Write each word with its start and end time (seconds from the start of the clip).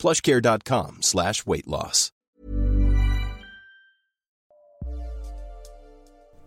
plushcare.com 0.00 0.96
slash 1.02 1.44
weight 1.46 1.66
loss. 1.66 2.10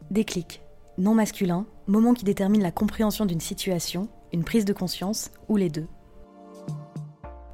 Déclic. 0.09 0.61
Non 0.97 1.13
masculin, 1.13 1.67
moment 1.87 2.13
qui 2.13 2.23
détermine 2.23 2.63
la 2.63 2.71
compréhension 2.71 3.25
d'une 3.25 3.39
situation, 3.39 4.09
une 4.31 4.43
prise 4.43 4.65
de 4.65 4.73
conscience 4.73 5.29
ou 5.49 5.57
les 5.57 5.69
deux. 5.69 5.87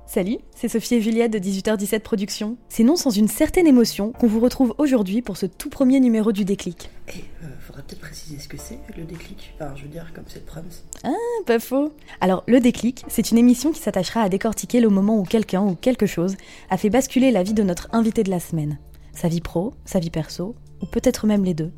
Salut, 0.06 0.40
c'est 0.56 0.70
Sophie 0.70 0.96
et 0.96 1.02
Juliette 1.02 1.32
de 1.32 1.40
18h17 1.40 2.00
Productions. 2.00 2.58
C'est 2.70 2.84
non 2.84 2.96
sans 2.96 3.12
une 3.12 3.28
certaine 3.28 3.68
émotion 3.68 4.12
qu'on 4.14 4.28
vous 4.28 4.40
retrouve 4.40 4.74
aujourd'hui 4.78 5.22
pour 5.22 5.38
ce 5.38 5.46
tout 5.46 5.70
premier 5.70 6.00
numéro 6.00 6.32
du 6.32 6.46
Déclic. 6.46 6.90
Et 7.10 7.26
euh, 7.44 7.48
peut-être 7.82 8.00
préciser 8.00 8.40
ce 8.40 8.48
que 8.48 8.58
c'est 8.58 8.80
le 8.98 9.04
déclic. 9.04 9.54
Enfin, 9.56 9.74
je 9.76 9.84
veux 9.84 9.90
dire, 9.90 10.12
comme 10.14 10.26
cette 10.28 10.48
phrase. 10.48 10.84
Ah, 11.04 11.10
pas 11.46 11.60
faux. 11.60 11.94
Alors, 12.22 12.44
le 12.48 12.60
Déclic, 12.60 13.04
c'est 13.08 13.32
une 13.32 13.38
émission 13.38 13.72
qui 13.72 13.80
s'attachera 13.80 14.22
à 14.22 14.30
décortiquer 14.30 14.80
le 14.80 14.90
moment 14.90 15.18
où 15.18 15.24
quelqu'un 15.24 15.62
ou 15.62 15.76
quelque 15.76 16.06
chose 16.06 16.36
a 16.70 16.78
fait 16.78 16.90
basculer 16.90 17.32
la 17.32 17.44
vie 17.44 17.54
de 17.54 17.64
notre 17.64 17.88
invité 17.92 18.24
de 18.24 18.30
la 18.30 18.40
semaine. 18.40 18.80
Sa 19.14 19.28
vie 19.28 19.42
pro, 19.42 19.74
sa 19.86 20.00
vie 20.00 20.10
perso, 20.10 20.56
ou 20.82 20.86
peut-être 20.86 21.28
même 21.28 21.44
les 21.44 21.54
deux. 21.54 21.72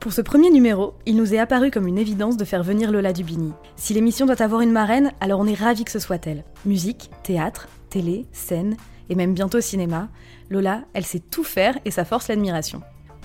Pour 0.00 0.12
ce 0.12 0.22
premier 0.22 0.50
numéro, 0.50 0.94
il 1.04 1.16
nous 1.16 1.34
est 1.34 1.38
apparu 1.38 1.70
comme 1.70 1.86
une 1.86 1.98
évidence 1.98 2.38
de 2.38 2.44
faire 2.44 2.62
venir 2.62 2.90
Lola 2.90 3.12
Dubini. 3.12 3.52
Si 3.76 3.92
l'émission 3.92 4.24
doit 4.24 4.42
avoir 4.42 4.62
une 4.62 4.72
marraine, 4.72 5.12
alors 5.20 5.40
on 5.40 5.46
est 5.46 5.54
ravis 5.54 5.84
que 5.84 5.90
ce 5.90 5.98
soit 5.98 6.26
elle. 6.26 6.44
Musique, 6.64 7.10
théâtre, 7.22 7.68
télé, 7.90 8.26
scène, 8.32 8.76
et 9.10 9.14
même 9.14 9.34
bientôt 9.34 9.60
cinéma, 9.60 10.08
Lola, 10.48 10.84
elle 10.94 11.04
sait 11.04 11.20
tout 11.20 11.44
faire 11.44 11.78
et 11.84 11.90
ça 11.90 12.04
force 12.04 12.28
l'admiration. 12.28 12.80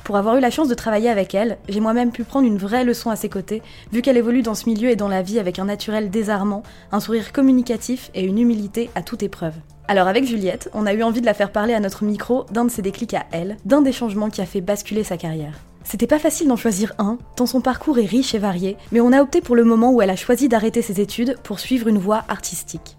Pour 0.06 0.17
avoir 0.17 0.38
eu 0.38 0.39
la 0.39 0.52
chance 0.52 0.67
de 0.67 0.75
travailler 0.75 1.09
avec 1.09 1.34
elle, 1.34 1.58
j'ai 1.67 1.80
moi-même 1.80 2.11
pu 2.11 2.23
prendre 2.23 2.45
une 2.45 2.59
vraie 2.59 2.84
leçon 2.84 3.09
à 3.09 3.16
ses 3.16 3.28
côtés, 3.28 3.64
vu 3.92 4.03
qu'elle 4.03 4.17
évolue 4.17 4.44
dans 4.44 4.53
ce 4.53 4.70
milieu 4.70 4.92
et 4.92 4.95
dans 4.95 5.08
la 5.08 5.23
vie 5.23 5.39
avec 5.39 5.58
un 5.58 5.66
naturel 5.66 6.11
désarmant, 6.11 6.61
un 6.92 7.00
sourire 7.00 7.34
communicatif 7.34 8.11
et 8.14 8.23
une 8.23 8.38
humilité 8.38 8.92
à 8.94 9.02
toute 9.02 9.23
épreuve. 9.23 9.56
Alors 9.88 10.08
avec 10.08 10.23
Juliette, 10.26 10.70
on 10.76 10.86
a 10.86 10.94
eu 10.94 11.02
envie 11.02 11.22
de 11.22 11.26
la 11.26 11.33
faire 11.33 11.52
parler 11.52 11.73
à 11.73 11.80
notre 11.80 12.03
micro 12.03 12.45
d'un 12.52 12.66
de 12.66 12.70
ses 12.70 12.83
déclics 12.83 13.16
à 13.16 13.26
elle, 13.31 13.58
d'un 13.66 13.81
des 13.81 13.92
changements 13.92 14.30
qui 14.30 14.42
a 14.42 14.45
fait 14.45 14.61
basculer 14.61 15.03
sa 15.03 15.17
carrière. 15.17 15.58
C'était 15.83 16.06
pas 16.06 16.20
facile 16.20 16.50
d'en 16.50 16.56
choisir 16.56 16.94
un, 17.00 17.17
tant 17.36 17.48
son 17.48 17.61
parcours 17.61 17.98
est 17.98 18.06
riche 18.06 18.36
et 18.36 18.39
varié, 18.39 18.78
mais 18.92 19.02
on 19.02 19.11
a 19.11 19.23
opté 19.23 19.42
pour 19.42 19.56
le 19.56 19.64
moment 19.64 19.92
où 19.92 20.03
elle 20.03 20.11
a 20.11 20.16
choisi 20.16 20.48
d'arrêter 20.48 20.83
ses 20.83 21.02
études 21.02 21.36
pour 21.42 21.59
suivre 21.59 21.88
une 21.88 21.98
voie 21.98 22.26
artistique. 22.30 22.95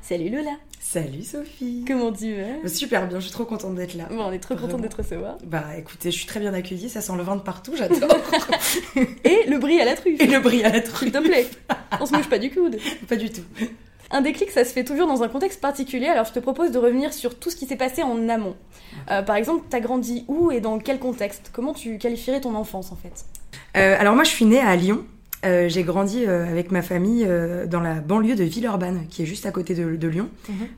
Salut 0.00 0.30
Lola 0.30 0.52
Salut 0.90 1.22
Sophie 1.22 1.84
Comment 1.86 2.10
tu 2.10 2.34
vas? 2.34 2.66
Super 2.66 3.06
bien, 3.06 3.18
je 3.18 3.24
suis 3.24 3.32
trop 3.32 3.44
contente 3.44 3.74
d'être 3.74 3.92
là. 3.92 4.06
Bon, 4.08 4.22
on 4.22 4.32
est 4.32 4.38
trop 4.38 4.56
contente 4.56 4.80
de 4.80 4.88
te 4.88 4.96
recevoir. 4.96 5.36
Bah 5.44 5.76
écoutez, 5.76 6.10
je 6.10 6.16
suis 6.16 6.24
très 6.24 6.40
bien 6.40 6.54
accueillie, 6.54 6.88
ça 6.88 7.02
sent 7.02 7.12
le 7.14 7.22
vin 7.22 7.36
de 7.36 7.42
partout, 7.42 7.74
j'adore. 7.76 8.08
Et 9.24 9.44
le 9.50 9.58
bris 9.58 9.78
à 9.82 9.84
la 9.84 9.96
truffe 9.96 10.18
Et 10.18 10.26
le 10.26 10.40
bris 10.40 10.64
à 10.64 10.70
la 10.70 10.80
truffe. 10.80 11.00
S'il 11.00 11.12
te 11.12 11.18
plaît 11.18 11.46
On 12.00 12.06
se 12.06 12.14
mouche 12.14 12.30
pas 12.30 12.38
du 12.38 12.50
coude 12.50 12.78
Pas 13.06 13.16
du 13.16 13.28
tout. 13.28 13.42
Un 14.10 14.22
déclic, 14.22 14.50
ça 14.50 14.64
se 14.64 14.72
fait 14.72 14.82
toujours 14.82 15.06
dans 15.06 15.22
un 15.22 15.28
contexte 15.28 15.60
particulier, 15.60 16.06
alors 16.06 16.24
je 16.24 16.32
te 16.32 16.38
propose 16.38 16.70
de 16.70 16.78
revenir 16.78 17.12
sur 17.12 17.38
tout 17.38 17.50
ce 17.50 17.56
qui 17.56 17.66
s'est 17.66 17.76
passé 17.76 18.02
en 18.02 18.26
amont. 18.30 18.56
Euh, 19.10 19.20
par 19.20 19.36
exemple, 19.36 19.66
t'as 19.68 19.80
grandi 19.80 20.24
où 20.26 20.50
et 20.50 20.62
dans 20.62 20.78
quel 20.78 20.98
contexte? 20.98 21.50
Comment 21.52 21.74
tu 21.74 21.98
qualifierais 21.98 22.40
ton 22.40 22.54
enfance 22.54 22.92
en 22.92 22.96
fait? 22.96 23.26
Euh, 23.76 23.94
alors 24.00 24.14
moi 24.14 24.24
je 24.24 24.30
suis 24.30 24.46
née 24.46 24.60
à 24.60 24.74
Lyon. 24.74 25.04
Euh, 25.44 25.68
j'ai 25.68 25.84
grandi 25.84 26.24
euh, 26.26 26.48
avec 26.48 26.72
ma 26.72 26.82
famille 26.82 27.24
euh, 27.24 27.66
dans 27.66 27.80
la 27.80 27.94
banlieue 27.94 28.34
de 28.34 28.42
Villeurbanne, 28.42 29.06
qui 29.08 29.22
est 29.22 29.26
juste 29.26 29.46
à 29.46 29.52
côté 29.52 29.74
de, 29.74 29.94
de 29.94 30.08
Lyon, 30.08 30.30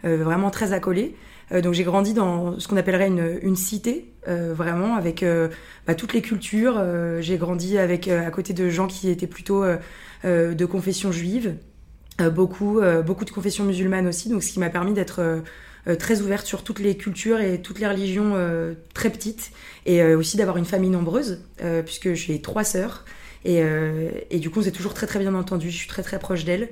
euh, 0.04 0.22
vraiment 0.22 0.50
très 0.50 0.74
accolée. 0.74 1.16
Euh, 1.52 1.62
donc 1.62 1.72
j'ai 1.72 1.82
grandi 1.82 2.12
dans 2.12 2.60
ce 2.60 2.68
qu'on 2.68 2.76
appellerait 2.76 3.08
une, 3.08 3.38
une 3.42 3.56
cité, 3.56 4.12
euh, 4.28 4.52
vraiment 4.54 4.96
avec 4.96 5.22
euh, 5.22 5.48
bah, 5.86 5.94
toutes 5.94 6.12
les 6.12 6.20
cultures. 6.20 6.74
Euh, 6.76 7.22
j'ai 7.22 7.38
grandi 7.38 7.78
avec 7.78 8.06
euh, 8.06 8.26
à 8.26 8.30
côté 8.30 8.52
de 8.52 8.68
gens 8.68 8.86
qui 8.86 9.08
étaient 9.08 9.26
plutôt 9.26 9.64
euh, 9.64 9.78
euh, 10.26 10.52
de 10.52 10.66
confession 10.66 11.10
juive, 11.10 11.54
euh, 12.20 12.28
beaucoup 12.28 12.80
euh, 12.80 13.00
beaucoup 13.00 13.24
de 13.24 13.30
confession 13.30 13.64
musulmane 13.64 14.06
aussi. 14.06 14.28
Donc 14.28 14.42
ce 14.42 14.52
qui 14.52 14.60
m'a 14.60 14.70
permis 14.70 14.92
d'être 14.92 15.42
très 15.98 16.20
ouverte 16.20 16.46
sur 16.46 16.62
toutes 16.62 16.80
les 16.80 16.98
cultures 16.98 17.40
et 17.40 17.62
toutes 17.62 17.80
les 17.80 17.88
religions 17.88 18.32
euh, 18.34 18.74
très 18.92 19.08
petites, 19.08 19.52
et 19.86 20.02
euh, 20.02 20.18
aussi 20.18 20.36
d'avoir 20.36 20.58
une 20.58 20.66
famille 20.66 20.90
nombreuse, 20.90 21.40
euh, 21.62 21.82
puisque 21.82 22.12
j'ai 22.12 22.42
trois 22.42 22.64
sœurs. 22.64 23.06
Et, 23.44 23.62
euh, 23.62 24.10
et 24.30 24.38
du 24.38 24.50
coup, 24.50 24.60
on 24.60 24.62
s'est 24.62 24.70
toujours 24.72 24.94
très 24.94 25.06
très 25.06 25.18
bien 25.18 25.34
entendu. 25.34 25.70
Je 25.70 25.76
suis 25.76 25.88
très 25.88 26.02
très 26.02 26.18
proche 26.18 26.44
d'elle. 26.44 26.68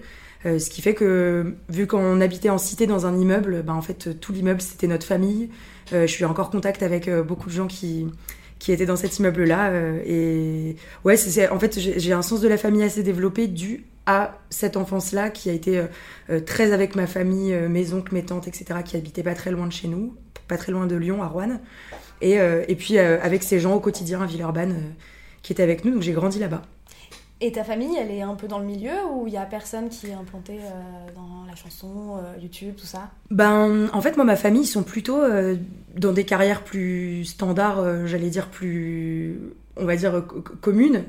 Euh, 0.46 0.58
ce 0.58 0.70
qui 0.70 0.82
fait 0.82 0.94
que, 0.94 1.54
vu 1.68 1.86
qu'on 1.86 2.20
habitait 2.20 2.50
en 2.50 2.58
cité 2.58 2.86
dans 2.86 3.06
un 3.06 3.16
immeuble, 3.18 3.62
ben, 3.62 3.74
en 3.74 3.82
fait, 3.82 4.20
tout 4.20 4.32
l'immeuble 4.32 4.60
c'était 4.60 4.86
notre 4.86 5.06
famille. 5.06 5.50
Euh, 5.92 6.06
je 6.06 6.12
suis 6.12 6.24
encore 6.24 6.48
en 6.48 6.50
contact 6.50 6.82
avec 6.82 7.08
euh, 7.08 7.22
beaucoup 7.24 7.48
de 7.48 7.54
gens 7.54 7.66
qui, 7.66 8.06
qui 8.58 8.70
étaient 8.72 8.86
dans 8.86 8.96
cet 8.96 9.18
immeuble-là. 9.18 9.70
euh, 9.70 10.00
et 10.06 10.76
ouais, 11.04 11.16
c'est- 11.16 11.48
en 11.48 11.58
fait, 11.58 11.78
j'ai 11.80 12.12
un 12.12 12.22
sens 12.22 12.40
de 12.40 12.48
la 12.48 12.56
famille 12.58 12.82
assez 12.84 13.02
développé 13.02 13.48
dû 13.48 13.84
à 14.06 14.38
cette 14.50 14.76
enfance-là 14.76 15.28
qui 15.30 15.50
a 15.50 15.52
été 15.52 15.82
euh, 16.30 16.40
très 16.40 16.72
avec 16.72 16.94
ma 16.94 17.06
famille, 17.06 17.54
mes 17.68 17.92
oncles, 17.92 18.14
mes 18.14 18.24
tantes, 18.24 18.46
etc., 18.48 18.80
qui 18.84 18.96
habitaient 18.96 19.22
pas 19.24 19.34
très 19.34 19.50
loin 19.50 19.66
de 19.66 19.72
chez 19.72 19.88
nous, 19.88 20.14
pas 20.46 20.56
très 20.56 20.72
loin 20.72 20.86
de 20.86 20.96
Lyon, 20.96 21.22
à 21.22 21.26
Rouen. 21.26 21.60
Et, 22.20 22.40
euh, 22.40 22.64
et 22.68 22.74
puis 22.76 22.98
euh, 22.98 23.18
avec 23.22 23.42
ces 23.42 23.60
gens 23.60 23.74
au 23.74 23.80
quotidien 23.80 24.22
à 24.22 24.26
Villeurbanne 24.26 24.72
euh, 24.72 24.90
qui 25.48 25.52
étaient 25.54 25.62
avec 25.62 25.82
nous, 25.86 25.92
donc 25.92 26.02
j'ai 26.02 26.12
grandi 26.12 26.38
là-bas. 26.38 26.60
Et 27.40 27.52
ta 27.52 27.64
famille, 27.64 27.96
elle 27.98 28.10
est 28.10 28.20
un 28.20 28.34
peu 28.34 28.48
dans 28.48 28.58
le 28.58 28.66
milieu 28.66 28.92
ou 29.12 29.26
il 29.28 29.32
y 29.32 29.36
a 29.38 29.46
personne 29.46 29.88
qui 29.88 30.08
est 30.08 30.12
implanté 30.12 30.54
euh, 30.58 31.12
dans 31.14 31.46
la 31.48 31.54
chanson, 31.56 32.16
euh, 32.18 32.34
YouTube, 32.38 32.74
tout 32.76 32.84
ça? 32.84 33.10
Ben, 33.30 33.88
en 33.94 34.00
fait, 34.02 34.16
moi, 34.16 34.26
ma 34.26 34.36
famille, 34.36 34.62
ils 34.62 34.66
sont 34.66 34.82
plutôt 34.82 35.22
euh, 35.22 35.56
dans 35.96 36.12
des 36.12 36.24
carrières 36.24 36.64
plus 36.64 37.24
standards, 37.24 38.06
j'allais 38.06 38.28
dire 38.28 38.48
plus, 38.48 39.38
on 39.76 39.86
va 39.86 39.96
dire, 39.96 40.22
co- 40.28 40.42
co- 40.42 40.54
communes. 40.60 41.04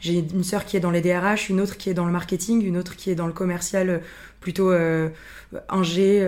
J'ai 0.00 0.18
une 0.18 0.44
sœur 0.44 0.64
qui 0.66 0.76
est 0.76 0.80
dans 0.80 0.90
les 0.90 1.00
DRH, 1.00 1.48
une 1.48 1.60
autre 1.60 1.76
qui 1.78 1.88
est 1.88 1.94
dans 1.94 2.04
le 2.04 2.12
marketing, 2.12 2.62
une 2.64 2.76
autre 2.76 2.96
qui 2.96 3.10
est 3.10 3.14
dans 3.14 3.26
le 3.28 3.32
commercial, 3.32 4.02
plutôt 4.40 4.70
ingé, 5.68 6.20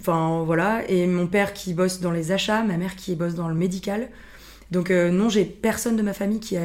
enfin 0.00 0.42
voilà. 0.44 0.88
Et 0.88 1.06
mon 1.06 1.26
père 1.26 1.52
qui 1.52 1.74
bosse 1.74 2.00
dans 2.00 2.10
les 2.12 2.32
achats, 2.32 2.62
ma 2.62 2.76
mère 2.76 2.96
qui 2.96 3.14
bosse 3.16 3.34
dans 3.34 3.48
le 3.48 3.54
médical. 3.54 4.08
Donc 4.72 4.90
euh, 4.90 5.10
non, 5.10 5.28
j'ai 5.28 5.44
personne 5.44 5.96
de 5.96 6.02
ma 6.02 6.14
famille 6.14 6.40
qui, 6.40 6.56
a, 6.56 6.62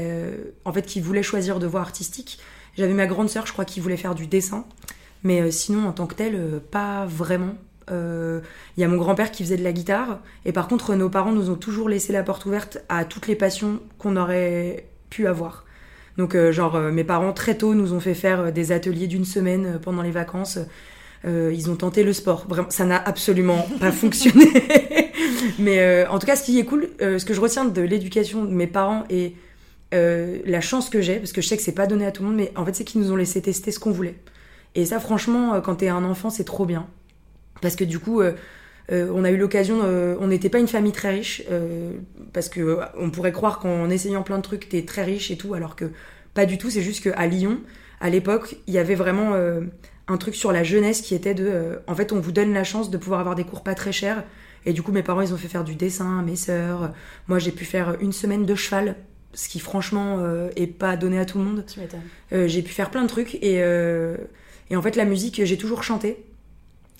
en 0.66 0.73
fait, 0.73 0.84
qui 0.84 1.01
voulait 1.01 1.22
choisir 1.22 1.59
de 1.59 1.68
voie 1.68 1.81
artistique. 1.81 2.40
J'avais 2.78 2.94
ma 2.94 3.06
grande 3.06 3.29
sœur, 3.29 3.45
je 3.45 3.51
crois, 3.51 3.66
qui 3.66 3.79
voulait 3.79 3.97
faire 3.97 4.16
du 4.16 4.28
dessin. 4.28 4.66
Mais 5.23 5.41
euh, 5.41 5.51
sinon, 5.51 5.88
en 5.88 5.91
tant 5.91 6.07
que 6.07 6.16
tel, 6.16 6.34
euh, 6.35 6.59
pas 6.59 7.06
vraiment. 7.06 7.56
Euh, 7.91 8.40
Il 8.78 8.81
y 8.81 8.84
a 8.84 8.88
mon 8.88 8.97
grand-père 8.97 9.31
qui 9.31 9.44
faisait 9.44 9.57
de 9.57 9.63
la 9.63 9.73
guitare. 9.73 10.19
Et 10.45 10.53
par 10.53 10.68
contre, 10.68 10.95
nos 10.95 11.09
parents 11.09 11.34
nous 11.34 11.50
ont 11.50 11.56
toujours 11.56 11.90
laissé 11.90 12.13
la 12.13 12.23
porte 12.23 12.45
ouverte 12.45 12.79
à 12.90 13.03
toutes 13.06 13.28
les 13.28 13.35
passions 13.35 13.81
qu'on 13.97 14.16
aurait 14.16 14.88
pu 15.09 15.28
avoir. 15.28 15.66
Donc, 16.18 16.34
euh, 16.34 16.51
genre, 16.51 16.75
euh, 16.75 16.91
mes 16.91 17.03
parents, 17.03 17.34
très 17.34 17.57
tôt, 17.57 17.75
nous 17.75 17.94
ont 17.94 18.00
fait 18.00 18.16
faire 18.16 18.39
euh, 18.39 18.51
des 18.51 18.72
ateliers 18.72 19.07
d'une 19.07 19.25
semaine 19.25 19.66
euh, 19.66 19.79
pendant 19.79 20.01
les 20.01 20.12
vacances. 20.12 20.59
Euh, 21.25 21.51
ils 21.53 21.69
ont 21.69 21.75
tenté 21.75 22.03
le 22.03 22.13
sport. 22.13 22.45
Vraiment, 22.47 22.69
ça 22.69 22.85
n'a 22.85 22.97
absolument 22.97 23.67
pas 23.79 23.91
fonctionné. 23.91 24.47
Mais 25.59 25.79
euh, 25.79 26.09
en 26.09 26.19
tout 26.19 26.28
cas, 26.28 26.35
ce 26.35 26.44
qui 26.44 26.59
est 26.59 26.66
cool, 26.66 26.89
euh, 27.01 27.19
ce 27.19 27.25
que 27.25 27.33
je 27.33 27.41
retiens 27.41 27.66
de 27.66 27.81
l'éducation 27.81 28.45
de 28.45 28.51
mes 28.51 28.67
parents 28.67 29.03
et 29.09 29.35
la 29.94 30.59
chance 30.59 30.89
que 30.89 31.01
j'ai, 31.01 31.16
parce 31.16 31.31
que 31.31 31.41
je 31.41 31.47
sais 31.47 31.56
que 31.56 31.63
c'est 31.63 31.72
pas 31.72 31.88
donné 31.88 32.06
à 32.06 32.11
tout 32.11 32.22
le 32.22 32.29
monde, 32.29 32.38
mais 32.38 32.51
en 32.57 32.66
fait, 32.66 32.75
c'est 32.75 32.83
qu'ils 32.83 33.00
nous 33.00 33.11
ont 33.11 33.16
laissé 33.16 33.41
tester 33.41 33.72
ce 33.72 33.79
qu'on 33.79 33.91
voulait. 33.91 34.16
Et 34.75 34.85
ça, 34.85 35.00
franchement, 35.00 35.61
quand 35.61 35.75
t'es 35.75 35.88
un 35.88 36.03
enfant, 36.03 36.29
c'est 36.29 36.44
trop 36.44 36.65
bien. 36.65 36.88
Parce 37.62 37.77
que 37.77 37.86
du 37.86 37.97
coup, 37.97 38.21
on 38.92 39.24
a 39.24 39.31
eu 39.31 39.38
l'occasion, 39.38 39.80
on 39.80 40.27
n'était 40.27 40.50
pas 40.50 40.59
une 40.59 40.68
famille 40.68 40.92
très 40.92 41.12
riche, 41.12 41.42
parce 42.33 42.50
que 42.50 42.80
on 43.00 43.12
pourrait 43.12 43.31
croire 43.31 43.59
qu'en 43.59 43.89
essayant 43.89 44.24
plein 44.24 44.38
de 44.38 44.44
trucs, 44.44 44.68
t'es 44.68 44.83
très 44.83 45.06
riche 45.06 45.31
et 45.31 45.38
tout, 45.38 45.53
alors 45.53 45.77
que 45.77 45.86
pas 46.33 46.45
du 46.45 46.57
tout. 46.57 46.69
C'est 46.69 46.81
juste 46.81 47.09
qu'à 47.09 47.25
Lyon, 47.25 47.62
à 48.01 48.09
l'époque, 48.09 48.57
il 48.68 48.74
y 48.74 48.80
avait 48.80 48.95
vraiment 48.95 49.36
un 50.07 50.18
truc 50.18 50.36
sur 50.36 50.51
la 50.51 50.63
jeunesse 50.63 51.01
qui 51.01 51.15
était 51.15 51.33
de, 51.33 51.45
euh, 51.48 51.75
en 51.88 51.95
fait, 51.95 52.12
on 52.12 52.19
vous 52.19 52.31
donne 52.31 52.54
la 52.54 52.63
chance 52.63 52.89
de 52.89 52.98
pouvoir 52.98 53.19
avoir 53.19 53.36
des 53.36 53.44
cours 53.44 53.63
pas 53.63 53.75
très 53.75 53.92
chers. 53.92 54.24
Et 54.65 54.74
du 54.74 54.81
coup, 54.81 54.92
mes 54.92 55.04
parents, 55.04 55.21
ils 55.21 55.33
ont 55.33 55.38
fait 55.38 55.48
faire 55.48 55.63
du 55.63 55.75
dessin, 55.75 56.21
mes 56.24 56.36
sœurs. 56.36 56.94
Moi, 57.27 57.39
j'ai 57.39 57.51
pu 57.51 57.65
faire 57.65 57.98
une 58.01 58.12
semaine 58.12 58.45
de 58.45 58.56
cheval, 58.56 58.95
ce 59.33 59.50
qui 59.50 59.59
franchement 59.59 60.18
euh, 60.19 60.50
est 60.56 60.68
pas 60.68 60.98
donné 60.98 61.19
à 61.19 61.25
tout 61.25 61.38
le 61.38 61.44
monde. 61.44 61.65
Euh, 62.33 62.48
j'ai 62.48 62.62
pu 62.63 62.74
faire 62.74 62.89
plein 62.89 63.04
de 63.04 63.07
trucs 63.07 63.36
et, 63.36 63.62
euh, 63.62 64.18
et 64.69 64.75
en 64.75 64.81
fait 64.81 64.95
la 64.95 65.06
musique 65.06 65.44
j'ai 65.45 65.57
toujours 65.57 65.83
chanté 65.83 66.18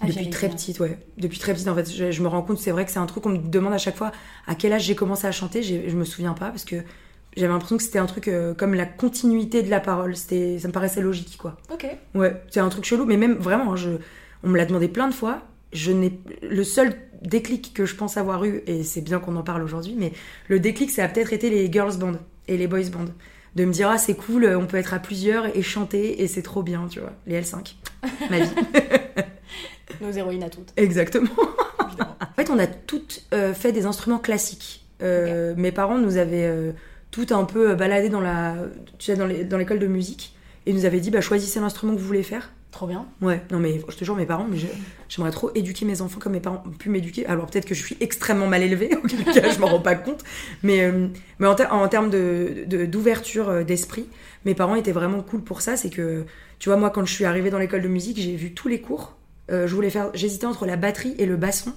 Ah, 0.02 0.08
depuis 0.08 0.30
très 0.30 0.48
petite 0.50 0.80
ouais 0.80 1.00
depuis 1.18 1.40
très 1.40 1.54
petite 1.54 1.68
en 1.68 1.74
fait 1.74 1.92
je, 1.92 2.12
je 2.12 2.22
me 2.22 2.28
rends 2.28 2.44
compte 2.44 2.60
c'est 2.60 2.72
vrai 2.72 2.86
que 2.86 2.92
c'est 2.92 3.00
un 3.00 3.08
truc 3.08 3.24
qu'on 3.24 3.30
me 3.30 3.38
demande 3.40 3.74
à 3.74 3.80
chaque 3.80 3.96
fois 3.96 4.12
à 4.46 4.54
quel 4.54 4.72
âge 4.72 4.84
j'ai 4.84 4.94
commencé 4.96 5.26
à 5.26 5.32
chanter? 5.32 5.64
Je 5.64 5.96
me 5.96 6.06
souviens 6.06 6.34
pas 6.34 6.50
parce 6.50 6.66
que 6.66 6.76
j'avais 7.38 7.54
l'impression 7.54 7.78
que 7.78 7.84
c'était 7.84 8.00
un 8.00 8.06
truc 8.08 8.28
euh, 8.28 8.54
comme 8.54 8.74
la 8.74 8.86
continuité 8.86 9.62
de 9.64 9.70
la 9.70 9.80
parole. 9.80 10.16
C'était, 10.16 10.60
ça 10.60 10.68
me 10.68 10.74
paraissait 10.74 11.02
logique, 11.02 11.38
quoi. 11.38 11.58
Ok. 11.72 11.86
Ouais, 12.16 12.42
c'est 12.50 12.60
un 12.60 12.70
truc 12.70 12.84
chelou, 12.86 13.06
mais 13.06 13.18
même 13.18 13.36
vraiment, 13.36 13.76
je, 13.76 13.92
on 14.44 14.50
me 14.50 14.58
l'a 14.58 14.66
demandé 14.66 14.88
plein 14.88 15.08
de 15.08 15.14
fois. 15.14 15.42
Je 15.72 15.92
n'ai, 15.92 16.20
le 16.42 16.64
seul 16.64 16.96
déclic 17.22 17.74
que 17.74 17.86
je 17.86 17.96
pense 17.96 18.18
avoir 18.18 18.44
eu, 18.46 18.62
et 18.68 18.84
c'est 18.84 19.02
bien 19.02 19.20
qu'on 19.20 19.36
en 19.36 19.44
parle 19.44 19.64
aujourd'hui, 19.64 19.96
mais 19.98 20.14
le 20.48 20.60
déclic, 20.60 20.90
ça 20.92 21.04
a 21.04 21.08
peut-être 21.08 21.34
été 21.34 21.50
les 21.50 21.72
girls 21.72 21.98
band 21.98 22.14
et 22.48 22.58
les 22.58 22.68
boys 22.68 22.90
band. 22.92 23.06
De 23.56 23.66
me 23.66 23.72
dire, 23.72 23.90
ah, 23.90 23.98
c'est 23.98 24.14
cool, 24.14 24.46
on 24.46 24.68
peut 24.68 24.78
être 24.78 24.94
à 24.94 25.00
plusieurs 25.00 25.56
et 25.58 25.62
chanter, 25.64 26.22
et 26.22 26.28
c'est 26.28 26.44
trop 26.44 26.62
bien, 26.64 26.88
tu 26.90 27.00
vois. 27.00 27.14
Les 27.26 27.42
L5, 27.42 27.76
ma 28.30 28.40
vie. 28.42 28.50
Nos 30.02 30.12
héroïnes 30.12 30.44
à 30.44 30.50
toutes. 30.50 30.74
Exactement. 30.78 31.30
en 32.00 32.34
fait, 32.36 32.50
on 32.52 32.60
a 32.60 32.68
toutes 32.68 33.26
euh, 33.34 33.54
fait 33.54 33.72
des 33.72 33.86
instruments 33.86 34.20
classiques. 34.20 34.86
Euh, 35.02 35.54
Mes 35.58 35.72
parents 35.72 35.98
nous 35.98 36.18
avaient 36.18 36.74
euh, 37.18 37.22
toutes 37.22 37.32
un 37.32 37.44
peu 37.46 37.74
baladé 37.76 38.10
dans 38.10 38.22
la, 38.22 38.56
tu 39.00 39.06
sais, 39.06 39.16
dans 39.16 39.26
les- 39.26 39.44
dans 39.44 39.58
l'école 39.58 39.80
de 39.80 39.88
musique 39.88 40.36
et 40.66 40.74
nous 40.74 40.86
avaient 40.86 41.00
dit, 41.00 41.10
bah, 41.12 41.22
choisissez 41.22 41.60
l'instrument 41.60 41.94
que 41.96 42.00
vous 42.00 42.06
voulez 42.06 42.24
faire. 42.24 42.52
Trop 42.72 42.86
bien. 42.86 43.06
Ouais, 43.22 43.42
non 43.52 43.60
mais 43.60 43.82
je 43.90 43.96
te 43.96 44.04
jure, 44.04 44.16
mes 44.16 44.26
parents, 44.26 44.46
mais 44.50 44.58
je- 44.58 44.68
j'aimerais 45.10 45.32
trop 45.32 45.50
éduquer 45.56 45.86
mes 45.86 46.02
enfants 46.02 46.20
comme 46.20 46.34
mes 46.34 46.40
parents 46.42 46.62
ont 46.68 46.70
pu 46.72 46.90
m'éduquer. 46.90 47.26
Alors 47.26 47.48
peut-être 47.48 47.66
que 47.66 47.74
je 47.74 47.82
suis 47.84 47.98
extrêmement 48.02 48.46
mal 48.48 48.62
élevée, 48.62 48.90
auquel 49.04 49.24
cas 49.24 49.50
je 49.50 49.60
m'en 49.60 49.68
rends 49.68 49.80
pas 49.80 49.96
compte. 49.96 50.24
Mais, 50.64 50.82
euh, 50.82 51.08
mais 51.40 51.48
en, 51.48 51.56
ter- 51.56 51.74
en 51.74 51.88
termes 51.88 52.10
de- 52.10 52.66
de- 52.68 52.86
d'ouverture 52.86 53.50
euh, 53.50 53.64
d'esprit, 53.64 54.08
mes 54.46 54.54
parents 54.54 54.76
étaient 54.76 54.92
vraiment 54.92 55.22
cool 55.24 55.42
pour 55.42 55.62
ça. 55.62 55.76
C'est 55.78 55.90
que, 55.90 56.26
tu 56.60 56.70
vois, 56.70 56.78
moi 56.78 56.90
quand 56.92 57.06
je 57.06 57.14
suis 57.14 57.26
arrivée 57.26 57.50
dans 57.50 57.58
l'école 57.60 57.82
de 57.82 57.88
musique, 57.88 58.20
j'ai 58.20 58.36
vu 58.36 58.54
tous 58.54 58.68
les 58.68 58.82
cours. 58.82 59.16
Euh, 59.50 59.66
je 59.66 59.74
voulais 59.74 59.90
faire, 59.90 60.12
j'hésitais 60.14 60.46
entre 60.46 60.66
la 60.66 60.76
batterie 60.76 61.16
et 61.18 61.26
le 61.26 61.38
basson. 61.38 61.74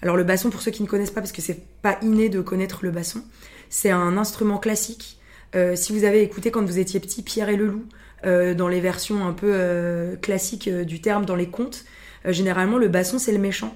Alors 0.00 0.16
le 0.16 0.24
basson, 0.24 0.48
pour 0.50 0.62
ceux 0.62 0.70
qui 0.72 0.82
ne 0.82 0.88
connaissent 0.88 1.10
pas, 1.12 1.20
parce 1.20 1.30
que 1.32 1.42
c'est 1.42 1.60
pas 1.82 1.98
inné 2.02 2.28
de 2.30 2.40
connaître 2.40 2.80
le 2.82 2.90
basson, 2.90 3.22
c'est 3.72 3.90
un 3.90 4.18
instrument 4.18 4.58
classique. 4.58 5.18
Euh, 5.56 5.76
si 5.76 5.92
vous 5.92 6.04
avez 6.04 6.22
écouté 6.22 6.50
quand 6.50 6.62
vous 6.62 6.78
étiez 6.78 7.00
petit 7.00 7.22
Pierre 7.22 7.48
et 7.48 7.56
le 7.56 7.66
loup, 7.66 7.84
euh, 8.24 8.54
dans 8.54 8.68
les 8.68 8.80
versions 8.80 9.26
un 9.26 9.32
peu 9.32 9.50
euh, 9.50 10.14
classiques 10.16 10.68
du 10.68 11.00
terme, 11.00 11.24
dans 11.24 11.34
les 11.34 11.48
contes, 11.48 11.86
généralement 12.26 12.76
le 12.76 12.88
basson 12.88 13.18
c'est 13.18 13.32
le 13.32 13.38
méchant. 13.38 13.74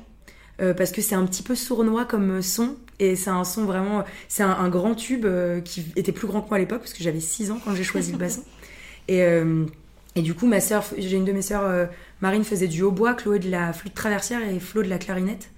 Parce 0.58 0.90
que 0.90 1.02
c'est 1.02 1.14
un 1.14 1.26
petit 1.26 1.42
peu 1.42 1.54
sournois 1.54 2.06
comme 2.06 2.40
son 2.40 2.76
et 2.98 3.14
c'est 3.14 3.28
un 3.28 3.44
son 3.44 3.66
vraiment 3.66 4.04
c'est 4.26 4.42
un, 4.42 4.52
un 4.52 4.70
grand 4.70 4.94
tube 4.94 5.26
qui 5.64 5.84
était 5.96 6.12
plus 6.12 6.26
grand 6.26 6.40
que 6.40 6.48
moi 6.48 6.56
à 6.56 6.60
l'époque 6.60 6.78
parce 6.78 6.94
que 6.94 7.02
j'avais 7.02 7.20
6 7.20 7.50
ans 7.50 7.60
quand 7.62 7.74
j'ai 7.74 7.84
choisi 7.84 8.12
le 8.12 8.16
basson 8.16 8.42
et, 9.08 9.20
et 9.20 10.22
du 10.22 10.32
coup 10.32 10.46
ma 10.46 10.60
sœur 10.60 10.82
j'ai 10.96 11.14
une 11.18 11.26
de 11.26 11.32
mes 11.32 11.42
sœurs 11.42 11.90
Marine 12.22 12.42
faisait 12.42 12.68
du 12.68 12.80
hautbois 12.80 13.12
Chloé 13.12 13.38
de 13.38 13.50
la 13.50 13.74
flûte 13.74 13.92
traversière 13.92 14.40
et 14.48 14.58
Flo 14.58 14.82
de 14.82 14.88
la 14.88 14.96
clarinette 14.96 15.50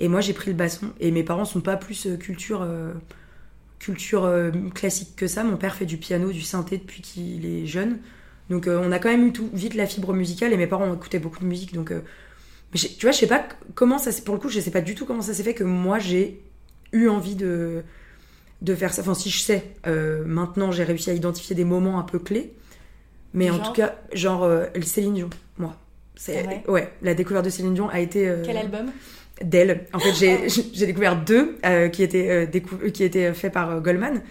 et 0.00 0.08
moi 0.08 0.20
j'ai 0.20 0.32
pris 0.32 0.50
le 0.50 0.56
basson 0.56 0.88
et 0.98 1.12
mes 1.12 1.22
parents 1.22 1.44
sont 1.44 1.60
pas 1.60 1.76
plus 1.76 2.08
culture 2.18 2.66
culture 3.80 4.24
euh, 4.24 4.52
classique 4.74 5.16
que 5.16 5.26
ça 5.26 5.42
mon 5.42 5.56
père 5.56 5.74
fait 5.74 5.86
du 5.86 5.96
piano 5.96 6.30
du 6.30 6.42
synthé 6.42 6.76
depuis 6.76 7.02
qu'il 7.02 7.46
est 7.46 7.66
jeune 7.66 7.98
donc 8.50 8.68
euh, 8.68 8.80
on 8.84 8.92
a 8.92 8.98
quand 9.00 9.08
même 9.08 9.26
eu 9.26 9.32
tout 9.32 9.48
vite 9.52 9.74
la 9.74 9.86
fibre 9.86 10.12
musicale 10.12 10.52
et 10.52 10.56
mes 10.56 10.66
parents 10.68 10.84
ont 10.84 10.94
écouté 10.94 11.18
beaucoup 11.18 11.40
de 11.40 11.46
musique 11.46 11.74
donc 11.74 11.90
euh, 11.90 12.02
mais 12.72 12.78
tu 12.78 13.00
vois, 13.00 13.10
je 13.10 13.18
sais 13.18 13.26
pas 13.26 13.48
comment 13.74 13.98
ça 13.98 14.12
s'est. 14.12 14.22
Pour 14.22 14.32
le 14.32 14.40
coup, 14.40 14.48
je 14.48 14.60
sais 14.60 14.70
pas 14.70 14.80
du 14.80 14.94
tout 14.94 15.04
comment 15.04 15.22
ça 15.22 15.34
s'est 15.34 15.42
fait 15.42 15.54
que 15.54 15.64
moi 15.64 15.98
j'ai 15.98 16.40
eu 16.92 17.08
envie 17.08 17.34
de, 17.34 17.82
de 18.62 18.74
faire 18.76 18.94
ça. 18.94 19.02
Enfin, 19.02 19.14
si 19.14 19.28
je 19.28 19.40
sais, 19.40 19.74
maintenant 20.24 20.70
j'ai 20.70 20.84
réussi 20.84 21.10
à 21.10 21.14
identifier 21.14 21.56
des 21.56 21.64
moments 21.64 21.98
un 21.98 22.04
peu 22.04 22.20
clés. 22.20 22.54
Mais 23.34 23.50
en 23.50 23.58
tout 23.58 23.72
cas, 23.72 23.96
genre 24.12 24.48
Céline 24.82 25.14
Dion, 25.14 25.30
moi. 25.58 25.74
C'est, 26.14 26.64
ouais, 26.68 26.92
la 27.02 27.14
découverte 27.14 27.44
de 27.44 27.50
Céline 27.50 27.74
Dion 27.74 27.88
a 27.88 27.98
été. 27.98 28.32
Quel 28.44 28.58
album? 28.58 28.92
D'elle. 29.42 29.86
En 29.92 29.98
fait, 29.98 30.10
Oh. 30.12 30.60
j'ai 30.74 30.86
découvert 30.86 31.16
deux 31.22 31.56
euh, 31.64 31.88
qui 31.88 32.02
étaient 32.02 32.28
euh, 32.30 32.46
décou- 32.46 32.90
qui 32.92 33.04
étaient 33.04 33.32
faits 33.32 33.52
par 33.52 33.70
euh, 33.70 33.80
Goldman. 33.80 34.22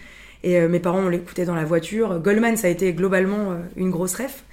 Et 0.44 0.58
euh, 0.60 0.70
mes 0.70 0.80
parents, 0.80 1.00
on 1.00 1.10
l'écoutait 1.10 1.46
dans 1.46 1.56
la 1.56 1.66
voiture. 1.66 2.20
Goldman, 2.20 2.56
ça 2.58 2.68
a 2.68 2.70
été 2.70 2.94
globalement 2.94 3.52
euh, 3.52 3.56
une 3.76 3.90
grosse 3.90 4.16
ref. 4.16 4.44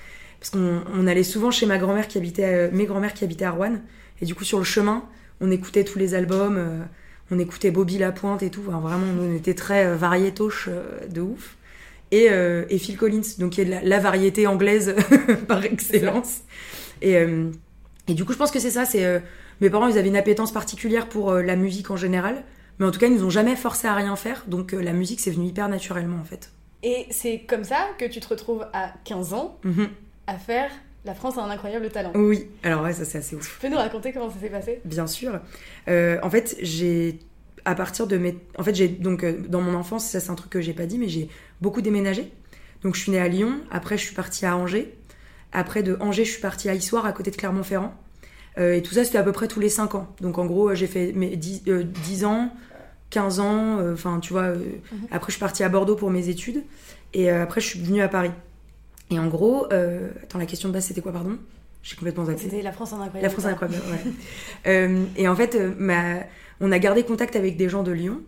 Parce 0.41 0.51
qu'on 0.51 0.81
on 0.95 1.07
allait 1.07 1.23
souvent 1.23 1.51
chez 1.51 1.67
ma 1.67 1.79
grand-mère 1.79 2.09
qui 2.09 2.19
habitait, 2.19 2.45
euh, 2.45 2.69
mes 2.73 2.85
grand-mères 2.87 3.15
qui 3.15 3.25
habitaient 3.25 3.45
à 3.45 3.51
Rouen. 3.53 3.77
Et 4.21 4.25
du 4.27 4.35
coup, 4.35 4.45
sur 4.45 4.59
le 4.59 4.65
chemin, 4.65 5.05
on 5.41 5.51
écoutait 5.51 5.85
tous 5.85 5.99
les 5.99 6.15
albums. 6.15 6.57
euh, 6.59 6.79
on 7.31 7.39
écoutait 7.39 7.71
Bobby 7.73 7.99
Lapointe 7.99 8.43
et 8.43 8.51
tout. 8.51 8.63
Enfin, 8.69 8.79
vraiment, 8.81 9.07
on 9.21 9.35
était 9.35 9.55
très 9.55 9.85
euh, 9.87 9.97
variétoche 9.97 10.69
euh, 10.71 11.07
de 11.09 11.21
ouf. 11.21 11.57
Et, 12.13 12.29
euh, 12.31 12.65
et 12.71 12.79
Phil 12.79 12.97
Collins, 12.97 13.23
donc 13.39 13.51
qui 13.53 13.63
est 13.63 13.65
de 13.65 13.71
la, 13.73 13.83
la 13.83 13.99
variété 13.99 14.47
anglaise 14.47 14.95
par 15.49 15.65
excellence. 15.65 16.43
Et, 17.03 17.17
euh, 17.17 17.47
et 18.07 18.15
du 18.15 18.25
coup, 18.25 18.33
je 18.33 18.39
pense 18.39 18.53
que 18.53 18.61
c'est 18.61 18.71
ça. 18.71 18.85
C'est 18.85 19.05
euh, 19.05 19.19
mes 19.61 19.71
parents, 19.71 19.89
ils 19.89 19.99
avaient 19.99 20.09
une 20.09 20.17
appétence 20.17 20.53
particulière 20.53 21.09
pour 21.09 21.31
euh, 21.31 21.43
la 21.43 21.57
musique 21.57 21.91
en 21.91 21.97
général, 21.97 22.43
mais 22.79 22.87
en 22.87 22.91
tout 22.91 22.99
cas, 23.01 23.07
ils 23.07 23.15
nous 23.15 23.25
ont 23.25 23.31
jamais 23.31 23.57
forcé 23.57 23.87
à 23.89 23.95
rien 23.95 24.15
faire. 24.17 24.45
Donc 24.49 24.75
euh, 24.75 24.81
la 24.83 24.93
musique, 24.93 25.21
c'est 25.21 25.31
venu 25.31 25.47
hyper 25.47 25.69
naturellement 25.69 26.19
en 26.21 26.25
fait. 26.25 26.51
Et 26.83 27.07
c'est 27.11 27.41
comme 27.41 27.65
ça 27.65 27.89
que 27.99 28.05
tu 28.05 28.21
te 28.21 28.29
retrouves 28.29 28.67
à 28.73 28.93
15 29.05 29.33
ans 29.33 29.59
Mhm. 29.65 29.89
à 30.27 30.35
faire 30.39 30.71
La 31.05 31.15
France 31.15 31.39
a 31.39 31.43
un 31.43 31.51
incroyable 31.51 31.89
talent. 31.91 32.11
Oui. 32.17 32.49
Alors 32.65 32.83
ouais, 32.83 32.93
ça 32.93 33.05
c'est 33.05 33.19
assez 33.19 33.37
ouf. 33.37 33.55
Tu 33.55 33.61
peux 33.61 33.69
nous 33.73 33.79
raconter 33.79 34.13
comment 34.13 34.29
ça 34.31 34.39
s'est 34.41 34.51
passé? 34.51 34.81
Bien 34.85 35.07
sûr. 35.07 35.39
Euh, 35.89 36.19
en 36.23 36.31
fait, 36.31 36.57
j'ai 36.61 37.21
à 37.65 37.75
partir 37.75 38.07
de 38.07 38.17
mes, 38.17 38.37
en 38.59 38.63
fait, 38.63 38.75
j'ai 38.75 38.89
donc 38.89 39.25
dans 39.49 39.61
mon 39.61 39.75
enfance, 39.75 40.05
ça 40.07 40.21
c'est 40.21 40.31
un 40.31 40.35
truc 40.37 40.51
que 40.51 40.61
j'ai 40.61 40.73
pas 40.73 40.87
dit, 40.87 40.99
mais 40.99 41.09
j'ai 41.09 41.29
beaucoup 41.61 41.81
déménagé. 41.81 42.31
Donc 42.83 42.95
je 42.95 43.01
suis 43.03 43.11
née 43.13 43.21
à 43.21 43.27
Lyon. 43.29 43.61
Après, 43.71 43.97
je 43.99 44.05
suis 44.05 44.15
partie 44.15 44.47
à 44.47 44.57
Angers. 44.57 44.95
Après 45.53 45.83
de 45.83 45.97
Angers, 46.01 46.25
je 46.25 46.33
suis 46.33 46.41
partie 46.41 46.69
à 46.69 46.75
Issoire, 46.75 47.07
à 47.07 47.13
côté 47.13 47.31
de 47.31 47.37
Clermont-Ferrand. 47.37 47.95
Euh, 48.59 48.75
et 48.75 48.83
tout 48.83 48.95
ça, 48.95 49.05
c'était 49.05 49.19
à 49.19 49.23
peu 49.23 49.33
près 49.33 49.49
tous 49.49 49.61
les 49.61 49.69
5 49.69 49.95
ans. 49.95 50.09
Donc 50.21 50.39
en 50.39 50.47
gros, 50.47 50.71
euh, 50.71 50.75
j'ai 50.75 50.87
fait 50.87 51.13
mes 51.13 51.37
10, 51.37 51.63
euh, 51.69 51.83
10 51.83 52.25
ans, 52.25 52.51
15 53.11 53.41
ans. 53.41 53.79
Enfin, 53.93 54.19
tu 54.21 54.33
vois. 54.33 54.43
euh, 54.45 54.59
Après, 55.11 55.29
je 55.31 55.33
suis 55.37 55.41
partie 55.41 55.63
à 55.63 55.69
Bordeaux 55.69 55.97
pour 55.97 56.11
mes 56.11 56.29
études. 56.29 56.63
Et 57.15 57.31
après, 57.31 57.61
je 57.61 57.67
suis 57.67 57.81
venue 57.81 58.03
à 58.03 58.09
Paris. 58.09 58.31
Et 59.11 59.19
en 59.19 59.29
gros, 59.29 59.67
euh, 59.73 60.09
attends, 60.23 60.39
la 60.39 60.47
question 60.47 60.69
de 60.69 60.75
base, 60.75 60.85
c'était 60.87 61.01
quoi, 61.01 61.13
pardon? 61.13 61.39
J'ai 61.83 61.95
complètement 61.97 62.25
zappé. 62.25 62.39
C'était 62.43 62.63
La 62.63 62.73
France 62.73 62.93
un 62.93 62.97
incroyable 63.01 63.23
La 63.23 63.31
France 63.31 63.45
talent. 63.45 63.55
incroyable, 63.55 63.85
ouais. 63.93 64.13
Euh, 64.67 65.05
et 65.17 65.29
en 65.29 65.37
fait, 65.37 65.55
euh, 65.55 65.73
ma- 65.79 66.25
on 66.61 66.73
a 66.73 66.79
gardé 66.81 67.05
contact 67.05 67.37
avec 67.37 67.57
des 67.57 67.69
gens 67.69 67.83
de 67.85 67.93
Lyon, 67.93 68.21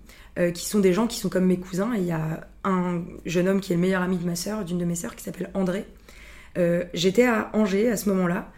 qui 0.54 0.66
sont 0.69 0.78
des 0.78 0.92
gens 0.92 1.08
qui 1.08 1.19
sont 1.19 1.28
comme 1.28 1.46
mes 1.46 1.58
cousins. 1.58 1.92
Et 1.94 1.98
il 1.98 2.04
y 2.04 2.12
a 2.12 2.46
un 2.62 3.02
jeune 3.26 3.48
homme 3.48 3.60
qui 3.60 3.72
est 3.72 3.75
le 3.76 3.80
meilleur 3.82 4.02
ami 4.02 4.19
de 4.19 4.25
ma 4.25 4.36
sœur, 4.36 4.64
d'une 4.64 4.78
de 4.78 4.84
mes 4.84 4.94
sœurs, 4.94 5.16
qui 5.16 5.25
s'appelle 5.25 5.50
André. 5.54 5.84
J'étais 6.94 7.25
à 7.26 7.50
Angers 7.54 7.90
à 7.90 7.96
ce 7.96 8.08
moment-là. 8.10 8.48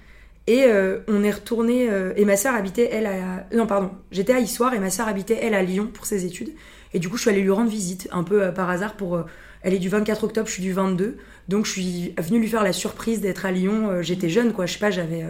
Et 0.50 0.64
euh, 0.64 0.98
on 1.06 1.22
est 1.22 1.30
retourné. 1.30 1.88
euh, 1.88 2.12
et 2.16 2.24
ma 2.24 2.36
sœur 2.36 2.56
habitait, 2.56 2.88
elle, 2.90 3.06
à. 3.06 3.46
Non, 3.54 3.68
pardon. 3.68 3.92
J'étais 4.10 4.32
à 4.32 4.40
Issoire 4.40 4.74
et 4.74 4.80
ma 4.80 4.90
sœur 4.90 5.06
habitait, 5.06 5.38
elle, 5.40 5.54
à 5.54 5.62
Lyon 5.62 5.88
pour 5.94 6.06
ses 6.06 6.26
études. 6.26 6.50
Et 6.92 6.98
du 6.98 7.08
coup, 7.08 7.16
je 7.16 7.20
suis 7.20 7.30
allée 7.30 7.42
lui 7.42 7.52
rendre 7.52 7.70
visite, 7.70 8.08
un 8.10 8.24
peu 8.24 8.42
euh, 8.42 8.50
par 8.50 8.68
hasard, 8.68 8.96
pour. 8.96 9.24
elle 9.62 9.74
est 9.74 9.78
du 9.78 9.88
24 9.88 10.24
octobre, 10.24 10.48
je 10.48 10.54
suis 10.54 10.62
du 10.64 10.72
22. 10.72 11.18
Donc, 11.46 11.66
je 11.66 11.70
suis 11.70 12.14
venue 12.18 12.40
lui 12.40 12.48
faire 12.48 12.64
la 12.64 12.72
surprise 12.72 13.20
d'être 13.20 13.46
à 13.46 13.52
Lyon. 13.52 14.02
J'étais 14.02 14.28
jeune, 14.28 14.52
quoi. 14.52 14.66
Je 14.66 14.72
sais 14.72 14.80
pas, 14.80 14.90
j'avais. 14.90 15.24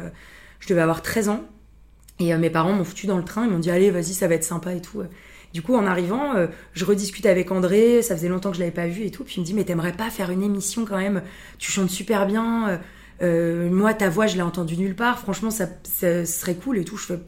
je 0.59 0.69
devais 0.69 0.81
avoir 0.81 1.03
13 1.03 1.29
ans. 1.29 1.45
Et 2.19 2.35
mes 2.37 2.49
parents 2.49 2.73
m'ont 2.73 2.85
foutu 2.85 3.07
dans 3.07 3.19
le 3.19 3.25
train, 3.25 3.45
ils 3.45 3.51
m'ont 3.51 3.59
dit 3.59 3.71
allez 3.71 3.91
vas-y 3.91 4.13
ça 4.13 4.29
va 4.29 4.35
être 4.35 4.45
sympa 4.45 4.75
et 4.75 4.83
tout. 4.83 5.03
Du 5.55 5.63
coup 5.63 5.75
en 5.75 5.87
arrivant, 5.87 6.35
je 6.75 6.85
rediscute 6.85 7.25
avec 7.25 7.51
André, 7.51 8.03
ça 8.03 8.15
faisait 8.15 8.29
longtemps 8.29 8.51
que 8.51 8.57
je 8.57 8.61
l'avais 8.61 8.75
pas 8.75 8.87
vu 8.87 9.05
et 9.05 9.11
tout, 9.11 9.25
puis 9.25 9.37
il 9.39 9.41
me 9.41 9.47
dit 9.47 9.55
mais 9.55 9.65
t'aimerais 9.65 9.95
pas 9.95 10.11
faire 10.11 10.31
une 10.31 10.43
émission 10.43 10.85
quand 10.85 10.99
même, 10.99 11.23
tu 11.57 11.73
chantes 11.73 11.89
super 11.89 12.27
bien, 12.27 12.79
euh, 13.23 13.69
moi 13.71 13.95
ta 13.95 14.09
voix 14.09 14.27
je 14.27 14.37
l'ai 14.37 14.43
entendue 14.43 14.77
nulle 14.77 14.97
part, 14.97 15.19
franchement 15.19 15.51
ça, 15.51 15.67
serait 15.85 16.55
cool 16.55 16.79
et 16.79 16.85
tout. 16.85 16.97
Je 16.97 17.07
fais 17.07 17.19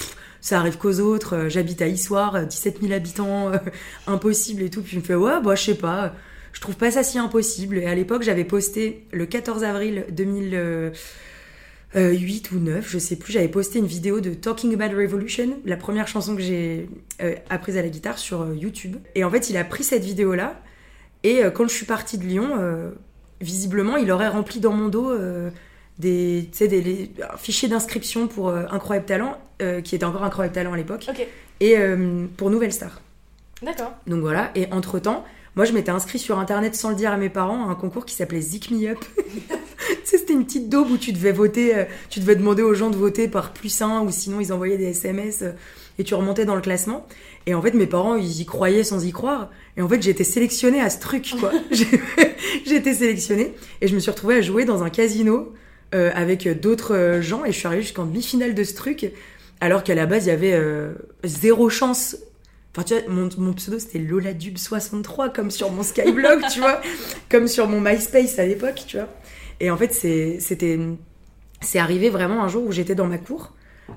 ça 0.41 0.59
arrive 0.59 0.77
qu'aux 0.77 0.99
autres, 0.99 1.37
euh, 1.37 1.49
j'habite 1.49 1.83
à 1.83 1.87
Issoire, 1.87 2.35
euh, 2.35 2.45
17 2.45 2.81
000 2.83 2.93
habitants, 2.93 3.53
euh, 3.53 3.59
impossible 4.07 4.63
et 4.63 4.71
tout. 4.71 4.83
Puis 4.83 4.97
il 4.97 5.01
me 5.01 5.05
fait 5.05 5.15
ouais 5.15 5.41
bah 5.43 5.55
je 5.55 5.63
sais 5.63 5.75
pas, 5.77 6.15
je 6.53 6.61
trouve 6.61 6.77
pas 6.77 6.91
ça 6.91 7.03
si 7.03 7.19
impossible. 7.19 7.79
Et 7.79 7.87
à 7.87 7.95
l'époque 7.95 8.23
j'avais 8.23 8.45
posté 8.45 9.07
le 9.13 9.27
14 9.27 9.65
avril 9.65 10.05
2000. 10.11 10.51
euh, 10.55 10.91
euh, 11.95 12.13
8 12.13 12.53
ou 12.53 12.59
9, 12.59 12.89
je 12.89 12.99
sais 12.99 13.17
plus, 13.17 13.33
j'avais 13.35 13.49
posté 13.49 13.79
une 13.79 13.87
vidéo 13.87 14.21
de 14.21 14.33
Talking 14.33 14.73
About 14.75 14.97
Revolution, 14.97 15.59
la 15.67 15.77
première 15.77 16.09
chanson 16.09 16.35
que 16.35 16.41
j'ai 16.41 16.89
euh, 17.21 17.35
apprise 17.51 17.77
à 17.77 17.83
la 17.83 17.89
guitare 17.89 18.19
sur 18.19 18.43
euh, 18.43 18.55
YouTube. 18.55 18.97
Et 19.15 19.25
en 19.25 19.31
fait, 19.31 19.51
il 19.51 19.57
a 19.59 19.65
pris 19.65 19.85
cette 19.85 20.03
vidéo-là, 20.03 20.59
et 21.23 21.45
euh, 21.45 21.51
quand 21.51 21.69
je 21.69 21.75
suis 21.75 21.87
partie 21.87 22.17
de 22.17 22.25
Lyon, 22.25 22.57
euh, 22.59 22.93
visiblement, 23.41 23.97
il 23.97 24.11
aurait 24.11 24.29
rempli 24.29 24.61
dans 24.61 24.73
mon 24.73 24.89
dos 24.89 25.11
euh, 25.11 25.51
des, 25.99 26.43
des 26.61 26.81
les- 26.81 27.11
un 27.33 27.37
fichier 27.37 27.69
d'inscription 27.69 28.27
pour 28.29 28.49
euh, 28.49 28.65
Incroyable 28.71 29.07
Talent, 29.07 29.37
euh, 29.61 29.81
qui 29.81 29.95
était 29.95 30.05
encore 30.05 30.23
Incroyable 30.25 30.55
Talent 30.55 30.73
à 30.73 30.77
l'époque, 30.77 31.07
et 31.61 31.77
euh, 31.79 32.27
pour 32.37 32.51
Nouvelle 32.51 32.73
Star. 32.73 33.01
d'accord. 33.63 33.93
Donc 34.07 34.21
voilà, 34.21 34.51
et 34.55 34.67
entre-temps, 34.73 35.25
moi 35.55 35.65
je 35.65 35.73
m'étais 35.73 35.91
inscrit 35.91 36.19
sur 36.19 36.39
internet 36.39 36.75
sans 36.75 36.91
le 36.91 36.97
dire 36.97 37.13
à 37.13 37.17
mes 37.17 37.29
parents 37.29 37.69
à 37.69 37.71
un 37.71 37.75
concours 37.75 38.05
qui 38.07 38.15
s'appelait 38.15 38.41
Zik 38.41 38.71
Me 38.71 38.89
Up. 38.91 38.99
c'était 40.05 40.33
une 40.33 40.45
petite 40.45 40.69
daube 40.69 40.91
où 40.91 40.97
tu 40.97 41.13
devais 41.13 41.33
voter, 41.33 41.85
tu 42.09 42.21
devais 42.21 42.37
demander 42.37 42.63
aux 42.63 42.75
gens 42.75 42.91
de 42.91 42.97
voter 42.97 43.29
par 43.29 43.53
plus 43.53 43.83
un 43.83 44.01
ou 44.01 44.11
sinon 44.11 44.41
ils 44.41 44.53
envoyaient 44.53 44.79
des 44.79 44.91
SMS 44.91 45.45
et 45.99 46.05
tu 46.05 46.15
remontais 46.15 46.45
dans 46.45 46.55
le 46.55 46.63
classement. 46.63 47.07
Et 47.47 47.55
en 47.55 47.61
fait, 47.63 47.75
mes 47.75 47.87
parents 47.87 48.15
ils 48.17 48.41
y 48.41 48.47
croyaient 48.47 48.85
sans 48.85 49.05
y 49.05 49.13
croire. 49.13 49.51
Et 49.77 49.83
en 49.83 49.89
fait, 49.89 50.01
j'ai 50.03 50.11
été 50.11 50.25
sélectionnée 50.25 50.81
à 50.81 50.89
ce 50.91 51.01
truc, 51.01 51.35
quoi. 51.41 51.51
J'ai 51.71 52.77
été 52.77 52.95
sélectionnée 52.95 53.55
et 53.81 53.89
je 53.89 53.95
me 53.95 54.01
suis 54.01 54.11
retrouvée 54.11 54.37
à 54.37 54.41
jouer 54.41 54.65
dans 54.65 54.83
un 54.83 54.91
casino 54.91 55.53
euh, 55.95 56.11
avec 56.15 56.49
d'autres 56.61 57.19
gens 57.21 57.45
et 57.45 57.53
je 57.53 57.59
suis 57.59 57.67
arrivée 57.67 57.83
jusqu'en 57.83 58.07
demi-finale 58.07 58.55
de 58.55 58.65
ce 58.65 58.75
truc 58.75 59.13
alors 59.61 59.85
qu'à 59.85 59.95
la 59.95 60.07
base 60.07 60.27
il 60.27 60.29
y 60.29 60.33
avait 60.33 60.55
euh, 60.55 60.93
zéro 61.25 61.71
chance 61.71 62.17
Enfin, 62.75 62.85
tu 62.85 62.95
vois, 62.95 63.03
mon, 63.13 63.29
mon 63.37 63.53
pseudo 63.53 63.79
c'était 63.79 63.99
Lola 63.99 64.33
Dub 64.33 64.57
63 64.57 65.29
comme 65.29 65.51
sur 65.51 65.71
mon 65.71 65.83
Skyblog, 65.83 66.41
tu 66.53 66.61
vois, 66.61 66.81
comme 67.29 67.47
sur 67.47 67.69
mon 67.69 67.83
MySpace 67.83 68.39
à 68.39 68.47
l'époque, 68.47 68.85
tu 68.87 68.97
vois. 68.97 69.09
Et 69.61 69.71
en 69.71 69.77
fait, 69.77 69.93
c'était, 69.93 70.79
c'est 71.61 71.79
arrivé 71.79 72.09
vraiment 72.09 72.43
un 72.43 72.49
jour 72.49 72.65
où 72.67 72.73
j'étais 72.73 72.95
dans 72.95 73.07
ma 73.07 73.19
cour 73.19 73.53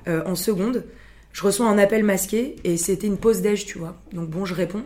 euh, 0.07 0.21
en 0.25 0.35
seconde. 0.35 0.83
Je 1.31 1.41
reçois 1.41 1.67
un 1.67 1.77
appel 1.77 2.03
masqué 2.03 2.57
et 2.65 2.75
c'était 2.75 3.07
une 3.07 3.17
pause 3.17 3.41
déj, 3.41 3.65
tu 3.65 3.77
vois. 3.77 3.95
Donc 4.11 4.29
bon, 4.29 4.43
je 4.43 4.53
réponds. 4.53 4.83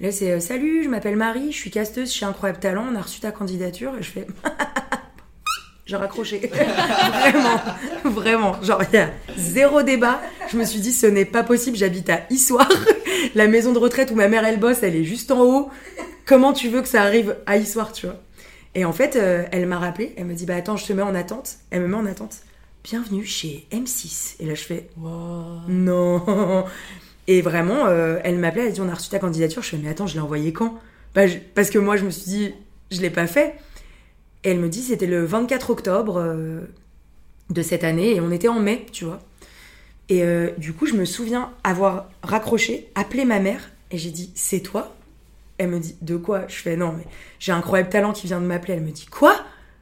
Et 0.00 0.04
là, 0.04 0.12
c'est 0.12 0.30
euh, 0.30 0.40
Salut, 0.40 0.84
je 0.84 0.88
m'appelle 0.88 1.16
Marie, 1.16 1.50
je 1.50 1.56
suis 1.56 1.70
casteuse 1.70 2.12
chez 2.12 2.24
Incroyable 2.24 2.60
Talent, 2.60 2.86
on 2.90 2.94
a 2.94 3.02
reçu 3.02 3.20
ta 3.20 3.32
candidature. 3.32 3.92
Et 3.98 4.02
je 4.02 4.10
fais 4.10 4.26
J'ai 5.86 5.94
raccroché. 5.96 6.38
vraiment, 6.52 7.60
vraiment. 8.04 8.62
Genre, 8.62 8.82
il 8.92 8.96
y 8.96 8.98
a 9.00 9.10
zéro 9.36 9.82
débat. 9.82 10.20
Je 10.50 10.56
me 10.56 10.64
suis 10.64 10.80
dit, 10.80 10.92
ce 10.92 11.06
n'est 11.06 11.24
pas 11.24 11.44
possible, 11.44 11.76
j'habite 11.76 12.10
à 12.10 12.22
Issoire. 12.30 12.68
La 13.36 13.46
maison 13.46 13.72
de 13.72 13.78
retraite 13.78 14.10
où 14.10 14.16
ma 14.16 14.26
mère, 14.26 14.44
elle 14.44 14.58
bosse, 14.58 14.82
elle 14.82 14.96
est 14.96 15.04
juste 15.04 15.30
en 15.30 15.40
haut. 15.42 15.70
Comment 16.24 16.52
tu 16.52 16.68
veux 16.68 16.82
que 16.82 16.88
ça 16.88 17.02
arrive 17.02 17.36
à 17.46 17.56
Issoire, 17.56 17.92
tu 17.92 18.06
vois? 18.06 18.16
Et 18.74 18.84
en 18.84 18.92
fait, 18.92 19.14
euh, 19.14 19.44
elle 19.52 19.66
m'a 19.66 19.78
rappelé, 19.78 20.12
elle 20.18 20.24
me 20.26 20.34
dit, 20.34 20.44
bah 20.44 20.56
attends, 20.56 20.76
je 20.76 20.84
te 20.86 20.92
mets 20.92 21.02
en 21.02 21.14
attente. 21.14 21.50
Elle 21.70 21.82
me 21.82 21.86
met 21.88 21.94
en 21.96 22.06
attente. 22.06 22.38
Bienvenue 22.82 23.24
chez 23.24 23.66
M6. 23.72 24.34
Et 24.40 24.46
là, 24.46 24.54
je 24.54 24.62
fais, 24.64 24.88
non. 25.68 26.64
Et 27.28 27.42
vraiment, 27.42 27.86
euh, 27.86 28.18
elle 28.24 28.38
m'appelait, 28.38 28.62
elle 28.62 28.68
a 28.68 28.72
dit, 28.72 28.80
on 28.80 28.88
a 28.88 28.94
reçu 28.94 29.08
ta 29.08 29.18
candidature. 29.20 29.62
Je 29.62 29.68
fais, 29.68 29.76
mais 29.80 29.88
attends, 29.88 30.06
je 30.08 30.14
l'ai 30.14 30.20
envoyée 30.20 30.52
quand? 30.52 30.78
Bah, 31.14 31.26
je- 31.28 31.38
Parce 31.54 31.70
que 31.70 31.78
moi, 31.78 31.96
je 31.96 32.04
me 32.04 32.10
suis 32.10 32.24
dit, 32.30 32.54
je 32.90 33.00
l'ai 33.00 33.10
pas 33.10 33.26
fait. 33.28 33.54
Et 34.46 34.50
elle 34.50 34.60
me 34.60 34.68
dit, 34.68 34.80
c'était 34.82 35.06
le 35.06 35.24
24 35.24 35.70
octobre 35.70 36.18
euh, 36.18 36.60
de 37.50 37.62
cette 37.62 37.82
année, 37.82 38.14
et 38.14 38.20
on 38.20 38.30
était 38.30 38.46
en 38.46 38.60
mai, 38.60 38.86
tu 38.92 39.04
vois. 39.04 39.18
Et 40.08 40.22
euh, 40.22 40.50
du 40.56 40.72
coup, 40.72 40.86
je 40.86 40.94
me 40.94 41.04
souviens 41.04 41.50
avoir 41.64 42.08
raccroché, 42.22 42.86
appelé 42.94 43.24
ma 43.24 43.40
mère, 43.40 43.70
et 43.90 43.98
j'ai 43.98 44.10
dit, 44.10 44.30
c'est 44.36 44.60
toi? 44.60 44.94
Elle 45.58 45.70
me 45.70 45.80
dit, 45.80 45.96
de 46.00 46.16
quoi? 46.16 46.44
Je 46.46 46.54
fais, 46.54 46.76
non, 46.76 46.94
mais 46.96 47.02
j'ai 47.40 47.50
un 47.50 47.56
incroyable 47.56 47.90
talent 47.90 48.12
qui 48.12 48.28
vient 48.28 48.40
de 48.40 48.46
m'appeler. 48.46 48.74
Elle 48.74 48.82
me 48.82 48.92
dit, 48.92 49.06
quoi? 49.06 49.36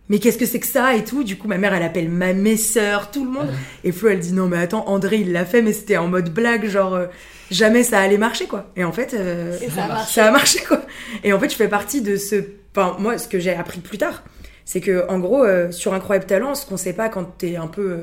Mais 0.09 0.19
qu'est-ce 0.19 0.39
que 0.39 0.47
c'est 0.47 0.61
que 0.61 0.67
ça 0.67 0.95
et 0.95 1.05
tout? 1.05 1.25
Du 1.25 1.37
coup, 1.37 1.47
ma 1.47 1.59
mère, 1.59 1.75
elle 1.75 1.83
appelle 1.83 2.09
ma 2.09 2.33
mes 2.33 2.57
sœurs, 2.57 3.11
tout 3.11 3.25
le 3.25 3.31
monde. 3.31 3.49
Et 3.85 3.93
Flo, 3.93 4.09
elle 4.09 4.21
dit 4.21 4.33
non, 4.33 4.49
mais 4.49 4.59
attends, 4.59 4.89
André, 4.89 5.19
il 5.19 5.33
l'a 5.33 5.45
fait, 5.45 5.61
mais 5.61 5.73
c'était 5.75 5.97
en 5.99 6.09
mode 6.09 6.33
blague, 6.33 6.67
genre 6.67 6.95
euh, 6.95 7.07
jamais 7.51 7.83
ça 7.83 8.01
allait 8.01 8.19
marcher, 8.19 8.47
quoi. 8.47 8.71
Et 8.77 8.85
en 8.85 8.93
fait, 8.93 9.15
euh, 9.15 9.59
Et 9.61 9.69
ça 9.71 9.85
a 9.85 9.89
marché. 9.89 10.13
ça 10.13 10.27
a 10.27 10.31
marché, 10.31 10.59
quoi. 10.67 10.83
Et 11.23 11.33
en 11.33 11.41
fait, 11.41 11.51
je 11.51 11.57
fais 11.57 11.69
partie 11.69 12.01
de 12.03 12.17
ce. 12.17 12.37
Enfin, 12.77 12.97
moi, 12.99 13.17
ce 13.19 13.29
que 13.29 13.39
j'ai 13.39 13.55
appris 13.55 13.81
plus 13.81 13.97
tard, 13.99 14.23
c'est 14.65 14.81
que, 14.81 15.07
en 15.09 15.19
gros, 15.19 15.45
euh, 15.45 15.71
sur 15.73 15.95
Incroyable 15.95 16.27
Talent, 16.27 16.55
ce 16.55 16.65
qu'on 16.67 16.77
sait 16.77 16.93
pas 16.93 17.09
quand 17.09 17.25
t'es 17.39 17.57
un 17.57 17.67
peu. 17.67 17.91
euh, 17.91 17.99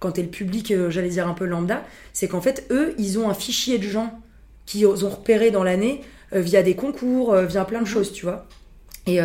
quand 0.00 0.12
t'es 0.12 0.22
le 0.22 0.28
public, 0.28 0.70
euh, 0.70 0.90
j'allais 0.90 1.08
dire 1.08 1.26
un 1.26 1.34
peu 1.34 1.44
lambda, 1.44 1.82
c'est 2.12 2.28
qu'en 2.28 2.40
fait, 2.40 2.66
eux, 2.70 2.94
ils 2.98 3.18
ont 3.18 3.28
un 3.28 3.34
fichier 3.34 3.78
de 3.78 3.82
gens 3.88 4.20
qui 4.64 4.86
ont 4.86 4.94
repéré 4.94 5.50
dans 5.50 5.64
l'année 5.64 6.02
euh, 6.34 6.40
via 6.40 6.62
des 6.62 6.76
concours, 6.76 7.34
via 7.34 7.64
plein 7.64 7.80
de 7.82 7.86
choses, 7.86 8.12
tu 8.12 8.24
vois. 8.24 8.46
Et, 9.06 9.18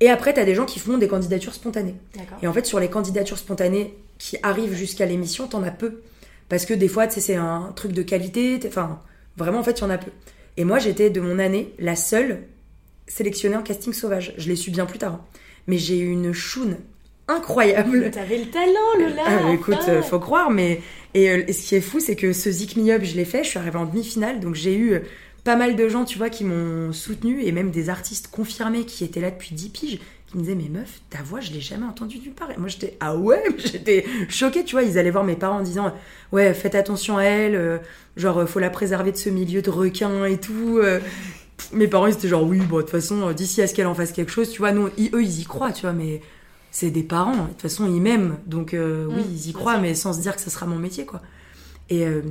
et 0.00 0.10
après, 0.10 0.34
t'as 0.34 0.44
des 0.44 0.54
gens 0.54 0.64
qui 0.66 0.80
font 0.80 0.98
des 0.98 1.06
candidatures 1.08 1.54
spontanées. 1.54 1.94
Et 2.42 2.46
en 2.48 2.52
fait, 2.52 2.66
sur 2.66 2.80
les 2.80 2.88
candidatures 2.88 3.38
spontanées 3.38 3.94
qui 4.18 4.36
arrivent 4.42 4.74
jusqu'à 4.74 5.06
l'émission, 5.06 5.46
t'en 5.46 5.62
as 5.62 5.70
peu. 5.70 6.02
Parce 6.48 6.66
que 6.66 6.74
des 6.74 6.88
fois, 6.88 7.08
c'est 7.08 7.36
un 7.36 7.72
truc 7.76 7.92
de 7.92 8.02
qualité. 8.02 8.58
Enfin, 8.66 9.00
vraiment, 9.36 9.60
en 9.60 9.62
fait, 9.62 9.78
il 9.78 9.82
y 9.82 9.84
en 9.84 9.90
a 9.90 9.98
peu. 9.98 10.10
Et 10.56 10.64
moi, 10.64 10.78
j'étais 10.80 11.08
de 11.10 11.20
mon 11.20 11.38
année 11.38 11.72
la 11.78 11.94
seule 11.96 12.42
sélectionnée 13.06 13.56
en 13.56 13.62
casting 13.62 13.92
sauvage. 13.92 14.34
Je 14.36 14.48
l'ai 14.48 14.56
su 14.56 14.70
bien 14.70 14.86
plus 14.86 14.98
tard. 14.98 15.12
hein. 15.14 15.24
Mais 15.66 15.78
j'ai 15.78 15.98
eu 15.98 16.10
une 16.10 16.32
choune 16.32 16.76
incroyable. 17.28 18.10
T'avais 18.12 18.38
le 18.38 18.46
talent, 18.50 18.70
Lola 18.98 19.22
Ah, 19.26 19.52
écoute, 19.52 19.76
euh, 19.88 20.02
faut 20.02 20.20
croire, 20.20 20.50
mais. 20.50 20.80
Et, 21.14 21.30
euh, 21.30 21.42
et 21.46 21.52
ce 21.52 21.66
qui 21.66 21.74
est 21.74 21.80
fou, 21.80 21.98
c'est 22.00 22.14
que 22.16 22.32
ce 22.32 22.50
Zik 22.50 22.76
Me 22.76 22.90
Up, 22.92 23.02
je 23.04 23.16
l'ai 23.16 23.24
fait, 23.24 23.42
je 23.42 23.48
suis 23.50 23.58
arrivée 23.58 23.78
en 23.78 23.86
demi-finale, 23.86 24.38
donc 24.40 24.54
j'ai 24.54 24.74
eu 24.76 24.92
euh, 24.92 25.00
pas 25.44 25.56
mal 25.56 25.74
de 25.76 25.88
gens, 25.88 26.04
tu 26.04 26.18
vois, 26.18 26.30
qui 26.30 26.44
m'ont 26.44 26.92
soutenu, 26.92 27.42
et 27.42 27.52
même 27.52 27.70
des 27.70 27.88
artistes 27.90 28.28
confirmés 28.28 28.84
qui 28.84 29.02
étaient 29.04 29.20
là 29.20 29.30
depuis 29.30 29.54
10 29.54 29.68
piges, 29.70 29.98
qui 30.28 30.36
me 30.36 30.42
disaient, 30.42 30.54
mais 30.56 30.68
meuf, 30.68 31.00
ta 31.10 31.18
voix, 31.24 31.40
je 31.40 31.52
l'ai 31.52 31.60
jamais 31.60 31.86
entendue 31.86 32.18
nulle 32.18 32.32
part. 32.34 32.50
Et 32.52 32.56
moi, 32.58 32.68
j'étais, 32.68 32.96
ah 33.00 33.16
ouais, 33.16 33.42
j'étais 33.58 34.04
choquée, 34.28 34.62
tu 34.64 34.76
vois, 34.76 34.82
ils 34.84 34.98
allaient 34.98 35.10
voir 35.10 35.24
mes 35.24 35.36
parents 35.36 35.58
en 35.58 35.62
disant, 35.62 35.92
ouais, 36.32 36.52
faites 36.54 36.74
attention 36.76 37.16
à 37.16 37.24
elle, 37.24 37.54
euh, 37.56 37.78
genre, 38.16 38.48
faut 38.48 38.60
la 38.60 38.70
préserver 38.70 39.10
de 39.10 39.16
ce 39.16 39.30
milieu 39.30 39.62
de 39.62 39.70
requins 39.70 40.26
et 40.26 40.38
tout. 40.38 40.78
euh. 40.82 41.00
Mes 41.72 41.88
parents, 41.88 42.06
ils 42.06 42.14
étaient 42.14 42.28
genre, 42.28 42.44
oui, 42.44 42.60
bon, 42.60 42.76
de 42.76 42.82
toute 42.82 42.90
façon, 42.90 43.28
euh, 43.28 43.32
d'ici 43.32 43.62
à 43.62 43.66
ce 43.66 43.74
qu'elle 43.74 43.86
en 43.86 43.94
fasse 43.94 44.12
quelque 44.12 44.30
chose, 44.30 44.50
tu 44.50 44.58
vois, 44.58 44.72
ils- 44.96 45.10
eux, 45.14 45.22
ils 45.22 45.40
y 45.40 45.44
croient, 45.44 45.72
tu 45.72 45.82
vois, 45.82 45.92
mais 45.92 46.20
c'est 46.70 46.90
des 46.90 47.02
parents, 47.02 47.44
de 47.44 47.48
toute 47.50 47.62
façon, 47.62 47.86
ils 47.86 48.00
m'aiment, 48.00 48.36
donc 48.46 48.74
euh, 48.74 49.06
oui, 49.08 49.22
Mm, 49.22 49.30
ils 49.32 49.48
y 49.48 49.52
croient, 49.52 49.78
mais 49.78 49.94
sans 49.94 50.12
se 50.12 50.20
dire 50.20 50.36
que 50.36 50.42
ce 50.42 50.50
sera 50.50 50.66
mon 50.66 50.76
métier, 50.76 51.06
quoi. 51.06 51.22
Et, 51.88 52.06
euh, 52.06 52.22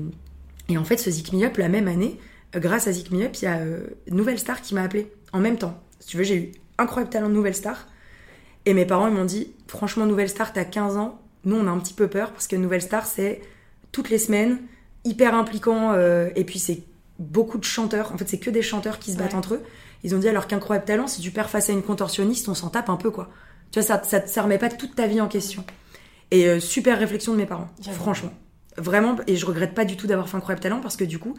et 0.70 0.78
en 0.78 0.84
fait, 0.86 0.98
ce 0.98 1.10
Zik 1.10 1.34
Me 1.34 1.44
Up, 1.46 1.58
la 1.58 1.70
même 1.70 1.88
année, 1.88 2.20
grâce 2.54 2.88
à 2.88 2.92
Zik 2.92 3.12
Me 3.12 3.26
Up, 3.26 3.32
il 3.42 3.46
y 3.46 3.48
a 3.48 3.58
euh, 3.58 3.88
Nouvelle 4.12 4.38
Star 4.40 4.62
qui 4.62 4.76
m'a 4.76 4.84
appelé 4.84 5.12
en 5.34 5.40
même 5.40 5.58
temps. 5.58 5.82
Si 6.00 6.08
tu 6.10 6.18
veux, 6.18 6.24
j'ai 6.24 6.36
eu 6.38 6.52
incroyable 6.78 7.10
talent 7.12 7.30
de 7.30 7.34
Nouvelle 7.34 7.56
Star. 7.56 7.88
Et 8.68 8.74
mes 8.74 8.86
parents, 8.86 9.08
ils 9.08 9.14
m'ont 9.14 9.26
dit, 9.26 9.52
franchement, 9.68 10.06
Nouvelle 10.06 10.30
Star, 10.30 10.54
t'as 10.54 10.66
15 10.66 10.98
ans. 10.98 11.20
Nous, 11.46 11.56
on 11.56 11.68
a 11.68 11.72
un 11.72 11.80
petit 11.80 11.94
peu 11.94 12.08
peur 12.08 12.32
parce 12.32 12.48
que 12.48 12.56
Nouvelle 12.56 12.82
Star, 12.82 13.06
c'est 13.06 13.42
toutes 13.92 14.10
les 14.10 14.18
semaines, 14.20 14.60
hyper 15.04 15.36
impliquant, 15.36 15.94
et 16.36 16.44
puis 16.44 16.58
c'est 16.60 16.84
beaucoup 17.20 17.58
de 17.58 17.64
chanteurs. 17.64 18.12
En 18.14 18.18
fait, 18.18 18.28
c'est 18.28 18.40
que 18.40 18.50
des 18.50 18.62
chanteurs 18.62 19.00
qui 19.00 19.12
se 19.12 19.18
battent 19.18 19.32
Ouais. 19.32 19.38
entre 19.38 19.54
eux. 19.56 19.64
Ils 20.04 20.14
ont 20.16 20.20
dit, 20.20 20.28
alors 20.28 20.48
qu'incroyable 20.48 20.86
talent, 20.86 21.08
si 21.08 21.22
tu 21.22 21.32
perds 21.32 21.50
face 21.50 21.70
à 21.70 21.74
une 21.74 21.82
contorsionniste, 21.84 22.48
on 22.50 22.54
s'en 22.54 22.70
tape 22.70 22.90
un 22.90 22.98
peu, 22.98 23.10
quoi. 23.12 23.30
Tu 23.72 23.80
vois, 23.80 23.88
ça, 23.88 24.02
ça, 24.04 24.26
ça 24.28 24.42
remet 24.44 24.58
pas 24.58 24.70
toute 24.70 24.96
ta 24.96 25.08
vie 25.08 25.20
en 25.22 25.28
question. 25.28 25.64
Et 26.32 26.48
euh, 26.48 26.60
super 26.60 27.00
réflexion 27.00 27.32
de 27.34 27.38
mes 27.38 27.46
parents, 27.46 27.70
franchement. 27.94 28.32
Vraiment, 28.78 29.16
et 29.28 29.36
je 29.38 29.46
regrette 29.46 29.74
pas 29.74 29.86
du 29.86 29.96
tout 29.96 30.06
d'avoir 30.08 30.28
fait 30.28 30.36
incroyable 30.38 30.62
talent 30.62 30.82
parce 30.82 30.98
que 30.98 31.06
du 31.06 31.18
coup, 31.20 31.36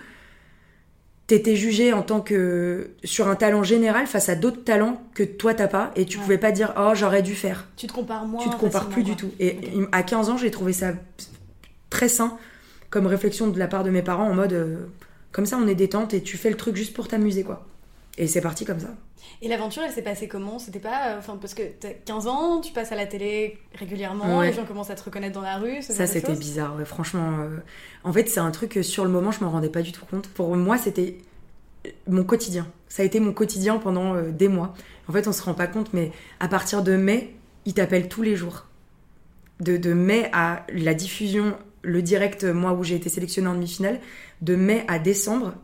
t'étais 1.26 1.56
jugé 1.56 1.92
en 1.92 2.02
tant 2.02 2.20
que 2.20 2.90
sur 3.04 3.28
un 3.28 3.34
talent 3.36 3.62
général 3.62 4.06
face 4.06 4.28
à 4.28 4.36
d'autres 4.36 4.62
talents 4.64 5.02
que 5.12 5.22
toi 5.24 5.52
t'as 5.54 5.66
pas 5.66 5.90
et 5.96 6.06
tu 6.06 6.16
Ouais. 6.18 6.22
pouvais 6.22 6.38
pas 6.38 6.52
dire 6.52 6.72
oh 6.78 6.92
j'aurais 6.94 7.22
dû 7.22 7.34
faire. 7.34 7.66
Tu 7.76 7.86
te 7.88 7.92
compares 7.92 8.24
moins 8.26 8.42
tu 8.42 8.48
te 8.48 8.56
compares 8.56 8.88
plus 8.88 9.02
du 9.02 9.16
tout. 9.16 9.30
Et 9.40 9.58
à 9.92 10.02
15 10.02 10.30
ans, 10.30 10.36
j'ai 10.38 10.50
trouvé 10.50 10.72
ça 10.72 10.92
très 11.90 12.08
sain 12.08 12.38
comme 12.90 13.06
réflexion 13.06 13.48
de 13.48 13.58
la 13.58 13.66
part 13.66 13.82
de 13.84 13.90
mes 13.90 14.02
parents 14.02 14.28
en 14.30 14.34
mode 14.34 14.52
euh, 14.52 14.86
comme 15.32 15.46
ça 15.46 15.58
on 15.58 15.66
est 15.66 15.74
détente 15.74 16.14
et 16.14 16.22
tu 16.22 16.36
fais 16.36 16.50
le 16.50 16.56
truc 16.56 16.76
juste 16.76 16.94
pour 16.94 17.08
t'amuser 17.08 17.42
quoi. 17.44 17.66
Et 18.18 18.26
c'est 18.26 18.40
parti 18.40 18.64
comme 18.64 18.80
ça. 18.80 18.88
Et 19.42 19.48
l'aventure, 19.48 19.82
elle 19.84 19.90
s'est 19.92 20.00
passée 20.02 20.26
comment? 20.28 20.58
C'était 20.58 20.78
pas. 20.78 21.10
euh, 21.10 21.18
Enfin, 21.18 21.36
parce 21.38 21.52
que 21.52 21.62
t'as 21.80 21.90
15 21.90 22.26
ans, 22.28 22.60
tu 22.62 22.72
passes 22.72 22.92
à 22.92 22.96
la 22.96 23.04
télé 23.06 23.58
régulièrement, 23.74 24.38
Ouais. 24.38 24.46
les 24.48 24.52
gens 24.54 24.64
commencent 24.64 24.88
à 24.88 24.94
te 24.94 25.02
reconnaître 25.02 25.34
dans 25.34 25.42
la 25.42 25.58
rue. 25.58 25.82
Ça, 25.82 26.06
c'était 26.06 26.34
bizarre, 26.34 26.76
ouais, 26.76 26.84
franchement. 26.86 27.40
euh, 27.40 27.58
En 28.04 28.12
fait, 28.12 28.28
c'est 28.30 28.40
un 28.40 28.50
truc 28.52 28.70
que 28.70 28.82
sur 28.82 29.04
le 29.04 29.10
moment, 29.10 29.32
je 29.32 29.44
m'en 29.44 29.50
rendais 29.50 29.68
pas 29.68 29.82
du 29.82 29.92
tout 29.92 30.06
compte. 30.06 30.28
Pour 30.28 30.56
moi, 30.56 30.78
c'était 30.78 31.18
mon 32.08 32.24
quotidien. 32.24 32.66
Ça 32.88 33.02
a 33.02 33.06
été 33.06 33.20
mon 33.20 33.32
quotidien 33.34 33.76
pendant 33.78 34.14
euh, 34.14 34.30
des 34.30 34.48
mois. 34.48 34.72
En 35.08 35.12
fait, 35.12 35.28
on 35.28 35.32
se 35.32 35.42
rend 35.42 35.54
pas 35.54 35.66
compte, 35.66 35.92
mais 35.92 36.12
à 36.40 36.48
partir 36.48 36.82
de 36.82 36.96
mai, 36.96 37.34
ils 37.66 37.74
t'appellent 37.74 38.08
tous 38.08 38.22
les 38.22 38.36
jours. 38.36 38.64
De, 39.60 39.76
de 39.76 39.92
mai 39.92 40.30
à 40.32 40.64
la 40.72 40.94
diffusion, 40.94 41.56
le 41.82 42.00
direct, 42.00 42.44
euh, 42.44 42.54
moi 42.54 42.72
où 42.72 42.84
j'ai 42.84 42.94
été 42.94 43.08
sélectionnée 43.10 43.48
en 43.48 43.54
demi-finale, 43.54 44.00
de 44.42 44.56
mai 44.56 44.84
à 44.88 44.98
décembre, 44.98 45.54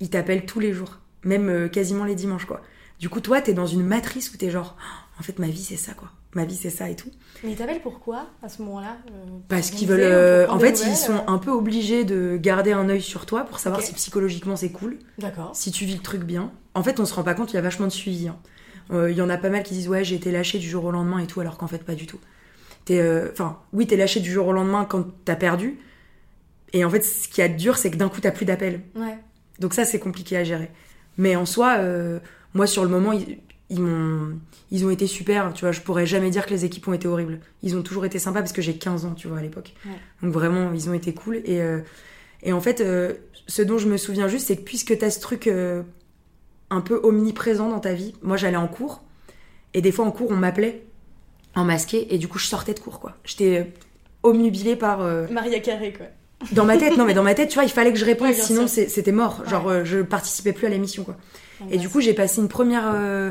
ils 0.00 0.10
t'appellent 0.10 0.46
tous 0.46 0.60
les 0.60 0.72
jours. 0.72 0.98
Même 1.24 1.48
euh, 1.48 1.68
quasiment 1.68 2.04
les 2.04 2.14
dimanches, 2.14 2.44
quoi. 2.46 2.60
Du 3.00 3.08
coup, 3.08 3.20
toi, 3.20 3.40
t'es 3.40 3.52
dans 3.52 3.66
une 3.66 3.82
matrice 3.84 4.32
où 4.32 4.36
t'es 4.36 4.50
genre, 4.50 4.76
Oh, 4.80 5.20
en 5.20 5.22
fait, 5.22 5.38
ma 5.38 5.48
vie, 5.48 5.62
c'est 5.64 5.76
ça, 5.76 5.92
quoi. 5.92 6.10
Ma 6.34 6.44
vie, 6.44 6.56
c'est 6.56 6.70
ça 6.70 6.88
et 6.90 6.96
tout. 6.96 7.10
Mais 7.42 7.52
ils 7.52 7.56
t'appellent 7.56 7.80
pourquoi 7.82 8.26
à 8.42 8.48
ce 8.48 8.60
moment-là 8.62 8.96
euh, 9.10 9.24
Parce 9.48 9.70
qu'ils 9.70 9.88
veulent. 9.88 10.00
euh, 10.02 10.46
en 10.48 10.58
fait, 10.58 10.82
ils 10.86 10.94
sont 10.96 11.14
euh 11.14 11.18
un 11.30 11.38
peu 11.38 11.50
obligés 11.50 12.04
de 12.04 12.36
garder 12.36 12.72
un 12.72 12.88
œil 12.90 13.00
sur 13.00 13.24
toi 13.26 13.44
pour 13.44 13.58
savoir 13.58 13.80
si 13.82 13.94
psychologiquement 13.94 14.54
c'est 14.56 14.68
cool, 14.70 14.98
D'accord. 15.18 15.50
si 15.54 15.72
tu 15.72 15.86
vis 15.86 15.94
le 15.96 16.02
truc 16.02 16.22
bien. 16.24 16.52
En 16.74 16.82
fait, 16.82 17.00
on 17.00 17.06
se 17.06 17.14
rend 17.14 17.22
pas 17.22 17.32
compte, 17.34 17.52
il 17.52 17.56
y 17.56 17.58
a 17.58 17.62
vachement 17.62 17.86
de 17.86 17.92
suivi. 17.92 18.28
hein. 18.28 18.36
Il 18.92 19.16
y 19.16 19.22
en 19.22 19.30
a 19.30 19.38
pas 19.38 19.48
mal 19.48 19.62
qui 19.62 19.72
disent 19.74 19.88
ouais, 19.88 20.04
j'ai 20.04 20.16
été 20.16 20.30
lâché 20.30 20.58
du 20.58 20.68
jour 20.68 20.84
au 20.84 20.90
lendemain 20.90 21.18
et 21.18 21.26
tout, 21.26 21.40
alors 21.40 21.56
qu'en 21.56 21.66
fait, 21.68 21.82
pas 21.84 21.94
du 21.94 22.06
tout. 22.06 22.18
Enfin, 23.32 23.58
oui, 23.72 23.86
t'es 23.86 23.96
lâché 23.96 24.20
du 24.20 24.30
jour 24.30 24.46
au 24.46 24.52
lendemain 24.52 24.84
quand 24.84 25.06
t'as 25.24 25.36
perdu. 25.36 25.78
Et 26.72 26.84
en 26.84 26.90
fait, 26.90 27.02
ce 27.02 27.28
qui 27.28 27.40
est 27.40 27.48
dur, 27.48 27.78
c'est 27.78 27.90
que 27.90 27.96
d'un 27.96 28.08
coup, 28.08 28.20
t'as 28.20 28.30
plus 28.30 28.44
d'appel. 28.44 28.80
Ouais. 28.94 29.18
Donc 29.60 29.74
ça, 29.74 29.84
c'est 29.84 29.98
compliqué 29.98 30.36
à 30.36 30.44
gérer. 30.44 30.70
Mais 31.18 31.36
en 31.36 31.46
soi, 31.46 31.76
euh, 31.78 32.18
moi, 32.54 32.66
sur 32.66 32.82
le 32.82 32.90
moment, 32.90 33.12
ils, 33.12 33.38
ils 33.70 33.80
m'ont, 33.80 34.38
ils 34.70 34.84
ont 34.84 34.90
été 34.90 35.06
super. 35.06 35.52
Tu 35.54 35.62
vois, 35.62 35.72
je 35.72 35.80
pourrais 35.80 36.06
jamais 36.06 36.30
dire 36.30 36.46
que 36.46 36.50
les 36.50 36.64
équipes 36.64 36.88
ont 36.88 36.92
été 36.92 37.08
horribles. 37.08 37.40
Ils 37.62 37.76
ont 37.76 37.82
toujours 37.82 38.04
été 38.04 38.18
sympas 38.18 38.40
parce 38.40 38.52
que 38.52 38.62
j'ai 38.62 38.76
15 38.76 39.04
ans, 39.04 39.14
tu 39.14 39.28
vois, 39.28 39.38
à 39.38 39.42
l'époque. 39.42 39.74
Ouais. 39.86 39.92
Donc 40.22 40.32
vraiment, 40.32 40.72
ils 40.72 40.90
ont 40.90 40.94
été 40.94 41.14
cool. 41.14 41.36
Et, 41.44 41.60
euh, 41.60 41.80
et 42.42 42.52
en 42.52 42.60
fait, 42.60 42.80
euh, 42.80 43.14
ce 43.46 43.62
dont 43.62 43.78
je 43.78 43.88
me 43.88 43.96
souviens 43.96 44.28
juste, 44.28 44.48
c'est 44.48 44.56
que 44.56 44.62
puisque 44.62 44.96
t'as 44.98 45.10
ce 45.10 45.20
truc 45.20 45.48
un 45.48 46.80
peu 46.80 47.00
omniprésent 47.02 47.68
dans 47.70 47.80
ta 47.80 47.94
vie, 47.94 48.14
moi, 48.22 48.36
j'allais 48.36 48.56
en 48.56 48.68
cours. 48.68 49.02
Et 49.72 49.80
des 49.80 49.92
fois, 49.92 50.04
en 50.04 50.10
cours, 50.10 50.30
on 50.30 50.36
m'appelait 50.36 50.84
en 51.54 51.64
masqué. 51.64 52.14
Et 52.14 52.18
du 52.18 52.28
coup, 52.28 52.38
je 52.38 52.46
sortais 52.46 52.74
de 52.74 52.80
cours, 52.80 53.00
quoi. 53.00 53.16
J'étais 53.24 53.72
omnubilée 54.22 54.76
par... 54.76 54.98
Maria 55.30 55.60
Carré, 55.60 55.92
quoi. 55.92 56.06
Dans 56.52 56.64
ma 56.64 56.76
tête, 56.76 56.96
non, 56.96 57.04
mais 57.04 57.14
dans 57.14 57.22
ma 57.22 57.34
tête, 57.34 57.48
tu 57.48 57.54
vois, 57.54 57.64
il 57.64 57.70
fallait 57.70 57.92
que 57.92 57.98
je 57.98 58.04
réponde, 58.04 58.32
sinon 58.34 58.66
c'était 58.66 59.12
mort. 59.12 59.40
Ouais. 59.44 59.50
Genre, 59.50 59.68
euh, 59.68 59.84
je 59.84 60.00
participais 60.00 60.52
plus 60.52 60.66
à 60.66 60.70
l'émission, 60.70 61.04
quoi. 61.04 61.16
Et 61.70 61.72
Ouais. 61.72 61.76
du 61.78 61.88
coup, 61.88 62.00
j'ai 62.00 62.12
passé 62.14 62.40
une 62.40 62.48
première, 62.48 62.90
euh, 62.94 63.30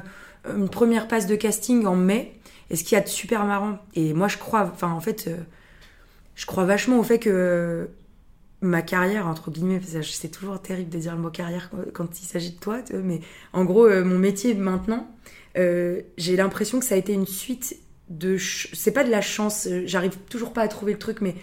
une 0.55 0.69
première 0.69 1.07
passe 1.07 1.27
de 1.27 1.35
casting 1.35 1.85
en 1.85 1.95
mai. 1.95 2.33
Et 2.71 2.75
ce 2.75 2.83
qu'il 2.83 2.95
y 2.95 2.99
a 2.99 3.03
de 3.03 3.07
super 3.07 3.45
marrant, 3.45 3.77
et 3.93 4.13
moi 4.13 4.27
je 4.27 4.37
crois, 4.39 4.67
enfin 4.73 4.89
en 4.89 4.99
fait, 4.99 5.25
euh, 5.27 5.35
je 6.33 6.47
crois 6.47 6.65
vachement 6.65 6.97
au 6.97 7.03
fait 7.03 7.19
que 7.19 7.87
ma 8.61 8.81
carrière, 8.81 9.27
entre 9.27 9.51
guillemets, 9.51 9.79
c'est 10.01 10.29
toujours 10.31 10.59
terrible 10.59 10.89
de 10.89 10.97
dire 10.97 11.13
le 11.13 11.21
mot 11.21 11.29
carrière 11.29 11.69
quand, 11.93 12.19
il 12.19 12.25
s'agit 12.25 12.53
de 12.53 12.59
toi, 12.59 12.81
tu 12.81 12.93
vois, 12.93 13.03
mais 13.03 13.21
en 13.53 13.65
gros, 13.65 13.85
euh, 13.85 14.03
mon 14.03 14.17
métier 14.17 14.55
maintenant, 14.55 15.07
euh, 15.59 16.01
j'ai 16.17 16.35
l'impression 16.35 16.79
que 16.79 16.85
ça 16.85 16.95
a 16.95 16.97
été 16.97 17.13
une 17.13 17.27
suite 17.27 17.77
de. 18.09 18.35
C'est 18.73 18.91
pas 18.91 19.03
de 19.03 19.11
la 19.11 19.21
chance, 19.21 19.67
j'arrive 19.85 20.17
toujours 20.29 20.51
pas 20.51 20.63
à 20.63 20.67
trouver 20.67 20.93
le 20.93 20.97
truc, 20.99 21.21
mais 21.21 21.35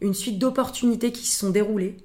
une 0.00 0.14
suite 0.14 0.38
d'opportunités 0.38 1.12
qui 1.12 1.26
se 1.26 1.38
sont 1.38 1.50
déroulées. 1.50 1.96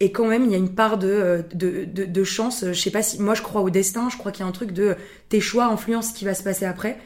Et 0.00 0.12
quand 0.12 0.26
même, 0.26 0.44
il 0.44 0.52
y 0.52 0.54
a 0.54 0.58
une 0.58 0.74
part 0.74 0.98
de, 0.98 1.08
euh, 1.08 1.42
de, 1.54 1.84
de, 1.84 2.24
chance. 2.24 2.64
Je 2.66 2.72
sais 2.80 2.90
pas 2.90 3.02
si. 3.02 3.20
Moi, 3.20 3.34
je 3.34 3.42
crois 3.42 3.62
au 3.62 3.70
destin, 3.70 4.08
je 4.10 4.16
crois 4.16 4.30
qu'il 4.32 4.44
y 4.44 4.46
a 4.46 4.48
un 4.48 4.52
truc 4.52 4.72
de 4.72 4.96
tes 5.28 5.40
choix 5.40 5.66
influencent 5.66 6.10
ce 6.12 6.18
qui 6.18 6.24
va 6.24 6.34
se 6.34 6.42
passer 6.42 6.66
après. 6.66 6.98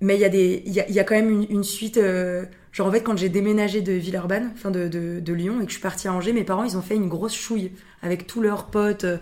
Mais 0.00 0.14
il 0.14 0.20
y 0.20 0.24
a 0.24 0.28
des, 0.28 0.62
il 0.66 0.72
y 0.72 0.80
a, 0.80 0.88
il 0.88 0.94
y 0.94 1.00
a 1.00 1.04
quand 1.04 1.14
même 1.14 1.30
une, 1.30 1.46
une 1.50 1.64
suite. 1.64 1.98
euh, 1.98 2.44
genre 2.76 2.88
en 2.88 2.92
fait, 2.92 3.00
quand 3.02 3.16
j'ai 3.16 3.28
déménagé 3.30 3.80
de 3.80 3.92
Villeurbanne, 3.92 4.50
enfin 4.54 4.70
de, 4.70 4.86
de, 4.88 5.18
de 5.20 5.32
Lyon, 5.32 5.60
et 5.60 5.64
que 5.64 5.70
je 5.70 5.74
suis 5.76 5.82
partie 5.82 6.08
à 6.08 6.12
Angers, 6.12 6.32
mes 6.32 6.44
parents 6.44 6.64
ils 6.64 6.76
ont 6.76 6.82
fait 6.82 6.94
une 6.94 7.08
grosse 7.08 7.34
chouille 7.34 7.72
avec 8.02 8.26
tous 8.26 8.40
leurs 8.42 8.66
potes. 8.66 9.04
euh, 9.04 9.16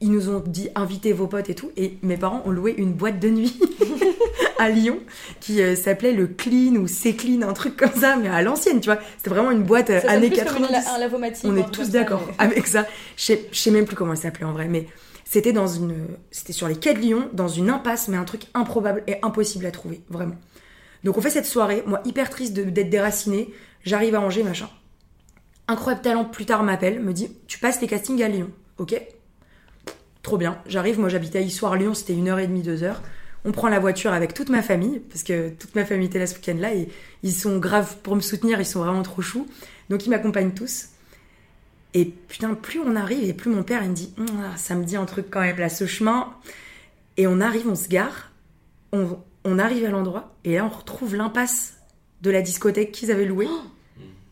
Ils 0.00 0.10
nous 0.10 0.28
ont 0.28 0.42
dit 0.46 0.68
invitez 0.74 1.12
vos 1.14 1.26
potes 1.26 1.48
et 1.48 1.54
tout. 1.54 1.72
Et 1.78 1.96
mes 2.02 2.16
parents 2.18 2.42
ont 2.44 2.50
loué 2.50 2.74
une 2.76 2.92
boîte 2.92 3.18
de 3.18 3.30
nuit 3.30 3.58
à 4.58 4.68
Lyon 4.68 4.98
qui 5.40 5.62
euh, 5.62 5.74
s'appelait 5.74 6.12
le 6.12 6.26
Clean 6.26 6.74
ou 6.76 6.86
C'est 6.86 7.14
Clean, 7.14 7.42
un 7.48 7.52
truc 7.54 7.76
comme 7.76 7.94
ça, 7.98 8.16
mais 8.16 8.28
à 8.28 8.42
l'ancienne, 8.42 8.80
tu 8.80 8.90
vois. 8.90 8.98
C'était 9.16 9.30
vraiment 9.30 9.50
une 9.52 9.62
boîte 9.62 9.88
euh, 9.90 10.00
années 10.08 10.28
plus 10.30 10.44
comme 10.44 10.56
une 10.58 10.66
90. 10.68 10.72
la- 10.72 10.94
un 10.94 10.98
lavomatique. 10.98 11.44
On 11.48 11.56
est 11.56 11.70
tous 11.70 11.88
d'accord 11.90 12.22
mais- 12.28 12.34
avec 12.44 12.66
ça. 12.66 12.86
Je 13.16 13.24
sais, 13.24 13.46
je 13.50 13.58
sais 13.58 13.70
même 13.70 13.86
plus 13.86 13.96
comment 13.96 14.12
elle 14.12 14.18
s'appelait 14.18 14.44
en 14.44 14.52
vrai, 14.52 14.68
mais 14.68 14.86
c'était 15.24 15.52
dans 15.52 15.66
une, 15.66 15.94
c'était 16.30 16.52
sur 16.52 16.68
les 16.68 16.76
quais 16.76 16.94
de 16.94 17.00
Lyon, 17.00 17.28
dans 17.32 17.48
une 17.48 17.70
impasse, 17.70 18.08
mais 18.08 18.16
un 18.16 18.24
truc 18.24 18.42
improbable 18.54 19.02
et 19.06 19.16
impossible 19.22 19.66
à 19.66 19.70
trouver, 19.70 20.00
vraiment. 20.10 20.34
Donc 21.04 21.16
on 21.16 21.20
fait 21.20 21.30
cette 21.30 21.46
soirée, 21.46 21.82
moi 21.86 22.00
hyper 22.04 22.30
triste 22.30 22.54
d'être 22.54 22.90
déracinée, 22.90 23.52
j'arrive 23.84 24.14
à 24.14 24.20
Angers, 24.20 24.42
machin. 24.42 24.68
Incroyable 25.68 26.02
talent, 26.02 26.24
plus 26.24 26.46
tard 26.46 26.62
m'appelle, 26.62 27.00
me 27.00 27.12
dit, 27.12 27.30
tu 27.46 27.58
passes 27.58 27.80
les 27.80 27.86
castings 27.86 28.22
à 28.22 28.28
Lyon, 28.28 28.50
ok 28.78 29.00
Trop 30.22 30.36
bien, 30.36 30.58
j'arrive, 30.66 30.98
moi 30.98 31.08
j'habitais 31.08 31.38
à 31.38 31.42
Issoire-Lyon, 31.42 31.94
c'était 31.94 32.14
une 32.14 32.28
heure 32.28 32.38
et 32.38 32.46
demie, 32.46 32.62
deux 32.62 32.82
heures. 32.82 33.02
On 33.44 33.52
prend 33.52 33.68
la 33.68 33.78
voiture 33.78 34.12
avec 34.12 34.34
toute 34.34 34.48
ma 34.48 34.62
famille, 34.62 34.98
parce 34.98 35.22
que 35.22 35.50
toute 35.50 35.74
ma 35.74 35.84
famille 35.84 36.06
était 36.06 36.18
là 36.18 36.26
ce 36.26 36.34
week-end-là, 36.34 36.74
et 36.74 36.88
ils 37.22 37.32
sont 37.32 37.58
graves 37.58 37.96
pour 38.02 38.16
me 38.16 38.20
soutenir, 38.20 38.60
ils 38.60 38.66
sont 38.66 38.80
vraiment 38.80 39.02
trop 39.02 39.22
choux. 39.22 39.46
Donc 39.90 40.04
ils 40.06 40.10
m'accompagnent 40.10 40.52
tous. 40.52 40.88
Et 41.94 42.04
putain, 42.04 42.54
plus 42.54 42.80
on 42.80 42.96
arrive 42.96 43.28
et 43.28 43.32
plus 43.32 43.50
mon 43.50 43.62
père 43.62 43.82
il 43.82 43.90
me 43.90 43.94
dit 43.94 44.12
ah, 44.18 44.56
ça 44.56 44.74
me 44.74 44.84
dit 44.84 44.96
un 44.96 45.06
truc 45.06 45.26
quand 45.30 45.40
même 45.40 45.56
là, 45.56 45.68
ce 45.68 45.86
chemin. 45.86 46.34
Et 47.16 47.26
on 47.26 47.40
arrive, 47.40 47.68
on 47.68 47.74
se 47.74 47.88
gare, 47.88 48.30
on, 48.92 49.18
on 49.44 49.58
arrive 49.58 49.84
à 49.84 49.90
l'endroit 49.90 50.34
et 50.44 50.56
là 50.56 50.64
on 50.64 50.76
retrouve 50.76 51.14
l'impasse 51.14 51.78
de 52.22 52.30
la 52.30 52.42
discothèque 52.42 52.92
qu'ils 52.92 53.10
avaient 53.10 53.24
louée. 53.24 53.48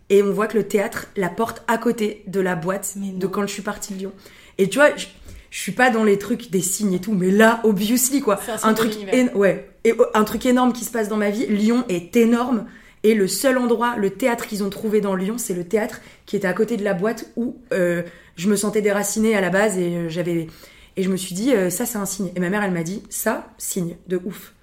Et 0.09 0.23
on 0.23 0.33
voit 0.33 0.47
que 0.47 0.57
le 0.57 0.69
théâtre, 0.69 1.09
la 1.17 1.29
porte 1.29 1.65
à 1.67 1.79
côté 1.79 2.23
de 2.29 2.39
la 2.39 2.55
boîte 2.55 2.95
de 2.97 3.27
quand 3.27 3.43
je 3.43 3.53
suis 3.53 3.63
partie 3.63 3.93
de 3.93 3.99
Lyon. 3.99 4.13
Et 4.57 4.69
tu 4.69 4.79
vois, 4.79 4.95
je, 4.97 5.07
je 5.51 5.59
suis 5.59 5.73
pas 5.73 5.91
dans 5.91 6.05
les 6.05 6.19
trucs 6.19 6.51
des 6.51 6.61
signes 6.61 6.93
et 6.93 7.01
tout, 7.01 7.13
mais 7.13 7.31
là, 7.31 7.61
obviously 7.65 8.21
quoi. 8.21 8.39
Un 8.63 8.75
truc, 8.75 8.93
ouais, 9.35 9.71
et 9.85 9.95
oh, 9.99 10.05
un 10.15 10.25
truc 10.25 10.45
énorme 10.47 10.73
qui 10.73 10.85
se 10.85 10.91
passe 10.91 11.09
dans 11.09 11.17
ma 11.17 11.31
vie. 11.31 11.47
Lyon 11.47 11.85
est 11.89 12.17
énorme. 12.17 12.67
Et 13.03 13.15
le 13.15 13.29
seul 13.29 13.57
endroit, 13.57 13.97
le 13.97 14.11
théâtre 14.11 14.47
qu'ils 14.47 14.65
ont 14.65 14.71
trouvé 14.71 15.01
dans 15.01 15.15
Lyon, 15.15 15.39
c'est 15.39 15.55
le 15.55 15.65
théâtre 15.65 16.01
qui 16.27 16.35
était 16.35 16.49
à 16.49 16.53
côté 16.53 16.77
de 16.77 16.83
la 16.83 16.93
boîte 16.93 17.31
où 17.37 17.57
euh, 17.73 18.03
je 18.35 18.49
me 18.49 18.57
sentais 18.57 18.83
déracinée 18.83 19.37
à 19.37 19.41
la 19.41 19.49
base 19.49 19.79
et 19.79 19.97
euh, 19.97 20.09
j'avais 20.09 20.49
et 20.97 21.03
je 21.03 21.09
me 21.09 21.17
suis 21.17 21.35
dit 21.35 21.53
euh, 21.53 21.71
ça 21.71 21.87
c'est 21.87 21.99
un 21.99 22.07
signe. 22.07 22.33
Et 22.35 22.41
ma 22.41 22.51
mère 22.51 22.65
elle 22.65 22.73
m'a 22.73 22.83
dit 22.83 23.03
ça 23.09 23.49
signe 23.59 23.97
de 24.09 24.21
ouf. 24.25 24.55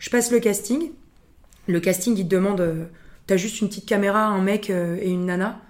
Je 0.00 0.08
passe 0.10 0.32
le 0.32 0.40
casting. 0.40 0.90
Le 1.68 1.78
casting 1.78 2.16
il 2.16 2.24
te 2.24 2.34
demande 2.34 2.60
euh, 2.60 2.86
t'as 3.28 3.36
juste 3.36 3.60
une 3.60 3.68
petite 3.68 3.86
caméra, 3.86 4.24
un 4.24 4.42
mec 4.42 4.70
euh, 4.70 4.96
et 5.00 5.10
une 5.10 5.26
nana. 5.26 5.60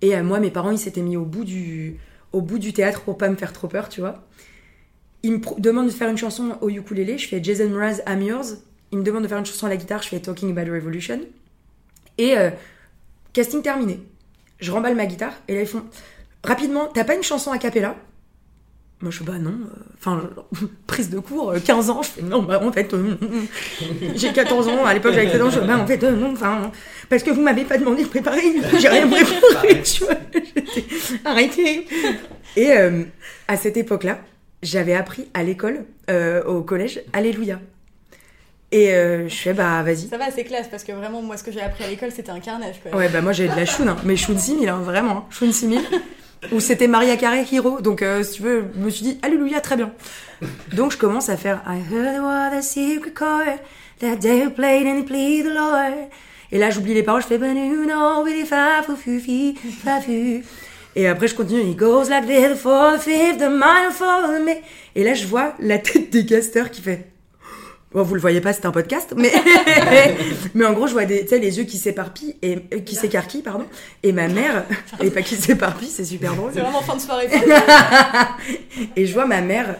Et 0.00 0.16
euh, 0.16 0.22
moi 0.22 0.40
mes 0.40 0.50
parents 0.50 0.70
ils 0.70 0.78
s'étaient 0.78 1.02
mis 1.02 1.18
au 1.18 1.26
bout 1.26 1.44
du 1.44 1.96
au 2.32 2.40
bout 2.40 2.60
du 2.60 2.72
théâtre 2.72 3.02
pour 3.02 3.18
pas 3.18 3.28
me 3.28 3.36
faire 3.36 3.52
trop 3.52 3.68
peur, 3.68 3.88
tu 3.88 4.00
vois. 4.00 4.24
Ils 5.22 5.32
me 5.32 5.60
demandent 5.60 5.88
de 5.88 5.92
faire 5.92 6.08
une 6.08 6.16
chanson 6.16 6.56
au 6.62 6.70
ukulélé, 6.70 7.18
je 7.18 7.28
fais 7.28 7.42
Jason 7.42 7.68
Mraz 7.68 8.00
I'm 8.06 8.22
Yours. 8.22 8.58
Ils 8.92 8.98
me 8.98 9.02
demandent 9.02 9.24
de 9.24 9.28
faire 9.28 9.38
une 9.38 9.44
chanson 9.44 9.66
à 9.66 9.68
la 9.68 9.76
guitare, 9.76 10.02
je 10.02 10.08
fais 10.08 10.20
Talking 10.20 10.56
About 10.56 10.72
Revolution. 10.72 11.20
Et 12.16 12.34
casting 13.32 13.62
terminé. 13.62 14.00
Je 14.60 14.70
remballe 14.70 14.94
ma 14.94 15.06
guitare 15.06 15.32
et 15.48 15.54
là 15.54 15.62
ils 15.62 15.66
font 15.66 15.82
rapidement, 16.44 16.86
t'as 16.86 17.04
pas 17.04 17.16
une 17.16 17.22
chanson 17.22 17.50
a 17.50 17.58
cappella? 17.58 17.96
Moi 19.02 19.10
je 19.10 19.18
fais 19.18 19.24
bah 19.24 19.38
non, 19.38 19.50
euh, 19.50 19.82
enfin 19.98 20.28
prise 20.86 21.08
de 21.08 21.18
cours, 21.18 21.52
euh, 21.52 21.58
15 21.58 21.88
ans, 21.88 22.02
je 22.02 22.08
fais 22.08 22.22
non, 22.22 22.42
bah 22.42 22.60
en 22.62 22.70
fait 22.70 22.92
euh, 22.92 23.16
j'ai 24.14 24.30
14 24.30 24.68
ans, 24.68 24.84
à 24.84 24.92
l'époque 24.92 25.14
j'avais 25.14 25.30
14 25.30 25.42
ans, 25.42 25.50
je 25.50 25.60
fais 25.60 25.66
bah 25.66 25.78
en 25.78 25.86
fait 25.86 26.04
euh, 26.04 26.12
non, 26.12 26.32
enfin 26.32 26.70
parce 27.08 27.22
que 27.22 27.30
vous 27.30 27.40
m'avez 27.40 27.64
pas 27.64 27.78
demandé 27.78 28.02
de 28.02 28.08
préparer, 28.08 28.42
j'ai 28.78 28.88
rien 28.88 29.08
préparé, 29.40 29.82
tu 29.82 30.04
vois, 30.04 30.16
arrêtez. 31.24 31.86
Et 32.56 32.72
euh, 32.72 33.04
à 33.48 33.56
cette 33.56 33.76
époque-là, 33.76 34.18
j'avais 34.62 34.94
appris 34.94 35.28
à 35.34 35.42
l'école, 35.42 35.84
euh, 36.10 36.42
au 36.44 36.62
collège, 36.62 37.00
Alléluia. 37.12 37.60
Et 38.72 38.94
euh, 38.94 39.28
je 39.28 39.34
fais 39.34 39.52
bah 39.52 39.82
vas-y. 39.82 40.08
Ça 40.08 40.18
va, 40.18 40.30
c'est 40.30 40.44
classe 40.44 40.68
parce 40.68 40.84
que 40.84 40.92
vraiment, 40.92 41.22
moi, 41.22 41.36
ce 41.36 41.42
que 41.42 41.50
j'ai 41.50 41.60
appris 41.60 41.82
à 41.82 41.88
l'école, 41.88 42.12
c'était 42.12 42.30
un 42.30 42.38
carnage. 42.38 42.76
Quoi. 42.80 42.96
Ouais, 42.96 43.08
bah 43.08 43.20
moi 43.20 43.32
j'ai 43.32 43.48
de 43.48 43.56
la 43.56 43.66
choune, 43.66 43.88
hein. 43.88 43.96
mais 44.04 44.16
choune 44.16 44.38
6000, 44.38 44.68
hein, 44.68 44.80
vraiment, 44.84 45.16
hein. 45.16 45.24
choune 45.30 45.52
6000. 45.52 45.80
Où 46.52 46.60
c'était 46.60 46.86
Maria 46.88 47.16
Carey 47.16 47.44
Hero, 47.52 47.80
donc 47.80 48.00
euh, 48.02 48.22
si 48.22 48.32
tu 48.36 48.42
veux, 48.42 48.64
je 48.74 48.80
me 48.84 48.90
suis 48.90 49.02
dit, 49.04 49.18
Alléluia, 49.22 49.60
très 49.60 49.76
bien. 49.76 49.92
Donc 50.74 50.92
je 50.92 50.96
commence 50.96 51.28
à 51.28 51.36
faire 51.36 51.62
I 51.66 51.80
heard 51.92 52.22
was 52.22 52.56
a 52.56 52.62
secret 52.62 53.12
chord 53.14 53.58
that 54.00 54.16
they 54.20 54.48
played 54.48 54.86
and 54.86 55.00
he 55.00 55.02
pleased 55.04 55.44
the 55.46 55.54
Lord. 55.54 56.08
Et 56.50 56.58
là 56.58 56.70
j'oublie 56.70 56.94
les 56.94 57.02
paroles, 57.02 57.20
je 57.22 57.26
fais 57.26 57.36
But 57.38 57.54
you 57.54 57.84
know, 57.84 58.24
really 58.24 58.46
fa 58.46 58.82
fu 58.82 58.96
fu 58.96 59.20
fi 59.20 59.54
fa 59.84 60.00
fu. 60.00 60.42
Et 60.96 61.06
après 61.06 61.28
je 61.28 61.34
continue, 61.34 61.60
it 61.60 61.76
goes 61.76 62.08
like 62.08 62.26
this, 62.26 62.48
the 62.48 62.56
fourth, 62.56 63.00
the 63.00 63.02
fifth, 63.02 63.38
the 63.38 63.50
minor 63.50 63.92
fall, 63.92 64.22
the 64.40 64.42
mi- 64.44 64.62
Et 64.96 65.04
là 65.04 65.12
je 65.14 65.26
vois 65.26 65.52
la 65.60 65.78
tête 65.78 66.10
des 66.10 66.24
casteurs 66.24 66.70
qui 66.70 66.80
fait 66.80 67.09
Bon, 67.92 68.02
vous 68.02 68.14
le 68.14 68.20
voyez 68.20 68.40
pas, 68.40 68.52
c'est 68.52 68.66
un 68.66 68.70
podcast, 68.70 69.14
mais 69.16 69.32
mais 70.54 70.64
en 70.64 70.72
gros, 70.74 70.86
je 70.86 70.92
vois 70.92 71.06
des, 71.06 71.22
tu 71.22 71.28
sais, 71.28 71.38
les 71.40 71.58
yeux 71.58 71.64
qui 71.64 71.76
s'éparpillent 71.76 72.36
et 72.40 72.58
euh, 72.72 72.78
qui 72.80 72.94
s'écarquillent, 72.94 73.42
pardon. 73.42 73.66
Et 74.04 74.12
ma 74.12 74.28
mère, 74.28 74.64
et 75.00 75.10
pas 75.10 75.22
qui 75.22 75.34
s'éparpillent, 75.34 75.90
c'est 75.90 76.04
super 76.04 76.34
drôle. 76.36 76.52
C'est 76.54 76.60
vraiment 76.60 76.82
fin 76.82 76.94
de 76.94 77.00
soirée. 77.00 77.28
Et 78.96 79.06
je 79.06 79.12
vois 79.12 79.26
ma 79.26 79.40
mère 79.40 79.76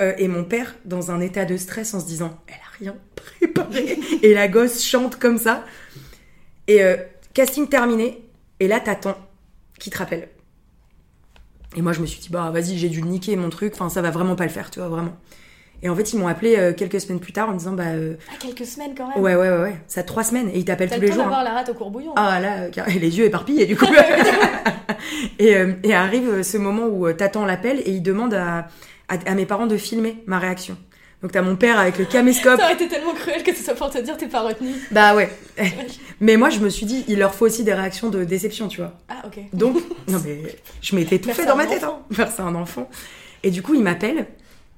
euh, 0.00 0.14
et 0.16 0.28
mon 0.28 0.44
père 0.44 0.76
dans 0.84 1.10
un 1.10 1.20
état 1.20 1.44
de 1.44 1.56
stress 1.56 1.92
en 1.92 2.00
se 2.00 2.06
disant, 2.06 2.38
elle 2.46 2.54
a 2.54 2.78
rien 2.78 2.96
préparé. 3.16 3.98
Et 4.22 4.32
la 4.32 4.48
gosse 4.48 4.82
chante 4.82 5.16
comme 5.16 5.36
ça. 5.36 5.64
Et 6.68 6.82
euh, 6.82 6.96
casting 7.34 7.68
terminé. 7.68 8.24
Et 8.60 8.68
là, 8.68 8.80
t'attends 8.80 9.18
qui 9.78 9.90
te 9.90 9.98
rappelle. 9.98 10.28
Et 11.76 11.82
moi, 11.82 11.92
je 11.92 12.00
me 12.00 12.06
suis 12.06 12.20
dit, 12.20 12.28
bah 12.30 12.50
vas-y, 12.50 12.78
j'ai 12.78 12.88
dû 12.88 13.02
niquer 13.02 13.36
mon 13.36 13.50
truc. 13.50 13.74
Enfin, 13.74 13.88
ça 13.88 14.02
va 14.02 14.10
vraiment 14.10 14.36
pas 14.36 14.44
le 14.44 14.50
faire, 14.50 14.70
tu 14.70 14.78
vois, 14.78 14.88
vraiment. 14.88 15.16
Et 15.82 15.88
en 15.88 15.96
fait, 15.96 16.12
ils 16.12 16.18
m'ont 16.18 16.28
appelé 16.28 16.56
euh, 16.58 16.72
quelques 16.74 17.00
semaines 17.00 17.20
plus 17.20 17.32
tard 17.32 17.48
en 17.48 17.52
me 17.52 17.58
disant, 17.58 17.72
bah 17.72 17.84
euh, 17.86 18.14
Ah, 18.30 18.34
quelques 18.38 18.66
semaines 18.66 18.92
quand 18.96 19.08
même. 19.08 19.18
ouais, 19.22 19.34
ouais, 19.34 19.48
ouais, 19.50 19.58
ouais, 19.62 19.76
ça 19.86 20.00
a 20.00 20.04
trois 20.04 20.24
semaines. 20.24 20.50
Et 20.52 20.58
ils 20.58 20.64
t'appellent 20.64 20.90
T'as 20.90 20.96
tous 20.96 21.00
le 21.00 21.06
les 21.06 21.12
temps 21.12 21.16
jours. 21.16 21.24
hein. 21.26 21.28
d'avoir 21.30 21.44
la 21.44 21.52
rate 21.52 21.68
au 21.70 21.74
courbouillon. 21.74 22.12
Ah 22.16 22.38
là, 22.40 22.68
car- 22.68 22.88
et 22.88 22.98
les 22.98 23.18
yeux 23.18 23.24
éparpillés 23.24 23.64
du 23.66 23.76
coup. 23.76 23.86
et, 25.38 25.56
euh, 25.56 25.72
et 25.82 25.94
arrive 25.94 26.28
euh, 26.28 26.42
ce 26.42 26.56
moment 26.58 26.86
où 26.86 27.06
euh, 27.06 27.12
t'attends 27.14 27.44
l'appel 27.46 27.80
et 27.84 27.90
il 27.92 28.02
demande 28.02 28.34
à, 28.34 28.68
à, 29.08 29.14
à 29.26 29.34
mes 29.34 29.46
parents 29.46 29.66
de 29.66 29.76
filmer 29.76 30.22
ma 30.26 30.38
réaction. 30.38 30.76
Donc 31.22 31.32
t'as 31.32 31.42
mon 31.42 31.56
père 31.56 31.78
avec 31.78 31.98
le 31.98 32.06
caméscope. 32.06 32.58
Ça 32.58 32.64
aurait 32.64 32.74
été 32.74 32.88
tellement 32.88 33.12
cruel 33.12 33.42
que 33.42 33.54
ce 33.54 33.62
soit 33.62 33.74
pour 33.74 33.90
te 33.90 33.98
dire 33.98 34.16
t'es 34.16 34.26
pas 34.26 34.40
retenu. 34.40 34.70
bah 34.90 35.14
ouais. 35.14 35.28
Mais 36.20 36.36
moi 36.36 36.48
je 36.50 36.60
me 36.60 36.68
suis 36.70 36.86
dit, 36.86 37.04
il 37.08 37.18
leur 37.18 37.34
faut 37.34 37.44
aussi 37.46 37.62
des 37.64 37.74
réactions 37.74 38.08
de 38.08 38.24
déception, 38.24 38.68
tu 38.68 38.80
vois. 38.80 38.92
Ah, 39.08 39.22
ok. 39.26 39.38
Donc, 39.52 39.76
non 40.08 40.18
mais 40.24 40.38
je 40.80 40.94
m'étais 40.96 41.18
tout 41.18 41.30
fait 41.30 41.44
dans 41.46 41.56
ma 41.56 41.66
tête, 41.66 41.84
hein. 41.84 41.98
Faire 42.12 42.30
ça 42.30 42.42
un 42.44 42.54
enfant. 42.54 42.88
Et 43.42 43.50
du 43.50 43.62
coup, 43.62 43.74
il 43.74 43.82
m'appelle 43.82 44.26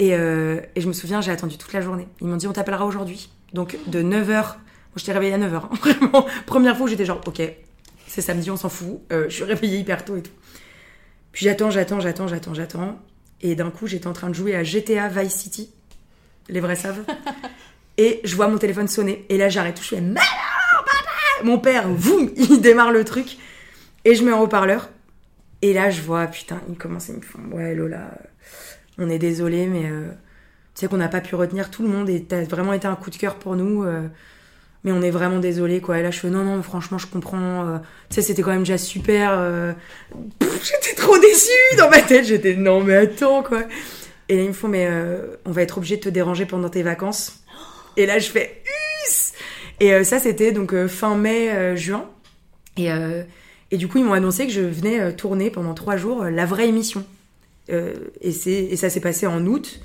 et, 0.02 0.16
euh, 0.16 0.60
et 0.74 0.80
je 0.80 0.88
me 0.88 0.92
souviens, 0.92 1.20
j'ai 1.20 1.30
attendu 1.30 1.56
toute 1.56 1.72
la 1.72 1.80
journée. 1.80 2.08
Ils 2.20 2.26
m'ont 2.26 2.34
dit, 2.34 2.48
on 2.48 2.52
t'appellera 2.52 2.86
aujourd'hui. 2.86 3.30
Donc 3.52 3.78
de 3.86 4.02
9h, 4.02 4.32
moi 4.32 4.56
je 4.96 5.04
t'ai 5.04 5.12
réveillée 5.12 5.34
à 5.34 5.38
9h, 5.38 5.76
vraiment. 5.80 6.26
Première 6.44 6.76
fois 6.76 6.86
où 6.86 6.88
j'étais 6.88 7.04
genre, 7.04 7.20
ok, 7.24 7.40
c'est 8.08 8.20
samedi, 8.20 8.50
on 8.50 8.56
s'en 8.56 8.68
fout. 8.68 9.00
Euh, 9.12 9.26
je 9.28 9.34
suis 9.34 9.44
réveillée 9.44 9.78
hyper 9.78 10.04
tôt 10.04 10.16
et 10.16 10.22
tout. 10.22 10.32
Puis 11.30 11.44
j'attends, 11.44 11.70
j'attends, 11.70 12.00
j'attends, 12.00 12.26
j'attends, 12.26 12.52
j'attends. 12.52 12.98
Et 13.42 13.54
d'un 13.54 13.70
coup, 13.70 13.86
j'étais 13.86 14.08
en 14.08 14.12
train 14.12 14.28
de 14.28 14.34
jouer 14.34 14.56
à 14.56 14.64
GTA 14.64 15.06
Vice 15.06 15.34
City. 15.34 15.70
Les 16.48 16.58
vrais 16.58 16.74
savent. 16.74 17.04
et 17.96 18.20
je 18.24 18.34
vois 18.34 18.48
mon 18.48 18.58
téléphone 18.58 18.88
sonner. 18.88 19.24
Et 19.28 19.38
là, 19.38 19.48
j'arrête 19.48 19.76
tout. 19.76 19.84
Je 19.84 19.90
fais, 19.90 20.00
papa 20.00 21.44
Mon 21.44 21.60
père, 21.60 21.88
vous, 21.88 22.28
il 22.36 22.60
démarre 22.60 22.90
le 22.90 23.04
truc. 23.04 23.36
Et 24.04 24.16
je 24.16 24.24
mets 24.24 24.32
en 24.32 24.40
haut-parleur. 24.40 24.90
Et 25.62 25.72
là, 25.72 25.90
je 25.90 26.02
vois, 26.02 26.26
putain, 26.26 26.60
ils 26.68 26.76
commencent 26.76 27.08
à 27.08 27.12
me 27.12 27.20
faire, 27.20 27.40
ouais, 27.52 27.72
Lola, 27.76 28.10
on 29.02 29.08
est 29.10 29.18
désolé, 29.18 29.66
mais 29.66 29.84
euh, 29.86 30.08
tu 30.74 30.80
sais 30.80 30.88
qu'on 30.88 30.96
n'a 30.98 31.08
pas 31.08 31.20
pu 31.20 31.34
retenir 31.34 31.70
tout 31.70 31.82
le 31.82 31.88
monde 31.88 32.08
et 32.08 32.22
t'as 32.24 32.42
vraiment 32.44 32.72
été 32.72 32.86
un 32.86 32.96
coup 32.96 33.10
de 33.10 33.16
cœur 33.16 33.36
pour 33.36 33.56
nous. 33.56 33.84
euh, 33.84 34.08
mais 34.84 34.90
on 34.92 35.00
est 35.02 35.10
vraiment 35.10 35.38
désolé, 35.38 35.80
quoi. 35.80 35.98
Et 36.00 36.02
là, 36.02 36.10
je 36.10 36.18
fais, 36.18 36.28
non, 36.28 36.42
non, 36.44 36.60
franchement, 36.62 36.98
je 36.98 37.06
comprends. 37.06 37.66
euh, 37.68 37.78
tu 38.08 38.16
sais, 38.16 38.22
c'était 38.22 38.42
quand 38.42 38.50
même 38.50 38.60
déjà 38.64 38.78
super. 38.78 39.30
euh, 39.32 39.72
j'étais 40.40 40.94
trop 40.96 41.16
déçue 41.18 41.76
dans 41.78 41.88
ma 41.88 42.00
tête. 42.02 42.24
J'étais, 42.26 42.56
non, 42.56 42.82
mais 42.82 42.96
attends, 42.96 43.42
quoi. 43.44 43.62
Et 44.28 44.36
là, 44.36 44.42
ils 44.42 44.48
me 44.48 44.52
font, 44.52 44.68
mais 44.68 44.88
on 45.44 45.52
va 45.52 45.62
être 45.62 45.78
obligé 45.78 45.96
de 45.96 46.00
te 46.02 46.08
déranger 46.08 46.46
pendant 46.46 46.68
tes 46.68 46.82
vacances. 46.82 47.44
Et 47.96 48.06
là, 48.06 48.18
je 48.18 48.28
fais, 48.30 48.62
Us 49.08 49.32
Et 49.80 50.02
ça, 50.04 50.18
c'était 50.18 50.52
donc 50.52 50.74
fin 50.86 51.14
mai, 51.16 51.76
juin. 51.76 52.06
Et, 52.76 52.88
Et 53.70 53.76
du 53.76 53.88
coup, 53.88 53.98
ils 53.98 54.04
m'ont 54.04 54.14
annoncé 54.14 54.46
que 54.46 54.52
je 54.52 54.60
venais 54.62 55.12
tourner 55.14 55.50
pendant 55.50 55.74
trois 55.74 55.96
jours 55.96 56.24
la 56.24 56.46
vraie 56.46 56.68
émission. 56.68 57.04
Euh, 57.72 57.94
et, 58.20 58.32
c'est, 58.32 58.52
et 58.52 58.76
ça 58.76 58.90
s'est 58.90 59.00
passé 59.00 59.26
en 59.26 59.46
août. 59.46 59.80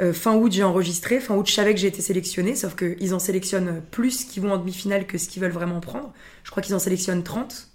Euh, 0.00 0.12
fin 0.12 0.34
août, 0.34 0.50
j'ai 0.52 0.62
enregistré. 0.62 1.20
Fin 1.20 1.36
août, 1.36 1.46
je 1.46 1.52
savais 1.52 1.74
que 1.74 1.80
j'ai 1.80 1.88
été 1.88 2.00
sélectionnée, 2.00 2.54
sauf 2.54 2.74
qu'ils 2.74 3.14
en 3.14 3.18
sélectionnent 3.18 3.82
plus 3.90 4.24
qui 4.24 4.40
vont 4.40 4.52
en 4.52 4.58
demi-finale 4.58 5.06
que 5.06 5.18
ce 5.18 5.28
qu'ils 5.28 5.42
veulent 5.42 5.52
vraiment 5.52 5.80
prendre. 5.80 6.12
Je 6.44 6.50
crois 6.50 6.62
qu'ils 6.62 6.74
en 6.74 6.78
sélectionnent 6.78 7.22
30. 7.22 7.68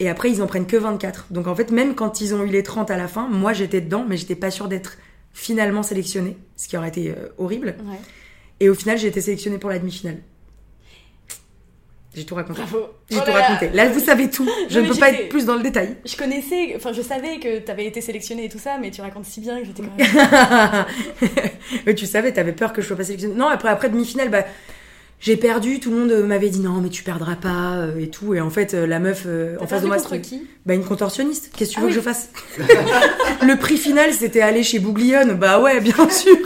Et 0.00 0.08
après, 0.08 0.30
ils 0.30 0.42
en 0.42 0.46
prennent 0.46 0.66
que 0.66 0.76
24. 0.76 1.26
Donc 1.30 1.46
en 1.46 1.54
fait, 1.54 1.70
même 1.70 1.94
quand 1.94 2.20
ils 2.20 2.34
ont 2.34 2.42
eu 2.42 2.48
les 2.48 2.62
30 2.62 2.90
à 2.90 2.96
la 2.96 3.06
fin, 3.06 3.28
moi 3.28 3.52
j'étais 3.52 3.80
dedans, 3.80 4.04
mais 4.08 4.16
j'étais 4.16 4.34
pas 4.34 4.50
sûre 4.50 4.66
d'être 4.68 4.98
finalement 5.32 5.82
sélectionnée, 5.82 6.36
ce 6.56 6.68
qui 6.68 6.76
aurait 6.76 6.88
été 6.88 7.10
euh, 7.10 7.28
horrible. 7.38 7.76
Ouais. 7.84 7.98
Et 8.60 8.68
au 8.68 8.74
final, 8.74 8.98
j'ai 8.98 9.08
été 9.08 9.20
sélectionnée 9.20 9.58
pour 9.58 9.70
la 9.70 9.78
demi-finale. 9.78 10.18
J'ai 12.16 12.24
tout 12.24 12.34
raconté. 12.34 12.60
Bravo. 12.62 12.86
J'ai 13.10 13.18
Oh 13.18 13.22
tout 13.24 13.30
là 13.32 13.40
raconté. 13.40 13.70
Là, 13.74 13.88
vous 13.88 14.00
savez 14.00 14.30
tout. 14.30 14.48
Je 14.68 14.78
Non, 14.78 14.86
ne 14.86 14.92
peux 14.92 14.98
pas 14.98 15.10
être 15.10 15.28
plus 15.28 15.44
dans 15.46 15.56
le 15.56 15.62
détail. 15.62 15.96
Je 16.04 16.16
connaissais, 16.16 16.72
enfin 16.76 16.92
je 16.92 17.02
savais 17.02 17.38
que 17.40 17.58
t'avais 17.58 17.86
été 17.86 18.00
sélectionnée 18.00 18.44
et 18.44 18.48
tout 18.48 18.58
ça, 18.58 18.78
mais 18.80 18.90
tu 18.90 19.00
racontes 19.00 19.24
si 19.26 19.40
bien 19.40 19.58
que 19.60 19.66
j'étais 19.66 19.82
quand 19.82 19.96
même. 19.98 20.84
mais 21.86 21.94
tu 21.94 22.06
savais, 22.06 22.32
t'avais 22.32 22.52
peur 22.52 22.72
que 22.72 22.82
je 22.82 22.86
sois 22.86 22.96
pas 22.96 23.04
sélectionnée. 23.04 23.34
Non, 23.34 23.48
après, 23.48 23.68
après 23.68 23.88
demi-finale, 23.88 24.28
bah, 24.30 24.44
j'ai 25.20 25.36
perdu. 25.36 25.80
Tout 25.80 25.90
le 25.90 25.96
monde 25.96 26.10
euh, 26.12 26.24
m'avait 26.26 26.50
dit 26.50 26.60
non, 26.60 26.80
mais 26.80 26.88
tu 26.88 27.02
perdras 27.02 27.36
pas 27.36 27.76
euh, 27.76 27.98
et 27.98 28.08
tout. 28.08 28.34
Et 28.34 28.40
en 28.40 28.50
fait, 28.50 28.74
euh, 28.74 28.86
la 28.86 28.98
meuf 29.00 29.24
euh, 29.26 29.56
en 29.60 29.66
face 29.66 29.82
de 29.82 29.86
moi, 29.86 29.96
contre 29.96 30.16
qui 30.18 30.46
bah, 30.66 30.74
une 30.74 30.84
contorsionniste. 30.84 31.50
Qu'est-ce 31.56 31.70
que 31.70 31.74
tu 31.74 31.80
Ah 31.80 31.82
veux 31.82 31.86
oui. 31.88 31.92
que 31.94 31.98
je 32.00 32.04
fasse? 32.04 32.30
Le 33.42 33.56
prix 33.56 33.76
final, 33.76 34.12
c'était 34.12 34.40
aller 34.40 34.62
chez 34.62 34.78
Bouglione. 34.78 35.34
Bah 35.34 35.60
ouais, 35.60 35.80
bien 35.80 36.08
sûr. 36.10 36.36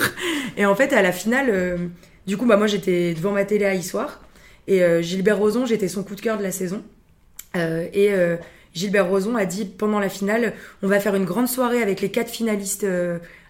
Et 0.57 0.64
en 0.64 0.74
fait, 0.74 0.92
à 0.92 1.02
la 1.02 1.12
finale, 1.12 1.78
du 2.26 2.37
coup, 2.37 2.46
bah 2.46 2.57
moi, 2.57 2.66
j'étais 2.66 3.14
devant 3.14 3.33
ma 3.33 3.44
télé 3.44 3.64
à 3.64 3.74
Issoire. 3.74 4.20
Et 4.68 4.85
euh, 4.85 5.02
Gilbert 5.02 5.38
Rozon, 5.38 5.66
j'étais 5.66 5.88
son 5.88 6.04
coup 6.04 6.14
de 6.14 6.20
cœur 6.20 6.38
de 6.38 6.44
la 6.44 6.52
saison. 6.52 6.85
Euh, 7.57 7.88
et 7.92 8.12
euh, 8.12 8.37
Gilbert 8.74 9.09
Rozon 9.09 9.35
a 9.35 9.46
dit 9.46 9.64
pendant 9.64 9.98
la 9.98 10.11
finale, 10.11 10.52
on 10.83 10.87
va 10.87 11.00
faire 11.00 11.16
une 11.16 11.24
grande 11.24 11.48
soirée 11.48 11.83
avec 11.83 12.00
les 12.00 12.11
quatre 12.11 12.31
finalistes 12.31 12.87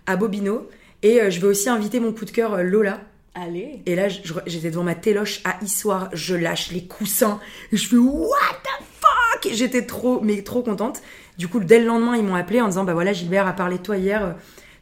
à 0.07 0.17
Bobino. 0.17 0.71
Et 1.03 1.31
je 1.31 1.41
vais 1.41 1.49
aussi 1.49 1.69
inviter 1.69 2.01
mon 2.01 2.13
coup 2.13 2.25
de 2.25 2.31
cœur, 2.31 2.63
Lola. 2.63 3.01
Allez. 3.35 3.83
Et 3.87 3.95
là, 3.95 4.09
j'étais 4.47 4.71
devant 4.71 4.85
ma 4.85 4.95
téloche 4.95 5.43
à 5.45 5.63
Issoire, 5.63 6.09
je 6.13 6.35
lâche 6.35 6.73
les 6.73 6.85
coussins, 6.85 7.39
et 7.73 7.77
je 7.77 7.89
fais 7.89 7.97
What 7.97 8.63
the 8.65 8.85
fuck? 9.01 9.53
J'étais 9.53 9.87
trop, 9.87 10.21
mais 10.23 10.43
trop 10.43 10.63
contente. 10.63 11.03
Du 11.37 11.47
coup, 11.47 11.61
dès 11.61 11.79
le 11.79 11.87
lendemain, 11.87 12.17
ils 12.17 12.25
m'ont 12.25 12.35
appelé 12.35 12.61
en 12.61 12.69
disant 12.69 12.85
Bah 12.85 12.95
voilà, 12.95 13.13
Gilbert 13.13 13.47
a 13.47 13.53
parlé 13.53 13.79
de 13.79 13.83
toi 13.83 13.97
hier. 13.97 14.35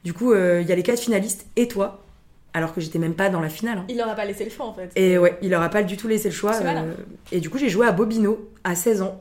Du 0.04 0.12
coup, 0.12 0.32
euh, 0.32 0.60
il 0.62 0.68
y 0.68 0.72
a 0.72 0.76
les 0.76 0.84
quatre 0.84 1.00
finalistes 1.00 1.46
et 1.56 1.66
toi. 1.66 2.05
Alors 2.56 2.72
que 2.72 2.80
j'étais 2.80 2.98
même 2.98 3.12
pas 3.12 3.28
dans 3.28 3.40
la 3.40 3.50
finale. 3.50 3.76
hein. 3.78 3.84
Il 3.90 3.98
leur 3.98 4.08
a 4.08 4.14
pas 4.14 4.24
laissé 4.24 4.42
le 4.44 4.50
choix 4.50 4.64
en 4.64 4.72
fait. 4.72 4.90
Et 4.96 5.18
ouais, 5.18 5.36
il 5.42 5.50
leur 5.50 5.60
a 5.60 5.68
pas 5.68 5.82
du 5.82 5.98
tout 5.98 6.08
laissé 6.08 6.30
le 6.30 6.34
choix. 6.34 6.58
Malin. 6.62 6.86
et 7.30 7.38
du 7.40 7.50
coup, 7.50 7.58
j'ai 7.58 7.68
joué 7.68 7.86
à 7.86 7.92
Bobino 7.92 8.48
à 8.64 8.74
16 8.74 9.02
ans, 9.02 9.20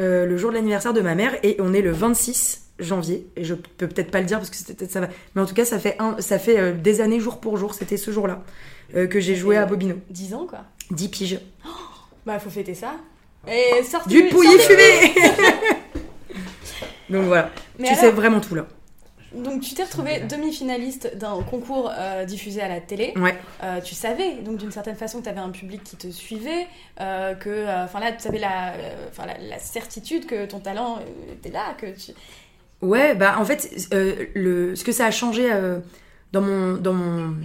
euh, 0.00 0.26
le 0.26 0.36
jour 0.36 0.50
de 0.50 0.56
l'anniversaire 0.56 0.92
de 0.92 1.00
ma 1.00 1.14
mère, 1.14 1.32
et 1.44 1.54
on 1.60 1.72
est 1.74 1.80
le 1.80 1.92
26 1.92 2.62
janvier. 2.80 3.28
Et 3.36 3.44
je 3.44 3.54
peux 3.54 3.86
peut-être 3.86 4.10
pas 4.10 4.18
le 4.18 4.26
dire 4.26 4.38
parce 4.38 4.50
que 4.50 4.56
c'était 4.56 4.86
ça 4.88 5.00
va. 5.00 5.08
Mais 5.36 5.42
en 5.42 5.46
tout 5.46 5.54
cas, 5.54 5.64
ça 5.64 5.78
fait 5.78 5.94
un, 6.00 6.16
ça 6.18 6.40
fait 6.40 6.58
euh, 6.58 6.72
des 6.72 7.00
années 7.00 7.20
jour 7.20 7.38
pour 7.38 7.56
jour. 7.56 7.72
C'était 7.74 7.96
ce 7.96 8.10
jour-là 8.10 8.42
euh, 8.96 9.06
que 9.06 9.20
j'ai 9.20 9.36
joué 9.36 9.56
à 9.56 9.64
Bobino. 9.64 9.94
10 10.10 10.34
ans 10.34 10.46
quoi. 10.50 10.64
10 10.90 11.08
piges. 11.08 11.40
Bah 12.26 12.38
faut 12.40 12.50
fêter 12.50 12.74
ça. 12.74 12.94
Et 13.48 13.82
sorti 13.84 14.08
Du 14.08 14.24
pouilly 14.28 14.58
fumé 14.58 15.14
Donc 17.10 17.24
voilà, 17.26 17.50
Mais 17.78 17.84
tu 17.88 17.92
alors- 17.92 18.00
sais 18.04 18.10
vraiment 18.10 18.40
tout 18.40 18.54
là. 18.54 18.66
Donc 19.34 19.62
tu 19.62 19.74
t'es 19.74 19.84
retrouvé 19.84 20.20
demi-finaliste 20.20 21.16
d'un 21.16 21.42
concours 21.42 21.90
euh, 21.96 22.24
diffusé 22.24 22.60
à 22.60 22.68
la 22.68 22.80
télé. 22.80 23.12
Ouais. 23.16 23.34
Euh, 23.62 23.80
tu 23.80 23.94
savais 23.94 24.34
donc 24.42 24.58
d'une 24.58 24.70
certaine 24.72 24.96
façon 24.96 25.18
que 25.18 25.24
tu 25.24 25.28
avais 25.30 25.40
un 25.40 25.50
public 25.50 25.82
qui 25.82 25.96
te 25.96 26.08
suivait, 26.08 26.66
euh, 27.00 27.34
que 27.34 27.48
euh, 27.48 27.84
enfin 27.84 28.00
là 28.00 28.12
tu 28.12 28.28
avais 28.28 28.38
la, 28.38 28.72
euh, 28.74 29.08
enfin, 29.10 29.26
la, 29.26 29.38
la 29.38 29.58
certitude 29.58 30.26
que 30.26 30.46
ton 30.46 30.60
talent 30.60 30.98
était 31.32 31.50
là, 31.50 31.74
que 31.78 31.86
tu... 31.86 32.12
Ouais, 32.82 33.14
bah 33.14 33.36
en 33.38 33.44
fait, 33.44 33.70
euh, 33.94 34.26
le, 34.34 34.74
ce 34.76 34.82
que 34.84 34.92
ça 34.92 35.06
a 35.06 35.10
changé 35.10 35.50
euh, 35.52 35.78
dans, 36.32 36.40
mon, 36.42 36.74
dans, 36.74 36.92
mon, 36.92 37.36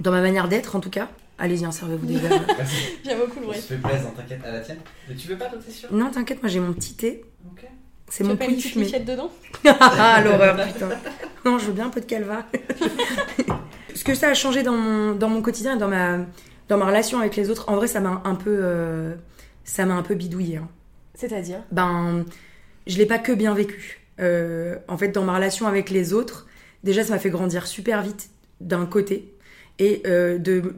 dans 0.00 0.10
ma 0.10 0.22
manière 0.22 0.48
d'être 0.48 0.74
en 0.74 0.80
tout 0.80 0.90
cas. 0.90 1.08
Allez-y, 1.38 1.64
hein, 1.64 1.70
servez-vous 1.72 2.06
des 2.06 2.16
verres. 2.18 2.40
j'aime 3.04 3.18
beaucoup 3.18 3.40
le 3.40 3.44
On 3.46 3.48
bruit. 3.50 3.60
se 3.60 3.74
fait 3.74 3.76
plaisir, 3.76 4.12
t'inquiète, 4.14 4.40
à 4.44 4.50
la 4.52 4.60
tienne. 4.60 4.78
Mais 5.08 5.14
tu 5.14 5.28
veux 5.28 5.36
pas, 5.38 5.46
toi, 5.46 5.58
t'es 5.64 5.70
sûr? 5.72 5.92
Non, 5.92 6.10
t'inquiète, 6.10 6.42
moi 6.42 6.50
j'ai 6.50 6.60
mon 6.60 6.72
petit 6.72 6.94
thé. 6.94 7.24
Ok. 7.50 7.64
C'est 8.10 8.24
mon 8.24 8.36
pas 8.36 8.44
une 8.46 8.56
petite 8.56 9.04
dedans 9.06 9.30
Ah, 9.80 10.20
l'horreur, 10.22 10.56
putain. 10.66 10.88
Non, 11.44 11.58
je 11.58 11.66
veux 11.66 11.72
bien 11.72 11.86
un 11.86 11.90
peu 11.90 12.00
de 12.00 12.06
calva. 12.06 12.44
Ce 13.94 14.04
que 14.04 14.14
ça 14.14 14.28
a 14.28 14.34
changé 14.34 14.62
dans 14.62 14.74
mon, 14.76 15.14
dans 15.14 15.28
mon 15.28 15.42
quotidien 15.42 15.76
et 15.76 15.78
dans 15.78 15.88
ma, 15.88 16.18
dans 16.68 16.76
ma 16.76 16.86
relation 16.86 17.18
avec 17.20 17.36
les 17.36 17.50
autres, 17.50 17.68
en 17.68 17.76
vrai, 17.76 17.86
ça 17.86 18.00
m'a 18.00 18.20
un 18.24 18.34
peu, 18.34 18.50
euh, 18.62 19.14
ça 19.64 19.84
m'a 19.86 19.94
un 19.94 20.02
peu 20.02 20.14
bidouillé. 20.14 20.56
hein. 20.58 20.68
C'est-à-dire? 21.14 21.58
Ben, 21.70 22.24
je 22.86 22.96
l'ai 22.98 23.06
pas 23.06 23.18
que 23.18 23.32
bien 23.32 23.54
vécu. 23.54 24.00
Euh, 24.20 24.76
en 24.88 24.96
fait, 24.96 25.08
dans 25.08 25.22
ma 25.24 25.34
relation 25.34 25.66
avec 25.66 25.90
les 25.90 26.12
autres, 26.12 26.46
déjà, 26.84 27.04
ça 27.04 27.12
m'a 27.12 27.18
fait 27.18 27.30
grandir 27.30 27.66
super 27.66 28.02
vite 28.02 28.30
d'un 28.60 28.86
côté. 28.86 29.34
Et 29.78 30.02
euh, 30.06 30.38
de, 30.38 30.74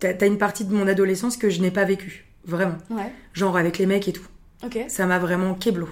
t'as 0.00 0.26
une 0.26 0.38
partie 0.38 0.64
de 0.64 0.72
mon 0.74 0.86
adolescence 0.86 1.36
que 1.36 1.48
je 1.50 1.60
n'ai 1.60 1.70
pas 1.70 1.84
vécue. 1.84 2.26
Vraiment. 2.46 2.76
Ouais. 2.90 3.10
Genre 3.32 3.56
avec 3.56 3.78
les 3.78 3.86
mecs 3.86 4.06
et 4.08 4.12
tout 4.12 4.26
Ok. 4.64 4.78
ça 4.88 5.06
m'a 5.06 5.18
vraiment 5.18 5.54
keblo. 5.54 5.88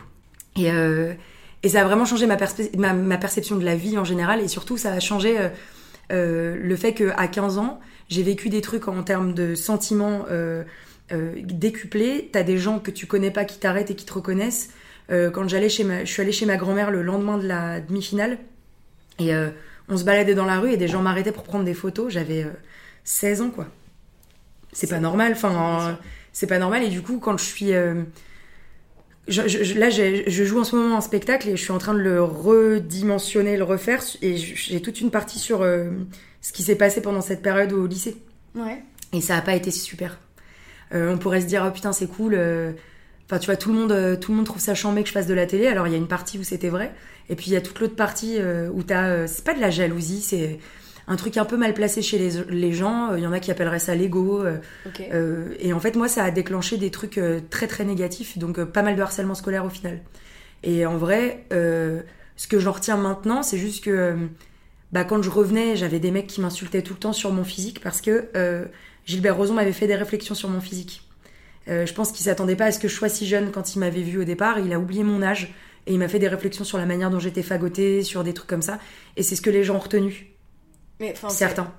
Et, 0.57 0.71
euh, 0.71 1.15
et 1.63 1.69
ça 1.69 1.81
a 1.81 1.85
vraiment 1.85 2.05
changé 2.05 2.27
ma, 2.27 2.37
ma, 2.77 2.93
ma 2.93 3.19
perception 3.19 3.57
de 3.57 3.65
la 3.65 3.77
vie 3.77 3.99
en 3.99 4.05
général. 4.05 4.41
Et 4.41 4.49
surtout, 4.49 4.77
ça 4.77 4.93
a 4.93 5.01
changé 5.01 5.39
euh, 5.39 5.49
euh, 6.13 6.57
le 6.61 6.77
fait 6.77 6.93
qu'à 6.93 7.29
15 7.29 7.59
ans, 7.59 7.81
j'ai 8.09 8.23
vécu 8.23 8.49
des 8.49 8.61
trucs 8.61 8.89
en 8.89 9.03
termes 9.03 9.33
de 9.33 9.55
sentiments 9.55 10.27
euh, 10.31 10.65
euh, 11.13 11.35
décuplés. 11.43 12.29
T'as 12.33 12.43
des 12.43 12.59
gens 12.59 12.79
que 12.79 12.91
tu 12.91 13.07
connais 13.07 13.31
pas 13.31 13.45
qui 13.45 13.59
t'arrêtent 13.59 13.91
et 13.91 13.95
qui 13.95 14.05
te 14.05 14.13
reconnaissent. 14.13 14.71
Euh, 15.11 15.31
quand 15.31 15.49
j'allais 15.49 15.69
chez 15.69 15.85
ma, 15.85 16.05
je 16.05 16.13
suis 16.13 16.23
allée 16.23 16.33
chez 16.33 16.47
ma 16.47 16.57
grand-mère 16.57 16.91
le 16.91 17.03
lendemain 17.03 17.39
de 17.39 17.47
la 17.47 17.81
demi-finale. 17.81 18.39
Et 19.19 19.35
euh, 19.35 19.51
on 19.89 19.97
se 19.97 20.05
baladait 20.05 20.35
dans 20.35 20.45
la 20.45 20.59
rue 20.59 20.73
et 20.73 20.77
des 20.77 20.89
gens 20.89 21.03
m'arrêtaient 21.03 21.33
pour 21.33 21.45
prendre 21.45 21.65
des 21.65 21.75
photos. 21.75 22.13
J'avais 22.13 22.45
euh, 22.45 22.51
16 23.05 23.43
ans, 23.43 23.51
quoi. 23.51 23.67
C'est 24.73 24.89
pas 24.89 25.01
normal. 25.01 25.33
Enfin, 25.33 25.99
c'est 26.33 26.47
pas 26.47 26.59
normal. 26.59 26.83
Et 26.83 26.89
du 26.89 27.03
coup, 27.03 27.19
quand 27.19 27.37
je 27.37 27.45
suis... 27.45 27.73
je- 29.29 29.47
je- 29.49 29.63
je- 29.65 29.79
là, 29.79 29.89
je 29.91 30.45
joue 30.45 30.61
en 30.61 30.65
ce 30.65 30.75
moment 30.77 30.97
un 30.97 31.01
spectacle 31.01 31.49
et 31.49 31.57
je 31.57 31.63
suis 31.63 31.73
en 31.73 31.79
train 31.79 31.95
de 31.95 32.01
le 32.01 32.23
redimensionner, 32.23 33.57
le 33.57 33.65
refaire. 33.65 34.03
Et 34.23 34.37
j'ai 34.37 34.81
toute 34.83 35.01
une 35.01 35.11
partie 35.11 35.39
sur 35.39 35.63
euh, 35.63 35.91
ce 36.41 36.53
qui 36.53 36.63
s'est 36.63 36.77
passé 36.77 37.01
pendant 37.03 37.21
cette 37.21 37.43
période 37.43 37.73
au 37.73 37.87
lycée. 37.87 38.17
Ouais. 38.55 38.83
Et 39.13 39.21
ça 39.21 39.37
a 39.37 39.41
pas 39.43 39.55
été 39.55 39.71
super. 39.71 40.19
Euh, 40.95 41.13
on 41.13 41.19
pourrait 41.19 41.41
se 41.41 41.47
dire, 41.47 41.65
oh 41.67 41.71
putain, 41.73 41.93
c'est 41.93 42.07
cool. 42.09 42.35
euh, 42.35 42.73
Enfin, 43.27 43.39
tu 43.39 43.47
vois, 43.47 43.57
tout 43.57 43.73
le 43.73 43.79
monde, 43.79 44.19
tout 44.21 44.31
le 44.33 44.37
monde 44.37 44.45
trouve 44.47 44.61
ça 44.61 44.75
chambé 44.75 45.03
que 45.03 45.09
je 45.09 45.13
fasse 45.15 45.27
de 45.29 45.33
la 45.33 45.47
télé. 45.47 45.67
Alors, 45.67 45.87
il 45.87 45.93
y 45.93 45.95
a 45.95 45.99
une 45.99 46.09
partie 46.09 46.39
où 46.39 46.43
c'était 46.45 46.69
vrai. 46.69 46.93
Et 47.31 47.37
puis, 47.37 47.47
il 47.47 47.53
y 47.55 47.57
a 47.57 47.63
toute 47.63 47.79
l'autre 47.81 47.97
partie 47.97 48.37
où 48.75 48.83
t'as. 48.83 49.27
c'est 49.27 49.45
pas 49.45 49.55
de 49.55 49.61
la 49.61 49.71
jalousie, 49.71 50.21
c'est 50.21 50.59
un 51.13 51.17
truc 51.17 51.37
un 51.37 51.45
peu 51.45 51.57
mal 51.57 51.75
placé 51.75 52.03
chez 52.03 52.19
les, 52.19 52.31
les 52.49 52.73
gens. 52.73 53.15
Il 53.15 53.23
y 53.23 53.27
en 53.27 53.33
a 53.33 53.41
qui 53.41 53.51
appelleraient 53.51 53.79
ça 53.79 53.95
l'ego. 53.95 54.43
euh, 54.43 54.59
euh, 55.13 55.55
et 55.61 55.73
en 55.73 55.81
fait, 55.81 55.95
moi, 55.95 56.09
ça 56.09 56.25
a 56.25 56.31
déclenché 56.31 56.79
des 56.79 56.91
trucs 56.91 57.19
euh, 57.19 57.41
très 57.51 57.67
très 57.67 57.85
négatifs, 57.85 58.39
donc 58.39 58.59
euh, 58.59 58.67
pas 58.67 58.83
mal 58.83 58.97
de 58.97 59.03
harcèlement 59.03 59.35
scolaire 59.35 59.65
au 59.65 59.71
final. 59.71 60.01
Et 60.63 60.87
en 60.87 60.97
vrai, 60.97 61.45
euh, 61.53 62.01
ce 62.37 62.47
que 62.49 62.59
j'en 62.59 62.73
retiens 62.73 62.97
maintenant, 62.97 63.43
c'est 63.43 63.59
juste 63.59 63.85
que 63.85 63.91
euh, 63.91 64.17
bah, 64.93 65.05
quand 65.05 65.23
je 65.23 65.31
revenais, 65.31 65.77
j'avais 65.77 66.01
des 66.01 66.11
mecs 66.11 66.27
qui 66.27 66.41
m'insultaient 66.41 66.83
tout 66.83 66.95
le 66.95 66.99
temps 66.99 67.13
sur 67.13 67.33
mon 67.33 67.45
physique 67.45 67.81
parce 67.81 68.01
que 68.01 68.29
euh, 68.37 68.65
Gilbert 69.05 69.37
Rozon 69.37 69.55
m'avait 69.55 69.73
fait 69.73 69.87
des 69.87 69.97
réflexions 69.97 70.35
sur 70.35 70.49
mon 70.49 70.61
physique. 70.61 71.09
Euh, 71.69 71.87
je 71.87 71.95
pense 71.95 72.11
qu'il 72.13 72.25
s'attendait 72.25 72.57
pas 72.57 72.67
à 72.67 72.73
ce 72.73 72.79
que 72.79 72.89
je 72.89 72.95
sois 72.95 73.09
si 73.09 73.27
jeune 73.27 73.51
quand 73.53 73.75
il 73.75 73.79
m'avait 73.79 74.03
vu 74.03 74.21
au 74.21 74.25
départ. 74.25 74.59
Il 74.59 74.73
a 74.73 74.79
oublié 74.79 75.05
mon 75.05 75.23
âge 75.23 75.55
et 75.87 75.93
il 75.93 75.99
m'a 75.99 76.09
fait 76.09 76.19
des 76.19 76.29
réflexions 76.29 76.65
sur 76.65 76.79
la 76.79 76.87
manière 76.87 77.11
dont 77.11 77.19
j'étais 77.21 77.43
fagotée, 77.43 78.03
sur 78.03 78.23
des 78.23 78.35
trucs 78.35 78.49
comme 78.49 78.63
ça. 78.63 78.79
Et 79.17 79.23
c'est 79.23 79.35
ce 79.37 79.43
que 79.43 79.51
les 79.51 79.65
gens 79.65 79.77
ont 79.77 79.81
retenu, 79.81 80.32
Mais 81.03 81.15
certains. 81.29 81.71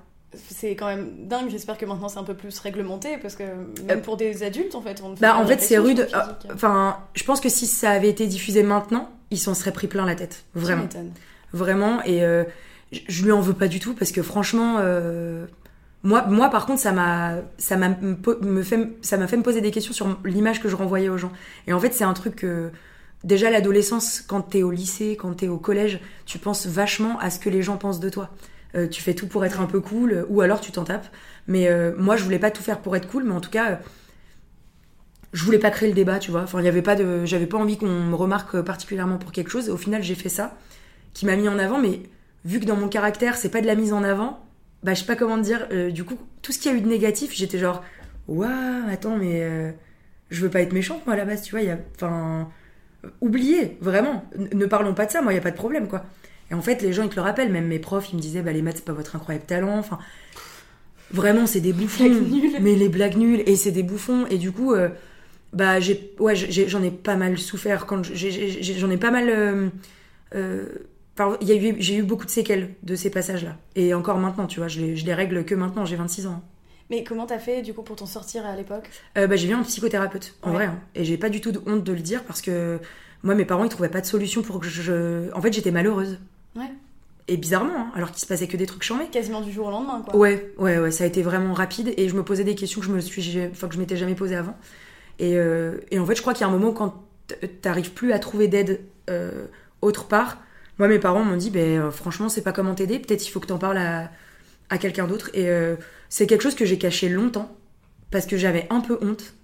c'est 0.50 0.76
quand 0.76 0.86
même 0.86 1.08
dingue. 1.26 1.48
J'espère 1.50 1.76
que 1.78 1.86
maintenant 1.86 2.08
c'est 2.08 2.18
un 2.18 2.24
peu 2.24 2.34
plus 2.34 2.56
réglementé 2.60 3.16
parce 3.18 3.34
que 3.34 3.42
même 3.42 3.98
Euh, 3.98 4.00
pour 4.00 4.16
des 4.16 4.42
adultes 4.44 4.74
en 4.76 4.82
fait, 4.82 5.00
on 5.02 5.14
Bah 5.14 5.36
en 5.36 5.46
fait 5.46 5.60
c'est 5.60 5.78
rude. 5.78 6.00
physique. 6.06 6.52
Enfin, 6.54 6.98
je 7.14 7.24
pense 7.24 7.40
que 7.40 7.48
si 7.48 7.66
ça 7.66 7.90
avait 7.90 8.08
été 8.10 8.26
diffusé 8.26 8.62
maintenant, 8.62 9.10
il 9.30 9.38
s'en 9.38 9.54
serait 9.54 9.72
pris 9.72 9.86
plein 9.88 10.04
la 10.06 10.14
tête. 10.14 10.44
Vraiment, 10.54 10.86
vraiment. 11.52 12.02
Et 12.04 12.22
euh, 12.24 12.44
je- 12.92 13.24
lui 13.24 13.32
en 13.32 13.40
veux 13.40 13.54
pas 13.54 13.68
du 13.68 13.80
tout 13.80 13.94
parce 13.94 14.12
que 14.12 14.22
franchement, 14.22 14.76
euh, 14.80 15.46
moi, 16.02 16.26
moi 16.28 16.50
par 16.50 16.66
contre, 16.66 16.80
ça 16.80 16.92
m'a, 16.92 17.36
ça 17.58 17.76
m'a 17.76 17.88
me 17.90 18.62
fait, 18.62 18.88
ça 19.00 19.16
m'a 19.16 19.26
fait 19.26 19.36
me 19.38 19.42
poser 19.42 19.60
des 19.62 19.70
questions 19.70 19.92
sur 19.94 20.18
l'image 20.24 20.60
que 20.60 20.68
je 20.68 20.76
renvoyais 20.76 21.08
aux 21.08 21.16
gens. 21.18 21.32
Et 21.66 21.72
en 21.72 21.80
fait, 21.80 21.94
c'est 21.94 22.04
un 22.04 22.12
truc 22.12 22.36
que 22.36 22.70
déjà 23.22 23.50
l'adolescence, 23.50 24.20
quand 24.20 24.42
t'es 24.42 24.62
au 24.62 24.70
lycée, 24.70 25.16
quand 25.18 25.32
t'es 25.34 25.48
au 25.48 25.56
collège, 25.58 26.00
tu 26.26 26.38
penses 26.38 26.66
vachement 26.66 27.18
à 27.20 27.30
ce 27.30 27.38
que 27.38 27.48
les 27.48 27.62
gens 27.62 27.76
pensent 27.78 28.00
de 28.00 28.10
toi. 28.10 28.28
Euh, 28.76 28.88
tu 28.88 29.02
fais 29.02 29.14
tout 29.14 29.28
pour 29.28 29.44
être 29.44 29.60
un 29.60 29.66
peu 29.66 29.80
cool, 29.80 30.26
ou 30.28 30.40
alors 30.40 30.60
tu 30.60 30.72
t'en 30.72 30.84
tapes. 30.84 31.06
Mais 31.46 31.68
euh, 31.68 31.92
moi, 31.96 32.16
je 32.16 32.24
voulais 32.24 32.38
pas 32.38 32.50
tout 32.50 32.62
faire 32.62 32.80
pour 32.80 32.96
être 32.96 33.08
cool, 33.08 33.24
mais 33.24 33.32
en 33.34 33.40
tout 33.40 33.50
cas, 33.50 33.80
je 35.32 35.44
voulais 35.44 35.58
pas 35.58 35.70
créer 35.70 35.88
le 35.88 35.94
débat, 35.94 36.18
tu 36.18 36.30
vois. 36.30 36.42
Enfin, 36.42 36.60
il 36.60 36.64
y 36.64 36.68
avait 36.68 36.82
pas 36.82 36.96
j'avais 37.24 37.46
pas 37.46 37.58
envie 37.58 37.76
qu'on 37.76 37.86
me 37.88 38.14
remarque 38.14 38.60
particulièrement 38.62 39.18
pour 39.18 39.32
quelque 39.32 39.50
chose. 39.50 39.68
Au 39.70 39.76
final, 39.76 40.02
j'ai 40.02 40.14
fait 40.14 40.28
ça, 40.28 40.56
qui 41.12 41.26
m'a 41.26 41.36
mis 41.36 41.48
en 41.48 41.58
avant. 41.58 41.78
Mais 41.80 42.00
vu 42.44 42.60
que 42.60 42.66
dans 42.66 42.76
mon 42.76 42.88
caractère, 42.88 43.36
c'est 43.36 43.48
pas 43.50 43.60
de 43.60 43.66
la 43.66 43.74
mise 43.74 43.92
en 43.92 44.02
avant, 44.04 44.44
bah, 44.82 44.94
je 44.94 45.00
sais 45.00 45.06
pas 45.06 45.16
comment 45.16 45.36
te 45.36 45.42
dire. 45.42 45.66
euh, 45.72 45.90
du 45.90 46.04
coup, 46.04 46.18
tout 46.42 46.52
ce 46.52 46.58
qu'il 46.58 46.70
y 46.72 46.74
a 46.74 46.78
eu 46.78 46.80
de 46.80 46.88
négatif, 46.88 47.32
j'étais 47.34 47.58
genre, 47.58 47.82
waouh, 48.28 48.48
attends, 48.90 49.16
mais 49.16 49.42
euh, 49.42 49.72
je 50.30 50.40
veux 50.42 50.50
pas 50.50 50.60
être 50.62 50.72
méchante 50.72 51.04
moi 51.06 51.14
à 51.14 51.18
la 51.18 51.24
base, 51.24 51.42
tu 51.42 51.56
vois. 51.58 51.74
enfin, 51.96 52.48
oubliez, 53.20 53.76
vraiment. 53.80 54.24
Ne 54.52 54.66
parlons 54.66 54.94
pas 54.94 55.06
de 55.06 55.10
ça, 55.10 55.22
moi, 55.22 55.32
y 55.32 55.38
a 55.38 55.40
pas 55.40 55.50
de 55.50 55.56
problème, 55.56 55.88
quoi. 55.88 56.04
Et 56.54 56.56
en 56.56 56.62
fait, 56.62 56.82
les 56.82 56.92
gens, 56.92 57.02
ils 57.02 57.08
te 57.08 57.16
le 57.16 57.22
rappellent. 57.22 57.50
Même 57.50 57.66
mes 57.66 57.78
profs, 57.80 58.12
ils 58.12 58.16
me 58.16 58.20
disaient, 58.20 58.42
bah, 58.42 58.52
les 58.52 58.62
maths, 58.62 58.76
c'est 58.76 58.84
pas 58.84 58.92
votre 58.92 59.16
incroyable 59.16 59.46
talent. 59.46 59.76
Enfin, 59.78 59.98
vraiment, 61.10 61.46
c'est 61.46 61.60
des 61.60 61.72
bouffons. 61.72 62.08
Nulles. 62.08 62.58
Mais 62.60 62.74
les 62.76 62.88
blagues 62.88 63.16
nulles, 63.16 63.42
et 63.46 63.56
c'est 63.56 63.70
des 63.72 63.82
bouffons. 63.82 64.26
Et 64.30 64.38
du 64.38 64.52
coup, 64.52 64.72
euh, 64.74 64.88
bah, 65.52 65.80
j'ai, 65.80 66.12
ouais, 66.18 66.34
j'en 66.36 66.82
ai 66.82 66.90
pas 66.90 67.16
mal 67.16 67.38
souffert. 67.38 67.86
Quand 67.86 68.02
j'en 68.04 68.90
ai 68.90 68.96
pas 68.96 69.10
mal. 69.10 69.28
euh, 69.28 69.68
euh, 70.34 70.66
j'ai 71.42 71.96
eu 71.96 72.02
beaucoup 72.02 72.24
de 72.24 72.30
séquelles 72.30 72.74
de 72.82 72.96
ces 72.96 73.10
passages-là. 73.10 73.56
Et 73.76 73.94
encore 73.94 74.18
maintenant, 74.18 74.46
tu 74.46 74.58
vois, 74.60 74.68
je 74.68 74.80
les, 74.80 74.96
je 74.96 75.06
les 75.06 75.14
règle 75.14 75.44
que 75.44 75.54
maintenant, 75.54 75.84
j'ai 75.84 75.96
26 75.96 76.26
ans. 76.26 76.42
Mais 76.90 77.02
comment 77.04 77.24
t'as 77.24 77.38
fait 77.38 77.62
du 77.62 77.72
coup 77.72 77.82
pour 77.82 77.96
t'en 77.96 78.04
sortir 78.06 78.44
à 78.44 78.54
l'époque? 78.56 78.90
Euh, 79.16 79.26
bah, 79.26 79.36
j'ai 79.36 79.46
vu 79.48 79.54
un 79.54 79.62
psychothérapeute, 79.62 80.34
en 80.42 80.50
Ouais. 80.50 80.54
vrai. 80.56 80.64
hein. 80.66 80.78
Et 80.94 81.04
j'ai 81.04 81.16
pas 81.16 81.30
du 81.30 81.40
tout 81.40 81.50
de 81.52 81.60
honte 81.66 81.82
de 81.84 81.92
le 81.92 82.00
dire 82.00 82.24
parce 82.24 82.42
que 82.42 82.78
moi, 83.22 83.34
mes 83.34 83.46
parents, 83.46 83.64
ils 83.64 83.70
trouvaient 83.70 83.88
pas 83.88 84.02
de 84.02 84.06
solution 84.06 84.42
pour 84.42 84.58
que 84.60 84.66
je. 84.66 85.32
En 85.32 85.40
fait, 85.40 85.52
j'étais 85.52 85.70
malheureuse. 85.70 86.18
Ouais. 86.56 86.70
Et 87.26 87.36
bizarrement, 87.36 87.74
hein, 87.74 87.92
alors 87.94 88.10
qu'il 88.10 88.20
se 88.20 88.26
passait 88.26 88.46
que 88.48 88.56
des 88.56 88.66
trucs 88.66 88.82
chambés. 88.82 89.06
Quasiment 89.06 89.40
du 89.40 89.50
jour 89.50 89.66
au 89.68 89.70
lendemain 89.70 90.02
quoi. 90.02 90.14
Ouais, 90.14 90.52
ouais, 90.58 90.78
ouais, 90.78 90.90
ça 90.90 91.04
a 91.04 91.06
été 91.06 91.22
vraiment 91.22 91.54
rapide 91.54 91.94
et 91.96 92.08
je 92.08 92.14
me 92.14 92.22
posais 92.22 92.44
des 92.44 92.54
questions 92.54 92.80
que 92.80 92.86
je 92.86 92.92
me 92.92 93.00
suis, 93.00 93.40
enfin, 93.50 93.68
que 93.68 93.74
je 93.74 93.80
m'étais 93.80 93.96
jamais 93.96 94.14
posées 94.14 94.36
avant. 94.36 94.56
Et, 95.18 95.36
euh, 95.36 95.78
et 95.90 95.98
en 95.98 96.04
fait, 96.04 96.16
je 96.16 96.20
crois 96.20 96.34
qu'il 96.34 96.42
y 96.42 96.44
a 96.44 96.48
un 96.48 96.56
moment 96.56 96.72
quand 96.72 97.02
t'arrives 97.62 97.92
plus 97.92 98.12
à 98.12 98.18
trouver 98.18 98.48
d'aide 98.48 98.80
euh, 99.08 99.46
autre 99.80 100.06
part. 100.06 100.38
Moi, 100.78 100.88
mes 100.88 100.98
parents 100.98 101.24
m'ont 101.24 101.36
dit, 101.36 101.50
ben 101.50 101.80
euh, 101.80 101.90
franchement, 101.90 102.28
c'est 102.28 102.42
pas 102.42 102.52
comment 102.52 102.74
t'aider. 102.74 102.98
Peut-être 102.98 103.26
il 103.26 103.30
faut 103.30 103.40
que 103.40 103.46
t'en 103.46 103.58
parles 103.58 103.78
à, 103.78 104.10
à 104.68 104.76
quelqu'un 104.76 105.06
d'autre. 105.06 105.30
Et 105.32 105.48
euh, 105.48 105.76
c'est 106.10 106.26
quelque 106.26 106.42
chose 106.42 106.54
que 106.54 106.66
j'ai 106.66 106.78
caché 106.78 107.08
longtemps 107.08 107.56
parce 108.10 108.26
que 108.26 108.36
j'avais 108.36 108.66
un 108.68 108.80
peu 108.80 108.98
honte. 109.00 109.34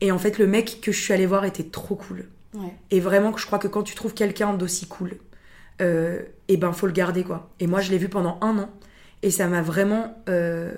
Et 0.00 0.10
en 0.10 0.18
fait, 0.18 0.38
le 0.38 0.46
mec 0.48 0.80
que 0.82 0.90
je 0.90 1.00
suis 1.00 1.12
allée 1.12 1.26
voir 1.26 1.44
était 1.44 1.62
trop 1.62 1.94
cool. 1.94 2.26
Ouais. 2.54 2.74
Et 2.90 2.98
vraiment, 2.98 3.36
je 3.36 3.46
crois 3.46 3.58
que 3.60 3.68
quand 3.68 3.84
tu 3.84 3.94
trouves 3.94 4.14
quelqu'un 4.14 4.54
d'aussi 4.54 4.86
cool, 4.86 5.16
euh, 5.80 6.20
et 6.48 6.56
ben 6.56 6.72
faut 6.72 6.86
le 6.86 6.92
garder 6.92 7.24
quoi. 7.24 7.50
Et 7.60 7.66
moi, 7.66 7.80
je 7.80 7.90
l'ai 7.90 7.98
vu 7.98 8.08
pendant 8.08 8.38
un 8.40 8.58
an, 8.58 8.70
et 9.22 9.30
ça 9.30 9.46
m'a 9.46 9.62
vraiment, 9.62 10.16
euh, 10.28 10.72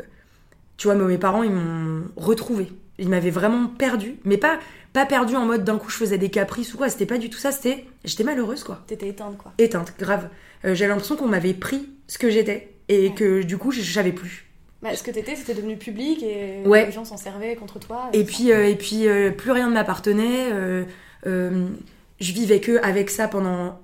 tu 0.77 0.89
vois, 0.89 0.95
mes 0.97 1.19
parents 1.19 1.43
ils 1.43 1.51
m'ont 1.53 2.05
retrouvé. 2.17 2.69
Ils 2.99 3.09
m'avaient 3.11 3.31
vraiment 3.31 3.67
perdu, 3.67 4.17
mais 4.25 4.39
pas 4.39 4.59
pas 4.95 5.05
perdu 5.05 5.37
en 5.37 5.45
mode 5.45 5.65
d'un 5.65 5.77
coup 5.77 5.91
je 5.91 5.97
faisais 5.97 6.17
des 6.17 6.31
caprices 6.31 6.73
ou 6.73 6.79
quoi. 6.79 6.89
C'était 6.89 7.05
pas 7.05 7.19
du 7.19 7.29
tout 7.29 7.37
ça. 7.39 7.53
C'était, 7.53 7.85
j'étais 8.05 8.25
malheureuse 8.25 8.65
quoi, 8.65 8.83
T'étais 8.87 9.09
éteinte 9.09 9.37
quoi. 9.37 9.53
éteinte, 9.59 9.93
grave. 9.99 10.31
Euh, 10.65 10.75
J'avais 10.75 10.89
l'impression 10.89 11.17
qu'on 11.17 11.29
m'avait 11.29 11.53
pris 11.53 11.87
ce 12.09 12.17
que 12.17 12.31
j'étais 12.31 12.73
et 12.89 13.09
Ouais. 13.09 13.15
que 13.15 13.43
du 13.43 13.59
coup 13.59 13.71
je 13.73 13.83
savais 13.83 14.13
plus. 14.13 14.47
Bah, 14.83 14.95
ce 14.95 15.03
que 15.03 15.11
t'étais 15.11 15.37
c'était 15.37 15.53
devenu 15.53 15.77
public 15.77 16.23
et 16.23 16.63
Ouais. 16.65 16.87
les 16.87 16.93
gens 16.93 17.05
s'en 17.05 17.19
servaient 17.19 17.57
contre 17.57 17.79
toi. 17.79 18.09
Et 18.15 18.25
puis, 18.25 18.51
euh, 18.53 18.67
et 18.69 18.77
puis 18.77 19.07
euh, 19.09 19.31
plus 19.31 19.51
rien 19.51 19.69
ne 19.69 19.75
m'appartenait. 19.75 20.51
euh, 20.53 20.85
je 22.21 22.33
vivais 22.33 22.61
que 22.61 22.79
avec 22.83 23.11
ça 23.11 23.29
pendant, 23.29 23.79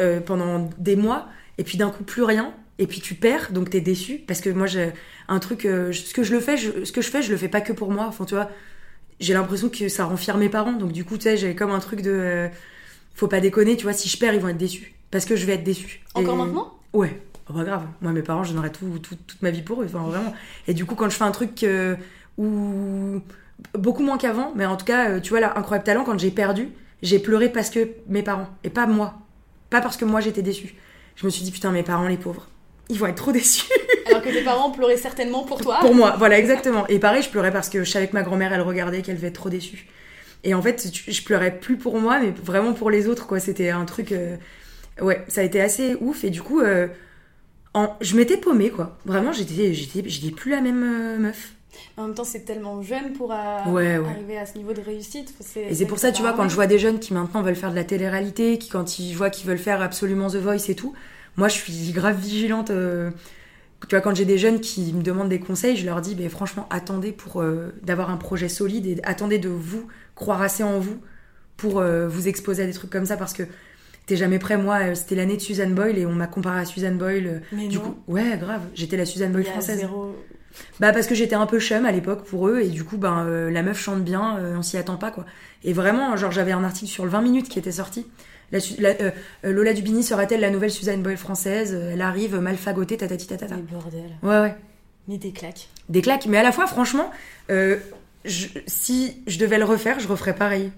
euh, 0.00 0.20
pendant 0.20 0.68
des 0.78 0.96
mois. 0.96 1.28
Et 1.58 1.64
puis 1.64 1.78
d'un 1.78 1.90
coup, 1.90 2.04
plus 2.04 2.22
rien. 2.22 2.52
Et 2.78 2.86
puis 2.86 3.00
tu 3.00 3.14
perds, 3.14 3.52
donc 3.52 3.70
t'es 3.70 3.80
déçu. 3.80 4.18
Parce 4.26 4.40
que 4.40 4.50
moi, 4.50 4.66
j'ai 4.66 4.92
un 5.28 5.38
truc. 5.38 5.64
euh, 5.64 5.92
ce, 5.92 6.12
que 6.12 6.22
je 6.22 6.32
le 6.32 6.40
fais, 6.40 6.56
je, 6.56 6.84
ce 6.84 6.92
que 6.92 7.00
je 7.02 7.08
fais, 7.10 7.22
je 7.22 7.30
le 7.30 7.36
fais 7.36 7.48
pas 7.48 7.60
que 7.60 7.72
pour 7.72 7.90
moi. 7.92 8.06
Enfin, 8.08 8.24
tu 8.24 8.34
vois, 8.34 8.50
j'ai 9.20 9.34
l'impression 9.34 9.68
que 9.68 9.88
ça 9.88 10.04
rend 10.06 10.16
fier 10.16 10.36
mes 10.36 10.48
parents. 10.48 10.72
Donc 10.72 10.92
du 10.92 11.04
coup, 11.04 11.16
tu 11.16 11.22
sais, 11.24 11.36
j'ai 11.36 11.54
comme 11.54 11.70
un 11.70 11.78
truc 11.80 12.02
de. 12.02 12.10
euh, 12.10 12.48
faut 13.14 13.28
pas 13.28 13.40
déconner, 13.40 13.76
tu 13.76 13.84
vois, 13.84 13.92
si 13.92 14.08
je 14.08 14.18
perds, 14.18 14.34
ils 14.34 14.40
vont 14.40 14.48
être 14.48 14.56
déçus. 14.56 14.94
Parce 15.12 15.24
que 15.24 15.36
je 15.36 15.46
vais 15.46 15.54
être 15.54 15.64
déçu. 15.64 16.02
Encore 16.14 16.34
Et- 16.34 16.38
maintenant? 16.38 16.74
Ouais, 16.92 17.20
oh, 17.48 17.52
pas 17.52 17.62
grave. 17.64 17.86
Moi, 18.02 18.12
mes 18.12 18.22
parents, 18.22 18.42
je 18.42 18.52
donnerais 18.52 18.70
tout, 18.72 18.98
tout- 19.00 19.16
toute 19.26 19.40
ma 19.42 19.50
vie 19.50 19.62
pour 19.62 19.80
eux, 19.82 19.86
enfin, 19.86 20.00
vraiment. 20.02 20.34
Et 20.66 20.74
du 20.74 20.84
coup, 20.84 20.96
quand 20.96 21.08
je 21.10 21.16
fais 21.16 21.24
un 21.24 21.30
truc 21.30 21.62
euh, 21.62 21.94
où. 22.38 23.20
Beaucoup 23.78 24.02
moins 24.02 24.18
qu'avant, 24.18 24.52
mais 24.56 24.66
en 24.66 24.76
tout 24.76 24.84
cas, 24.84 25.20
tu 25.20 25.30
vois, 25.30 25.38
là, 25.40 25.56
Incroyable 25.56 25.84
Talent, 25.84 26.04
quand 26.04 26.18
j'ai 26.18 26.32
perdu, 26.32 26.70
j'ai 27.02 27.20
pleuré 27.20 27.48
parce 27.48 27.70
que 27.70 27.88
mes 28.08 28.22
parents, 28.22 28.48
et 28.64 28.68
pas 28.70 28.86
moi. 28.88 29.14
Pas 29.74 29.80
parce 29.80 29.96
que 29.96 30.04
moi 30.04 30.20
j'étais 30.20 30.40
déçue. 30.42 30.72
Je 31.16 31.26
me 31.26 31.30
suis 31.30 31.42
dit, 31.42 31.50
putain, 31.50 31.72
mes 31.72 31.82
parents, 31.82 32.06
les 32.06 32.16
pauvres, 32.16 32.46
ils 32.88 32.96
vont 32.96 33.06
être 33.06 33.16
trop 33.16 33.32
déçus. 33.32 33.64
Alors 34.06 34.22
que 34.22 34.28
tes 34.28 34.44
parents 34.44 34.70
pleuraient 34.70 34.96
certainement 34.96 35.42
pour 35.42 35.60
toi. 35.60 35.78
pour 35.80 35.96
moi, 35.96 36.14
voilà, 36.16 36.38
exactement. 36.38 36.86
Et 36.86 37.00
pareil, 37.00 37.22
je 37.22 37.28
pleurais 37.28 37.50
parce 37.50 37.68
que 37.68 37.82
je 37.82 37.90
savais 37.90 38.06
que 38.06 38.12
ma 38.12 38.22
grand-mère, 38.22 38.52
elle 38.52 38.60
regardait, 38.60 39.02
qu'elle 39.02 39.16
devait 39.16 39.26
être 39.28 39.34
trop 39.34 39.48
déçue. 39.50 39.88
Et 40.44 40.54
en 40.54 40.62
fait, 40.62 40.88
je 41.08 41.22
pleurais 41.24 41.58
plus 41.58 41.76
pour 41.76 41.98
moi, 41.98 42.20
mais 42.20 42.30
vraiment 42.30 42.72
pour 42.72 42.88
les 42.88 43.08
autres, 43.08 43.26
quoi. 43.26 43.40
C'était 43.40 43.70
un 43.70 43.84
truc. 43.84 44.12
euh, 44.12 44.36
Ouais, 45.00 45.24
ça 45.26 45.40
a 45.40 45.44
été 45.44 45.60
assez 45.60 45.96
ouf. 46.00 46.22
Et 46.22 46.30
du 46.30 46.40
coup, 46.40 46.60
euh, 46.60 46.86
en... 47.72 47.96
je 48.00 48.14
m'étais 48.16 48.36
paumée, 48.36 48.70
quoi. 48.70 48.96
Vraiment, 49.06 49.32
j'étais, 49.32 49.74
j'étais, 49.74 50.08
j'étais 50.08 50.30
plus 50.32 50.52
la 50.52 50.60
même 50.60 50.84
euh, 50.84 51.18
meuf. 51.18 51.54
En 51.96 52.06
même 52.06 52.14
temps, 52.14 52.24
c'est 52.24 52.44
tellement 52.44 52.82
jeune 52.82 53.12
pour 53.12 53.32
euh, 53.32 53.36
Ouais, 53.66 53.98
ouais. 53.98 54.08
arriver 54.08 54.38
à 54.38 54.46
ce 54.46 54.56
niveau 54.58 54.72
de 54.72 54.80
réussite. 54.80 55.34
Et 55.56 55.74
c'est 55.74 55.86
pour 55.86 55.98
ça, 55.98 56.12
tu 56.12 56.22
vois, 56.22 56.32
quand 56.32 56.48
je 56.48 56.54
vois 56.54 56.66
des 56.66 56.78
jeunes 56.78 56.98
qui 56.98 57.14
maintenant 57.14 57.42
veulent 57.42 57.54
faire 57.56 57.70
de 57.70 57.76
la 57.76 57.84
télé-réalité, 57.84 58.58
qui 58.58 58.68
quand 58.68 58.98
ils 58.98 59.14
voient 59.14 59.30
qu'ils 59.30 59.46
veulent 59.48 59.58
faire 59.58 59.80
absolument 59.82 60.28
The 60.28 60.36
Voice 60.36 60.68
et 60.68 60.74
tout, 60.74 60.94
moi 61.36 61.48
je 61.48 61.54
suis 61.54 61.92
grave 61.92 62.18
vigilante. 62.18 62.70
euh, 62.70 63.10
Tu 63.88 63.94
vois, 63.94 64.00
quand 64.00 64.14
j'ai 64.14 64.24
des 64.24 64.38
jeunes 64.38 64.60
qui 64.60 64.92
me 64.94 65.02
demandent 65.02 65.28
des 65.28 65.40
conseils, 65.40 65.76
je 65.76 65.84
leur 65.84 66.00
dis, 66.00 66.14
ben 66.14 66.28
franchement, 66.30 66.66
attendez 66.70 67.12
pour 67.12 67.40
euh, 67.42 67.74
d'avoir 67.82 68.10
un 68.10 68.16
projet 68.16 68.48
solide 68.48 68.86
et 68.86 68.98
attendez 69.04 69.38
de 69.38 69.48
vous 69.50 69.86
croire 70.14 70.40
assez 70.42 70.62
en 70.62 70.78
vous 70.78 70.96
pour 71.56 71.80
euh, 71.80 72.08
vous 72.08 72.26
exposer 72.28 72.62
à 72.62 72.66
des 72.66 72.72
trucs 72.72 72.90
comme 72.90 73.04
ça 73.06 73.16
parce 73.16 73.32
que 73.34 73.42
t'es 74.06 74.16
jamais 74.16 74.38
prêt. 74.38 74.56
Moi, 74.56 74.94
c'était 74.94 75.14
l'année 75.16 75.36
de 75.36 75.42
Suzanne 75.42 75.74
Boyle 75.74 75.98
et 75.98 76.06
on 76.06 76.12
m'a 76.12 76.26
comparé 76.26 76.60
à 76.60 76.64
Suzanne 76.64 76.96
Boyle. 76.98 77.42
Mais 77.52 77.68
du 77.68 77.76
non. 77.76 77.82
coup, 77.82 77.94
ouais, 78.08 78.36
grave, 78.38 78.62
j'étais 78.74 78.96
la 78.96 79.06
Suzanne 79.06 79.32
Boyle 79.32 79.44
française. 79.44 79.78
zéro. 79.80 80.14
Bah 80.80 80.92
parce 80.92 81.06
que 81.06 81.14
j'étais 81.14 81.34
un 81.34 81.46
peu 81.46 81.58
chum 81.60 81.84
à 81.86 81.92
l'époque 81.92 82.24
pour 82.24 82.48
eux 82.48 82.60
et 82.60 82.68
du 82.68 82.84
coup 82.84 82.96
ben 82.96 83.24
euh, 83.26 83.50
la 83.50 83.62
meuf 83.62 83.78
chante 83.80 84.02
bien, 84.04 84.38
euh, 84.38 84.56
on 84.56 84.62
s'y 84.62 84.76
attend 84.76 84.96
pas 84.96 85.10
quoi. 85.10 85.24
Et 85.64 85.72
vraiment 85.72 86.16
genre 86.16 86.30
j'avais 86.32 86.52
un 86.52 86.64
article 86.64 86.90
sur 86.90 87.04
le 87.04 87.10
20 87.10 87.22
minutes 87.22 87.48
qui 87.48 87.58
était 87.58 87.72
sorti. 87.72 88.06
La, 88.52 88.58
euh, 89.00 89.10
Lola 89.42 89.72
Dubini 89.72 90.02
sera-t-elle 90.04 90.40
la 90.40 90.50
nouvelle 90.50 90.70
Suzanne 90.70 91.02
Boyle 91.02 91.16
française? 91.16 91.74
Elle 91.92 92.02
arrive 92.02 92.36
mal 92.38 92.56
fagotée 92.56 92.96
tatati 92.96 93.26
tatata. 93.26 93.56
Mais 93.56 93.62
bordel. 93.62 94.10
Ouais 94.22 94.40
ouais. 94.40 94.54
Mais 95.08 95.18
des 95.18 95.32
claques. 95.32 95.68
Des 95.88 96.02
claques 96.02 96.26
mais 96.26 96.38
à 96.38 96.42
la 96.42 96.52
fois 96.52 96.66
franchement 96.66 97.10
je- 97.48 98.46
si 98.66 99.22
je 99.26 99.38
devais 99.38 99.58
le 99.58 99.64
refaire, 99.64 100.00
je 100.00 100.08
referais 100.08 100.34
pareil. 100.34 100.72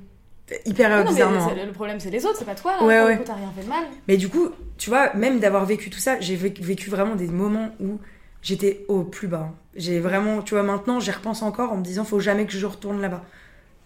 Hyper 0.64 0.90
non, 0.90 0.96
mais 1.04 1.10
bizarrement. 1.10 1.48
hein. 1.48 1.54
le 1.66 1.72
problème, 1.72 1.98
c'est 1.98 2.10
les 2.10 2.24
autres, 2.24 2.36
c'est 2.38 2.44
pas 2.44 2.54
toi. 2.54 2.76
Là, 2.80 2.84
Ouais, 2.86 3.02
ouais. 3.02 3.20
T'as 3.24 3.34
rien 3.34 3.52
fait 3.56 3.64
de 3.64 3.68
mal? 3.68 3.84
Mais 4.06 4.16
du 4.16 4.28
coup, 4.28 4.48
tu 4.78 4.90
vois, 4.90 5.12
même 5.14 5.40
d'avoir 5.40 5.64
vécu 5.66 5.90
tout 5.90 5.98
ça, 5.98 6.20
j'ai 6.20 6.36
vécu, 6.36 6.62
vécu 6.62 6.88
vraiment 6.88 7.16
des 7.16 7.26
moments 7.26 7.70
où 7.80 7.98
j'étais 8.46 8.84
au 8.86 9.02
plus 9.02 9.26
bas. 9.26 9.52
J'ai 9.74 9.98
vraiment, 9.98 10.40
tu 10.40 10.54
vois, 10.54 10.62
maintenant, 10.62 11.00
j'y 11.00 11.10
repense 11.10 11.42
encore 11.42 11.72
en 11.72 11.78
me 11.78 11.82
disant, 11.82 12.04
faut 12.04 12.20
jamais 12.20 12.46
que 12.46 12.52
je 12.52 12.64
retourne 12.64 13.00
là-bas. 13.00 13.24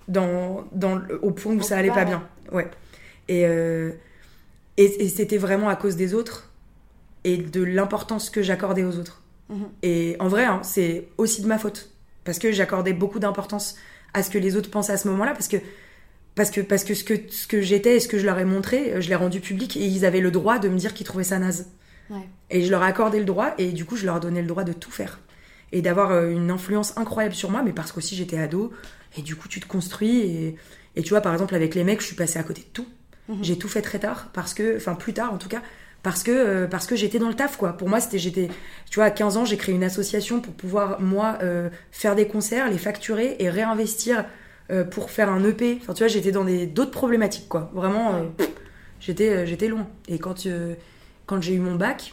Dans, 0.07 0.65
dans 0.73 1.01
au 1.23 1.31
point 1.31 1.55
où 1.55 1.61
Au 1.61 1.63
ça 1.63 1.79
allait 1.79 1.89
bas, 1.89 1.95
pas 1.95 2.05
bien. 2.05 2.29
Ouais. 2.53 2.69
Et, 3.29 3.47
euh, 3.47 3.93
et, 4.77 5.05
et 5.05 5.09
c'était 5.09 5.39
vraiment 5.39 5.71
à 5.71 5.77
cause 5.77 5.97
des 5.97 6.15
autres 6.15 6.53
et 7.25 7.39
de 7.39 7.63
l'importance 7.63 8.29
que 8.29 8.43
j'accordais 8.43 8.85
aux 8.85 8.99
autres. 8.99 9.23
Mhm. 9.49 9.69
Et 9.83 10.17
en 10.21 10.29
vrai, 10.29 10.45
hein, 10.45 10.61
c'est 10.63 11.09
aussi 11.17 11.41
de 11.41 11.47
ma 11.47 11.57
faute. 11.57 11.91
Parce 12.25 12.39
que 12.39 12.53
j'accordais 12.53 12.93
beaucoup 12.93 13.19
d'importance 13.19 13.77
à 14.13 14.23
ce 14.23 14.29
que 14.29 14.39
les 14.39 14.57
autres 14.57 14.71
pensaient 14.71 14.93
à 14.93 14.99
ce 14.99 15.09
moment-là. 15.09 15.33
Parce 15.33 15.49
que, 15.49 15.57
parce 16.35 16.51
que, 16.51 16.61
parce 16.61 16.85
que 16.85 16.93
ce 16.93 17.05
que, 17.05 17.15
ce 17.31 17.47
que 17.47 17.63
j'étais 17.63 17.97
et 17.97 18.01
ce 18.01 18.09
que 18.09 18.19
je 18.19 18.27
leur 18.27 18.39
ai 18.39 18.45
montré, 18.45 18.93
euh, 18.93 19.01
je 19.01 19.09
l'ai 19.09 19.15
rendu 19.15 19.41
public 19.41 19.79
et 19.79 19.87
ils 19.87 20.05
avaient 20.05 20.21
le 20.21 20.31
droit 20.31 20.59
de 20.59 20.69
me 20.69 20.77
dire 20.77 20.93
qu'ils 20.93 21.07
trouvaient 21.07 21.25
ça 21.25 21.39
naze. 21.39 21.71
Ouais. 22.11 22.29
Et 22.51 22.63
je 22.63 22.71
leur 22.71 22.83
ai 22.83 22.87
accordé 22.87 23.19
le 23.19 23.25
droit 23.25 23.55
et 23.59 23.73
du 23.73 23.85
coup, 23.85 23.97
je 23.97 24.05
leur 24.05 24.17
ai 24.17 24.21
donné 24.21 24.43
le 24.43 24.49
droit 24.49 24.65
de 24.65 24.73
tout 24.73 24.91
faire. 24.91 25.21
Et 25.73 25.83
d'avoir 25.83 26.11
euh, 26.11 26.31
une 26.31 26.51
influence 26.51 26.97
incroyable 26.99 27.35
sur 27.35 27.51
moi, 27.51 27.63
mais 27.63 27.73
parce 27.73 27.93
qu'aussi 27.93 28.17
j'étais 28.17 28.39
ado. 28.39 28.73
Et 29.17 29.23
du 29.23 29.37
coup, 29.37 29.49
tu 29.49 29.61
te 29.61 29.67
construis. 29.67 30.21
Et, 30.21 30.57
et 30.97 31.03
tu 31.03 31.11
vois, 31.11 31.21
par 31.21 31.33
exemple, 31.33 31.55
avec 31.55 31.75
les 31.75 31.85
mecs, 31.85 32.01
je 32.01 32.07
suis 32.07 32.17
passée 32.17 32.39
à 32.39 32.43
côté 32.43 32.63
de 32.63 32.67
tout. 32.73 32.87
Mhm. 33.31 33.39
J'ai 33.43 33.59
tout 33.59 33.69
fait 33.69 33.83
très 33.83 33.99
tard, 33.99 34.29
parce 34.33 34.55
que, 34.55 34.77
enfin 34.77 34.95
plus 34.95 35.13
tard 35.13 35.33
en 35.33 35.39
tout 35.39 35.49
cas, 35.49 35.63
parce 36.03 36.23
que, 36.23 36.31
euh, 36.31 36.67
parce 36.67 36.87
que 36.87 36.97
j'étais 36.97 37.19
dans 37.19 37.29
le 37.29 37.35
taf 37.35 37.57
quoi. 37.57 37.75
Pour 37.75 37.89
moi, 37.89 38.01
c'était, 38.01 38.19
j'étais, 38.19 38.49
tu 38.91 38.97
vois, 38.97 39.05
à 39.05 39.11
15 39.11 39.37
ans, 39.37 39.45
j'ai 39.45 39.57
créé 39.57 39.75
une 39.75 39.85
association 39.85 40.41
pour 40.41 40.55
pouvoir, 40.55 41.01
moi, 41.01 41.39
euh, 41.43 41.69
faire 41.93 42.17
des 42.17 42.27
concerts, 42.27 42.71
les 42.71 42.79
facturer 42.79 43.37
et 43.39 43.51
réinvestir 43.51 44.25
euh, 44.73 44.85
pour 44.85 45.11
faire 45.11 45.29
un 45.31 45.45
EP. 45.45 45.79
Enfin, 45.81 45.95
tu 45.95 45.99
vois, 46.03 46.09
j'étais 46.09 46.33
dans 46.33 46.45
des, 46.45 46.67
d'autres 46.67 46.91
problématiques 46.91 47.49
quoi. 47.49 47.71
Vraiment, 47.75 48.27
j'étais, 48.99 49.47
j'étais 49.47 49.69
loin. 49.69 49.87
Et 50.09 50.19
quand, 50.19 50.47
quand 51.31 51.41
j'ai 51.41 51.55
eu 51.55 51.61
mon 51.61 51.77
bac, 51.77 52.13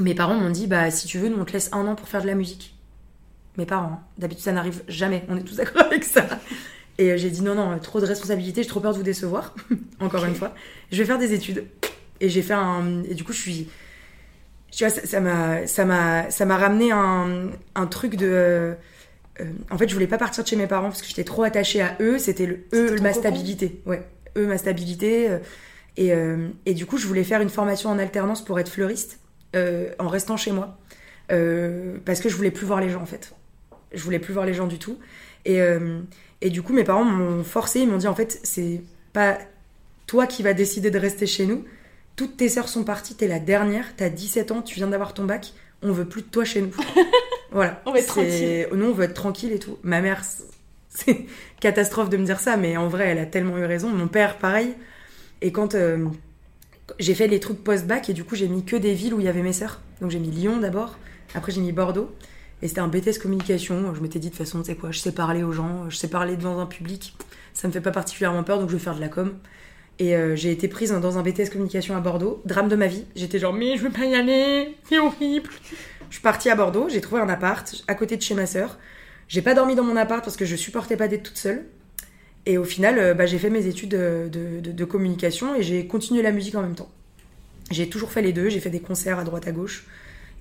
mes 0.00 0.12
parents 0.12 0.34
m'ont 0.34 0.50
dit, 0.50 0.66
bah, 0.66 0.90
si 0.90 1.06
tu 1.06 1.18
veux, 1.18 1.28
nous 1.28 1.38
on 1.38 1.44
te 1.44 1.52
laisse 1.52 1.70
un 1.72 1.86
an 1.86 1.94
pour 1.94 2.08
faire 2.08 2.20
de 2.20 2.26
la 2.26 2.34
musique. 2.34 2.74
Mes 3.56 3.64
parents, 3.64 3.92
hein. 3.92 4.00
d'habitude 4.18 4.42
ça 4.42 4.50
n'arrive 4.50 4.82
jamais, 4.88 5.24
on 5.28 5.36
est 5.36 5.44
tous 5.44 5.54
d'accord 5.58 5.82
avec 5.82 6.02
ça. 6.02 6.26
Et 6.98 7.12
euh, 7.12 7.16
j'ai 7.16 7.30
dit 7.30 7.42
non, 7.42 7.54
non, 7.54 7.78
trop 7.78 8.00
de 8.00 8.06
responsabilités, 8.06 8.64
j'ai 8.64 8.68
trop 8.68 8.80
peur 8.80 8.90
de 8.90 8.96
vous 8.96 9.04
décevoir, 9.04 9.54
encore 10.00 10.24
une 10.24 10.34
fois. 10.34 10.52
Je 10.90 10.98
vais 10.98 11.04
faire 11.04 11.18
des 11.18 11.32
études. 11.32 11.64
Et 12.20 12.28
j'ai 12.28 12.42
fait 12.42 12.54
un. 12.54 13.04
Et 13.04 13.14
du 13.14 13.22
coup, 13.22 13.32
je 13.32 13.40
suis. 13.40 13.68
Tu 14.72 14.84
vois, 14.84 14.90
ça 14.90 15.20
m'a 15.20 15.68
ça 15.68 15.84
m'a 15.84 16.28
ça 16.30 16.44
m'a 16.44 16.56
ramené 16.56 16.90
un, 16.90 17.50
un 17.76 17.86
truc 17.86 18.16
de. 18.16 18.26
euh, 18.26 18.74
euh, 19.40 19.44
en 19.70 19.78
fait, 19.78 19.88
je 19.88 19.94
voulais 19.94 20.08
pas 20.08 20.18
partir 20.18 20.42
de 20.42 20.48
chez 20.48 20.56
mes 20.56 20.66
parents 20.66 20.88
parce 20.88 21.02
que 21.02 21.08
j'étais 21.08 21.24
trop 21.24 21.44
attachée 21.44 21.82
à 21.82 21.96
eux. 22.00 22.18
C'était 22.18 22.46
le, 22.46 22.64
eux 22.72 22.96
ma 23.00 23.12
stabilité. 23.12 23.80
Ouais, 23.86 24.02
eux 24.36 24.46
ma 24.46 24.58
stabilité. 24.58 25.28
Euh, 25.98 26.48
et, 26.66 26.70
et 26.70 26.74
du 26.74 26.86
coup, 26.86 26.98
je 26.98 27.06
voulais 27.06 27.24
faire 27.24 27.40
une 27.40 27.50
formation 27.50 27.90
en 27.90 27.98
alternance 27.98 28.44
pour 28.44 28.58
être 28.58 28.68
fleuriste 28.68 29.20
euh, 29.56 29.90
en 29.98 30.08
restant 30.08 30.36
chez 30.36 30.52
moi. 30.52 30.78
Euh, 31.32 31.96
parce 32.04 32.20
que 32.20 32.28
je 32.28 32.36
voulais 32.36 32.50
plus 32.50 32.66
voir 32.66 32.80
les 32.80 32.90
gens 32.90 33.00
en 33.00 33.06
fait. 33.06 33.34
Je 33.92 34.02
voulais 34.02 34.18
plus 34.18 34.34
voir 34.34 34.44
les 34.44 34.54
gens 34.54 34.66
du 34.66 34.78
tout. 34.78 34.98
Et, 35.46 35.60
et 36.40 36.48
du 36.48 36.62
coup, 36.62 36.72
mes 36.72 36.84
parents 36.84 37.04
m'ont 37.04 37.44
forcé, 37.44 37.80
ils 37.80 37.88
m'ont 37.88 37.98
dit 37.98 38.08
en 38.08 38.14
fait, 38.14 38.40
c'est 38.42 38.80
pas 39.12 39.38
toi 40.06 40.26
qui 40.26 40.42
vas 40.42 40.54
décider 40.54 40.90
de 40.90 40.98
rester 40.98 41.26
chez 41.26 41.44
nous. 41.44 41.64
Toutes 42.16 42.36
tes 42.36 42.48
sœurs 42.48 42.68
sont 42.68 42.82
parties, 42.82 43.14
t'es 43.14 43.28
la 43.28 43.40
dernière, 43.40 43.84
t'as 43.96 44.08
17 44.08 44.52
ans, 44.52 44.62
tu 44.62 44.76
viens 44.76 44.86
d'avoir 44.86 45.14
ton 45.14 45.24
bac, 45.24 45.52
on 45.82 45.92
veut 45.92 46.06
plus 46.06 46.22
de 46.22 46.28
toi 46.28 46.44
chez 46.44 46.62
nous. 46.62 46.70
voilà. 47.52 47.82
On 47.86 47.92
veut 47.92 47.98
être 47.98 48.06
tranquille. 48.06 48.68
Nous, 48.72 48.86
on 48.86 48.92
veut 48.92 49.04
être 49.04 49.14
tranquille 49.14 49.52
et 49.52 49.58
tout. 49.58 49.78
Ma 49.82 50.00
mère, 50.00 50.22
c'est 50.88 51.26
catastrophe 51.60 52.08
de 52.08 52.16
me 52.16 52.24
dire 52.24 52.40
ça, 52.40 52.56
mais 52.56 52.76
en 52.76 52.88
vrai, 52.88 53.08
elle 53.08 53.18
a 53.18 53.26
tellement 53.26 53.58
eu 53.58 53.64
raison. 53.64 53.88
Mon 53.90 54.08
père, 54.08 54.38
pareil. 54.38 54.74
Et 55.44 55.52
quand 55.52 55.74
euh, 55.74 56.06
j'ai 56.98 57.14
fait 57.14 57.28
les 57.28 57.38
trucs 57.38 57.62
post-bac, 57.62 58.08
et 58.08 58.14
du 58.14 58.24
coup, 58.24 58.34
j'ai 58.34 58.48
mis 58.48 58.64
que 58.64 58.76
des 58.76 58.94
villes 58.94 59.12
où 59.12 59.20
il 59.20 59.26
y 59.26 59.28
avait 59.28 59.42
mes 59.42 59.52
sœurs. 59.52 59.82
Donc 60.00 60.10
j'ai 60.10 60.18
mis 60.18 60.30
Lyon 60.30 60.56
d'abord, 60.56 60.96
après 61.34 61.52
j'ai 61.52 61.60
mis 61.60 61.70
Bordeaux. 61.70 62.10
Et 62.62 62.68
c'était 62.68 62.80
un 62.80 62.88
BTS 62.88 63.18
communication. 63.20 63.94
Je 63.94 64.00
m'étais 64.00 64.18
dit 64.18 64.28
de 64.28 64.32
toute 64.34 64.42
façon, 64.42 64.60
tu 64.60 64.68
sais 64.68 64.74
quoi, 64.74 64.90
je 64.90 64.98
sais 64.98 65.12
parler 65.12 65.42
aux 65.42 65.52
gens, 65.52 65.90
je 65.90 65.96
sais 65.96 66.08
parler 66.08 66.38
devant 66.38 66.58
un 66.60 66.66
public. 66.66 67.14
Ça 67.52 67.68
me 67.68 67.74
fait 67.74 67.82
pas 67.82 67.90
particulièrement 67.90 68.42
peur, 68.42 68.58
donc 68.58 68.70
je 68.70 68.76
vais 68.76 68.82
faire 68.82 68.94
de 68.94 69.02
la 69.02 69.08
com. 69.08 69.34
Et 69.98 70.16
euh, 70.16 70.34
j'ai 70.34 70.50
été 70.50 70.66
prise 70.66 70.92
dans 70.92 71.18
un 71.18 71.22
BTS 71.22 71.50
communication 71.52 71.94
à 71.94 72.00
Bordeaux. 72.00 72.40
Drame 72.46 72.68
de 72.68 72.76
ma 72.76 72.86
vie. 72.86 73.04
J'étais 73.14 73.38
genre, 73.38 73.52
mais 73.52 73.76
je 73.76 73.82
veux 73.82 73.90
pas 73.90 74.06
y 74.06 74.14
aller, 74.14 74.78
c'est 74.88 74.98
horrible. 74.98 75.50
Je 76.08 76.14
suis 76.14 76.22
partie 76.22 76.48
à 76.48 76.56
Bordeaux, 76.56 76.88
j'ai 76.88 77.02
trouvé 77.02 77.20
un 77.20 77.28
appart 77.28 77.84
à 77.86 77.94
côté 77.94 78.16
de 78.16 78.22
chez 78.22 78.34
ma 78.34 78.46
sœur. 78.46 78.78
J'ai 79.28 79.42
pas 79.42 79.52
dormi 79.52 79.74
dans 79.74 79.84
mon 79.84 79.96
appart 79.96 80.24
parce 80.24 80.38
que 80.38 80.46
je 80.46 80.56
supportais 80.56 80.96
pas 80.96 81.06
d'être 81.06 81.24
toute 81.24 81.36
seule. 81.36 81.66
Et 82.46 82.58
au 82.58 82.64
final, 82.64 82.98
euh, 82.98 83.14
bah, 83.14 83.26
j'ai 83.26 83.38
fait 83.38 83.50
mes 83.50 83.66
études 83.66 83.90
de, 83.90 84.28
de- 84.60 84.84
communication 84.84 85.54
et 85.54 85.62
j'ai 85.62 85.86
continué 85.86 86.22
la 86.22 86.30
musique 86.30 86.54
en 86.54 86.62
même 86.62 86.74
temps. 86.74 86.90
J'ai 87.70 87.88
toujours 87.88 88.12
fait 88.12 88.22
les 88.22 88.32
deux, 88.32 88.48
j'ai 88.50 88.60
fait 88.60 88.70
des 88.70 88.80
concerts 88.80 89.18
à 89.18 89.24
droite 89.24 89.48
à 89.48 89.52
gauche. 89.52 89.86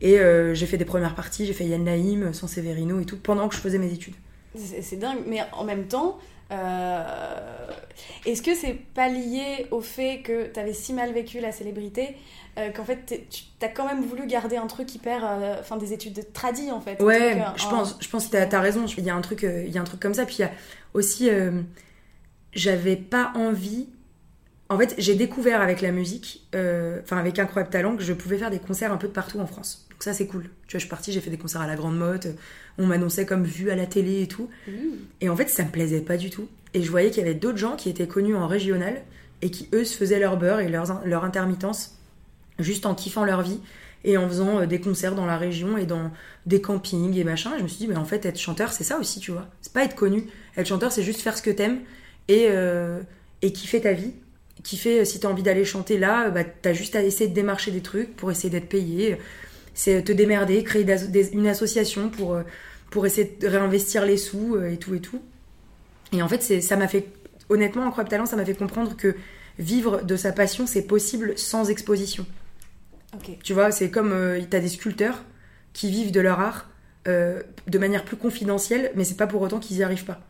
Et 0.02 0.20
euh, 0.20 0.54
j'ai 0.54 0.66
fait 0.66 0.78
des 0.78 0.86
premières 0.86 1.16
parties, 1.16 1.46
j'ai 1.46 1.54
fait 1.54 1.64
Yann 1.66 1.84
Naïm, 1.84 2.34
San 2.34 2.50
Severino 2.50 3.00
et 3.00 3.06
tout, 3.06 3.18
pendant 3.18 3.48
que 3.48 3.56
je 3.56 3.62
faisais 3.62 3.78
mes 3.78 3.94
études. 3.94 4.16
C'est 4.56 4.98
dingue, 4.98 5.20
mais 5.28 5.40
en 5.54 5.64
même 5.64 5.88
temps, 5.88 6.20
euh, 6.52 7.04
est-ce 8.26 8.42
que 8.42 8.54
c'est 8.54 8.74
pas 8.94 9.08
lié 9.08 9.68
au 9.72 9.82
fait 9.82 10.20
que 10.24 10.48
t'avais 10.48 10.74
si 10.74 10.94
mal 10.94 11.14
vécu 11.14 11.40
la 11.40 11.52
célébrité 11.52 12.16
euh, 12.60 12.70
qu'en 12.70 12.84
fait 12.84 12.98
t'es- 13.06 13.26
tu 13.30 13.44
as 13.62 13.70
quand 13.70 13.88
même 13.88 14.04
voulu 14.04 14.28
garder 14.28 14.58
un 14.58 14.68
truc 14.68 14.94
hyper, 14.94 15.22
euh, 15.26 15.56
enfin 15.60 15.78
des 15.78 15.94
études 15.94 16.14
de 16.14 16.22
tradi 16.22 16.70
en 16.72 16.82
fait. 16.82 17.02
Ouais, 17.02 17.32
truc, 17.32 17.42
euh, 17.42 17.50
je 17.56 17.68
pense, 17.68 17.98
je 18.00 18.10
pense 18.10 18.28
que 18.28 18.32
t'as 18.32 18.58
as 18.58 18.62
raison. 18.62 18.86
Il 18.98 19.04
y 19.04 19.10
a 19.10 19.16
un 19.16 19.22
truc, 19.22 19.44
euh, 19.44 19.64
il 19.66 19.72
y 19.74 19.78
a 19.78 19.82
un 19.82 19.86
truc 19.86 20.00
comme 20.00 20.14
ça. 20.14 20.26
Puis 20.26 20.36
il 20.40 20.42
y 20.42 20.46
a 20.46 20.52
aussi, 20.94 21.30
euh, 21.30 21.62
j'avais 22.56 22.96
pas 22.96 23.32
envie. 23.36 23.88
En 24.70 24.78
fait, 24.78 24.96
j'ai 24.98 25.16
découvert 25.16 25.62
avec 25.62 25.82
la 25.82 25.92
musique, 25.92 26.48
euh, 26.56 27.00
enfin 27.04 27.18
avec 27.18 27.38
Incroyable 27.38 27.72
Talent, 27.72 27.96
que 27.96 28.04
je 28.04 28.14
pouvais 28.14 28.38
faire 28.38 28.50
des 28.50 28.60
concerts 28.60 28.92
un 28.92 28.98
peu 28.98 29.08
de 29.08 29.14
partout 29.14 29.40
en 29.40 29.46
France. 29.46 29.88
Donc 29.92 30.04
ça, 30.04 30.14
c'est 30.14 30.26
cool. 30.26 30.44
Tu 30.44 30.50
vois, 30.50 30.54
je 30.74 30.80
suis 30.80 30.90
partie, 30.90 31.12
j'ai 31.12 31.22
fait 31.22 31.30
des 31.30 31.38
concerts 31.38 31.62
à 31.62 31.68
la 31.68 31.76
Grande 31.76 31.98
Motte. 31.98 32.28
On 32.78 32.88
m'annonçait 32.88 33.26
comme 33.26 33.44
vue 33.44 33.70
à 33.70 33.76
la 33.76 33.86
télé 33.86 34.22
et 34.22 34.28
tout. 34.28 34.50
Mmh. 34.68 34.72
Et 35.22 35.30
en 35.30 35.36
fait, 35.36 35.50
ça 35.50 35.64
me 35.64 35.70
plaisait 35.70 36.02
pas 36.02 36.18
du 36.18 36.30
tout. 36.30 36.48
Et 36.74 36.82
je 36.82 36.90
voyais 36.90 37.12
qu'il 37.12 37.20
y 37.22 37.26
avait 37.26 37.36
d'autres 37.36 37.58
gens 37.58 37.76
qui 37.76 37.90
étaient 37.90 38.08
connus 38.08 38.36
en 38.36 38.48
régional 38.48 39.02
et 39.42 39.52
qui, 39.52 39.70
eux, 39.74 39.84
se 39.84 39.96
faisaient 39.96 40.20
leur 40.20 40.38
beurre 40.38 40.60
et 40.60 40.70
leur, 40.70 41.06
leur 41.06 41.24
intermittence 41.24 41.98
juste 42.60 42.86
en 42.86 42.96
kiffant 42.96 43.26
leur 43.26 43.42
vie 43.42 43.60
et 44.04 44.18
en 44.18 44.28
faisant 44.28 44.60
euh, 44.60 44.66
des 44.66 44.80
concerts 44.80 45.16
dans 45.16 45.26
la 45.26 45.38
région 45.38 45.78
et 45.78 45.86
dans 45.86 46.12
des 46.46 46.62
campings 46.62 47.16
et 47.16 47.24
machin. 47.24 47.54
Et 47.56 47.60
je 47.60 47.64
me 47.64 47.68
suis 47.68 47.78
dit, 47.78 47.88
mais 47.88 47.96
en 47.96 48.06
fait, 48.06 48.26
être 48.26 48.40
chanteur, 48.40 48.72
c'est 48.72 48.84
ça 48.84 48.98
aussi, 48.98 49.20
tu 49.20 49.32
vois. 49.32 49.48
C'est 49.62 49.74
pas 49.74 49.84
être 49.84 49.96
connu. 49.96 50.28
Être 50.58 50.68
chanteur, 50.68 50.92
c'est 50.92 51.04
juste 51.04 51.22
faire 51.22 51.38
ce 51.38 51.42
que 51.42 51.52
t'aimes 51.52 51.80
et, 52.28 52.48
euh, 52.50 53.02
et 53.42 53.52
kiffer 53.54 53.82
ta 53.82 53.94
vie. 53.94 54.14
Kiffer, 54.64 55.02
euh, 55.02 55.06
si 55.06 55.20
t'as 55.20 55.28
envie 55.30 55.44
d'aller 55.44 55.66
chanter 55.66 55.98
là, 55.98 56.28
euh, 56.28 56.30
bah, 56.32 56.44
t'as 56.44 56.74
juste 56.74 56.96
à 56.96 57.04
essayer 57.04 57.30
de 57.30 57.36
démarcher 57.36 57.72
des 57.72 57.82
trucs 57.82 58.16
pour 58.16 58.32
essayer 58.32 58.50
d'être 58.50 58.70
payé. 58.70 59.18
C'est 59.74 60.04
te 60.04 60.12
démerder, 60.12 60.64
créer 60.64 60.84
des- 60.84 61.34
une 61.34 61.48
association 61.48 62.10
pour, 62.10 62.34
euh, 62.34 62.44
pour 62.92 63.06
essayer 63.06 63.38
de 63.42 63.48
réinvestir 63.48 64.06
les 64.06 64.18
sous 64.18 64.56
euh, 64.56 64.70
et 64.72 64.78
tout 64.78 64.94
et 64.96 65.00
tout. 65.02 65.22
Et 66.14 66.22
en 66.22 66.28
fait, 66.28 66.62
ça 66.62 66.76
m'a 66.78 66.88
fait, 66.88 67.08
honnêtement, 67.50 67.86
Incroyable 67.86 68.10
Talent, 68.10 68.26
ça 68.26 68.36
m'a 68.36 68.46
fait 68.46 68.54
comprendre 68.54 68.96
que 68.96 69.16
vivre 69.60 70.04
de 70.04 70.16
sa 70.16 70.32
passion, 70.32 70.68
c'est 70.68 70.84
possible 70.84 71.34
sans 71.38 71.70
exposition. 71.70 72.26
Tu 73.44 73.54
vois, 73.54 73.72
c'est 73.72 73.90
comme 73.90 74.12
euh, 74.12 74.42
t'as 74.50 74.60
des 74.60 74.70
sculpteurs 74.70 75.24
qui 75.74 75.90
vivent 75.90 76.12
de 76.12 76.20
leur 76.22 76.40
art 76.40 76.70
euh, 77.08 77.42
de 77.68 77.78
manière 77.80 78.06
plus 78.06 78.18
confidentielle, 78.18 78.92
mais 78.96 79.04
c'est 79.04 79.18
pas 79.18 79.28
pour 79.28 79.42
autant 79.42 79.60
qu'ils 79.60 79.78
y 79.78 79.84
arrivent 79.84 80.06
pas. 80.06 80.22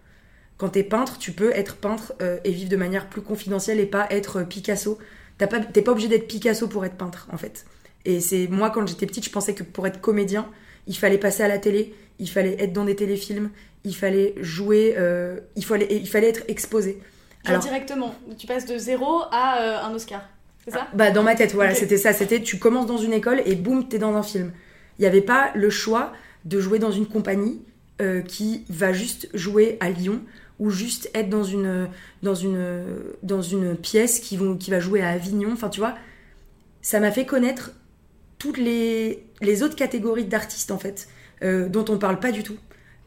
Quand 0.63 0.69
t'es 0.69 0.83
peintre, 0.83 1.17
tu 1.17 1.33
peux 1.33 1.51
être 1.51 1.75
peintre 1.75 2.13
euh, 2.21 2.37
et 2.45 2.51
vivre 2.51 2.69
de 2.69 2.77
manière 2.77 3.09
plus 3.09 3.19
confidentielle 3.21 3.81
et 3.81 3.85
pas 3.85 4.07
être 4.11 4.37
euh, 4.37 4.43
Picasso. 4.45 4.97
T'as 5.37 5.47
pas- 5.47 5.59
T'es 5.59 5.81
pas, 5.81 5.91
obligé 5.91 6.07
d'être 6.07 6.25
Picasso 6.25 6.69
pour 6.69 6.85
être 6.85 6.95
peintre, 6.95 7.27
en 7.33 7.37
fait. 7.37 7.65
Et 8.05 8.21
c'est 8.21 8.47
moi, 8.47 8.69
quand 8.69 8.87
j'étais 8.87 9.05
petite, 9.05 9.25
je 9.25 9.29
pensais 9.29 9.53
que 9.53 9.63
pour 9.63 9.85
être 9.87 9.99
comédien, 9.99 10.47
il 10.87 10.95
fallait 10.97 11.17
passer 11.17 11.43
à 11.43 11.49
la 11.49 11.57
télé, 11.57 11.93
il 12.17 12.29
fallait 12.29 12.55
être 12.63 12.71
dans 12.71 12.85
des 12.85 12.95
téléfilms, 12.95 13.49
il 13.83 13.93
fallait 13.93 14.35
jouer, 14.39 14.95
euh, 14.97 15.37
il, 15.57 15.65
fallait, 15.65 15.87
il 15.91 16.07
fallait 16.07 16.29
être 16.29 16.43
exposé. 16.47 16.91
Genre 17.43 17.55
Alors- 17.55 17.61
directement, 17.61 18.15
tu 18.37 18.47
passes 18.47 18.65
de 18.65 18.77
zéro 18.77 19.23
à 19.33 19.61
euh, 19.61 19.83
un 19.89 19.93
Oscar, 19.93 20.21
c'est 20.63 20.71
ça? 20.71 20.87
Bah 20.93 21.11
dans 21.11 21.23
ma 21.23 21.35
tête, 21.35 21.53
voilà, 21.53 21.75
c'était 21.75 21.97
ça. 21.97 22.13
C'était 22.13 22.41
tu 22.41 22.57
commences 22.57 22.87
dans 22.87 22.95
une 22.95 23.11
école 23.11 23.41
et 23.45 23.55
boum, 23.55 23.89
t'es 23.89 23.99
dans 23.99 24.15
un 24.15 24.23
film. 24.23 24.53
Il 24.97 25.01
n'y 25.01 25.07
avait 25.07 25.19
pas 25.19 25.51
le 25.55 25.69
choix 25.69 26.13
de 26.45 26.61
jouer 26.61 26.79
dans 26.79 26.91
une 26.91 27.05
compagnie 27.05 27.61
euh, 28.01 28.21
qui 28.21 28.63
va 28.69 28.93
juste 28.93 29.27
jouer 29.33 29.75
à 29.81 29.89
Lyon 29.89 30.21
ou 30.59 30.69
juste 30.69 31.09
être 31.13 31.29
dans 31.29 31.43
une 31.43 31.87
dans 32.21 32.35
une 32.35 32.85
dans 33.23 33.41
une 33.41 33.75
pièce 33.75 34.19
qui 34.19 34.37
vont 34.37 34.55
qui 34.57 34.71
va 34.71 34.79
jouer 34.79 35.01
à 35.01 35.09
Avignon. 35.09 35.51
Enfin, 35.53 35.69
tu 35.69 35.79
vois, 35.79 35.95
ça 36.81 36.99
m'a 36.99 37.11
fait 37.11 37.25
connaître 37.25 37.71
toutes 38.39 38.57
les 38.57 39.25
les 39.41 39.63
autres 39.63 39.75
catégories 39.75 40.25
d'artistes 40.25 40.71
en 40.71 40.77
fait 40.77 41.07
euh, 41.43 41.67
dont 41.69 41.85
on 41.89 41.97
parle 41.97 42.19
pas 42.19 42.31
du 42.31 42.43
tout. 42.43 42.57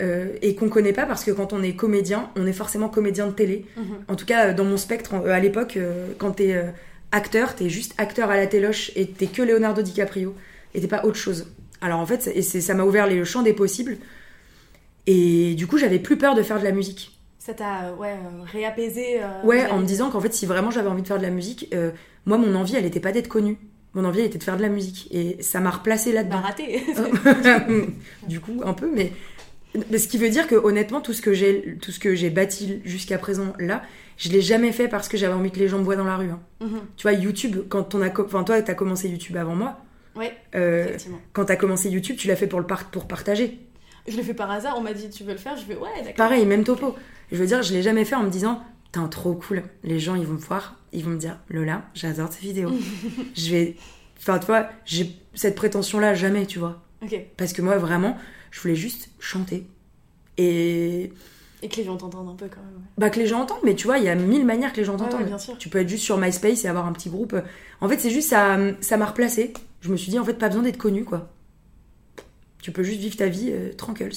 euh, 0.03 0.37
et 0.43 0.55
qu'on 0.55 0.69
connaît 0.69 0.93
pas 0.93 1.07
parce 1.07 1.25
que 1.25 1.31
quand 1.31 1.53
on 1.55 1.63
est 1.63 1.75
comédien, 1.75 2.31
on 2.37 2.47
est 2.47 2.53
forcément 2.53 2.89
comédien 2.91 3.27
de 3.27 3.33
télé. 3.33 3.65
Mhm. 3.77 3.85
En 4.09 4.15
tout 4.17 4.27
cas, 4.27 4.53
dans 4.53 4.65
mon 4.65 4.77
spectre, 4.77 5.15
euh, 5.15 5.31
à 5.33 5.41
l'époque, 5.41 5.79
quand 6.19 6.33
t'es 6.33 6.53
euh, 6.55 6.65
acteur, 7.13 7.55
t'es 7.55 7.71
juste 7.71 7.95
acteur 7.97 8.31
à 8.31 8.37
la 8.37 8.47
téloche 8.47 8.91
et 8.95 9.07
t'es 9.07 9.27
que 9.27 9.41
Leonardo 9.43 9.81
DiCaprio 9.83 10.35
et 10.75 10.81
t'es 10.81 10.87
pas 10.89 11.05
autre 11.05 11.17
chose. 11.17 11.47
Alors 11.81 11.99
en 12.01 12.07
fait, 12.07 12.31
et 12.35 12.43
ça 12.43 12.75
m'a 12.75 12.85
ouvert 12.85 13.07
les 13.07 13.25
champs 13.25 13.43
des 13.43 13.55
possibles. 13.55 13.97
Et 15.07 15.55
du 15.55 15.67
coup, 15.67 15.79
j'avais 15.79 15.99
plus 15.99 16.19
peur 16.19 16.35
de 16.35 16.43
faire 16.43 16.59
de 16.59 16.65
la 16.65 16.73
musique. 16.73 17.16
Ça 17.47 17.55
t'a 17.55 17.85
euh, 17.91 17.95
ouais, 17.95 18.11
euh, 18.15 18.43
réapaisé 18.51 19.23
euh, 19.23 19.43
Ouais, 19.45 19.67
en 19.71 19.79
me 19.79 19.85
disant 19.87 20.11
qu'en 20.11 20.21
fait, 20.21 20.35
si 20.35 20.47
vraiment 20.47 20.73
j'avais 20.73 20.89
envie 20.89 21.03
de 21.03 21.07
faire 21.07 21.19
de 21.19 21.23
la 21.23 21.31
musique, 21.31 21.73
moi, 22.25 22.39
mon 22.39 22.55
envie, 22.57 22.75
elle 22.75 22.85
était 22.87 22.99
pas 22.99 23.13
d'être 23.13 23.29
connue. 23.29 23.57
Mon 23.95 24.05
envie, 24.05 24.19
elle 24.21 24.27
était 24.27 24.39
de 24.39 24.43
faire 24.43 24.57
de 24.57 24.63
la 24.63 24.69
musique. 24.69 25.09
Et 25.13 25.41
ça 25.43 25.61
m'a 25.61 25.71
replacé 25.71 26.11
Bah 26.13 26.17
là-dedans. 26.23 26.41
raté 26.41 26.83
du 28.29 28.41
coup, 28.41 28.61
un 28.65 28.73
peu, 28.73 28.91
mais, 28.93 29.13
mais 29.91 29.99
ce 29.99 30.09
qui 30.09 30.19
veut 30.19 30.29
dire 30.29 30.47
que 30.49 30.55
honnêtement, 30.57 31.01
tout 31.01 31.13
ce 31.13 31.23
que 31.23 31.33
j'ai, 31.33 31.77
tout 31.81 31.93
ce 31.93 32.01
que 32.01 32.15
j'ai 32.15 32.31
bâti 32.31 32.81
jusqu'à 32.85 33.17
présent 33.19 33.53
là, 33.59 33.83
je 34.17 34.29
l'ai 34.31 34.41
jamais 34.41 34.73
fait 34.73 34.89
parce 34.89 35.09
que 35.09 35.17
j'avais 35.17 35.35
envie 35.35 35.51
que 35.51 35.59
les 35.59 35.69
gens 35.69 35.79
me 35.79 35.85
voient 35.85 35.97
dans 35.97 36.05
la 36.05 36.17
rue. 36.17 36.31
hein. 36.31 36.41
Mhm. 36.61 36.81
Tu 36.97 37.03
vois, 37.03 37.13
YouTube, 37.13 37.59
quand 37.69 37.95
on 37.95 38.03
a, 38.03 38.09
enfin 38.21 38.43
toi, 38.45 38.61
t'as 38.63 38.75
commencé 38.75 39.09
YouTube 39.09 39.37
avant 39.37 39.55
moi. 39.55 39.79
Ouais, 40.17 40.33
Euh, 40.55 40.85
effectivement. 40.87 41.19
quand 41.33 41.45
t'as 41.45 41.57
commencé 41.57 41.91
YouTube, 41.91 42.17
tu 42.17 42.27
l'as 42.27 42.37
fait 42.37 42.47
pour 42.47 42.59
le 42.59 42.67
par- 42.67 42.91
pour 42.91 43.07
partager. 43.07 43.61
Je 44.09 44.17
l'ai 44.17 44.23
fait 44.23 44.35
par 44.35 44.51
hasard, 44.51 44.75
on 44.79 44.81
m'a 44.81 44.93
dit 44.95 45.11
tu 45.11 45.25
veux 45.25 45.33
le 45.33 45.39
faire, 45.39 45.57
je 45.57 45.65
vais 45.67 45.75
ouais, 45.77 45.89
d'accord. 45.99 46.15
Pareil, 46.17 46.47
même 46.47 46.65
topo. 46.65 46.95
Je 47.33 47.37
veux 47.37 47.47
dire, 47.47 47.63
je 47.63 47.73
l'ai 47.73 47.83
jamais 47.83 48.05
fait 48.05 48.15
en 48.15 48.23
me 48.23 48.31
disant, 48.31 48.63
t'es 48.93 49.01
trop 49.11 49.35
cool. 49.35 49.63
Les 49.85 49.99
gens, 50.01 50.15
ils 50.15 50.27
vont 50.27 50.35
me 50.35 50.39
voir, 50.39 50.77
ils 50.93 51.05
vont 51.05 51.11
me 51.11 51.19
dire, 51.19 51.39
Lola, 51.51 51.83
j'adore 51.95 52.31
tes 52.31 52.41
vidéos. 52.41 52.73
je 53.35 53.51
vais, 53.51 53.77
enfin, 54.19 54.39
tu 54.39 54.47
vois, 54.47 54.69
j'ai 54.85 55.11
cette 55.35 55.55
prétention-là 55.57 56.15
jamais, 56.15 56.47
tu 56.47 56.59
vois. 56.59 56.83
Ok. 57.03 57.15
Parce 57.37 57.53
que 57.53 57.63
moi, 57.63 57.77
vraiment, 57.79 58.17
je 58.51 58.61
voulais 58.61 58.77
juste 58.77 59.11
chanter. 59.19 59.67
Et 60.39 61.13
Et 61.63 61.69
que 61.69 61.77
les 61.77 61.85
gens 61.85 61.97
t'entendent 61.97 62.29
un 62.29 62.35
peu 62.35 62.47
quand 62.49 62.61
même. 62.63 62.75
ouais. 62.77 62.83
bah 62.99 63.11
que 63.11 63.19
les 63.19 63.27
gens 63.27 63.41
entendent, 63.41 63.61
mais 63.65 63.75
tu 63.75 63.87
vois, 63.87 63.99
il 63.99 64.05
y 64.05 64.09
a 64.09 64.15
mille 64.15 64.45
manières 64.47 64.73
que 64.73 64.79
les 64.79 64.85
gens 64.85 64.93
Ouais, 64.95 64.99
t'entendent. 65.01 65.21
ouais, 65.23 65.27
bien 65.27 65.39
sûr. 65.39 65.57
Tu 65.59 65.69
peux 65.69 65.79
être 65.81 65.89
juste 65.89 66.05
sur 66.05 66.19
MySpace 66.19 66.65
et 66.65 66.69
avoir 66.69 66.87
un 66.87 66.93
petit 66.93 67.09
groupe. 67.11 67.35
En 67.81 67.89
fait, 67.89 67.99
c'est 67.99 68.11
juste 68.11 68.29
ça, 68.31 68.57
ça 68.81 68.97
m'a 68.97 69.07
replacé. 69.07 69.53
Je 69.81 69.91
me 69.91 69.97
suis 69.97 70.11
dit, 70.11 70.19
en 70.19 70.25
fait, 70.25 70.35
pas 70.35 70.49
besoin 70.49 70.63
d'être 70.63 70.79
connu, 70.79 71.05
quoi. 71.05 71.29
Tu 72.63 72.73
peux 72.73 72.83
juste 72.83 73.01
vivre 73.01 73.17
ta 73.17 73.29
vie 73.29 73.51
euh, 73.53 73.73
tranquille. 73.73 74.11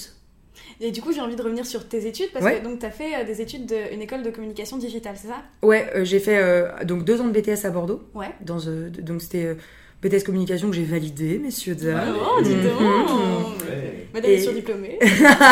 Et 0.80 0.90
du 0.90 1.00
coup, 1.02 1.12
j'ai 1.12 1.20
envie 1.20 1.36
de 1.36 1.42
revenir 1.42 1.64
sur 1.66 1.88
tes 1.88 2.06
études 2.06 2.30
parce 2.32 2.44
Ouais. 2.44 2.58
que 2.60 2.64
donc 2.64 2.78
t'as 2.80 2.90
fait 2.90 3.14
euh, 3.16 3.24
des 3.24 3.40
études 3.40 3.66
d'une 3.66 4.00
école 4.02 4.22
de 4.22 4.30
communication 4.30 4.76
digitale, 4.78 5.14
c'est 5.16 5.28
ça? 5.28 5.42
Ouais, 5.62 5.90
euh, 5.94 6.04
j'ai 6.04 6.18
fait 6.20 6.38
euh, 6.38 6.68
donc 6.84 7.04
deux 7.04 7.20
ans 7.20 7.28
de 7.28 7.32
BTS 7.38 7.64
à 7.66 7.70
Bordeaux. 7.70 8.02
Ouais. 8.14 8.30
Dans, 8.40 8.58
donc 9.00 9.22
c'était 9.22 9.56
BTS 10.02 10.24
communication 10.24 10.68
que 10.70 10.76
j'ai 10.76 10.84
validé, 10.84 11.38
messieurs 11.38 11.74
dames. 11.74 12.16
Oh, 12.18 12.40
dis 12.42 12.54
donc 12.54 12.80
Mhm. 12.80 13.68
Ouais. 13.68 14.06
Madame 14.14 14.30
Et- 14.30 14.34
est 14.34 14.40
surdiplômée. 14.40 14.98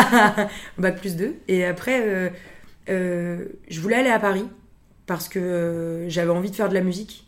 Bac 0.77 0.99
plus 0.99 1.15
2. 1.15 1.35
Et 1.47 1.65
après, 1.65 2.33
je 2.87 3.79
voulais 3.79 3.95
aller 3.95 4.09
à 4.09 4.19
Paris 4.19 4.45
parce 5.05 5.27
que 5.29 6.05
j'avais 6.07 6.31
envie 6.31 6.51
de 6.51 6.55
faire 6.55 6.69
de 6.69 6.73
la 6.73 6.81
musique. 6.81 7.25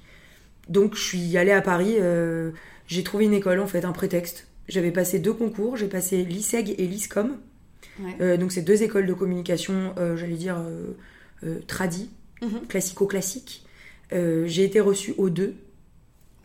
Donc 0.70 0.96
je 0.96 1.04
suis 1.04 1.38
allée 1.38 1.52
à 1.52 1.62
Paris. 1.62 1.96
euh, 2.00 2.52
j'ai 2.88 3.04
trouvé 3.04 3.26
une 3.26 3.34
école, 3.34 3.60
en 3.60 3.68
fait, 3.68 3.86
un 3.86 3.92
prétexte. 3.94 4.48
J'avais 4.68 4.92
passé 4.92 5.20
deux 5.20 5.34
concours. 5.34 5.78
J'ai 5.78 5.88
passé 5.88 6.24
l'ISEG 6.24 6.76
et 6.78 6.86
l'ISCOM. 6.88 7.38
Ouais. 8.00 8.16
Euh, 8.22 8.38
donc 8.38 8.52
c'est 8.52 8.62
deux 8.62 8.84
écoles 8.84 9.06
de 9.06 9.14
communication, 9.14 9.94
euh, 9.98 10.16
j'allais 10.18 10.36
dire, 10.36 10.58
euh, 10.58 10.92
euh, 11.46 11.60
tradi, 11.68 12.10
Mhm. 12.42 12.66
classico-classique. 12.68 13.64
Euh, 14.14 14.46
j'ai 14.48 14.64
été 14.64 14.80
reçue 14.80 15.14
aux 15.18 15.30
deux, 15.30 15.54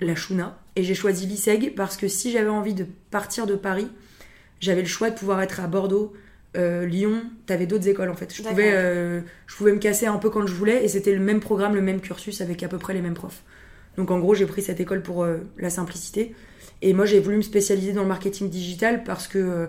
la 0.01 0.15
Shuna, 0.15 0.59
et 0.77 0.83
j'ai 0.83 0.95
choisi 0.95 1.27
l'ISEG 1.27 1.75
parce 1.75 1.97
que 1.97 2.07
si 2.09 2.31
j'avais 2.31 2.51
envie 2.51 2.75
de 2.75 2.85
partir 3.11 3.47
de 3.47 3.55
Paris, 3.55 3.89
j'avais 4.61 4.83
le 4.83 4.89
choix 4.89 5.09
de 5.11 5.17
pouvoir 5.19 5.41
être 5.41 5.61
à 5.61 5.67
Bordeaux 5.67 6.13
euh, 6.57 6.87
Lyon, 6.87 7.23
t'avais 7.47 7.67
d'autres 7.67 7.89
écoles 7.89 8.09
en 8.11 8.15
fait. 8.15 8.35
Je 8.35 8.43
pouvais, 8.43 8.73
euh, 8.75 9.21
je 9.47 9.57
pouvais 9.57 9.73
me 9.73 9.79
casser 9.79 10.07
un 10.07 10.17
peu 10.19 10.31
quand 10.31 10.47
je 10.47 10.55
voulais 10.55 10.85
et 10.85 10.89
c'était 10.89 11.13
le 11.13 11.21
même 11.21 11.41
programme, 11.41 11.75
le 11.75 11.83
même 11.83 12.01
cursus 12.01 12.41
avec 12.41 12.63
à 12.63 12.69
peu 12.69 12.79
près 12.79 12.95
les 12.95 13.03
mêmes 13.03 13.15
profs. 13.15 13.43
Donc 13.97 14.11
en 14.11 14.19
gros, 14.19 14.35
j'ai 14.35 14.47
pris 14.47 14.63
cette 14.63 14.81
école 14.81 15.03
pour 15.03 15.23
euh, 15.25 15.39
la 15.59 15.71
simplicité. 15.71 16.35
Et 16.83 16.93
moi, 16.93 17.05
j'ai 17.07 17.21
voulu 17.21 17.37
me 17.39 17.43
spécialiser 17.43 17.93
dans 17.93 18.03
le 18.03 18.09
marketing 18.09 18.49
digital 18.51 19.03
parce 19.05 19.29
que 19.29 19.69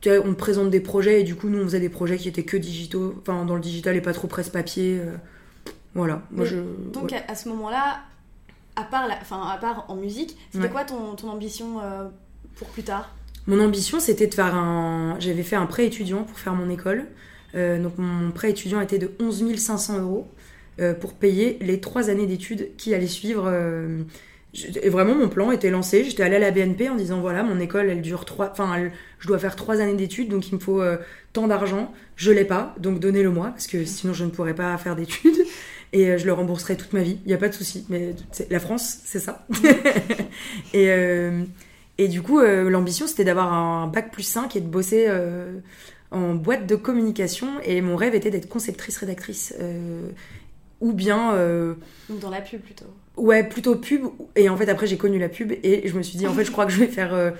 tu 0.00 0.08
vois, 0.08 0.18
on 0.26 0.32
te 0.32 0.38
présente 0.38 0.70
des 0.70 0.80
projets 0.80 1.20
et 1.20 1.24
du 1.24 1.34
coup, 1.34 1.48
nous, 1.48 1.58
on 1.60 1.64
faisait 1.64 1.80
des 1.80 1.88
projets 1.88 2.16
qui 2.16 2.28
étaient 2.28 2.44
que 2.44 2.56
digitaux, 2.56 3.14
enfin 3.20 3.44
dans 3.44 3.54
le 3.54 3.60
digital 3.60 3.96
et 3.96 4.00
pas 4.00 4.12
trop 4.12 4.28
presse-papier. 4.28 4.98
euh, 5.00 5.16
voilà. 5.94 6.22
Moi, 6.30 6.44
Mais 6.44 6.46
je. 6.46 6.56
Donc 6.92 7.10
ouais. 7.12 7.22
à, 7.28 7.32
à 7.32 7.34
ce 7.34 7.48
moment-là, 7.48 8.00
à 8.76 8.84
part, 8.84 9.06
la, 9.08 9.14
à 9.16 9.58
part 9.58 9.84
en 9.88 9.96
musique, 9.96 10.36
c'était 10.52 10.64
Ouais. 10.64 10.70
quoi 10.70 10.84
ton, 10.84 11.14
ton 11.16 11.28
ambition 11.30 11.80
euh, 11.82 12.08
pour 12.56 12.68
plus 12.68 12.82
tard? 12.82 13.14
Mon 13.46 13.60
ambition, 13.62 14.00
c'était 14.00 14.26
de 14.26 14.34
faire 14.34 14.54
un. 14.54 15.16
J'avais 15.18 15.42
fait 15.42 15.56
un 15.56 15.66
prêt 15.66 15.86
étudiant 15.86 16.22
pour 16.24 16.38
faire 16.38 16.54
mon 16.54 16.70
école. 16.70 17.06
Euh, 17.54 17.82
donc 17.82 17.98
mon 17.98 18.30
prêt 18.30 18.50
étudiant 18.50 18.80
était 18.80 18.98
de 18.98 19.10
11 19.20 19.56
500 19.56 19.98
euros 20.00 20.28
pour 21.00 21.12
payer 21.12 21.58
les 21.60 21.78
trois 21.78 22.08
années 22.08 22.26
d'études 22.26 22.74
qui 22.78 22.94
allaient 22.94 23.06
suivre. 23.06 23.50
Et 24.82 24.88
vraiment, 24.88 25.14
mon 25.14 25.28
plan 25.28 25.52
était 25.52 25.70
lancé. 25.70 26.02
J'étais 26.04 26.24
allée 26.24 26.36
à 26.36 26.40
la 26.40 26.50
BNP 26.50 26.88
en 26.88 26.96
disant 26.96 27.20
voilà, 27.20 27.42
mon 27.44 27.60
école, 27.60 27.88
elle 27.88 28.02
dure 28.02 28.24
trois. 28.24 28.50
Enfin, 28.50 28.74
elle- 28.76 28.92
je 29.20 29.28
dois 29.28 29.38
faire 29.38 29.54
trois 29.54 29.80
années 29.80 29.94
d'études, 29.94 30.28
donc 30.28 30.48
il 30.48 30.54
me 30.56 30.60
faut 30.60 30.82
euh, 30.82 30.96
tant 31.32 31.46
d'argent. 31.46 31.92
Je 32.16 32.32
l'ai 32.32 32.44
pas, 32.44 32.74
donc 32.78 32.98
donnez-le 32.98 33.30
moi, 33.30 33.48
parce 33.50 33.68
que 33.68 33.84
sinon 33.84 34.12
je 34.12 34.24
ne 34.24 34.30
pourrais 34.30 34.54
pas 34.54 34.76
faire 34.78 34.96
d'études. 34.96 35.36
Et 35.92 36.08
euh, 36.10 36.18
je 36.18 36.26
le 36.26 36.32
rembourserai 36.32 36.76
toute 36.76 36.92
ma 36.92 37.02
vie. 37.02 37.18
Il 37.24 37.28
n'y 37.28 37.34
a 37.34 37.38
pas 37.38 37.48
de 37.48 37.54
souci. 37.54 37.84
Mais 37.88 38.14
la 38.50 38.58
France, 38.60 38.98
c'est 39.04 39.18
ça. 39.20 39.46
et, 40.72 40.90
euh, 40.90 41.42
et 41.98 42.08
du 42.08 42.22
coup, 42.22 42.40
l'ambition, 42.40 43.06
c'était 43.06 43.24
d'avoir 43.24 43.52
un 43.52 43.86
bac 43.88 44.10
plus 44.12 44.22
5 44.22 44.54
et 44.56 44.60
de 44.60 44.68
bosser 44.68 45.08
en 46.12 46.34
boîte 46.34 46.66
de 46.66 46.76
communication. 46.76 47.48
Et 47.64 47.80
mon 47.82 47.96
rêve 47.96 48.14
était 48.14 48.30
d'être 48.30 48.48
conceptrice-rédactrice. 48.48 49.54
ou 50.80 50.92
bien, 50.92 51.34
dans 52.08 52.30
la 52.30 52.40
pub 52.40 52.60
plutôt. 52.60 52.86
Ouais, 53.20 53.44
plutôt 53.44 53.76
pub. 53.76 54.06
Et 54.36 54.48
en 54.48 54.56
fait, 54.56 54.68
après, 54.68 54.86
j'ai 54.86 54.96
connu 54.96 55.18
la 55.18 55.28
pub 55.28 55.52
et 55.52 55.86
je 55.86 55.96
me 55.96 56.02
suis 56.02 56.18
dit, 56.18 56.26
en 56.26 56.32
fait, 56.34 56.44
je 56.44 56.50
crois 56.50 56.66
que 56.66 56.72
je 56.72 56.80
vais 56.80 56.86
faire. 56.86 57.14
euh, 57.14 57.30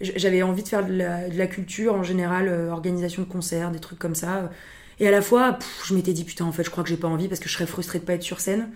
J'avais 0.00 0.42
envie 0.42 0.62
de 0.62 0.68
faire 0.68 0.84
de 0.86 0.92
la, 0.92 1.46
culture 1.46 1.94
en 1.94 2.02
général, 2.02 2.48
euh, 2.48 2.70
organisation 2.70 3.22
de 3.22 3.28
concerts, 3.28 3.70
des 3.70 3.78
trucs 3.78 3.98
comme 3.98 4.14
ça. 4.14 4.50
Et 4.98 5.06
à 5.06 5.10
la 5.10 5.22
fois, 5.22 5.58
je 5.84 5.94
m'étais 5.94 6.12
dit, 6.12 6.24
putain, 6.24 6.44
en 6.44 6.52
fait, 6.52 6.64
je 6.64 6.70
crois 6.70 6.82
que 6.82 6.90
j'ai 6.90 6.96
pas 6.96 7.08
envie 7.08 7.28
parce 7.28 7.40
que 7.40 7.48
je 7.48 7.54
serais 7.54 7.66
frustrée 7.66 7.98
de 7.98 8.04
pas 8.04 8.14
être 8.14 8.22
sur 8.22 8.40
scène. 8.40 8.68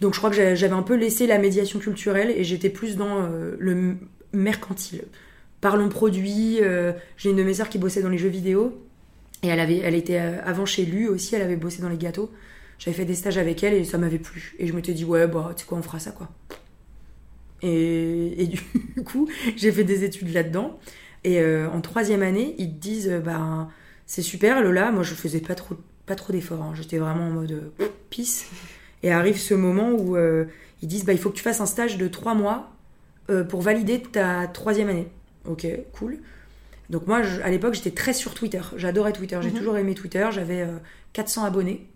Donc 0.00 0.12
je 0.12 0.18
crois 0.18 0.28
que 0.28 0.36
j'avais 0.36 0.74
un 0.74 0.82
peu 0.82 0.94
laissé 0.94 1.26
la 1.26 1.38
médiation 1.38 1.78
culturelle 1.78 2.30
et 2.30 2.44
j'étais 2.44 2.68
plus 2.68 2.96
dans 2.96 3.22
euh, 3.22 3.56
le 3.58 3.96
mercantile. 4.34 5.04
Parlons 5.62 5.88
produits. 5.88 6.58
j'ai 7.16 7.30
une 7.30 7.36
de 7.36 7.42
mes 7.42 7.54
sœurs 7.54 7.70
qui 7.70 7.78
bossait 7.78 8.02
dans 8.02 8.10
les 8.10 8.18
jeux 8.18 8.28
vidéo 8.28 8.78
et 9.42 9.48
elle 9.48 9.58
avait, 9.58 9.78
elle 9.78 9.94
était 9.94 10.18
avant 10.18 10.66
chez 10.66 10.84
Lu 10.84 11.08
aussi, 11.08 11.34
elle 11.34 11.40
avait 11.40 11.56
bossé 11.56 11.80
dans 11.80 11.88
les 11.88 11.96
gâteaux. 11.96 12.30
J'avais 12.78 12.96
fait 12.96 13.04
des 13.04 13.14
stages 13.14 13.38
avec 13.38 13.62
elle 13.64 13.74
et 13.74 13.84
ça 13.84 13.98
m'avait 13.98 14.18
plu. 14.18 14.54
Et 14.58 14.66
je 14.66 14.72
m'étais 14.72 14.92
dit 14.92 15.04
ouais 15.04 15.26
bah 15.26 15.52
tu 15.56 15.62
sais 15.62 15.68
quoi 15.68 15.78
on 15.78 15.82
fera 15.82 15.98
ça 15.98 16.10
quoi. 16.12 16.28
Et, 17.62 18.42
et 18.42 18.46
du 18.46 18.60
coup 19.04 19.28
j'ai 19.56 19.72
fait 19.72 19.84
des 19.84 20.04
études 20.04 20.32
là-dedans. 20.32 20.78
Et 21.24 21.40
euh, 21.40 21.68
en 21.70 21.80
troisième 21.80 22.22
année 22.22 22.54
ils 22.58 22.68
te 22.74 22.78
disent 22.80 23.20
bah 23.24 23.68
c'est 24.06 24.22
super 24.22 24.62
Lola. 24.62 24.92
Moi 24.92 25.02
je 25.02 25.14
faisais 25.14 25.40
pas 25.40 25.54
trop 25.54 25.76
pas 26.06 26.14
trop 26.14 26.32
d'efforts. 26.32 26.62
hein. 26.62 26.72
J'étais 26.74 26.98
vraiment 26.98 27.26
en 27.28 27.30
mode 27.30 27.52
euh, 27.80 27.86
pisse. 28.10 28.46
Et 29.02 29.10
arrive 29.10 29.38
ce 29.38 29.54
moment 29.54 29.90
où 29.92 30.16
euh, 30.16 30.44
ils 30.82 30.88
disent 30.88 31.04
bah 31.04 31.12
il 31.12 31.18
faut 31.18 31.30
que 31.30 31.36
tu 31.36 31.42
fasses 31.42 31.60
un 31.60 31.66
stage 31.66 31.96
de 31.98 32.08
trois 32.08 32.34
mois 32.34 32.72
euh, 33.30 33.42
pour 33.44 33.62
valider 33.62 34.00
ta 34.02 34.46
troisième 34.46 34.88
année. 34.88 35.08
Ok 35.46 35.66
cool. 35.92 36.18
Donc 36.90 37.06
moi 37.06 37.22
je- 37.22 37.40
à 37.40 37.50
l'époque 37.50 37.74
j'étais 37.74 37.90
très 37.90 38.12
sur 38.12 38.34
Twitter. 38.34 38.60
J'adorais 38.76 39.12
Twitter. 39.12 39.38
J'ai 39.42 39.50
Mhm. 39.50 39.56
toujours 39.56 39.76
aimé 39.78 39.94
Twitter. 39.94 40.28
J'avais 40.30 40.60
euh, 40.62 40.76
400 41.14 41.44
abonnés. 41.44 41.86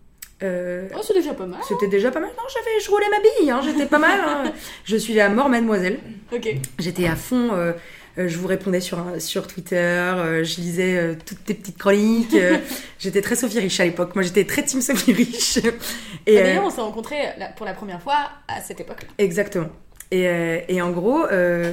Euh, 0.43 0.89
Oh, 0.97 1.01
c'est 1.03 1.15
déjà 1.15 1.35
pas 1.35 1.47
mal. 1.47 1.61
c'était 1.69 1.89
déjà 1.89 2.11
pas 2.11 2.21
mal. 2.21 2.31
Non, 2.37 2.43
j'avais, 2.53 2.81
je 2.83 2.91
roulais 2.91 3.07
ma 3.11 3.19
bille, 3.21 3.51
hein, 3.51 3.61
j'étais 3.65 3.87
pas 3.87 3.99
mal. 3.99 4.21
hein. 4.27 4.53
Je 4.85 4.97
suis 4.97 5.19
à 5.21 5.29
mort, 5.29 5.49
mademoiselle. 5.49 5.99
Ok. 6.33 6.49
J'étais 6.79 7.07
à 7.07 7.17
fond. 7.17 7.51
euh, 7.53 7.73
euh, 8.19 8.27
je 8.27 8.37
vous 8.39 8.49
répondais 8.49 8.81
sur, 8.81 8.99
un- 8.99 9.19
sur 9.21 9.47
Twitter. 9.47 9.77
euh, 9.77 10.43
je 10.43 10.57
lisais 10.61 10.97
euh, 10.97 11.15
toutes 11.27 11.45
tes 11.45 11.55
petites 11.55 11.79
chroniques. 11.79 12.35
euh, 12.35 12.57
j'étais 12.99 13.21
très 13.21 13.37
Sophie 13.37 13.61
Riche 13.61 13.79
à 13.81 13.85
l'époque. 13.85 14.15
Moi, 14.15 14.25
j'étais 14.25 14.45
très 14.45 14.65
team 14.65 14.81
Sophie 14.81 15.13
Riche. 15.13 15.59
Et, 16.27 16.39
Ah, 16.39 16.41
euh, 16.41 16.43
D'ailleurs, 16.45 16.65
on 16.65 16.71
s'est 16.71 16.81
rencontrés 16.81 17.23
pour 17.57 17.67
la 17.67 17.73
première 17.75 18.01
fois 18.03 18.17
à 18.49 18.61
cette 18.63 18.81
époque-là. 18.81 19.09
Exactement. 19.19 19.69
Et, 20.11 20.27
euh, 20.27 20.59
et 20.69 20.83
en 20.83 20.91
gros, 20.91 21.25
euh, 21.27 21.71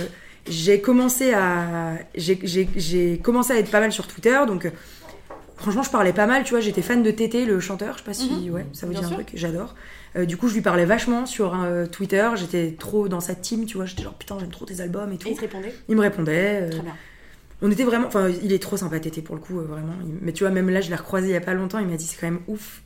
j'ai 0.47 0.79
commencé 0.79 1.33
à 1.33 1.93
j'ai- 2.15 3.17
commencé 3.23 3.53
à 3.53 3.57
être 3.57 3.71
pas 3.71 3.79
mal 3.79 3.91
sur 3.91 4.07
Twitter, 4.07 4.37
donc 4.47 4.65
euh, 4.65 4.69
franchement, 5.57 5.83
je 5.83 5.89
parlais 5.89 6.13
pas 6.13 6.25
mal. 6.27 6.43
Tu 6.43 6.51
vois, 6.51 6.59
j'étais 6.59 6.81
fan 6.81 7.03
de 7.03 7.11
Tété, 7.11 7.45
le 7.45 7.59
chanteur. 7.59 7.93
Je 7.93 7.99
sais 7.99 8.05
pas 8.05 8.13
si 8.13 8.49
ouais, 8.49 8.65
ça 8.73 8.85
vous 8.85 8.91
Bien 8.93 9.01
dit 9.01 9.05
un 9.05 9.09
sûr. 9.09 9.17
truc. 9.17 9.31
J'adore. 9.33 9.75
Euh, 10.15 10.25
du 10.25 10.37
coup, 10.37 10.47
je 10.47 10.53
lui 10.55 10.61
parlais 10.61 10.85
vachement 10.85 11.25
sur 11.25 11.53
euh, 11.61 11.85
Twitter. 11.85 12.29
J'étais 12.35 12.75
trop 12.79 13.07
dans 13.07 13.19
sa 13.19 13.35
team. 13.35 13.65
Tu 13.65 13.77
vois, 13.77 13.85
j'étais 13.85 14.03
genre 14.03 14.13
putain, 14.13 14.37
j'aime 14.39 14.49
trop 14.51 14.65
tes 14.65 14.79
albums 14.81 15.11
et 15.11 15.17
tout. 15.17 15.27
Et 15.27 15.31
il 15.31 15.35
te 15.35 15.41
répondait? 15.41 15.73
Il 15.89 15.95
me 15.95 16.01
répondait. 16.01 16.61
euh, 16.63 16.69
Très 16.69 16.81
bien. 16.81 16.95
on 17.61 17.69
était 17.71 17.83
vraiment. 17.83 18.07
Enfin, 18.07 18.29
il 18.29 18.53
est 18.53 18.61
trop 18.61 18.77
sympa, 18.77 18.99
Tété, 18.99 19.21
pour 19.21 19.35
le 19.35 19.41
coup, 19.41 19.59
vraiment. 19.59 19.93
Il- 20.05 20.15
Mais 20.21 20.31
tu 20.33 20.43
vois, 20.43 20.51
même 20.51 20.69
là, 20.69 20.81
je 20.81 20.89
l'ai 20.89 20.95
recroisé 20.95 21.27
il 21.27 21.33
y 21.33 21.35
a 21.35 21.41
pas 21.41 21.53
longtemps. 21.53 21.79
Il 21.79 21.87
m'a 21.87 21.97
dit, 21.97 22.05
c'est 22.05 22.17
quand 22.19 22.27
même 22.27 22.41
ouf. 22.47 22.81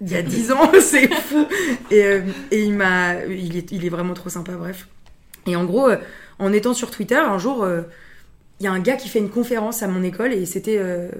Il 0.00 0.10
y 0.10 0.16
a 0.16 0.22
10 0.22 0.50
ans, 0.52 0.70
c'est 0.80 1.12
fou. 1.14 1.46
Et, 1.90 2.20
et 2.50 2.62
il 2.64 2.74
m'a. 2.74 3.24
Il 3.26 3.56
est, 3.56 3.70
il 3.72 3.84
est 3.84 3.88
vraiment 3.90 4.14
trop 4.14 4.28
sympa, 4.28 4.52
bref. 4.52 4.88
Et 5.46 5.56
en 5.56 5.64
gros, 5.64 5.88
en 6.38 6.52
étant 6.52 6.74
sur 6.74 6.90
Twitter, 6.90 7.16
un 7.16 7.38
jour, 7.38 7.64
il 8.60 8.64
y 8.64 8.66
a 8.66 8.72
un 8.72 8.78
gars 8.80 8.96
qui 8.96 9.08
fait 9.08 9.18
une 9.18 9.30
conférence 9.30 9.82
à 9.82 9.88
mon 9.88 10.02
école 10.02 10.32
et 10.32 10.46
c'était. 10.46 10.78
euh, 10.78 11.10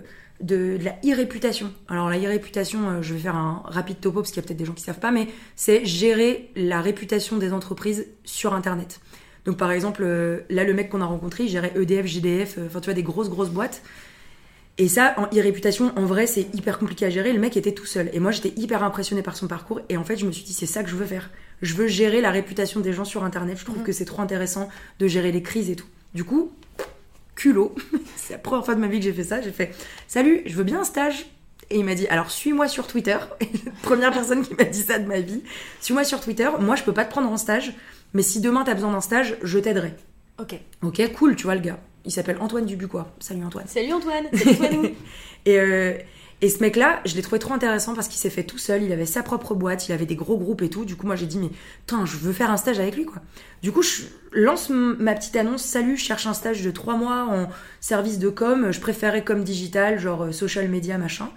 de, 0.43 0.79
de 0.79 0.85
la 0.87 0.93
e-réputation. 1.05 1.71
Alors 1.89 2.09
la 2.09 2.17
e-réputation, 2.19 2.89
euh, 2.89 3.03
je 3.03 3.13
vais 3.13 3.21
faire 3.21 3.37
un 3.37 3.63
rapide 3.67 4.01
topo 4.01 4.21
parce 4.21 4.31
qu'il 4.31 4.41
y 4.43 4.45
a 4.45 4.47
peut-être 4.49 4.57
des 4.59 4.65
gens 4.65 4.73
qui 4.73 4.83
savent 4.83 4.99
pas, 4.99 5.11
mais 5.11 5.27
c'est 5.55 5.85
gérer 5.85 6.51
la 6.57 6.81
réputation 6.81 7.37
des 7.37 7.53
entreprises 7.53 8.07
sur 8.25 8.55
Internet. 8.55 9.01
Donc 9.45 9.59
par 9.59 9.71
exemple, 9.71 10.01
euh, 10.03 10.41
là 10.49 10.65
le 10.65 10.73
mec 10.73 10.89
qu'on 10.89 11.03
a 11.03 11.05
rencontré, 11.05 11.45
il 11.45 11.51
gérait 11.51 11.73
EDF, 11.77 12.07
GDF, 12.07 12.55
euh, 12.57 12.69
enfin 12.69 12.81
tu 12.81 12.87
vois 12.87 12.95
des 12.95 13.03
grosses 13.03 13.29
grosses 13.29 13.51
boîtes. 13.51 13.83
Et 14.79 14.89
ça, 14.89 15.13
en 15.19 15.25
e-réputation, 15.37 15.93
en 15.97 16.07
vrai, 16.07 16.27
c'est 16.27 16.47
hyper 16.55 16.79
compliqué 16.79 17.05
à 17.05 17.11
gérer. 17.11 17.35
Le 17.35 17.39
mec 17.39 17.55
était 17.59 17.73
tout 17.73 17.85
seul. 17.85 18.09
Et 18.15 18.19
moi, 18.19 18.31
j'étais 18.31 18.55
hyper 18.59 18.83
impressionnée 18.83 19.21
par 19.23 19.37
son 19.37 19.47
parcours. 19.47 19.83
Et 19.91 19.99
en 19.99 20.05
fait, 20.05 20.17
je 20.17 20.25
me 20.25 20.33
suis 20.33 20.45
dit, 20.45 20.55
c'est 20.55 20.65
ça 20.65 20.83
que 20.83 20.89
je 20.89 20.97
veux 20.97 21.05
faire. 21.05 21.29
Je 21.61 21.75
veux 21.75 21.87
gérer 21.87 22.23
la 22.23 22.31
réputation 22.31 22.81
des 22.81 22.95
gens 22.95 23.05
sur 23.05 23.25
Internet. 23.25 23.59
Je 23.59 23.65
trouve 23.67 23.79
Mhm. 23.81 23.85
que 23.85 23.93
c'est 23.93 24.07
trop 24.07 24.23
intéressant 24.23 24.71
de 24.99 25.07
gérer 25.07 25.33
les 25.33 25.43
crises 25.43 25.69
et 25.69 25.77
tout. 25.77 25.89
Du 26.15 26.25
coup, 26.25 26.51
culot. 27.35 27.75
c'est 28.17 28.35
la 28.35 28.39
première 28.39 28.65
fois 28.65 28.75
de 28.75 28.81
ma 28.81 28.87
vie 28.87 28.99
que 28.99 29.05
j'ai 29.05 29.13
fait 29.13 29.25
ça. 29.25 29.41
J'ai 29.41 29.53
fait, 29.53 29.75
salut, 30.09 30.43
je 30.47 30.55
veux 30.55 30.65
bien 30.65 30.81
un 30.81 30.85
stage. 30.85 31.27
Et 31.71 31.79
il 31.79 31.85
m'a 31.85 31.95
dit, 31.95 32.09
alors 32.09 32.31
suis-moi 32.31 32.67
sur 32.67 32.87
Twitter. 32.87 33.17
Première 33.83 34.13
personne 34.13 34.45
qui 34.45 34.55
m'a 34.55 34.65
dit 34.65 34.83
ça 34.83 34.99
de 34.99 35.07
ma 35.07 35.21
vie. 35.21 35.43
Suis-moi 35.81 36.03
sur 36.03 36.21
Twitter. 36.21 36.49
Moi, 36.59 36.75
je 36.75 36.83
peux 36.83 36.93
pas 36.93 37.05
te 37.05 37.11
prendre 37.11 37.31
en 37.31 37.37
stage. 37.37 37.73
Mais 38.13 38.23
si 38.23 38.41
demain 38.41 38.65
t'as 38.65 38.75
besoin 38.75 38.91
d'un 38.91 39.01
stage, 39.01 39.37
je 39.43 39.59
t'aiderai. 39.59 39.95
Ok. 40.41 40.55
Ok, 40.83 41.13
cool, 41.13 41.37
tu 41.37 41.45
vois 41.45 41.55
le 41.55 41.61
gars. 41.61 41.79
Il 42.05 42.11
s'appelle 42.11 42.39
Antoine 42.41 42.67
Dubuquois. 42.67 43.15
Salut 43.21 43.45
Antoine. 43.45 43.67
Salut 43.69 43.93
Antoine. 43.93 44.25
Salut 44.33 44.51
Antoine. 44.51 44.91
Et, 45.47 45.59
euh, 45.61 45.95
et 46.43 46.49
ce 46.49 46.61
mec-là, 46.61 47.01
je 47.05 47.15
l'ai 47.17 47.23
trouvé 47.23 47.39
trop 47.39 47.53
intéressant 47.53 47.95
parce 47.95 48.09
qu'il 48.09 48.19
s'est 48.19 48.31
fait 48.31 48.45
tout 48.45 48.57
seul, 48.57 48.83
il 48.83 48.93
avait 48.93 49.05
sa 49.05 49.23
propre 49.23 49.55
boîte, 49.55 49.89
il 49.89 49.93
avait 49.93 50.07
des 50.07 50.17
gros 50.17 50.39
groupes 50.39 50.63
et 50.63 50.71
tout. 50.71 50.87
Du 50.87 50.97
coup, 50.97 51.07
moi, 51.07 51.17
j'ai 51.17 51.27
dit, 51.27 51.39
mais 51.39 51.51
putain, 51.81 52.07
je 52.07 52.17
veux 52.17 52.33
faire 52.33 52.51
un 52.51 52.57
stage 52.57 52.81
avec 52.81 52.97
lui, 52.97 53.05
quoi. 53.05 53.21
Du 53.63 53.73
coup, 53.73 53.83
je 53.83 54.05
lance 54.33 54.71
ma 54.71 55.15
petite 55.15 55.37
annonce, 55.37 55.63
salut, 55.63 55.99
je 55.99 56.05
cherche 56.05 56.27
un 56.27 56.33
stage 56.33 56.63
de 56.63 56.71
trois 56.71 56.97
mois 56.97 57.27
en 57.29 57.51
service 57.81 58.19
de 58.19 58.31
com, 58.31 58.73
je 58.73 58.81
préférais 58.81 59.23
com 59.23 59.45
digital, 59.45 59.99
genre 59.99 60.25
euh, 60.25 60.33
social 60.33 60.67
media, 60.69 60.97
machin. 60.97 61.31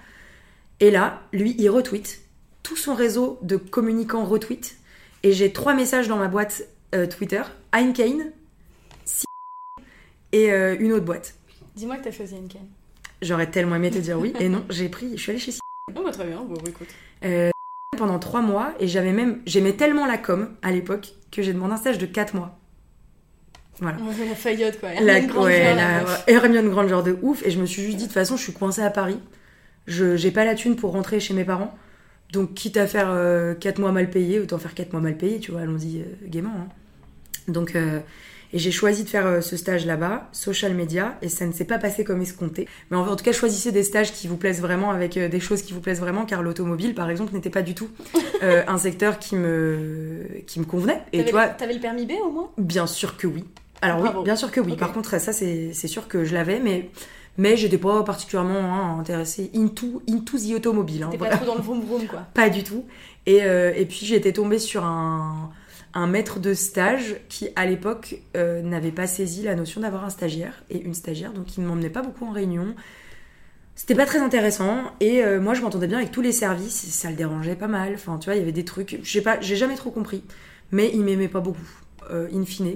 Et 0.79 0.89
là, 0.89 1.21
lui, 1.33 1.55
il 1.59 1.69
retweet. 1.69 2.21
Tout 2.61 2.77
son 2.77 2.95
réseau 2.95 3.39
de 3.41 3.57
communicants 3.57 4.23
retweet. 4.23 4.77
Et 5.23 5.33
j'ai 5.33 5.51
trois 5.51 5.73
messages 5.73 6.07
dans 6.07 6.17
ma 6.17 6.29
boîte 6.29 6.63
euh, 6.95 7.07
Twitter. 7.07 7.41
Heinkane, 7.73 8.31
si 9.03 9.25
et 10.31 10.51
euh, 10.51 10.77
une 10.79 10.93
autre 10.93 11.05
boîte. 11.05 11.35
Dis-moi 11.75 11.97
que 11.97 12.05
t'as 12.05 12.11
choisi 12.11 12.35
canne. 12.47 12.67
J'aurais 13.24 13.49
tellement 13.49 13.76
aimé 13.76 13.89
te 13.89 13.97
dire 13.97 14.19
oui. 14.19 14.34
Et 14.39 14.49
non, 14.49 14.63
j'ai 14.69 14.89
pris, 14.89 15.17
je 15.17 15.21
suis 15.21 15.32
allée 15.32 15.39
chez 15.39 15.53
Oh, 15.95 16.01
bah, 16.03 16.11
très 16.11 16.26
bien. 16.26 16.41
Bon, 16.43 16.55
écoute. 16.67 16.88
euh, 17.26 17.49
pendant 17.97 18.19
trois 18.19 18.41
mois 18.41 18.74
et 18.80 18.88
j'avais 18.88 19.11
même 19.11 19.41
j'aimais 19.45 19.74
tellement 19.74 20.05
la 20.05 20.17
com 20.17 20.49
à 20.61 20.71
l'époque 20.71 21.13
que 21.32 21.41
j'ai 21.41 21.53
demandé 21.53 21.74
un 21.74 21.78
stage 21.78 21.97
de 21.97 22.05
quatre 22.05 22.36
mois. 22.36 22.57
Voilà. 23.80 23.97
Ouais, 23.97 24.26
La 24.30 24.36
faillotte, 24.36 24.80
quoi. 24.80 24.89
La, 24.93 25.17
Hermione 25.17 25.28
Granger, 25.28 25.45
ouais, 25.47 25.76
la. 25.76 26.03
Hermione 26.28 26.69
Granger 26.69 27.01
de 27.05 27.17
ouf 27.21 27.45
et 27.45 27.51
je 27.51 27.59
me 27.59 27.65
suis 27.65 27.82
juste 27.82 27.97
dit 27.97 28.03
de 28.03 28.07
toute 28.07 28.13
façon 28.13 28.38
je 28.38 28.43
suis 28.43 28.53
coincée 28.53 28.82
à 28.82 28.89
Paris. 28.89 29.19
Je 29.88 30.15
j'ai 30.15 30.32
pas 30.32 30.45
la 30.45 30.55
thune 30.55 30.76
pour 30.76 30.91
rentrer 30.91 31.19
chez 31.19 31.34
mes 31.34 31.43
parents. 31.43 31.76
Donc 32.32 32.53
quitte 32.55 32.78
à 32.78 32.88
faire 32.88 33.09
euh, 33.09 33.53
quatre 33.53 33.80
mois 33.80 33.91
mal 33.91 34.09
payés, 34.09 34.39
autant 34.39 34.57
faire 34.57 34.74
quatre 34.74 34.91
mois 34.93 35.01
mal 35.01 35.17
payés, 35.17 35.39
tu 35.39 35.51
vois, 35.51 35.61
allons-y 35.61 35.99
euh, 36.01 36.05
gaiement. 36.28 36.49
hein. 36.55 36.67
Donc 37.47 37.76
euh, 37.76 37.99
et 38.53 38.59
j'ai 38.59 38.71
choisi 38.71 39.03
de 39.03 39.09
faire 39.09 39.25
euh, 39.25 39.41
ce 39.41 39.57
stage 39.57 39.85
là-bas, 39.85 40.29
social 40.31 40.75
media, 40.75 41.17
et 41.23 41.29
ça 41.29 41.45
ne 41.45 41.51
s'est 41.51 41.65
pas 41.65 41.79
passé 41.79 42.03
comme 42.03 42.21
escompté. 42.21 42.67
Mais 42.91 42.97
en, 42.97 43.15
tout 43.15 43.23
cas, 43.23 43.31
choisissez 43.31 43.71
des 43.71 43.81
stages 43.83 44.13
qui 44.13 44.27
vous 44.27 44.37
plaisent 44.37 44.61
vraiment, 44.61 44.91
avec 44.91 45.17
euh, 45.17 45.27
des 45.27 45.39
choses 45.39 45.63
qui 45.63 45.73
vous 45.73 45.81
plaisent 45.81 45.99
vraiment, 45.99 46.25
car 46.25 46.43
l'automobile, 46.43 46.93
par 46.93 47.09
exemple, 47.09 47.33
n'était 47.33 47.49
pas 47.49 47.63
du 47.63 47.73
tout 47.73 47.89
euh, 48.43 48.63
un 48.67 48.77
secteur 48.77 49.17
qui 49.17 49.35
me 49.35 50.27
qui 50.45 50.59
me 50.59 50.65
convenait. 50.65 51.01
Et 51.11 51.17
T'avais 51.17 51.25
tu 51.25 51.31
vois, 51.31 51.47
t'avais 51.47 51.73
le 51.73 51.79
permis 51.79 52.05
B 52.05 52.11
au 52.23 52.29
moins? 52.29 52.51
Bien 52.59 52.85
sûr 52.85 53.17
que 53.17 53.25
oui. 53.25 53.43
Alors 53.81 53.97
Bravo. 53.97 54.19
oui, 54.19 54.25
bien 54.25 54.35
sûr 54.35 54.51
que 54.51 54.61
oui. 54.61 54.77
Par 54.77 54.93
contre, 54.93 55.19
ça, 55.19 55.33
c'est 55.33 55.73
sûr 55.73 56.07
que 56.07 56.23
je 56.23 56.33
l'avais, 56.33 56.59
mais 56.59 56.89
Mais 57.37 57.57
j'étais 57.57 57.79
pas 57.79 58.03
particulièrement 58.03 58.59
hein, 58.59 58.99
intéressée 58.99 59.49
into, 59.55 60.03
into 60.07 60.37
the 60.37 60.53
automobile. 60.55 61.03
Hein, 61.03 61.09
T'es 61.09 61.17
voilà. 61.17 61.37
pas 61.37 61.43
trop 61.43 61.51
dans 61.51 61.57
le 61.57 61.63
vroom 61.63 61.81
vroom, 61.81 62.05
quoi. 62.05 62.19
Pas 62.35 62.49
du 62.49 62.63
tout. 62.63 62.85
Et, 63.25 63.43
euh, 63.43 63.73
et 63.75 63.85
puis 63.85 64.05
j'étais 64.05 64.33
tombée 64.33 64.59
sur 64.59 64.85
un, 64.85 65.49
un 65.93 66.07
maître 66.07 66.39
de 66.39 66.53
stage 66.53 67.17
qui, 67.29 67.49
à 67.55 67.65
l'époque, 67.65 68.15
euh, 68.35 68.61
n'avait 68.61 68.91
pas 68.91 69.07
saisi 69.07 69.43
la 69.43 69.55
notion 69.55 69.81
d'avoir 69.81 70.03
un 70.03 70.09
stagiaire 70.09 70.63
et 70.69 70.81
une 70.81 70.93
stagiaire, 70.93 71.33
donc 71.33 71.55
il 71.55 71.63
ne 71.63 71.67
m'emmenait 71.67 71.89
pas 71.89 72.01
beaucoup 72.01 72.25
en 72.25 72.31
réunion. 72.31 72.75
C'était 73.75 73.95
pas 73.95 74.05
très 74.05 74.19
intéressant 74.19 74.91
et 74.99 75.23
euh, 75.23 75.41
moi 75.41 75.55
je 75.55 75.61
m'entendais 75.61 75.87
bien 75.87 75.97
avec 75.97 76.11
tous 76.11 76.21
les 76.21 76.31
services, 76.31 76.91
ça 76.91 77.09
le 77.09 77.15
dérangeait 77.15 77.55
pas 77.55 77.67
mal. 77.67 77.93
Enfin, 77.95 78.17
tu 78.17 78.25
vois, 78.25 78.35
il 78.35 78.39
y 78.39 78.41
avait 78.41 78.51
des 78.51 78.65
trucs, 78.65 78.99
j'ai 79.03 79.55
jamais 79.55 79.75
trop 79.75 79.91
compris, 79.91 80.23
mais 80.71 80.91
il 80.93 81.03
m'aimait 81.03 81.27
pas 81.27 81.39
beaucoup, 81.39 81.67
euh, 82.09 82.27
in 82.33 82.45
fine. 82.45 82.75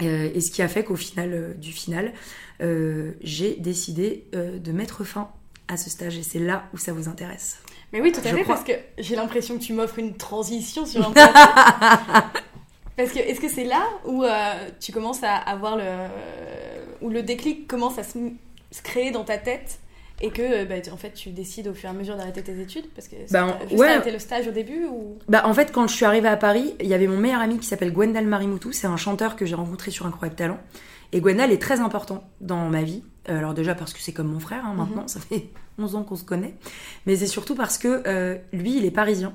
Et 0.00 0.40
ce 0.40 0.50
qui 0.50 0.62
a 0.62 0.68
fait 0.68 0.82
qu'au 0.82 0.96
final 0.96 1.54
du 1.60 1.70
final, 1.70 2.12
j'ai 2.58 3.54
décidé 3.54 4.26
de 4.32 4.72
mettre 4.72 5.04
fin 5.04 5.30
à 5.68 5.76
ce 5.76 5.88
stage 5.90 6.18
et 6.18 6.24
c'est 6.24 6.40
là 6.40 6.68
où 6.74 6.76
ça 6.76 6.92
vous 6.92 7.08
intéresse. 7.08 7.62
Mais 7.92 8.00
oui, 8.00 8.10
tout 8.12 8.20
à 8.20 8.22
fait, 8.30 8.42
crois. 8.42 8.54
parce 8.54 8.66
que 8.66 8.72
j'ai 8.98 9.16
l'impression 9.16 9.58
que 9.58 9.62
tu 9.62 9.72
m'offres 9.72 9.98
une 9.98 10.16
transition 10.16 10.86
sur 10.86 11.06
un 11.06 11.10
plateau. 11.12 11.32
parce 12.96 13.10
que 13.12 13.18
est-ce 13.18 13.40
que 13.40 13.48
c'est 13.48 13.64
là 13.64 13.82
où 14.06 14.22
euh, 14.24 14.68
tu 14.80 14.92
commences 14.92 15.22
à 15.22 15.34
avoir 15.36 15.76
le. 15.76 15.84
où 17.00 17.08
le 17.10 17.22
déclic 17.22 17.66
commence 17.66 17.98
à 17.98 18.02
se, 18.02 18.18
se 18.70 18.82
créer 18.82 19.10
dans 19.10 19.24
ta 19.24 19.38
tête 19.38 19.78
et 20.20 20.30
que 20.30 20.42
euh, 20.42 20.64
bah, 20.64 20.76
en 20.92 20.96
fait 20.96 21.12
tu 21.14 21.30
décides 21.30 21.66
au 21.68 21.74
fur 21.74 21.88
et 21.88 21.90
à 21.90 21.94
mesure 21.94 22.16
d'arrêter 22.16 22.42
tes 22.42 22.60
études? 22.60 22.88
Parce 22.94 23.08
que 23.08 23.16
Ben, 23.30 23.56
t'as 23.58 23.66
juste 23.68 23.80
ouais. 23.80 23.88
arrêté 23.88 24.10
le 24.10 24.18
stage 24.18 24.46
au 24.46 24.52
début 24.52 24.84
ou? 24.86 25.18
Bah 25.28 25.42
en 25.46 25.52
fait 25.54 25.72
quand 25.72 25.86
je 25.88 25.94
suis 25.94 26.04
arrivée 26.04 26.28
à 26.28 26.36
Paris, 26.36 26.74
il 26.80 26.86
y 26.86 26.94
avait 26.94 27.06
mon 27.08 27.16
meilleur 27.18 27.40
ami 27.40 27.58
qui 27.58 27.66
s'appelle 27.66 27.92
Gwendal 27.92 28.26
Marimoutou, 28.26 28.72
c'est 28.72 28.86
un 28.86 28.96
chanteur 28.96 29.36
que 29.36 29.44
j'ai 29.46 29.54
rencontré 29.56 29.90
sur 29.90 30.06
Incroyable 30.06 30.36
Talent. 30.36 30.58
Et 31.14 31.20
Gwendal 31.20 31.50
est 31.52 31.60
très 31.60 31.80
important 31.80 32.24
dans 32.40 32.68
ma 32.70 32.82
vie. 32.82 33.02
Euh, 33.28 33.38
Alors 33.38 33.52
déjà 33.54 33.74
parce 33.74 33.92
que 33.92 34.00
c'est 34.00 34.12
comme 34.12 34.28
mon 34.28 34.40
frère 34.40 34.64
hein, 34.64 34.74
maintenant, 34.74 35.06
ça 35.08 35.18
fait 35.20 35.48
11 35.82 35.94
ans 35.96 36.02
qu'on 36.04 36.16
se 36.16 36.24
connaît. 36.24 36.54
Mais 37.06 37.16
c'est 37.16 37.26
surtout 37.26 37.54
parce 37.54 37.78
que 37.78 38.02
euh, 38.06 38.36
lui 38.52 38.76
il 38.76 38.84
est 38.84 38.90
parisien. 38.90 39.32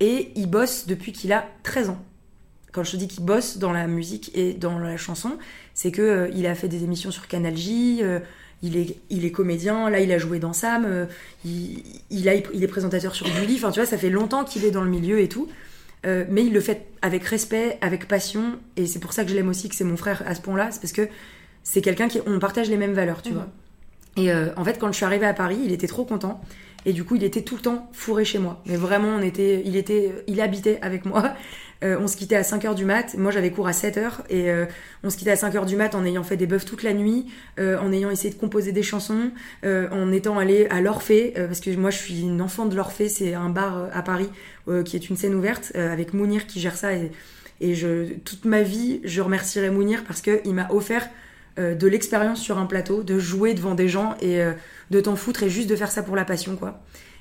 Et 0.00 0.30
il 0.36 0.46
bosse 0.48 0.86
depuis 0.86 1.12
qu'il 1.12 1.32
a 1.32 1.46
13 1.64 1.90
ans. 1.90 1.98
Quand 2.72 2.84
je 2.84 2.92
te 2.92 2.96
dis 2.96 3.08
qu'il 3.08 3.24
bosse 3.24 3.58
dans 3.58 3.72
la 3.72 3.86
musique 3.86 4.30
et 4.34 4.52
dans 4.52 4.78
la 4.78 4.96
chanson, 4.96 5.32
c'est 5.74 5.90
que 5.90 6.02
euh, 6.02 6.28
il 6.34 6.46
a 6.46 6.54
fait 6.54 6.68
des 6.68 6.84
émissions 6.84 7.10
sur 7.10 7.26
Canal 7.26 7.56
J, 7.56 8.00
euh, 8.02 8.20
il, 8.62 8.76
est, 8.76 8.96
il 9.10 9.24
est 9.24 9.32
comédien, 9.32 9.88
là 9.90 10.00
il 10.00 10.12
a 10.12 10.18
joué 10.18 10.38
dans 10.38 10.52
Sam, 10.52 11.06
il, 11.44 11.82
il, 12.10 12.28
a, 12.28 12.34
il 12.34 12.62
est 12.62 12.68
présentateur 12.68 13.14
sur 13.14 13.26
Gulli, 13.28 13.56
enfin 13.56 13.70
tu 13.70 13.80
vois, 13.80 13.86
ça 13.86 13.98
fait 13.98 14.10
longtemps 14.10 14.44
qu'il 14.44 14.64
est 14.64 14.70
dans 14.70 14.82
le 14.84 14.90
milieu 14.90 15.20
et 15.20 15.28
tout. 15.28 15.48
Euh, 16.06 16.24
mais 16.28 16.44
il 16.44 16.52
le 16.52 16.60
fait 16.60 16.86
avec 17.02 17.24
respect, 17.24 17.76
avec 17.80 18.06
passion, 18.06 18.58
et 18.76 18.86
c'est 18.86 19.00
pour 19.00 19.12
ça 19.12 19.24
que 19.24 19.30
je 19.30 19.34
l'aime 19.34 19.48
aussi, 19.48 19.68
que 19.68 19.74
c'est 19.74 19.82
mon 19.84 19.96
frère 19.96 20.22
à 20.26 20.34
ce 20.36 20.40
point-là, 20.40 20.70
c'est 20.70 20.80
parce 20.80 20.92
que 20.92 21.08
c'est 21.64 21.80
quelqu'un 21.80 22.06
qui 22.08 22.20
on 22.26 22.38
partage 22.38 22.68
les 22.70 22.76
mêmes 22.76 22.92
valeurs, 22.94 23.20
tu 23.22 23.30
Mhm. 23.30 23.34
vois. 23.36 23.48
Et 24.18 24.32
euh, 24.32 24.48
en 24.56 24.64
fait, 24.64 24.78
quand 24.78 24.88
je 24.88 24.96
suis 24.96 25.04
arrivée 25.04 25.26
à 25.26 25.32
Paris, 25.32 25.58
il 25.64 25.72
était 25.72 25.86
trop 25.86 26.04
content. 26.04 26.40
Et 26.84 26.92
du 26.92 27.04
coup, 27.04 27.16
il 27.16 27.24
était 27.24 27.42
tout 27.42 27.56
le 27.56 27.60
temps 27.60 27.88
fourré 27.92 28.24
chez 28.24 28.38
moi. 28.38 28.62
Mais 28.66 28.76
vraiment, 28.76 29.08
on 29.08 29.22
était, 29.22 29.62
il 29.64 29.76
était, 29.76 30.12
il 30.26 30.40
habitait 30.40 30.78
avec 30.82 31.06
moi. 31.06 31.34
Euh, 31.84 31.96
on 32.00 32.08
se 32.08 32.16
quittait 32.16 32.34
à 32.34 32.42
5h 32.42 32.74
du 32.74 32.84
mat. 32.84 33.14
Moi, 33.16 33.30
j'avais 33.30 33.52
cours 33.52 33.68
à 33.68 33.70
7h. 33.70 34.10
Et 34.30 34.50
euh, 34.50 34.66
on 35.04 35.10
se 35.10 35.16
quittait 35.16 35.30
à 35.30 35.36
5h 35.36 35.64
du 35.64 35.76
mat 35.76 35.94
en 35.94 36.04
ayant 36.04 36.24
fait 36.24 36.36
des 36.36 36.48
bœufs 36.48 36.64
toute 36.64 36.82
la 36.82 36.92
nuit, 36.92 37.26
en 37.56 37.92
ayant 37.92 38.10
essayé 38.10 38.34
de 38.34 38.36
composer 38.36 38.72
des 38.72 38.82
chansons, 38.82 39.30
en 39.64 40.10
étant 40.10 40.40
allé 40.40 40.66
à 40.70 40.80
l'Orphée. 40.80 41.34
parce 41.36 41.60
que 41.60 41.70
moi, 41.76 41.90
je 41.90 41.98
suis 41.98 42.22
une 42.22 42.42
enfant 42.42 42.66
de 42.66 42.74
l'Orphée. 42.74 43.08
C'est 43.08 43.32
un 43.32 43.48
bar 43.48 43.90
à 43.92 44.02
Paris 44.02 44.28
qui 44.84 44.96
est 44.96 45.08
une 45.08 45.16
scène 45.16 45.36
ouverte 45.36 45.70
avec 45.76 46.14
Mounir 46.14 46.48
qui 46.48 46.58
gère 46.58 46.76
ça. 46.76 46.94
Et, 46.94 47.12
et 47.60 47.76
je, 47.76 48.12
toute 48.24 48.44
ma 48.44 48.62
vie, 48.62 49.00
je 49.04 49.20
remercierai 49.20 49.70
Mounir 49.70 50.02
parce 50.02 50.20
qu'il 50.20 50.54
m'a 50.54 50.66
offert 50.72 51.08
euh, 51.58 51.74
de 51.74 51.86
l'expérience 51.86 52.40
sur 52.40 52.58
un 52.58 52.66
plateau, 52.66 53.02
de 53.02 53.18
jouer 53.18 53.54
devant 53.54 53.74
des 53.74 53.88
gens 53.88 54.14
et 54.20 54.40
euh, 54.42 54.52
de 54.90 55.00
t'en 55.00 55.16
foutre 55.16 55.42
et 55.42 55.50
juste 55.50 55.68
de 55.68 55.76
faire 55.76 55.90
ça 55.90 56.02
pour 56.02 56.16
la 56.16 56.24
passion, 56.24 56.56
quoi. 56.56 56.80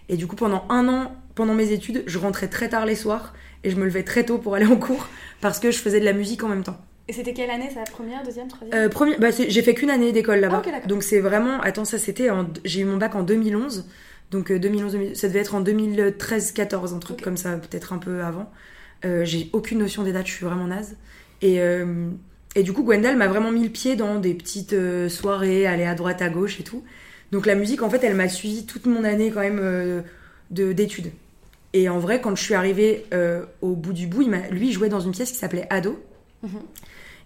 Et 0.10 0.16
du 0.18 0.28
coup, 0.28 0.36
pendant 0.36 0.66
un 0.70 0.88
an, 0.88 1.12
pendant 1.36 1.54
mes 1.54 1.72
études, 1.72 2.04
je 2.08 2.18
rentrais 2.18 2.48
très 2.48 2.70
tard 2.70 2.86
les 2.86 2.96
soirs 2.96 3.34
et 3.64 3.70
je 3.70 3.76
me 3.76 3.86
levais 3.86 4.04
très 4.04 4.24
tôt 4.26 4.38
pour 4.38 4.56
aller 4.56 4.66
en 4.66 4.78
cours 4.78 5.08
parce 5.42 5.60
que 5.60 5.72
je 5.72 5.80
faisais 5.80 6.00
de 6.00 6.06
la 6.06 6.14
musique 6.14 6.44
en 6.44 6.48
même 6.48 6.64
temps. 6.64 6.78
et 7.10 7.14
c'était 7.14 7.34
quelle 7.34 7.50
année 7.50 7.70
ça 7.74 7.84
première 7.92 8.24
deuxième 8.24 8.48
troisième? 8.48 8.78
Euh, 8.80 8.90
premier, 8.90 9.18
bah, 9.18 9.30
j'ai 9.32 9.62
fait 9.62 9.74
qu'une 9.74 9.90
année 9.90 10.12
d'école 10.14 10.40
là-bas. 10.40 10.62
Ah, 10.66 10.88
donc 10.88 11.04
c'est 11.04 11.20
vraiment, 11.20 11.60
attends, 11.62 11.84
ça 11.86 11.98
c'était, 11.98 12.30
en- 12.30 12.48
j'ai 12.64 12.82
eu 12.82 12.86
mon 12.86 12.98
bac 12.98 13.16
en 13.16 13.24
2011. 13.24 13.86
Donc 14.32 14.52
euh, 14.52 14.60
2011, 14.60 14.92
2000 14.94 15.16
ça 15.16 15.28
devait 15.28 15.40
être 15.40 15.56
en 15.56 15.62
2013-14, 15.62 16.94
un 16.96 17.00
truc 17.00 17.22
comme 17.22 17.38
ça, 17.38 17.58
peut-être 17.58 17.94
un 17.94 17.98
peu 17.98 18.22
avant. 18.24 18.50
Euh, 19.06 19.26
j'ai 19.26 19.50
aucune 19.54 19.80
notion 19.80 20.04
des 20.04 20.12
dates, 20.12 20.28
je 20.28 20.34
suis 20.34 20.46
vraiment 20.46 20.68
naze. 20.68 20.96
Et, 21.42 21.60
euh, 21.62 22.10
et 22.60 22.64
du 22.64 22.74
coup, 22.74 22.84
Gwendal 22.84 23.16
m'a 23.16 23.28
vraiment 23.28 23.52
mis 23.52 23.64
le 23.64 23.70
pied 23.70 23.96
dans 23.96 24.20
des 24.20 24.34
petites 24.34 24.74
euh, 24.74 25.08
soirées, 25.10 25.66
aller 25.68 25.86
à 25.86 25.96
droite, 25.96 26.22
à 26.22 26.30
gauche 26.30 26.60
et 26.60 26.64
tout. 26.64 26.84
Donc 27.32 27.46
la 27.46 27.56
musique, 27.56 27.84
en 27.84 27.90
fait, 27.90 28.04
elle 28.04 28.16
m'a 28.16 28.28
suivi 28.30 28.66
toute 28.66 28.86
mon 28.88 29.04
année 29.04 29.32
quand 29.32 29.42
même 29.42 29.60
euh, 29.62 30.02
de- 30.52 30.74
d'études. 30.74 31.12
Et 31.74 31.88
en 31.90 32.00
vrai, 32.00 32.20
quand 32.20 32.36
je 32.36 32.42
suis 32.44 32.54
arrivée 32.56 33.06
euh, 33.14 33.44
au 33.62 33.76
bout 33.76 33.94
du 33.94 34.08
bout, 34.08 34.24
il 34.24 34.32
lui, 34.52 34.70
il 34.70 34.72
jouait 34.74 34.90
dans 34.90 35.00
une 35.02 35.12
pièce 35.12 35.32
qui 35.32 35.38
s'appelait 35.38 35.68
Ado. 35.70 36.02
Mhm. 36.44 36.50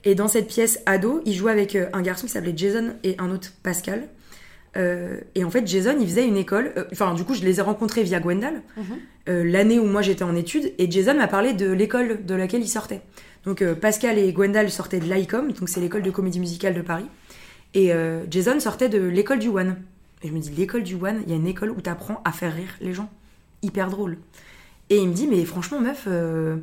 Et 0.03 0.15
dans 0.15 0.27
cette 0.27 0.47
pièce 0.47 0.79
Ado, 0.85 1.21
il 1.25 1.33
jouait 1.33 1.51
avec 1.51 1.75
un 1.93 2.01
garçon 2.01 2.25
qui 2.25 2.33
s'appelait 2.33 2.53
Jason 2.55 2.93
et 3.03 3.15
un 3.19 3.29
autre 3.31 3.51
Pascal. 3.63 4.07
Et 5.35 5.43
en 5.43 5.51
fait, 5.51 5.67
Jason, 5.67 5.95
il 5.99 6.07
faisait 6.07 6.25
une 6.25 6.37
école. 6.37 6.73
Enfin, 6.91 7.13
du 7.13 7.23
coup, 7.23 7.33
je 7.35 7.43
les 7.43 7.59
ai 7.59 7.61
rencontrés 7.61 8.01
via 8.03 8.19
Gwendal, 8.19 8.61
Mhm. 8.77 9.43
l'année 9.43 9.77
où 9.79 9.85
moi 9.85 10.01
j'étais 10.01 10.23
en 10.23 10.35
études. 10.35 10.73
Et 10.79 10.89
Jason 10.89 11.13
m'a 11.13 11.27
parlé 11.27 11.53
de 11.53 11.69
l'école 11.71 12.25
de 12.25 12.33
laquelle 12.33 12.61
il 12.61 12.67
sortait. 12.69 13.01
Donc, 13.45 13.61
euh, 13.61 13.75
Pascal 13.75 14.17
et 14.17 14.31
Gwendal 14.33 14.69
sortaient 14.69 14.99
de 14.99 15.11
l'ICOM, 15.11 15.51
donc 15.51 15.69
c'est 15.69 15.79
l'école 15.79 16.03
de 16.03 16.11
comédie 16.11 16.39
musicale 16.39 16.73
de 16.73 16.81
Paris. 16.81 17.07
Et 17.73 17.93
euh, 17.93 18.23
Jason 18.29 18.59
sortait 18.59 18.89
de 18.89 18.99
l'école 18.99 19.39
du 19.39 19.47
One. 19.47 19.77
Et 20.23 20.27
je 20.27 20.33
me 20.33 20.39
dis, 20.39 20.51
l'école 20.51 20.83
du 20.83 20.95
One, 20.95 21.21
il 21.25 21.29
y 21.29 21.33
a 21.33 21.35
une 21.35 21.47
école 21.47 21.71
où 21.71 21.81
t'apprends 21.81 22.21
à 22.25 22.31
faire 22.31 22.53
rire 22.53 22.75
les 22.81 22.93
gens. 22.93 23.09
Hyper 23.63 23.89
drôle. 23.89 24.17
Et 24.89 24.97
il 24.97 25.07
me 25.07 25.13
dit, 25.13 25.27
mais 25.27 25.43
franchement, 25.45 25.79
meuf, 25.79 26.03
euh, 26.07 26.57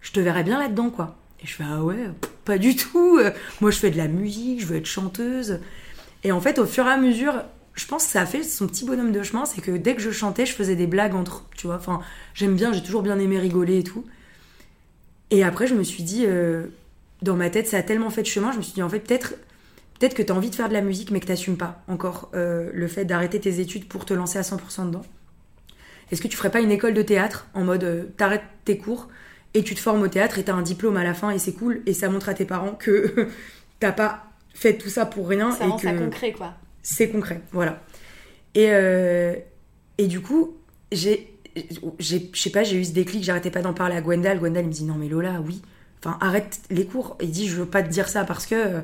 je 0.00 0.12
te 0.12 0.20
verrais 0.20 0.44
bien 0.44 0.58
là-dedans, 0.58 0.90
quoi. 0.90 1.16
Et 1.42 1.46
je 1.46 1.54
fais, 1.54 1.64
ah 1.66 1.84
ouais, 1.84 2.08
pas 2.44 2.58
du 2.58 2.74
tout. 2.74 3.20
Moi, 3.60 3.70
je 3.70 3.78
fais 3.78 3.90
de 3.90 3.96
la 3.96 4.08
musique, 4.08 4.60
je 4.60 4.66
veux 4.66 4.76
être 4.76 4.86
chanteuse. 4.86 5.60
Et 6.24 6.32
en 6.32 6.40
fait, 6.40 6.58
au 6.58 6.66
fur 6.66 6.86
et 6.86 6.90
à 6.90 6.96
mesure, 6.96 7.42
je 7.74 7.86
pense 7.86 8.06
que 8.06 8.12
ça 8.12 8.22
a 8.22 8.26
fait 8.26 8.42
son 8.42 8.66
petit 8.66 8.84
bonhomme 8.84 9.12
de 9.12 9.22
chemin. 9.22 9.44
C'est 9.44 9.60
que 9.60 9.72
dès 9.72 9.94
que 9.94 10.00
je 10.00 10.10
chantais, 10.10 10.46
je 10.46 10.54
faisais 10.54 10.74
des 10.74 10.86
blagues 10.86 11.14
entre, 11.14 11.44
tu 11.56 11.66
vois. 11.66 11.76
Enfin, 11.76 12.00
j'aime 12.34 12.56
bien, 12.56 12.72
j'ai 12.72 12.82
toujours 12.82 13.02
bien 13.02 13.18
aimé 13.18 13.38
rigoler 13.38 13.78
et 13.78 13.84
tout. 13.84 14.04
Et 15.30 15.42
après, 15.44 15.66
je 15.66 15.74
me 15.74 15.82
suis 15.82 16.02
dit, 16.02 16.24
euh, 16.26 16.66
dans 17.22 17.36
ma 17.36 17.50
tête, 17.50 17.66
ça 17.66 17.78
a 17.78 17.82
tellement 17.82 18.10
fait 18.10 18.22
de 18.22 18.26
chemin, 18.28 18.52
je 18.52 18.58
me 18.58 18.62
suis 18.62 18.74
dit, 18.74 18.82
en 18.82 18.88
fait, 18.88 19.00
peut-être 19.00 19.34
peut-être 19.98 20.14
que 20.14 20.22
tu 20.22 20.30
as 20.30 20.34
envie 20.34 20.50
de 20.50 20.54
faire 20.54 20.68
de 20.68 20.74
la 20.74 20.82
musique, 20.82 21.10
mais 21.10 21.20
que 21.20 21.26
t'assumes 21.26 21.56
pas 21.56 21.82
encore 21.88 22.30
euh, 22.34 22.70
le 22.74 22.86
fait 22.86 23.04
d'arrêter 23.06 23.40
tes 23.40 23.60
études 23.60 23.88
pour 23.88 24.04
te 24.04 24.12
lancer 24.12 24.38
à 24.38 24.42
100% 24.42 24.86
dedans. 24.86 25.02
Est-ce 26.12 26.20
que 26.20 26.28
tu 26.28 26.36
ferais 26.36 26.50
pas 26.50 26.60
une 26.60 26.70
école 26.70 26.92
de 26.94 27.02
théâtre 27.02 27.48
en 27.54 27.64
mode 27.64 27.82
euh, 27.84 28.04
t'arrêtes 28.16 28.44
tes 28.64 28.76
cours 28.78 29.08
et 29.54 29.62
tu 29.62 29.74
te 29.74 29.80
formes 29.80 30.02
au 30.02 30.08
théâtre 30.08 30.38
et 30.38 30.44
t'as 30.44 30.52
un 30.52 30.62
diplôme 30.62 30.98
à 30.98 31.02
la 31.02 31.14
fin 31.14 31.30
et 31.30 31.38
c'est 31.38 31.54
cool 31.54 31.80
et 31.86 31.94
ça 31.94 32.10
montre 32.10 32.28
à 32.28 32.34
tes 32.34 32.44
parents 32.44 32.72
que 32.74 33.28
t'as 33.80 33.92
pas 33.92 34.26
fait 34.52 34.76
tout 34.76 34.90
ça 34.90 35.06
pour 35.06 35.28
rien 35.28 35.50
ça 35.50 35.64
et 35.64 35.68
rend 35.68 35.76
que 35.76 35.82
ça 35.82 35.92
concret 35.94 36.32
quoi 36.32 36.54
c'est 36.82 37.08
concret, 37.08 37.40
voilà. 37.50 37.82
Et, 38.54 38.68
euh, 38.70 39.34
et 39.98 40.06
du 40.06 40.20
coup, 40.20 40.56
j'ai, 40.92 41.00
j'ai- 41.02 41.35
je 41.98 42.18
sais 42.34 42.50
pas, 42.50 42.62
j'ai 42.62 42.76
eu 42.76 42.84
ce 42.84 42.92
déclic, 42.92 43.24
j'arrêtais 43.24 43.50
pas 43.50 43.62
d'en 43.62 43.72
parler 43.72 43.96
à 43.96 44.00
Gwendal. 44.00 44.38
Gwendal 44.38 44.64
il 44.64 44.68
me 44.68 44.72
dit 44.72 44.84
non 44.84 44.94
mais 44.94 45.08
Lola, 45.08 45.40
oui, 45.44 45.62
enfin 46.02 46.18
arrête 46.20 46.60
les 46.70 46.86
cours. 46.86 47.16
Il 47.20 47.30
dit 47.30 47.48
je 47.48 47.56
veux 47.56 47.66
pas 47.66 47.82
te 47.82 47.88
dire 47.88 48.08
ça 48.08 48.24
parce 48.24 48.46
que, 48.46 48.80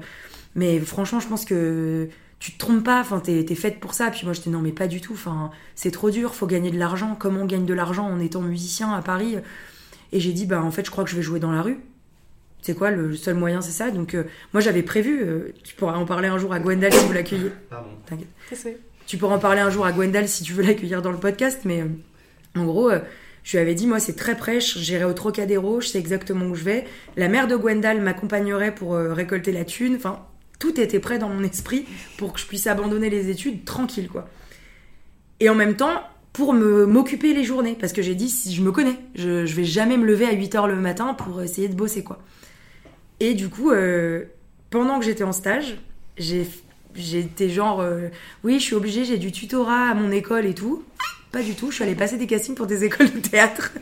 mais 0.55 0.79
franchement 0.81 1.21
je 1.21 1.29
pense 1.29 1.45
que 1.45 2.09
tu 2.39 2.53
te 2.53 2.59
trompes 2.59 2.85
pas, 2.85 3.01
enfin 3.01 3.21
t'es, 3.21 3.45
t'es 3.45 3.55
faite 3.55 3.81
pour 3.81 3.95
ça. 3.95 4.11
Puis 4.11 4.23
moi 4.25 4.33
j'étais 4.33 4.51
non 4.51 4.61
mais 4.61 4.73
pas 4.73 4.87
du 4.87 5.01
tout, 5.01 5.13
enfin 5.13 5.51
c'est 5.75 5.91
trop 5.91 6.11
dur, 6.11 6.35
faut 6.35 6.47
gagner 6.47 6.71
de 6.71 6.79
l'argent. 6.79 7.17
Comment 7.19 7.43
on 7.43 7.47
gagne 7.47 7.67
de 7.67 7.75
l'argent 7.75 8.07
en 8.07 8.21
étant 8.21 8.41
musicien 8.41 8.93
à 8.93 9.03
Paris? 9.03 9.37
Et 10.13 10.21
j'ai 10.21 10.33
dit 10.33 10.47
bah 10.47 10.63
en 10.63 10.71
fait 10.71 10.85
je 10.85 10.91
crois 10.91 11.05
que 11.05 11.11
je 11.11 11.17
vais 11.17 11.23
jouer 11.23 11.41
dans 11.41 11.53
la 11.53 11.63
rue. 11.63 11.79
C'est 12.63 12.77
quoi 12.77 12.93
le 12.93 13.17
seul 13.17 13.35
moyen, 13.35 13.61
c'est 13.61 13.73
ça? 13.73 13.91
Donc 13.91 14.15
euh, 14.15 14.25
moi 14.53 14.61
j'avais 14.61 14.85
prévu, 14.85 15.21
euh, 15.23 15.53
tu 15.65 15.75
pourras 15.75 15.97
en 15.97 16.07
parler 16.07 16.29
un 16.29 16.39
jour 16.39 16.53
à 16.53 16.61
Gwendal 16.61 16.93
si 16.93 17.05
vous 17.07 17.13
l'accueillez. 17.13 17.51
Pardon. 17.69 17.89
T'inquiète. 18.07 18.29
Tu 19.07 19.19
pourras 19.19 19.35
en 19.35 19.41
parler 19.41 19.61
un 19.61 19.69
jour 19.69 19.85
à 19.85 19.93
Gwendal 19.93 20.29
si 20.29 20.45
tu 20.45 20.53
veux 20.53 20.63
l'accueillir 20.67 21.03
dans 21.03 21.11
le 21.11 21.19
podcast, 21.19 21.63
mais 21.65 21.81
euh, 21.83 21.87
en 22.57 22.65
gros, 22.65 22.91
euh, 22.91 23.01
je 23.45 23.57
lui 23.57 23.63
avais 23.63 23.75
dit, 23.75 23.87
moi, 23.87 23.99
c'est 23.99 24.15
très 24.15 24.37
prêche, 24.37 24.79
j'irai 24.79 25.05
au 25.05 25.13
Trocadéro, 25.13 25.81
je 25.81 25.89
sais 25.89 25.99
exactement 25.99 26.47
où 26.47 26.55
je 26.55 26.65
vais. 26.65 26.87
La 27.17 27.29
mère 27.29 27.49
de 27.49 27.57
Gwendal 27.57 28.01
m'accompagnerait 28.01 28.75
pour 28.75 28.95
euh, 28.95 29.13
récolter 29.13 29.53
la 29.53 29.65
thune. 29.65 29.97
Enfin, 29.97 30.21
tout 30.59 30.81
était 30.81 31.01
prêt 31.01 31.19
dans 31.19 31.29
mon 31.29 31.43
esprit 31.43 31.87
pour 32.19 32.33
que 32.33 32.41
je 32.41 32.47
puisse 32.47 32.67
abandonner 32.67 33.11
les 33.11 33.31
études 33.31 33.65
tranquille, 33.65 34.09
quoi. 34.09 34.29
Et 35.41 35.49
en 35.49 35.57
même 35.57 35.75
temps, 35.75 36.03
pour 36.33 36.53
me 36.53 36.87
m'occuper 36.87 37.35
les 37.35 37.43
journées, 37.43 37.77
parce 37.79 37.93
que 37.93 38.01
j'ai 38.01 38.15
dit, 38.15 38.29
si 38.29 38.55
je 38.55 38.63
me 38.63 38.71
connais, 38.71 38.97
je, 39.17 39.45
vais 39.45 39.65
jamais 39.65 39.97
me 39.97 40.07
lever 40.07 40.27
à 40.27 40.35
8h 40.35 40.69
le 40.69 40.77
matin 40.77 41.15
pour 41.15 41.43
essayer 41.43 41.69
de 41.69 41.75
bosser, 41.75 42.05
quoi. 42.05 42.21
Et 43.19 43.35
du 43.35 43.49
coup, 43.49 43.73
euh, 43.73 44.25
pendant 44.71 45.01
que 45.01 45.05
j'étais 45.05 45.25
en 45.25 45.33
stage, 45.33 45.79
j'ai 46.17 46.47
j'étais 46.95 47.49
genre 47.49 47.83
oui 48.45 48.61
je 48.61 48.65
suis 48.65 48.75
obligée 48.75 49.07
j'ai 49.07 49.17
du 49.17 49.33
tutorat 49.33 49.89
à 49.89 49.95
mon 49.95 50.11
école 50.11 50.45
et 50.45 50.53
tout 50.53 50.85
pas 51.33 51.43
du 51.43 51.55
tout 51.55 51.71
je 51.71 51.77
suis 51.77 51.85
allée 51.85 51.95
passer 51.95 52.17
des 52.19 52.27
castings 52.27 52.55
pour 52.55 52.67
des 52.67 52.85
écoles 52.89 53.11
de 53.13 53.19
théâtre 53.19 53.73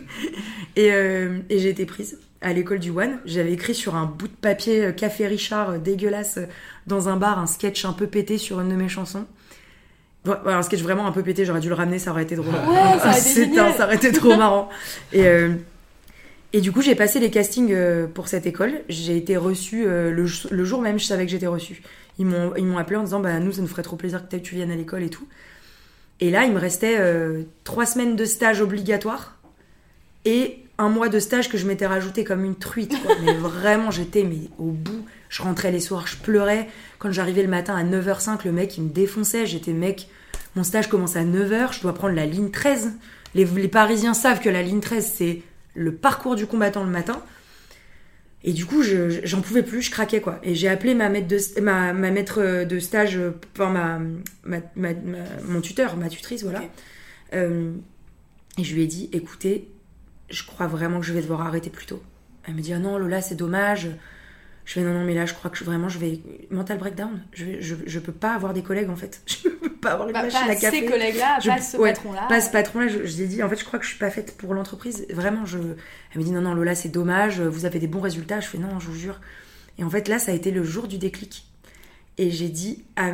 et, 0.77 0.93
euh, 0.93 1.39
et 1.51 1.59
j'ai 1.59 1.69
été 1.71 1.85
prise 1.85 2.19
à 2.43 2.53
l'école 2.55 2.79
du 2.79 2.91
One. 2.91 3.19
J'avais 3.27 3.53
écrit 3.53 3.75
sur 3.75 3.97
un 3.97 4.07
bout 4.07 4.29
de 4.29 4.33
papier 4.33 4.85
euh, 4.87 4.93
Café 4.93 5.27
Richard 5.27 5.71
euh, 5.71 5.79
dégueulasse 5.79 6.39
dans 6.87 7.09
un 7.11 7.17
bar 7.17 7.39
un 7.39 7.47
sketch 7.47 7.85
un 7.85 7.93
peu 7.93 8.07
pété 8.07 8.39
sur 8.39 8.61
une 8.61 8.71
de 8.71 8.75
mes 8.77 8.89
chansons. 8.89 9.27
Bon, 10.25 10.37
voilà, 10.43 10.59
un 10.59 10.63
sketch 10.63 10.81
vraiment 10.83 11.07
un 11.07 11.13
peu 11.13 11.23
pété, 11.23 11.45
j'aurais 11.45 11.61
dû 11.61 11.69
le 11.69 11.75
ramener, 11.75 11.99
ça 11.99 12.13
aurait 12.13 12.23
été 12.23 12.37
drôle. 12.37 12.55
Ouais, 12.55 12.99
ça 12.99 13.09
aurait 13.09 13.11
été 13.13 13.21
C'est 13.21 13.45
génial. 13.45 13.67
un- 13.67 13.73
ça 13.75 13.85
aurait 13.87 13.97
été 13.97 14.13
trop 14.13 14.37
marrant. 14.37 14.69
Et, 15.13 15.27
euh, 15.27 15.55
et 16.53 16.61
du 16.61 16.73
coup, 16.73 16.83
j'ai 16.83 16.95
passé 16.95 17.21
les 17.21 17.31
castings 17.31 17.75
pour 18.15 18.29
cette 18.29 18.45
école. 18.47 18.73
J'ai 18.89 19.17
été 19.17 19.37
reçue 19.37 19.85
le, 19.87 20.27
jo- 20.27 20.49
le 20.51 20.65
jour 20.65 20.81
même, 20.83 20.99
je 20.99 21.05
savais 21.07 21.25
que 21.25 21.31
j'étais 21.33 21.47
reçue. 21.47 21.83
Ils 22.19 22.27
m'ont 22.27 22.53
ils 22.57 22.67
m'ont 22.67 22.77
appelé 22.77 22.97
en 22.97 23.03
disant 23.05 23.21
bah 23.21 23.39
nous 23.39 23.53
ça 23.53 23.63
nous 23.63 23.69
ferait 23.69 23.83
trop 23.83 23.97
plaisir 23.97 24.29
que 24.29 24.37
tu 24.37 24.55
viennes 24.57 24.71
à 24.71 24.77
l'école 24.77 25.03
et 25.03 25.09
tout. 25.11 25.27
Et 26.21 26.31
là, 26.31 26.45
il 26.45 26.53
me 26.53 26.59
restait 26.59 26.97
euh, 26.99 27.43
trois 27.65 27.87
semaines 27.87 28.17
de 28.17 28.25
stage 28.25 28.61
obligatoire 28.61 29.37
et 30.25 30.65
un 30.77 30.89
mois 30.89 31.09
de 31.09 31.19
stage 31.19 31.49
que 31.49 31.59
je 31.59 31.67
m'étais 31.67 31.87
rajouté 31.87 32.25
comme 32.25 32.45
une 32.45 32.57
truite. 32.57 32.95
quoi. 33.03 33.15
Mais 33.23 33.35
vraiment, 33.35 33.91
j'étais 33.91 34.25
mais 34.25 34.49
au 34.59 34.71
bout. 34.71 35.05
Je 35.29 35.43
rentrais 35.43 35.71
les 35.71 35.81
soirs, 35.81 36.07
je 36.07 36.17
pleurais. 36.17 36.69
Quand 36.99 37.13
j'arrivais 37.13 37.43
le 37.43 37.49
matin 37.49 37.77
à 37.77 37.85
9h05, 37.85 38.41
le 38.45 38.53
mec 38.53 38.77
il 38.79 38.85
me 38.85 38.89
défonçait. 38.91 39.47
J'étais 39.47 39.73
mec, 39.73 40.09
mon 40.57 40.65
stage 40.65 40.89
commence 40.89 41.17
à 41.17 41.23
9h, 41.23 41.75
je 41.75 41.83
dois 41.83 41.95
prendre 41.95 42.15
la 42.15 42.27
ligne 42.27 42.51
13. 42.51 42.93
Les, 43.35 43.45
les 43.45 43.69
Parisiens 43.69 44.15
savent 44.15 44.41
que 44.41 44.49
la 44.49 44.63
ligne 44.63 44.81
13 44.81 45.13
c'est 45.15 45.43
le 45.75 45.95
parcours 45.95 46.35
du 46.35 46.47
combattant 46.47 46.83
le 46.83 46.91
matin. 46.91 47.23
Et 48.43 48.53
du 48.53 48.65
coup, 48.65 48.83
je- 48.83 49.11
je- 49.11 49.21
j'en 49.25 49.43
pouvais 49.43 49.63
plus, 49.63 49.83
je 49.83 49.91
craquais 49.91 50.21
quoi. 50.21 50.39
Et 50.43 50.55
j'ai 50.55 50.69
appelé 50.69 50.95
ma 50.95 51.09
maître 51.11 51.29
de, 51.29 51.61
ma, 51.61 51.93
ma 51.93 52.11
maître 52.11 52.65
de 52.65 52.79
stage, 52.79 53.17
euh, 53.17 53.33
enfin 53.55 53.71
ma, 53.71 54.01
ma, 54.45 54.61
ma- 54.77 54.95
mon 55.47 55.61
tuteur, 55.61 55.97
ma 55.97 56.09
tutrice, 56.09 56.43
voilà. 56.43 56.63
Euh, 57.35 57.73
et 58.59 58.65
je 58.65 58.75
lui 58.75 58.83
ai 58.83 58.87
dit, 58.87 59.11
écoutez, 59.13 59.69
je 60.31 60.43
crois 60.45 60.67
vraiment 60.67 61.01
que 61.01 61.07
je 61.07 61.13
vais 61.13 61.21
devoir 61.21 61.43
arrêter 61.43 61.69
plus 61.71 61.87
tôt. 61.87 62.03
Elle 62.47 62.55
me 62.55 62.61
dit, 62.63 62.73
ah 62.73 62.79
non, 62.79 62.97
Lola, 62.99 63.21
c'est 63.21 63.35
dommage. 63.35 63.89
Je 64.71 64.75
fais, 64.75 64.83
non, 64.83 64.95
non, 64.95 65.05
mais 65.05 65.15
là, 65.15 65.27
je 65.27 65.35
crois 65.35 65.51
que 65.51 65.65
vraiment, 65.65 65.89
je 65.89 65.99
vais. 65.99 66.21
Mental 66.53 66.79
breakdown. 66.79 67.21
Je, 67.33 67.45
vais, 67.45 67.61
je, 67.61 67.75
je 67.85 67.99
peux 67.99 68.13
pas 68.13 68.35
avoir 68.35 68.55
des 68.55 68.63
collègues, 68.63 68.89
en 68.89 68.95
fait. 68.95 69.21
Je 69.27 69.49
peux 69.49 69.69
pas 69.73 69.95
avoir 69.95 70.13
Pas, 70.13 70.23
machine 70.23 70.47
pas 70.47 70.53
à 70.53 70.55
café. 70.55 70.81
ces 70.81 70.87
collègues-là, 70.87 71.39
pas 71.45 71.61
ce 71.61 71.77
ouais, 71.77 71.93
patron-là. 71.93 72.27
Pas 72.29 72.41
ce 72.41 72.51
patron-là, 72.53 72.87
je, 72.87 73.05
je 73.05 73.17
lui 73.17 73.25
ai 73.25 73.27
dit, 73.27 73.43
en 73.43 73.49
fait, 73.49 73.57
je 73.59 73.65
crois 73.65 73.81
que 73.81 73.85
je 73.85 73.91
suis 73.91 73.99
pas 73.99 74.11
faite 74.11 74.37
pour 74.37 74.55
l'entreprise. 74.55 75.07
Vraiment, 75.11 75.45
je. 75.45 75.59
Elle 75.59 76.21
me 76.21 76.23
dit, 76.23 76.31
non, 76.31 76.41
non, 76.43 76.55
Lola, 76.55 76.77
c'est 76.77 76.89
dommage, 76.89 77.41
vous 77.41 77.65
avez 77.65 77.81
des 77.81 77.89
bons 77.89 78.01
résultats. 78.01 78.39
Je 78.39 78.47
fais, 78.47 78.59
non, 78.59 78.79
je 78.79 78.87
vous 78.87 78.95
jure. 78.97 79.21
Et 79.77 79.83
en 79.83 79.91
fait, 79.91 80.07
là, 80.07 80.21
ça 80.21 80.31
a 80.31 80.37
été 80.37 80.53
le 80.53 80.63
jour 80.63 80.87
du 80.87 80.99
déclic. 80.99 81.47
Et 82.17 82.31
j'ai 82.31 82.49
dit, 82.49 82.85
à, 82.95 83.11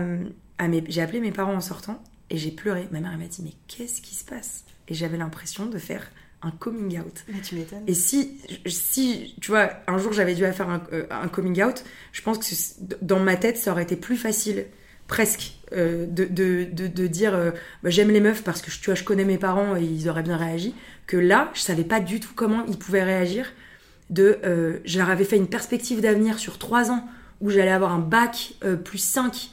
à 0.59 0.68
mes, 0.68 0.84
j'ai 0.88 1.00
appelé 1.00 1.20
mes 1.20 1.32
parents 1.32 1.54
en 1.54 1.62
sortant 1.62 2.04
et 2.28 2.36
j'ai 2.36 2.50
pleuré. 2.50 2.86
Ma 2.90 3.00
mère, 3.00 3.12
elle 3.14 3.18
m'a 3.18 3.28
dit, 3.28 3.40
mais 3.42 3.54
qu'est-ce 3.66 4.02
qui 4.02 4.14
se 4.14 4.24
passe? 4.26 4.64
Et 4.88 4.94
j'avais 4.94 5.16
l'impression 5.16 5.64
de 5.64 5.78
faire 5.78 6.11
un 6.47 6.51
coming 6.51 6.99
out. 6.99 7.24
Mais 7.28 7.40
tu 7.40 7.57
m'étonnes. 7.57 7.82
Et 7.86 7.94
si, 7.94 8.40
si, 8.66 9.34
tu 9.40 9.51
vois, 9.51 9.70
un 9.86 9.99
jour 9.99 10.12
j'avais 10.12 10.34
dû 10.34 10.42
faire 10.53 10.68
un, 10.68 10.82
euh, 10.92 11.07
un 11.11 11.28
coming 11.28 11.62
out, 11.62 11.84
je 12.12 12.22
pense 12.22 12.38
que 12.38 12.94
dans 13.03 13.20
ma 13.20 13.36
tête, 13.36 13.59
ça 13.59 13.72
aurait 13.72 13.82
été 13.82 13.97
plus 13.97 14.16
facile, 14.16 14.66
presque, 15.07 15.57
euh, 15.72 16.07
de, 16.07 16.24
de, 16.24 16.64
de, 16.70 16.86
de 16.86 17.07
dire 17.07 17.34
euh, 17.34 17.51
bah, 17.82 17.90
j'aime 17.90 18.11
les 18.11 18.20
meufs 18.20 18.42
parce 18.42 18.62
que 18.62 18.70
tu 18.70 18.84
vois, 18.86 18.94
je 18.94 19.05
connais 19.05 19.24
mes 19.24 19.38
parents 19.38 19.76
et 19.76 19.82
ils 19.82 20.09
auraient 20.09 20.22
bien 20.22 20.36
réagi, 20.36 20.74
que 21.07 21.16
là, 21.16 21.51
je 21.55 21.61
savais 21.61 21.84
pas 21.84 22.01
du 22.01 22.20
tout 22.20 22.32
comment 22.34 22.64
ils 22.66 22.78
pouvaient 22.78 23.05
réagir. 23.05 23.53
De, 24.09 24.38
euh, 24.44 24.78
je 24.84 24.99
leur 24.99 25.11
avais 25.11 25.24
fait 25.24 25.36
une 25.36 25.49
perspective 25.49 26.01
d'avenir 26.01 26.38
sur 26.38 26.59
trois 26.59 26.92
ans 26.92 27.09
où 27.40 27.51
j'allais 27.51 27.72
avoir 27.72 27.92
un 27.92 27.99
bac 27.99 28.55
plus 28.84 28.99
5. 28.99 29.51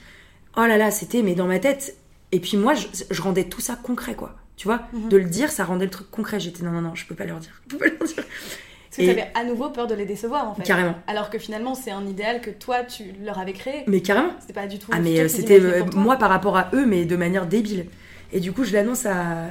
Oh 0.56 0.62
là 0.62 0.78
là, 0.78 0.92
c'était, 0.92 1.24
mais 1.24 1.36
dans 1.36 1.48
ma 1.48 1.60
tête. 1.60 1.98
Et 2.32 2.40
puis 2.40 2.56
moi, 2.56 2.76
je, 2.76 2.88
je 3.10 3.22
rendais 3.22 3.46
tout 3.46 3.62
ça 3.62 3.76
concret, 3.76 4.16
quoi. 4.16 4.36
Tu 4.56 4.68
vois, 4.68 4.82
Mhm. 4.94 5.10
de 5.10 5.18
le 5.18 5.24
dire, 5.26 5.52
ça 5.52 5.66
rendait 5.66 5.86
le 5.86 5.92
truc 5.92 6.10
concret. 6.12 6.40
J'étais 6.40 6.64
non, 6.64 6.72
non, 6.72 6.82
non, 6.82 6.96
je 6.96 7.06
peux 7.06 7.16
pas 7.16 7.26
leur 7.26 7.40
dire. 7.40 7.52
Je 7.68 7.76
peux 7.76 7.78
pas 7.80 7.86
leur 7.88 8.08
dire. 8.08 8.16
Parce 8.16 8.98
que 8.98 9.02
et- 9.02 9.08
t'avais 9.08 9.32
à 9.34 9.44
nouveau 9.44 9.70
peur 9.72 9.88
de 9.88 9.96
les 9.96 10.06
décevoir 10.06 10.48
en 10.50 10.54
fait. 10.56 10.62
Carrément. 10.64 10.94
Alors 11.08 11.30
que 11.32 11.40
finalement, 11.40 11.74
c'est 11.74 11.90
un 11.92 12.06
idéal 12.06 12.42
que 12.42 12.52
toi, 12.52 12.84
tu 12.84 13.06
leur 13.24 13.40
avais 13.40 13.54
créé. 13.54 13.84
Mais 13.88 14.02
carrément. 14.02 14.30
C'était 14.40 14.54
pas 14.54 14.68
du 14.68 14.78
tout. 14.78 14.92
Ah, 14.94 14.98
le 14.98 15.04
mais 15.04 15.20
euh, 15.20 15.28
c'était 15.28 15.60
euh, 15.60 15.84
moi 15.96 16.18
par 16.18 16.30
rapport 16.30 16.56
à 16.58 16.70
eux, 16.74 16.86
mais 16.86 17.06
de 17.06 17.16
manière 17.16 17.48
débile. 17.48 17.88
Et 18.32 18.40
du 18.40 18.52
coup, 18.54 18.64
je 18.64 18.74
l'annonce 18.74 19.06
à. 19.08 19.48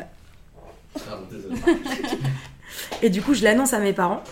Pardon, 0.94 1.24
désolé. 1.30 1.56
Et 3.02 3.10
du 3.10 3.20
coup, 3.22 3.34
je 3.34 3.42
l'annonce 3.42 3.72
à 3.72 3.80
mes 3.80 3.92
parents. 3.92 4.22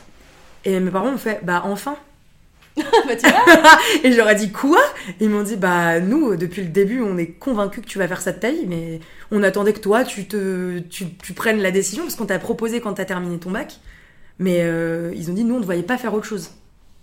Et 0.65 0.79
mes 0.79 0.91
parents 0.91 1.09
ont 1.09 1.19
fait, 1.19 1.41
bah 1.43 1.63
enfin. 1.65 1.97
bah, 2.77 3.17
tu 3.17 3.29
vois, 3.29 3.79
Et 4.05 4.13
j'aurais 4.13 4.35
dit 4.37 4.51
quoi? 4.53 4.81
Ils 5.21 5.29
m'ont 5.29 5.43
dit, 5.43 5.57
bah 5.57 6.01
nous, 6.01 6.37
depuis 6.37 6.63
le 6.63 6.69
début, 6.69 7.01
on 7.03 7.19
est 7.19 7.27
convaincus 7.27 7.83
que 7.83 7.89
tu 7.89 7.99
vas 7.99 8.09
faire 8.09 8.21
ça 8.21 8.33
de 8.33 8.39
ta 8.39 8.51
vie, 8.51 8.65
mais 8.67 9.01
on 9.31 9.43
attendait 9.43 9.73
que 9.73 9.81
toi, 9.81 10.05
tu 10.05 10.27
te, 10.27 10.79
tu, 10.81 11.07
tu 11.23 11.33
prennes 11.33 11.61
la 11.61 11.71
décision 11.71 12.05
parce 12.05 12.15
qu'on 12.17 12.27
t'a 12.27 12.39
proposé 12.39 12.81
quand 12.81 12.95
t'as 12.95 13.05
terminé 13.05 13.39
ton 13.39 13.51
bac. 13.51 13.75
Mais 14.39 14.61
euh, 14.63 15.13
ils 15.15 15.31
ont 15.31 15.35
dit, 15.35 15.45
nous, 15.45 15.57
on 15.57 15.61
ne 15.61 15.65
voyait 15.65 15.83
pas 15.83 15.99
faire 15.99 16.15
autre 16.15 16.25
chose. 16.27 16.51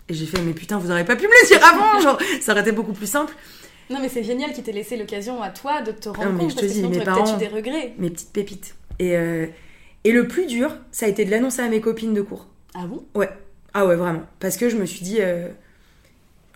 Et 0.08 0.14
j'ai 0.14 0.26
fait, 0.26 0.40
mais 0.40 0.52
putain, 0.54 0.78
vous 0.78 0.90
auriez 0.90 1.04
pas 1.04 1.16
pu 1.16 1.24
me 1.26 1.28
le 1.42 1.46
dire 1.48 1.64
avant, 1.64 2.00
genre, 2.02 2.18
ça 2.40 2.52
aurait 2.52 2.62
été 2.62 2.72
beaucoup 2.72 2.92
plus 2.94 3.06
simple. 3.08 3.32
non 3.90 3.98
mais 4.00 4.08
c'est 4.08 4.24
génial 4.24 4.52
qu'ils 4.52 4.64
t'aient 4.64 4.72
laissé 4.72 4.96
l'occasion 4.96 5.42
à 5.42 5.50
toi 5.50 5.82
de 5.82 5.92
te 5.92 6.08
rendre 6.08 6.32
Non, 6.32 6.38
compte 6.38 6.50
je 6.50 6.56
te 6.56 6.60
parce 6.60 6.66
que 6.68 6.72
dis, 6.72 6.78
sinon 6.80 6.88
mes 6.90 7.00
parents- 7.00 7.36
eu 7.36 7.38
des 7.38 7.46
regrets. 7.48 7.92
mes 7.98 8.10
petites 8.10 8.32
pépites. 8.32 8.74
Et, 8.98 9.16
euh, 9.16 9.46
et 10.04 10.12
le 10.12 10.26
plus 10.26 10.46
dur, 10.46 10.74
ça 10.90 11.06
a 11.06 11.08
été 11.10 11.24
de 11.26 11.30
l'annoncer 11.30 11.60
à 11.62 11.68
mes 11.68 11.80
copines 11.82 12.14
de 12.14 12.22
cours. 12.22 12.46
Ah 12.74 12.86
bon? 12.86 13.04
Ah 13.74 13.86
ouais, 13.86 13.96
vraiment. 13.96 14.22
Parce 14.40 14.56
que 14.56 14.68
je 14.68 14.76
me 14.76 14.86
suis 14.86 15.00
dit. 15.02 15.18
euh, 15.20 15.48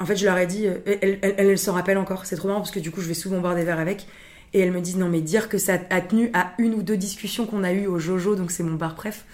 En 0.01 0.07
fait, 0.07 0.17
je 0.17 0.25
leur 0.25 0.37
ai 0.39 0.47
dit. 0.47 0.67
euh, 0.67 0.79
elles, 0.87 1.19
elles 1.23 1.59
s'en 1.59 1.73
rappellent 1.73 1.99
encore. 1.99 2.27
C'est 2.27 2.37
trop 2.37 2.49
marrant 2.49 2.61
parce 2.61 2.71
que 2.73 2.81
du 2.81 2.91
coup, 2.91 3.01
je 3.01 3.09
vais 3.09 3.15
souvent 3.15 3.41
boire 3.41 3.55
des 3.55 3.65
verres 3.65 3.79
avec. 3.81 4.07
Et 4.55 4.61
elles 4.61 4.73
me 4.73 4.81
disent 4.81 4.97
non, 4.97 5.09
mais 5.09 5.21
dire 5.21 5.49
que 5.49 5.57
ça 5.59 5.79
a 5.91 6.01
tenu 6.01 6.31
à 6.35 6.53
une 6.59 6.75
ou 6.75 6.83
deux 6.83 6.97
discussions 6.97 7.47
qu'on 7.47 7.65
a 7.65 7.73
eues 7.73 7.87
au 7.87 7.99
Jojo, 7.99 8.35
donc 8.37 8.51
c'est 8.51 8.63
mon 8.63 8.75
bar 8.75 8.95
préf. 8.95 9.25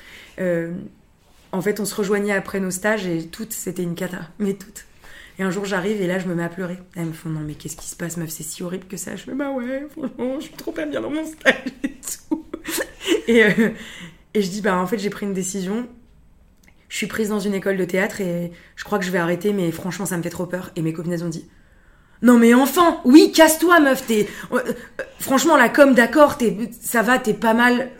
euh, 0.41 0.73
en 1.53 1.63
fait, 1.63 1.81
on 1.81 1.85
se 1.87 1.95
rejoignait 1.95 2.33
après 2.35 2.61
nos 2.61 2.71
stages 2.71 3.07
et 3.07 3.27
toutes, 3.27 3.53
c'était 3.55 3.83
une 3.83 3.95
cata. 3.95 4.19
Mais 4.39 4.55
toutes. 4.55 4.85
Et 5.39 5.43
un 5.45 5.51
jour, 5.51 5.65
j'arrive 5.65 6.03
et 6.03 6.07
là, 6.07 6.19
je 6.19 6.29
me 6.29 6.35
mets 6.35 6.45
à 6.45 6.49
pleurer. 6.51 6.79
Elles 6.97 7.07
me 7.07 7.13
font 7.13 7.31
non, 7.31 7.41
mais 7.41 7.55
qu'est-ce 7.55 7.77
qui 7.77 7.89
se 7.89 7.97
passe, 7.97 8.17
meuf? 8.19 8.31
C'est 8.31 8.43
si 8.45 8.63
horrible 8.63 8.87
que 8.87 8.97
ça. 8.97 9.17
Je 9.17 9.23
fais 9.25 9.33
bah 9.35 9.51
ouais, 9.51 9.87
franchement, 9.91 10.37
je 10.41 10.45
suis 10.47 10.55
trop 10.55 10.73
pas 10.73 10.87
bien 10.87 11.01
dans 11.01 11.11
mon 11.11 11.25
stage 11.27 11.55
et 11.85 11.95
tout. 12.29 12.45
Et 13.29 14.43
je 14.43 14.49
dis 14.49 14.61
bah 14.61 14.77
en 14.79 14.87
fait, 14.87 14.99
j'ai 14.99 15.11
pris 15.11 15.27
une 15.27 15.35
décision 15.35 15.89
je 16.89 16.97
suis 16.97 17.07
prise 17.07 17.29
dans 17.29 17.41
une 17.41 17.55
école 17.55 17.77
de 17.77 17.85
théâtre 17.85 18.21
et 18.21 18.51
je 18.77 18.85
crois 18.85 18.99
que 18.99 19.05
je 19.05 19.11
vais 19.11 19.19
arrêter, 19.19 19.53
mais 19.53 19.71
franchement, 19.71 20.07
ça 20.07 20.17
me 20.17 20.23
fait 20.23 20.31
trop 20.31 20.47
peur. 20.47 20.71
Et 20.77 20.83
mes 20.83 20.93
copines, 20.93 21.23
ont 21.23 21.29
dit 21.29 21.47
Non, 22.23 22.39
mais 22.39 22.55
enfin, 22.55 23.01
oui, 23.05 23.31
casse-toi, 23.33 23.81
meuf. 23.81 24.07
T'es, 24.07 24.27
euh, 24.53 24.59
euh, 24.67 24.73
franchement, 25.21 25.57
la 25.57 25.69
com, 25.69 25.95
d'accord, 25.95 26.39
t'es, 26.39 26.57
ça 26.81 27.03
va, 27.03 27.19
t'es 27.19 27.35
pas 27.35 27.53
mal. 27.53 27.91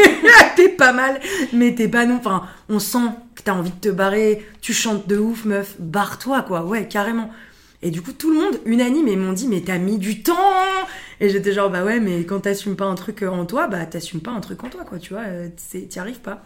t'es 0.56 0.70
pas 0.70 0.92
mal, 0.92 1.20
mais 1.52 1.74
t'es 1.74 1.88
pas 1.88 2.06
non. 2.06 2.16
Enfin, 2.16 2.44
on 2.70 2.78
sent 2.78 3.08
que 3.34 3.42
t'as 3.42 3.52
envie 3.52 3.70
de 3.70 3.80
te 3.80 3.90
barrer. 3.90 4.46
Tu 4.62 4.72
chantes 4.72 5.06
de 5.06 5.18
ouf, 5.18 5.44
meuf. 5.44 5.76
Barre-toi, 5.78 6.42
quoi. 6.42 6.64
Ouais, 6.64 6.88
carrément. 6.88 7.30
Et 7.82 7.90
du 7.90 8.00
coup, 8.00 8.12
tout 8.12 8.32
le 8.32 8.40
monde, 8.40 8.58
unanime, 8.64 9.08
ils 9.08 9.18
m'ont 9.18 9.34
dit 9.34 9.46
Mais 9.46 9.60
t'as 9.60 9.78
mis 9.78 9.98
du 9.98 10.22
temps 10.22 10.34
Et 11.20 11.28
j'étais 11.28 11.52
genre 11.52 11.70
Bah 11.70 11.84
ouais, 11.84 12.00
mais 12.00 12.24
quand 12.24 12.40
t'assumes 12.40 12.76
pas 12.76 12.86
un 12.86 12.94
truc 12.94 13.22
en 13.22 13.44
toi, 13.44 13.68
bah 13.68 13.84
t'assumes 13.86 14.20
pas 14.20 14.32
un 14.32 14.40
truc 14.40 14.64
en 14.64 14.70
toi, 14.70 14.84
quoi. 14.84 14.98
Tu 14.98 15.12
vois, 15.12 15.24
euh, 15.26 15.48
t'y 15.88 15.98
arrives 15.98 16.20
pas. 16.20 16.42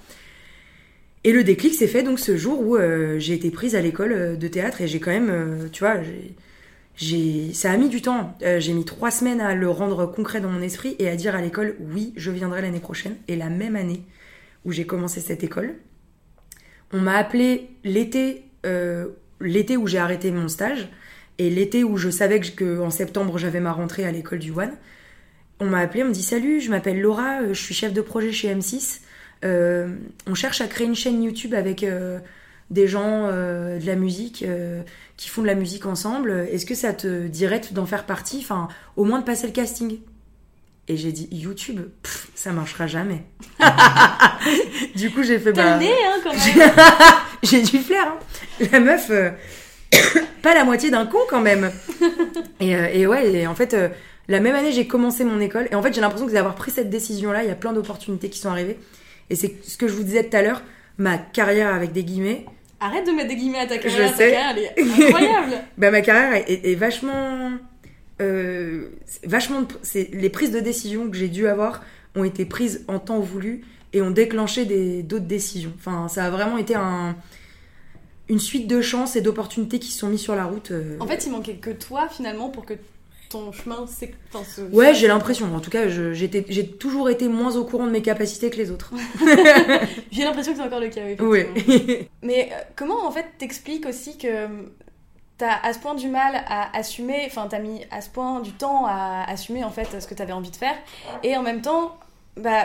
Et 1.25 1.33
le 1.33 1.45
déclic 1.45 1.75
s'est 1.75 1.87
fait 1.87 2.03
donc 2.03 2.19
ce 2.19 2.37
jour 2.37 2.61
où 2.61 2.77
euh, 2.77 3.19
j'ai 3.19 3.35
été 3.35 3.51
prise 3.51 3.77
à 3.77 3.81
l'école 3.81 4.13
euh, 4.13 4.37
de 4.37 4.49
théâtre 4.49 4.81
et 4.81 4.89
j'ai 4.89 4.99
quand 4.99 5.13
même, 5.13 5.31
euh, 5.31 5.69
tu 5.71 5.85
vois, 5.85 5.99
j'ai, 6.97 7.53
ça 7.55 7.71
a 7.71 7.77
mis 7.77 7.89
du 7.89 8.03
temps. 8.03 8.37
J'ai 8.59 8.73
mis 8.73 8.85
trois 8.85 9.11
semaines 9.11 9.41
à 9.41 9.55
le 9.55 9.71
rendre 9.71 10.07
concret 10.07 10.41
dans 10.41 10.51
mon 10.51 10.61
esprit 10.61 10.97
et 10.99 11.09
à 11.09 11.17
dire 11.17 11.35
à 11.35 11.41
l'école 11.41 11.77
oui, 11.81 12.13
je 12.17 12.31
viendrai 12.31 12.61
l'année 12.61 12.81
prochaine. 12.81 13.17
Et 13.29 13.37
la 13.37 13.49
même 13.49 13.77
année 13.77 14.03
où 14.65 14.73
j'ai 14.73 14.85
commencé 14.85 15.21
cette 15.21 15.43
école, 15.45 15.75
on 16.93 17.01
m'a 17.01 17.17
appelé 17.17 17.71
l'été, 17.83 18.45
l'été 19.41 19.77
où 19.77 19.87
j'ai 19.87 19.99
arrêté 19.99 20.31
mon 20.31 20.49
stage 20.49 20.89
et 21.39 21.49
l'été 21.49 21.83
où 21.83 21.97
je 21.97 22.11
savais 22.11 22.41
que, 22.41 22.81
en 22.81 22.91
septembre 22.91 23.39
j'avais 23.39 23.61
ma 23.61 23.73
rentrée 23.73 24.05
à 24.05 24.13
l'école 24.13 24.39
du 24.39 24.53
One. 24.53 24.73
On 25.61 25.67
m'a 25.67 25.79
appelé, 25.79 26.03
on 26.03 26.09
me 26.09 26.13
dit 26.13 26.23
salut, 26.23 26.61
je 26.61 26.71
m'appelle 26.71 27.01
Laura, 27.01 27.49
je 27.49 27.61
suis 27.61 27.75
chef 27.75 27.95
de 27.95 28.03
projet 28.03 28.33
chez 28.33 28.55
M6. 28.55 29.01
Euh, 29.45 29.89
on 30.27 30.35
cherche 30.35 30.61
à 30.61 30.67
créer 30.67 30.87
une 30.87 30.95
chaîne 30.95 31.23
YouTube 31.23 31.55
avec 31.55 31.83
euh, 31.83 32.19
des 32.71 32.87
gens 32.87 33.27
euh, 33.27 33.79
de 33.79 33.87
la 33.87 33.97
musique 33.97 34.45
qui 35.17 35.29
font 35.29 35.43
de 35.43 35.47
la 35.47 35.55
musique 35.55 35.87
ensemble. 35.87 36.47
Est-ce 36.51 36.67
que 36.67 36.75
ça 36.75 36.93
te 36.93 37.27
dirait 37.27 37.61
d'en 37.73 37.87
faire 37.87 38.05
partie 38.05 38.39
Enfin, 38.41 38.69
au 38.97 39.05
moins 39.05 39.19
de 39.19 39.25
passer 39.25 39.47
le 39.47 39.53
casting? 39.53 39.99
Et 40.89 40.97
j'ai 40.97 41.13
dit 41.13 41.29
YouTube, 41.31 41.81
pff, 42.03 42.29
ça 42.35 42.51
marchera 42.51 42.89
jamais. 42.89 43.25
du 44.97 45.11
coup, 45.11 45.23
j'ai 45.23 45.39
fait 45.39 45.53
bah, 45.53 45.79
nez, 45.79 45.93
hein, 45.93 46.19
quand 46.25 46.33
même. 46.33 46.73
j'ai 47.45 47.63
du 47.63 47.79
flair. 47.79 48.05
Hein. 48.09 48.67
La 48.73 48.81
meuf, 48.81 49.11
pas 50.43 50.55
la 50.55 50.65
moitié 50.65 50.91
d'un 50.91 51.07
con 51.07 51.19
quand 51.31 51.41
même. 51.41 51.71
Et, 52.61 52.71
et 52.71 53.09
ouais, 53.09 53.33
et 53.33 53.47
en 53.49 53.57
fait, 53.57 53.77
la 54.29 54.39
même 54.39 54.55
année, 54.55 54.71
j'ai 54.71 54.87
commencé 54.87 55.25
mon 55.25 55.41
école. 55.41 55.67
Et 55.73 55.75
en 55.75 55.83
fait, 55.83 55.93
j'ai 55.93 56.01
l'impression 56.01 56.29
que 56.29 56.33
d'avoir 56.33 56.55
pris 56.55 56.71
cette 56.71 56.91
décision-là, 56.91 57.43
il 57.43 57.49
y 57.49 57.51
a 57.51 57.57
plein 57.57 57.73
d'opportunités 57.73 58.31
qui 58.31 58.39
sont 58.39 58.51
arrivées. 58.51 58.79
Et 59.33 59.37
c'est 59.37 59.57
ce 59.65 59.77
que 59.79 59.89
je 59.89 59.95
vous 59.95 60.03
disais 60.05 60.23
tout 60.29 60.37
à 60.37 60.43
l'heure, 60.43 60.63
ma 60.99 61.17
carrière 61.19 61.75
avec 61.75 61.93
des 61.93 62.05
guillemets. 62.05 62.45
Arrête 62.81 63.07
de 63.07 63.13
mettre 63.13 63.29
des 63.29 63.37
guillemets 63.37 63.61
à 63.61 63.67
ta 63.67 63.79
carrière. 63.79 64.11
ta 64.11 64.17
sais. 64.17 64.31
carrière, 64.33 64.55
elle 64.57 64.63
est 64.89 65.05
incroyable. 65.07 65.53
Bah, 65.79 65.91
ma 65.91 66.01
carrière 66.03 66.35
est, 66.35 66.51
est- 66.53 66.73
est 66.73 66.75
vachement. 66.75 67.53
euh, 68.21 68.89
vachement. 69.25 69.67
c'est- 69.83 70.11
les 70.13 70.29
prises 70.31 70.51
de 70.53 70.61
décision 70.61 71.09
que 71.11 71.17
j'ai 71.17 71.29
dû 71.29 71.47
avoir 71.49 71.83
ont 72.15 72.25
été 72.25 72.45
prises 72.45 72.85
en 72.89 72.99
temps 72.99 73.21
voulu 73.21 73.63
et 73.95 74.03
ont 74.03 74.11
déclenché 74.11 74.65
d'autres 75.03 75.25
décisions. 75.27 75.73
Enfin, 75.79 76.09
ça 76.09 76.25
a 76.27 76.31
vraiment 76.31 76.59
été 76.59 76.75
un. 76.75 77.17
une 78.29 78.39
suite 78.39 78.67
de 78.67 78.81
chances 78.81 79.17
et 79.17 79.21
d'opportunités 79.21 79.79
qui 79.79 79.91
se 79.91 79.99
sont 80.01 80.09
mis 80.09 80.19
sur 80.19 80.35
la 80.35 80.45
route. 80.45 80.71
euh, 80.71 80.97
En 81.01 81.07
fait, 81.07 81.25
il 81.27 81.33
manquait 81.33 81.55
que 81.55 81.71
toi 81.71 82.09
finalement 82.11 82.49
pour 82.51 82.65
que 82.67 82.75
ton 83.33 83.51
chemin 83.53 83.87
se- 83.87 84.61
Ouais, 84.73 84.95
j'ai 84.95 85.09
l'impression. 85.09 85.53
En 85.55 85.61
tout 85.61 85.71
cas, 85.71 85.89
j'ai 85.89 86.69
toujours 86.79 87.11
été 87.11 87.29
moins 87.29 87.57
au 87.57 87.65
courant 87.65 87.87
de 87.87 87.91
mes 87.91 88.03
capacités 88.03 88.51
que 88.51 88.57
les 88.57 88.71
autres. 88.71 88.93
J'ai 90.13 90.25
l'impression 90.25 90.53
que 90.53 90.59
c'est 90.59 90.65
encore 90.65 90.81
le 90.81 90.89
cas. 90.89 91.01
oui. 91.21 92.09
Mais 92.23 92.51
euh, 92.53 92.57
comment 92.77 93.07
en 93.07 93.11
fait 93.11 93.27
t'expliques 93.39 93.87
aussi 93.87 94.19
que 94.19 94.27
euh, 94.29 94.49
t'as 95.39 95.57
à 95.63 95.73
ce 95.73 95.79
point 95.79 95.95
du 95.95 96.09
mal 96.09 96.43
à 96.47 96.77
assumer, 96.77 97.23
enfin 97.27 97.47
t'as 97.49 97.59
mis 97.59 97.81
à 97.91 98.01
ce 98.01 98.11
point 98.11 98.41
du 98.41 98.53
temps 98.53 98.85
à 98.87 99.25
assumer 99.29 99.65
en 99.65 99.71
fait 99.71 100.01
ce 100.01 100.07
que 100.07 100.15
t'avais 100.15 100.33
envie 100.33 100.51
de 100.51 100.57
faire, 100.57 100.75
et 101.23 101.37
en 101.37 101.43
même 101.43 101.63
temps, 101.63 101.97
bah 102.37 102.65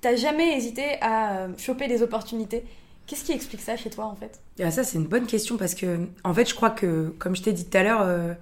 t'as 0.00 0.16
jamais 0.16 0.56
hésité 0.56 0.98
à 1.00 1.36
euh, 1.38 1.48
choper 1.58 1.86
des 1.88 2.02
opportunités. 2.02 2.64
Qu'est-ce 3.06 3.24
qui 3.24 3.32
explique 3.32 3.60
ça 3.60 3.76
chez 3.76 3.90
toi 3.90 4.06
en 4.06 4.14
fait? 4.16 4.40
Ah, 4.62 4.70
ça, 4.70 4.84
c'est 4.84 4.96
une 4.98 5.06
bonne 5.06 5.26
question 5.26 5.56
parce 5.56 5.74
que, 5.74 6.06
en 6.24 6.34
fait, 6.34 6.48
je 6.48 6.54
crois 6.54 6.70
que, 6.70 7.12
comme 7.18 7.34
je 7.36 7.42
t'ai 7.42 7.52
dit 7.52 7.64
tout 7.68 7.76
à 7.76 7.82
l'heure, 7.82 8.02
euh, 8.02 8.32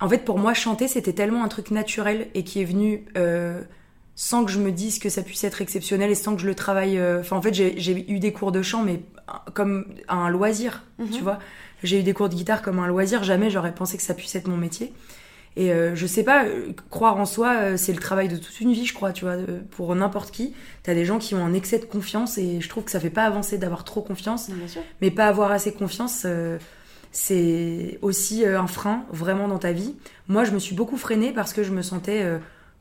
en 0.00 0.08
fait, 0.08 0.24
pour 0.24 0.38
moi, 0.38 0.52
chanter, 0.54 0.88
c'était 0.88 1.12
tellement 1.12 1.42
un 1.44 1.48
truc 1.48 1.70
naturel 1.70 2.28
et 2.34 2.44
qui 2.44 2.60
est 2.60 2.64
venu 2.64 3.04
euh, 3.16 3.62
sans 4.14 4.44
que 4.44 4.50
je 4.50 4.58
me 4.58 4.72
dise 4.72 4.98
que 4.98 5.08
ça 5.08 5.22
puisse 5.22 5.44
être 5.44 5.60
exceptionnel 5.62 6.10
et 6.10 6.14
sans 6.14 6.34
que 6.36 6.42
je 6.42 6.46
le 6.46 6.54
travaille. 6.54 6.98
euh, 6.98 7.20
Enfin, 7.20 7.36
en 7.36 7.42
fait, 7.42 7.54
j'ai 7.54 8.10
eu 8.10 8.18
des 8.18 8.32
cours 8.32 8.52
de 8.52 8.62
chant, 8.62 8.82
mais 8.82 9.00
euh, 9.28 9.32
comme 9.54 9.86
un 10.08 10.28
loisir, 10.28 10.84
Mhm. 10.98 11.10
tu 11.10 11.22
vois. 11.22 11.38
J'ai 11.82 12.00
eu 12.00 12.02
des 12.02 12.14
cours 12.14 12.28
de 12.28 12.34
guitare 12.34 12.62
comme 12.62 12.78
un 12.78 12.86
loisir. 12.86 13.22
Jamais 13.24 13.50
j'aurais 13.50 13.74
pensé 13.74 13.96
que 13.96 14.02
ça 14.02 14.14
puisse 14.14 14.34
être 14.34 14.48
mon 14.48 14.56
métier. 14.56 14.92
Et 15.58 15.72
euh, 15.72 15.94
je 15.94 16.06
sais 16.06 16.22
pas, 16.22 16.44
euh, 16.44 16.72
croire 16.90 17.16
en 17.16 17.24
soi, 17.24 17.54
euh, 17.56 17.76
c'est 17.78 17.92
le 17.94 17.98
travail 17.98 18.28
de 18.28 18.36
toute 18.36 18.60
une 18.60 18.72
vie, 18.72 18.84
je 18.84 18.92
crois, 18.92 19.12
tu 19.12 19.24
vois, 19.24 19.36
pour 19.70 19.94
n'importe 19.94 20.30
qui. 20.30 20.52
T'as 20.82 20.92
des 20.92 21.06
gens 21.06 21.18
qui 21.18 21.34
ont 21.34 21.44
un 21.44 21.54
excès 21.54 21.78
de 21.78 21.86
confiance 21.86 22.36
et 22.36 22.60
je 22.60 22.68
trouve 22.68 22.84
que 22.84 22.90
ça 22.90 23.00
fait 23.00 23.08
pas 23.10 23.24
avancer 23.24 23.56
d'avoir 23.56 23.84
trop 23.84 24.02
confiance 24.02 24.50
Bien 24.50 24.68
sûr. 24.68 24.82
mais 25.00 25.10
pas 25.10 25.26
avoir 25.26 25.52
assez 25.52 25.72
confiance, 25.72 26.22
euh, 26.26 26.58
c'est 27.16 27.98
aussi 28.02 28.44
euh, 28.44 28.60
un 28.60 28.66
frein 28.66 29.06
vraiment 29.10 29.48
dans 29.48 29.58
ta 29.58 29.72
vie. 29.72 29.94
Moi, 30.28 30.44
je 30.44 30.50
me 30.50 30.58
suis 30.58 30.74
beaucoup 30.74 30.98
freinée 30.98 31.32
parce 31.32 31.54
que 31.54 31.62
je 31.62 31.72
me 31.72 31.80
sentais 31.80 32.22
euh, 32.22 32.38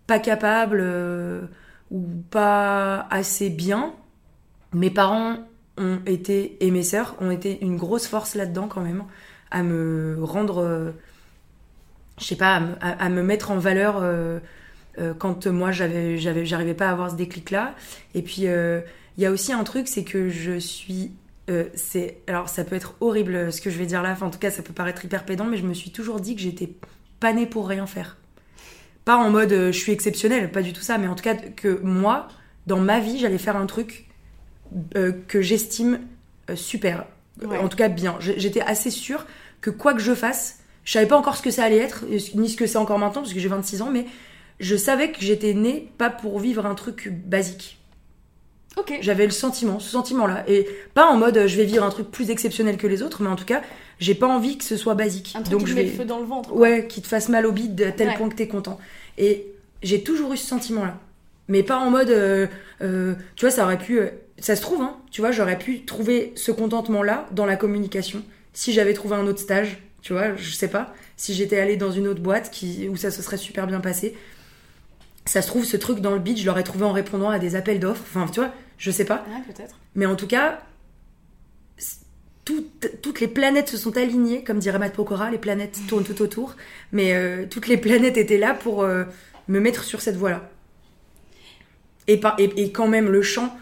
pas 0.07 0.19
capable 0.19 0.79
euh, 0.81 1.43
ou 1.89 2.05
pas 2.31 3.07
assez 3.11 3.49
bien. 3.49 3.93
Mes 4.73 4.89
parents 4.89 5.37
ont 5.77 5.99
été, 6.05 6.57
et 6.59 6.69
mes 6.69 6.83
sœurs 6.83 7.15
ont 7.21 7.31
été 7.31 7.63
une 7.63 7.77
grosse 7.77 8.07
force 8.07 8.35
là-dedans 8.35 8.67
quand 8.67 8.81
même, 8.81 9.05
à 9.51 9.63
me 9.63 10.17
rendre, 10.21 10.93
je 12.17 12.25
sais 12.25 12.35
pas, 12.35 12.61
à 12.81 13.09
me, 13.09 13.23
mettre 13.23 13.51
en 13.51 13.57
valeur 13.57 14.03
quand 15.17 15.47
moi 15.47 15.71
j'avais, 15.71 16.17
j'arrivais 16.17 16.73
pas 16.73 16.89
à 16.89 16.91
avoir 16.91 17.11
ce 17.11 17.15
déclic-là. 17.15 17.73
Et 18.15 18.21
puis 18.21 18.43
il 18.43 18.83
y 19.17 19.25
a 19.25 19.31
aussi 19.31 19.53
un 19.53 19.63
truc, 19.63 19.87
c'est 19.87 20.03
que 20.03 20.29
je 20.29 20.59
suis 20.59 21.11
euh, 21.49 21.65
c'est 21.75 22.17
alors 22.27 22.49
ça 22.49 22.63
peut 22.63 22.75
être 22.75 22.95
horrible 23.01 23.35
euh, 23.35 23.51
ce 23.51 23.61
que 23.61 23.69
je 23.69 23.77
vais 23.77 23.85
dire 23.85 24.01
là. 24.01 24.11
Enfin, 24.11 24.25
en 24.25 24.31
tout 24.31 24.39
cas 24.39 24.51
ça 24.51 24.63
peut 24.63 24.73
paraître 24.73 25.05
hyper 25.05 25.25
pédant 25.25 25.45
mais 25.45 25.57
je 25.57 25.65
me 25.65 25.73
suis 25.73 25.91
toujours 25.91 26.19
dit 26.19 26.35
que 26.35 26.41
j'étais 26.41 26.69
pas 27.19 27.33
née 27.33 27.45
pour 27.45 27.67
rien 27.67 27.85
faire. 27.85 28.17
Pas 29.03 29.17
en 29.17 29.29
mode 29.29 29.51
euh, 29.51 29.71
je 29.71 29.77
suis 29.77 29.91
exceptionnelle 29.91 30.51
pas 30.51 30.63
du 30.63 30.73
tout 30.73 30.81
ça 30.81 30.97
mais 30.97 31.07
en 31.07 31.15
tout 31.15 31.23
cas 31.23 31.35
que 31.35 31.79
moi 31.83 32.27
dans 32.65 32.79
ma 32.79 32.99
vie 32.99 33.19
j'allais 33.19 33.37
faire 33.37 33.57
un 33.57 33.67
truc 33.67 34.07
euh, 34.95 35.11
que 35.27 35.41
j'estime 35.41 35.99
super. 36.55 37.05
Ouais. 37.43 37.57
en 37.57 37.67
tout 37.67 37.77
cas 37.77 37.89
bien. 37.89 38.17
J'étais 38.19 38.61
assez 38.61 38.89
sûre 38.89 39.25
que 39.61 39.69
quoi 39.69 39.93
que 39.93 40.01
je 40.01 40.15
fasse 40.15 40.59
je 40.83 40.93
savais 40.93 41.07
pas 41.07 41.17
encore 41.17 41.35
ce 41.35 41.41
que 41.41 41.51
ça 41.51 41.63
allait 41.63 41.77
être 41.77 42.05
ni 42.35 42.49
ce 42.49 42.55
que 42.55 42.65
c'est 42.65 42.77
encore 42.77 42.97
maintenant 42.97 43.21
parce 43.21 43.33
que 43.33 43.39
j'ai 43.39 43.49
26 43.49 43.81
ans 43.81 43.91
mais 43.91 44.05
je 44.59 44.75
savais 44.75 45.11
que 45.11 45.19
j'étais 45.19 45.53
née 45.53 45.91
pas 45.97 46.09
pour 46.09 46.39
vivre 46.39 46.65
un 46.65 46.75
truc 46.75 47.11
basique 47.11 47.79
Ok. 48.77 48.97
j'avais 49.01 49.25
le 49.25 49.31
sentiment, 49.31 49.79
ce 49.79 49.89
sentiment-là. 49.89 50.43
Et 50.47 50.67
pas 50.93 51.05
en 51.07 51.17
mode 51.17 51.37
euh, 51.37 51.47
je 51.47 51.55
vais 51.57 51.63
vivre 51.65 51.83
un 51.83 51.89
truc 51.89 52.11
plus 52.11 52.29
exceptionnel 52.29 52.77
que 52.77 52.87
les 52.87 53.01
autres, 53.03 53.21
mais 53.23 53.29
en 53.29 53.35
tout 53.35 53.45
cas, 53.45 53.61
j'ai 53.99 54.15
pas 54.15 54.27
envie 54.27 54.57
que 54.57 54.63
ce 54.65 54.75
soit 54.77 54.95
basique. 54.95 55.33
Un 55.35 55.41
truc 55.41 55.51
Donc 55.51 55.61
qui 55.63 55.67
je 55.71 55.75
vais. 55.75 55.83
le 55.83 55.89
feu 55.91 56.05
dans 56.05 56.19
le 56.19 56.25
ventre. 56.25 56.49
quoi. 56.49 56.59
Ouais, 56.59 56.85
qui 56.87 57.01
te 57.01 57.07
fasse 57.07 57.29
mal 57.29 57.45
au 57.45 57.51
bide 57.51 57.81
à 57.81 57.91
tel 57.91 58.09
Ouais. 58.09 58.17
point 58.17 58.27
que 58.29 58.35
t'es 58.35 58.47
content. 58.47 58.77
Et 59.17 59.47
j'ai 59.83 60.03
toujours 60.03 60.33
eu 60.33 60.37
ce 60.37 60.45
sentiment-là. 60.47 60.97
Mais 61.47 61.63
pas 61.63 61.77
en 61.77 61.89
mode. 61.89 62.09
euh, 62.09 62.47
euh, 62.81 63.13
tu 63.35 63.45
vois, 63.45 63.51
ça 63.51 63.63
aurait 63.63 63.77
pu. 63.77 63.99
euh, 63.99 64.07
ça 64.39 64.55
se 64.57 64.61
trouve, 64.61 64.81
hein, 64.81 64.97
tu 65.11 65.21
vois, 65.21 65.31
j'aurais 65.31 65.57
pu 65.57 65.85
trouver 65.85 66.33
ce 66.35 66.51
contentement-là 66.51 67.27
dans 67.31 67.45
la 67.45 67.55
communication 67.55 68.21
si 68.51 68.73
j'avais 68.73 68.93
trouvé 68.93 69.15
un 69.15 69.25
autre 69.27 69.39
stage, 69.39 69.77
tu 70.01 70.11
vois, 70.13 70.35
je 70.35 70.51
sais 70.53 70.67
pas. 70.67 70.93
Si 71.15 71.33
j'étais 71.33 71.57
allée 71.59 71.77
dans 71.77 71.91
une 71.91 72.07
autre 72.07 72.19
boîte 72.21 72.51
qui, 72.51 72.89
où 72.89 72.97
ça 72.97 73.11
se 73.11 73.21
serait 73.21 73.37
super 73.37 73.67
bien 73.67 73.79
passé. 73.79 74.15
Ça 75.25 75.41
se 75.41 75.47
trouve, 75.47 75.63
ce 75.65 75.77
truc 75.77 75.99
dans 76.01 76.11
le 76.11 76.19
beat, 76.19 76.37
je 76.37 76.45
l'aurais 76.45 76.63
trouvé 76.63 76.83
en 76.85 76.91
répondant 76.91 77.29
à 77.29 77.39
des 77.39 77.55
appels 77.55 77.79
d'offres. 77.79 78.03
Enfin, 78.13 78.27
tu 78.31 78.39
vois, 78.41 78.51
je 78.77 78.91
sais 78.91 79.05
pas. 79.05 79.25
Ouais, 79.27 79.53
peut-être. 79.53 79.75
Mais 79.95 80.05
en 80.05 80.15
tout 80.15 80.27
cas, 80.27 80.61
toutes, 82.43 83.01
toutes 83.01 83.19
les 83.21 83.27
planètes 83.27 83.69
se 83.69 83.77
sont 83.77 83.97
alignées, 83.97 84.43
comme 84.43 84.59
dirait 84.59 84.79
Matt 84.79 84.93
Pokora, 84.93 85.31
les 85.31 85.37
planètes 85.37 85.79
tournent 85.87 86.03
tout 86.03 86.21
autour. 86.21 86.55
Mais 86.91 87.13
euh, 87.13 87.45
toutes 87.49 87.67
les 87.67 87.77
planètes 87.77 88.17
étaient 88.17 88.37
là 88.37 88.53
pour 88.53 88.83
euh, 88.83 89.05
me 89.47 89.59
mettre 89.59 89.83
sur 89.83 90.01
cette 90.01 90.15
voie-là. 90.15 90.49
Et, 92.07 92.19
par- 92.19 92.35
et, 92.39 92.51
et 92.61 92.71
quand 92.71 92.87
même, 92.87 93.09
le 93.09 93.21
chant 93.21 93.57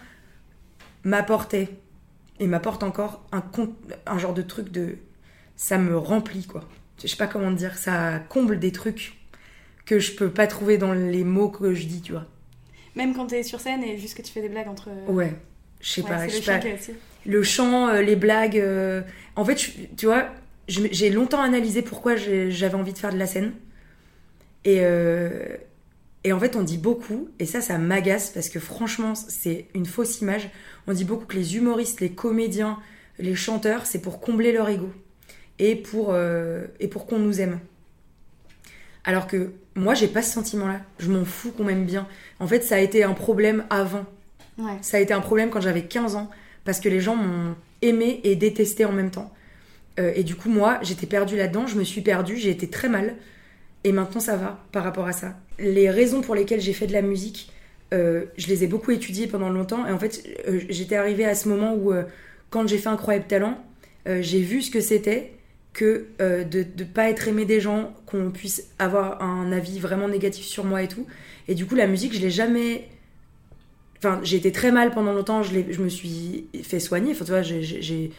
m'apportait, 1.02 1.68
et 2.40 2.46
m'apporte 2.46 2.82
encore, 2.82 3.24
un 3.32 4.18
genre 4.18 4.34
de 4.34 4.42
truc 4.42 4.70
de... 4.70 4.96
Ça 5.56 5.78
me 5.78 5.96
remplit, 5.96 6.46
quoi. 6.46 6.68
Je 7.00 7.06
sais 7.06 7.16
pas 7.16 7.28
comment 7.28 7.52
dire, 7.52 7.78
ça 7.78 8.18
comble 8.28 8.58
des 8.58 8.72
trucs 8.72 9.16
que 9.86 9.98
je 9.98 10.12
peux 10.12 10.30
pas 10.30 10.46
trouver 10.46 10.78
dans 10.78 10.92
les 10.92 11.22
mots 11.24 11.48
que 11.48 11.74
je 11.74 11.86
dis, 11.86 12.02
tu 12.02 12.12
vois. 12.12 12.26
Même 12.96 13.14
quand 13.14 13.26
t'es 13.26 13.42
sur 13.42 13.60
scène 13.60 13.82
et 13.82 13.98
juste 13.98 14.16
que 14.16 14.22
tu 14.22 14.32
fais 14.32 14.40
des 14.42 14.48
blagues 14.48 14.68
entre. 14.68 14.88
Ouais, 15.08 15.34
je 15.80 15.90
sais 15.90 16.02
Ouais, 16.02 16.08
pas, 16.08 16.28
je 16.28 16.34
sais 16.34 16.42
pas. 16.42 16.60
le 17.26 17.42
chant, 17.42 17.88
euh, 17.88 18.02
les 18.02 18.16
blagues. 18.16 18.58
euh, 18.58 19.02
En 19.36 19.44
fait, 19.44 19.56
tu 19.96 20.06
vois, 20.06 20.28
j'ai 20.68 21.10
longtemps 21.10 21.42
analysé 21.42 21.82
pourquoi 21.82 22.14
j'avais 22.16 22.74
envie 22.74 22.92
de 22.92 22.98
faire 22.98 23.12
de 23.12 23.18
la 23.18 23.26
scène. 23.26 23.52
Et, 24.64 24.78
euh, 24.80 25.56
et 26.22 26.32
en 26.32 26.40
fait, 26.40 26.56
on 26.56 26.62
dit 26.62 26.78
beaucoup, 26.78 27.28
et 27.38 27.44
ça, 27.46 27.60
ça 27.60 27.76
m'agace 27.78 28.30
parce 28.30 28.48
que 28.48 28.58
franchement, 28.60 29.14
c'est 29.14 29.66
une 29.74 29.84
fausse 29.86 30.20
image. 30.20 30.48
On 30.86 30.92
dit 30.94 31.04
beaucoup 31.04 31.26
que 31.26 31.36
les 31.36 31.56
humoristes, 31.56 32.00
les 32.00 32.10
comédiens, 32.12 32.78
les 33.18 33.34
chanteurs, 33.34 33.84
c'est 33.86 34.00
pour 34.00 34.20
combler 34.20 34.52
leur 34.52 34.68
ego 34.70 34.90
et 35.58 35.76
pour, 35.76 36.08
euh, 36.12 36.64
et 36.80 36.88
pour 36.88 37.06
qu'on 37.06 37.18
nous 37.18 37.40
aime. 37.40 37.60
Alors 39.04 39.26
que 39.26 39.52
moi, 39.76 39.94
j'ai 39.94 40.08
pas 40.08 40.22
ce 40.22 40.32
sentiment-là. 40.32 40.80
Je 40.98 41.10
m'en 41.10 41.24
fous 41.24 41.50
qu'on 41.50 41.64
m'aime 41.64 41.84
bien. 41.84 42.06
En 42.40 42.46
fait, 42.46 42.62
ça 42.62 42.76
a 42.76 42.78
été 42.78 43.04
un 43.04 43.12
problème 43.12 43.64
avant. 43.70 44.04
Ouais. 44.58 44.78
Ça 44.82 44.96
a 44.98 45.00
été 45.00 45.12
un 45.12 45.20
problème 45.20 45.50
quand 45.50 45.60
j'avais 45.60 45.82
15 45.82 46.16
ans, 46.16 46.30
parce 46.64 46.80
que 46.80 46.88
les 46.88 47.00
gens 47.00 47.16
m'ont 47.16 47.54
aimé 47.82 48.20
et 48.24 48.36
détesté 48.36 48.84
en 48.84 48.92
même 48.92 49.10
temps. 49.10 49.32
Euh, 49.98 50.12
et 50.14 50.22
du 50.22 50.36
coup, 50.36 50.48
moi, 50.48 50.78
j'étais 50.82 51.06
perdue 51.06 51.36
là-dedans, 51.36 51.66
je 51.66 51.76
me 51.76 51.84
suis 51.84 52.00
perdue, 52.00 52.36
j'ai 52.36 52.50
été 52.50 52.68
très 52.68 52.88
mal. 52.88 53.16
Et 53.82 53.92
maintenant, 53.92 54.20
ça 54.20 54.36
va 54.36 54.64
par 54.72 54.84
rapport 54.84 55.06
à 55.06 55.12
ça. 55.12 55.34
Les 55.58 55.90
raisons 55.90 56.20
pour 56.20 56.34
lesquelles 56.34 56.60
j'ai 56.60 56.72
fait 56.72 56.86
de 56.86 56.92
la 56.92 57.02
musique, 57.02 57.52
euh, 57.92 58.24
je 58.36 58.46
les 58.46 58.64
ai 58.64 58.66
beaucoup 58.66 58.92
étudiées 58.92 59.26
pendant 59.26 59.50
longtemps. 59.50 59.86
Et 59.86 59.92
en 59.92 59.98
fait, 59.98 60.24
euh, 60.48 60.60
j'étais 60.70 60.96
arrivée 60.96 61.26
à 61.26 61.34
ce 61.34 61.48
moment 61.48 61.74
où, 61.74 61.92
quand 62.50 62.66
j'ai 62.66 62.78
fait 62.78 62.88
Incroyable 62.88 63.26
Talent, 63.26 63.58
j'ai 64.06 64.40
vu 64.40 64.62
ce 64.62 64.70
que 64.70 64.80
c'était 64.80 65.32
que 65.74 66.06
euh, 66.22 66.44
de 66.44 66.60
ne 66.78 66.84
pas 66.84 67.10
être 67.10 67.28
aimé 67.28 67.46
des 67.46 67.60
gens, 67.60 67.94
qu'on 68.06 68.30
puisse 68.32 68.70
avoir 68.78 69.22
un 69.22 69.52
avis 69.52 69.80
vraiment 69.80 70.08
négatif 70.08 70.46
sur 70.46 70.64
moi 70.64 70.82
et 70.82 70.88
tout. 70.88 71.06
Et 71.48 71.54
du 71.56 71.66
coup, 71.66 71.76
la 71.76 71.88
musique, 71.88 72.14
je 72.14 72.20
l'ai 72.20 72.30
jamais 72.30 72.88
Enfin, 73.98 74.20
j'ai 74.22 74.36
été 74.36 74.52
très 74.52 74.70
mal 74.70 74.90
pendant 74.90 75.12
longtemps, 75.12 75.42
je, 75.42 75.52
je 75.70 75.80
me 75.82 75.88
suis 75.88 76.46
fait 76.62 76.80
soigner. 76.80 77.12
Enfin, 77.12 77.24
tu 77.24 77.30
vois, 77.30 77.42
j'ai- 77.42 78.10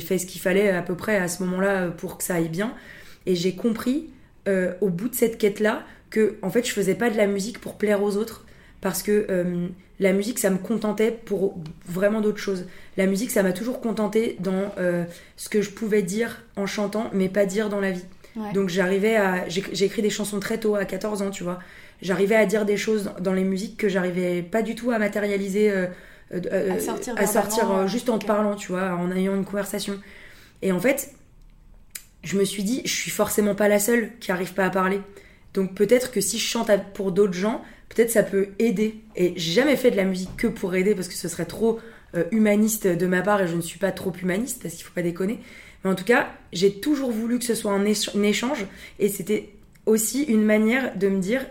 fait 0.00 0.18
ce 0.18 0.26
qu'il 0.26 0.40
fallait 0.40 0.70
à 0.70 0.82
peu 0.82 0.94
près 0.94 1.16
à 1.16 1.26
ce 1.28 1.42
moment-là 1.42 1.88
pour 1.90 2.18
que 2.18 2.24
ça 2.24 2.36
aille 2.36 2.48
bien. 2.48 2.74
Et 3.26 3.34
j'ai 3.34 3.54
compris, 3.56 4.10
euh, 4.48 4.74
au 4.80 4.88
bout 4.88 5.08
de 5.08 5.14
cette 5.14 5.38
quête-là, 5.38 5.84
que 6.10 6.36
en 6.42 6.50
fait, 6.50 6.66
je 6.66 6.72
faisais 6.72 6.94
pas 6.94 7.10
de 7.10 7.16
la 7.16 7.26
musique 7.26 7.58
pour 7.60 7.76
plaire 7.76 8.02
aux 8.02 8.16
autres. 8.16 8.44
Parce 8.80 9.02
que 9.02 9.26
euh, 9.30 9.68
la 10.02 10.12
musique, 10.12 10.38
ça 10.40 10.50
me 10.50 10.58
contentait 10.58 11.12
pour 11.12 11.54
vraiment 11.86 12.20
d'autres 12.20 12.38
choses. 12.38 12.66
La 12.96 13.06
musique, 13.06 13.30
ça 13.30 13.42
m'a 13.42 13.52
toujours 13.52 13.80
contenté 13.80 14.36
dans 14.40 14.74
euh, 14.78 15.04
ce 15.36 15.48
que 15.48 15.62
je 15.62 15.70
pouvais 15.70 16.02
dire 16.02 16.42
en 16.56 16.66
chantant, 16.66 17.08
mais 17.12 17.28
pas 17.28 17.46
dire 17.46 17.68
dans 17.68 17.80
la 17.80 17.92
vie. 17.92 18.04
Ouais. 18.34 18.52
Donc 18.52 18.68
j'arrivais 18.68 19.14
à... 19.14 19.48
J'ai 19.48 19.84
écrit 19.84 20.02
des 20.02 20.10
chansons 20.10 20.40
très 20.40 20.58
tôt, 20.58 20.74
à 20.74 20.84
14 20.84 21.22
ans, 21.22 21.30
tu 21.30 21.44
vois. 21.44 21.60
J'arrivais 22.00 22.34
à 22.34 22.46
dire 22.46 22.64
des 22.64 22.76
choses 22.76 23.12
dans 23.20 23.32
les 23.32 23.44
musiques 23.44 23.76
que 23.76 23.88
j'arrivais 23.88 24.42
pas 24.42 24.62
du 24.62 24.74
tout 24.74 24.90
à 24.90 24.98
matérialiser, 24.98 25.70
euh, 25.70 25.86
euh, 26.32 26.72
À 26.72 26.80
sortir 26.80 27.14
à 27.16 27.26
sortir, 27.26 27.66
verbalement, 27.66 27.86
juste 27.86 28.08
en 28.08 28.18
te 28.18 28.26
parlant, 28.26 28.56
tu 28.56 28.72
vois, 28.72 28.94
en 28.94 29.10
ayant 29.12 29.36
une 29.36 29.44
conversation. 29.44 30.00
Et 30.62 30.72
en 30.72 30.80
fait, 30.80 31.12
je 32.24 32.36
me 32.36 32.44
suis 32.44 32.64
dit, 32.64 32.82
je 32.84 32.92
suis 32.92 33.12
forcément 33.12 33.54
pas 33.54 33.68
la 33.68 33.78
seule 33.78 34.10
qui 34.18 34.32
arrive 34.32 34.52
pas 34.52 34.64
à 34.64 34.70
parler. 34.70 35.00
Donc 35.54 35.74
peut-être 35.74 36.10
que 36.10 36.20
si 36.20 36.38
je 36.38 36.46
chante 36.46 36.70
pour 36.94 37.12
d'autres 37.12 37.34
gens, 37.34 37.62
peut-être 37.94 38.10
ça 38.10 38.22
peut 38.22 38.48
aider. 38.58 38.96
Et 39.16 39.34
j'ai 39.36 39.52
jamais 39.52 39.76
fait 39.76 39.90
de 39.90 39.96
la 39.96 40.04
musique 40.04 40.36
que 40.36 40.46
pour 40.46 40.74
aider 40.74 40.94
parce 40.94 41.08
que 41.08 41.14
ce 41.14 41.28
serait 41.28 41.44
trop 41.46 41.78
euh, 42.14 42.24
humaniste 42.30 42.86
de 42.86 43.06
ma 43.06 43.22
part 43.22 43.40
et 43.42 43.46
je 43.48 43.54
ne 43.56 43.60
suis 43.60 43.78
pas 43.78 43.92
trop 43.92 44.12
humaniste 44.20 44.62
parce 44.62 44.74
qu'il 44.74 44.84
faut 44.84 44.92
pas 44.94 45.02
déconner. 45.02 45.38
Mais 45.84 45.90
en 45.90 45.94
tout 45.94 46.04
cas, 46.04 46.30
j'ai 46.52 46.80
toujours 46.80 47.10
voulu 47.10 47.38
que 47.38 47.44
ce 47.44 47.54
soit 47.54 47.72
un, 47.72 47.84
éch- 47.84 48.16
un 48.16 48.22
échange 48.22 48.66
et 48.98 49.08
c'était 49.08 49.50
aussi 49.86 50.22
une 50.24 50.44
manière 50.44 50.96
de 50.96 51.08
me 51.08 51.20
dire, 51.20 51.44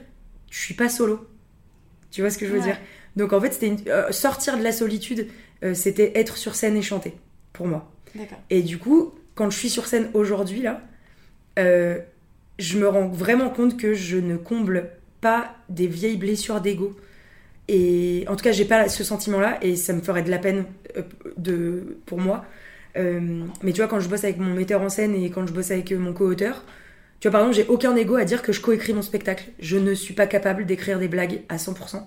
je 0.49 0.59
suis 0.59 0.73
pas 0.73 0.89
solo. 0.89 1.27
Tu 2.11 2.21
vois 2.21 2.29
ce 2.29 2.37
que 2.37 2.45
je 2.45 2.51
veux 2.51 2.59
Ouais. 2.59 2.65
dire? 2.65 2.77
Donc 3.15 3.33
en 3.33 3.41
fait, 3.41 3.51
c'était 3.53 3.89
euh, 3.89 4.11
sortir 4.11 4.57
de 4.57 4.63
la 4.63 4.71
solitude, 4.71 5.27
euh, 5.63 5.73
c'était 5.73 6.13
être 6.15 6.37
sur 6.37 6.55
scène 6.55 6.77
et 6.77 6.81
chanter 6.81 7.13
pour 7.53 7.67
moi. 7.67 7.91
Et 8.49 8.61
du 8.61 8.77
coup, 8.77 9.13
quand 9.35 9.49
je 9.49 9.57
suis 9.57 9.69
sur 9.69 9.85
scène 9.87 10.09
aujourd'hui, 10.13 10.61
là, 10.61 10.81
je 11.57 12.77
me 12.77 12.87
rends 12.87 13.07
vraiment 13.07 13.49
compte 13.49 13.77
que 13.77 13.93
je 13.93 14.17
ne 14.17 14.37
comble 14.37 14.89
pas 15.21 15.55
des 15.69 15.87
vieilles 15.87 16.17
blessures 16.17 16.59
d'ego. 16.61 16.95
Et 17.67 18.25
en 18.27 18.35
tout 18.35 18.43
cas, 18.43 18.51
j'ai 18.51 18.65
pas 18.65 18.89
ce 18.89 19.03
sentiment-là 19.03 19.57
et 19.61 19.75
ça 19.75 19.93
me 19.93 20.01
ferait 20.01 20.23
de 20.23 20.29
la 20.31 20.39
peine 20.39 20.65
euh, 20.97 21.03
de, 21.37 21.97
pour 22.05 22.19
moi. 22.19 22.43
Euh, 22.97 23.43
mais 23.63 23.71
tu 23.71 23.77
vois, 23.79 23.87
quand 23.87 23.99
je 24.01 24.09
bosse 24.09 24.23
avec 24.25 24.37
mon 24.39 24.53
metteur 24.53 24.81
en 24.81 24.89
scène 24.89 25.15
et 25.15 25.29
quand 25.29 25.47
je 25.47 25.53
bosse 25.53 25.71
avec 25.71 25.91
euh, 25.91 25.97
mon 25.97 26.11
co-auteur, 26.11 26.65
tu 27.21 27.27
vois, 27.29 27.31
par 27.31 27.41
exemple, 27.47 27.55
j'ai 27.55 27.71
aucun 27.71 27.95
ego 27.95 28.15
à 28.15 28.25
dire 28.25 28.41
que 28.41 28.51
je 28.51 28.59
coécris 28.59 28.93
mon 28.93 29.03
spectacle. 29.03 29.45
Je 29.59 29.77
ne 29.77 29.93
suis 29.93 30.13
pas 30.13 30.27
capable 30.27 30.65
d'écrire 30.65 30.99
des 30.99 31.07
blagues 31.07 31.41
à 31.47 31.55
100%. 31.57 31.75
Bah, 31.93 32.05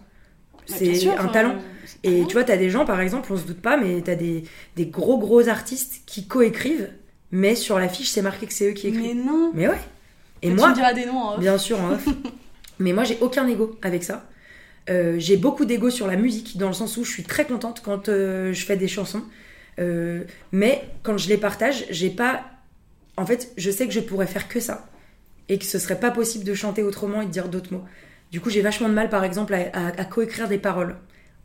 C'est 0.67 1.09
un 1.09 1.29
talent. 1.29 1.55
Et 2.03 2.25
tu 2.27 2.33
vois, 2.35 2.45
t'as 2.45 2.57
des 2.57 2.69
gens, 2.69 2.85
par 2.85 3.01
exemple, 3.01 3.33
on 3.33 3.37
se 3.37 3.45
doute 3.47 3.61
pas, 3.62 3.77
mais 3.79 4.03
t'as 4.03 4.17
des, 4.17 4.45
des 4.77 4.87
gros 4.87 5.19
gros 5.19 5.49
artistes 5.49 6.03
qui 6.05 6.27
coécrivent, 6.27 6.91
mais 7.31 7.55
sur 7.55 7.79
l'affiche, 7.79 8.11
c'est 8.11 8.23
marqué 8.23 8.47
que 8.47 8.53
c'est 8.53 8.69
eux 8.69 8.73
qui 8.73 8.89
écrivent. 8.89 9.03
Mais 9.03 9.15
non. 9.15 9.51
Mais, 9.55 9.69
ouais. 9.69 9.81
Et 10.43 10.49
Tu 10.49 10.55
moi, 10.55 10.71
me 10.71 10.75
diras 10.75 10.93
des 10.93 11.07
noms 11.07 11.19
en 11.19 11.35
off. 11.35 11.41
bien 11.41 11.57
sûr, 11.59 11.81
en 11.81 11.93
off. 11.93 12.07
mais 12.79 12.93
moi, 12.93 13.05
j'ai 13.05 13.18
aucun 13.20 13.47
ego 13.49 13.79
avec 13.83 14.05
ça. 14.05 14.27
Euh, 14.91 15.16
j'ai 15.18 15.37
beaucoup 15.37 15.64
d'ego 15.64 15.91
sur 15.91 16.07
la 16.07 16.16
musique, 16.16 16.59
dans 16.59 16.68
le 16.68 16.75
sens 16.75 16.97
où 16.97 17.05
je 17.05 17.11
suis 17.11 17.22
très 17.25 17.47
contente 17.47 17.83
quand 17.85 18.09
euh, 18.09 18.53
je 18.53 18.64
fais 18.66 18.77
des 18.77 18.89
chansons. 18.89 19.22
Euh, 19.81 20.25
mais 20.53 20.85
quand 21.03 21.16
je 21.18 21.29
les 21.29 21.39
partage, 21.39 21.87
j'ai 21.91 22.11
pas. 22.11 22.45
En 23.16 23.27
fait, 23.27 23.53
je 23.57 23.70
sais 23.70 23.87
que 23.87 23.93
je 23.93 24.01
pourrais 24.01 24.27
faire 24.27 24.49
que 24.49 24.61
ça. 24.61 24.89
Et 25.49 25.59
que 25.59 25.64
ce 25.64 25.79
serait 25.79 26.01
pas 26.01 26.11
possible 26.11 26.45
de 26.45 26.55
chanter 26.55 26.83
autrement 26.83 27.22
et 27.22 27.27
de 27.27 27.31
dire 27.31 27.49
d'autres 27.49 27.72
mots. 27.72 27.85
Du 28.33 28.41
coup, 28.41 28.51
j'ai 28.51 28.62
vachement 28.62 28.89
de 28.89 28.95
mal, 28.95 29.09
par 29.11 29.25
exemple, 29.25 29.55
à, 29.55 29.68
à- 29.99 30.05
coécrire 30.05 30.49
des 30.49 30.59
paroles. 30.59 30.97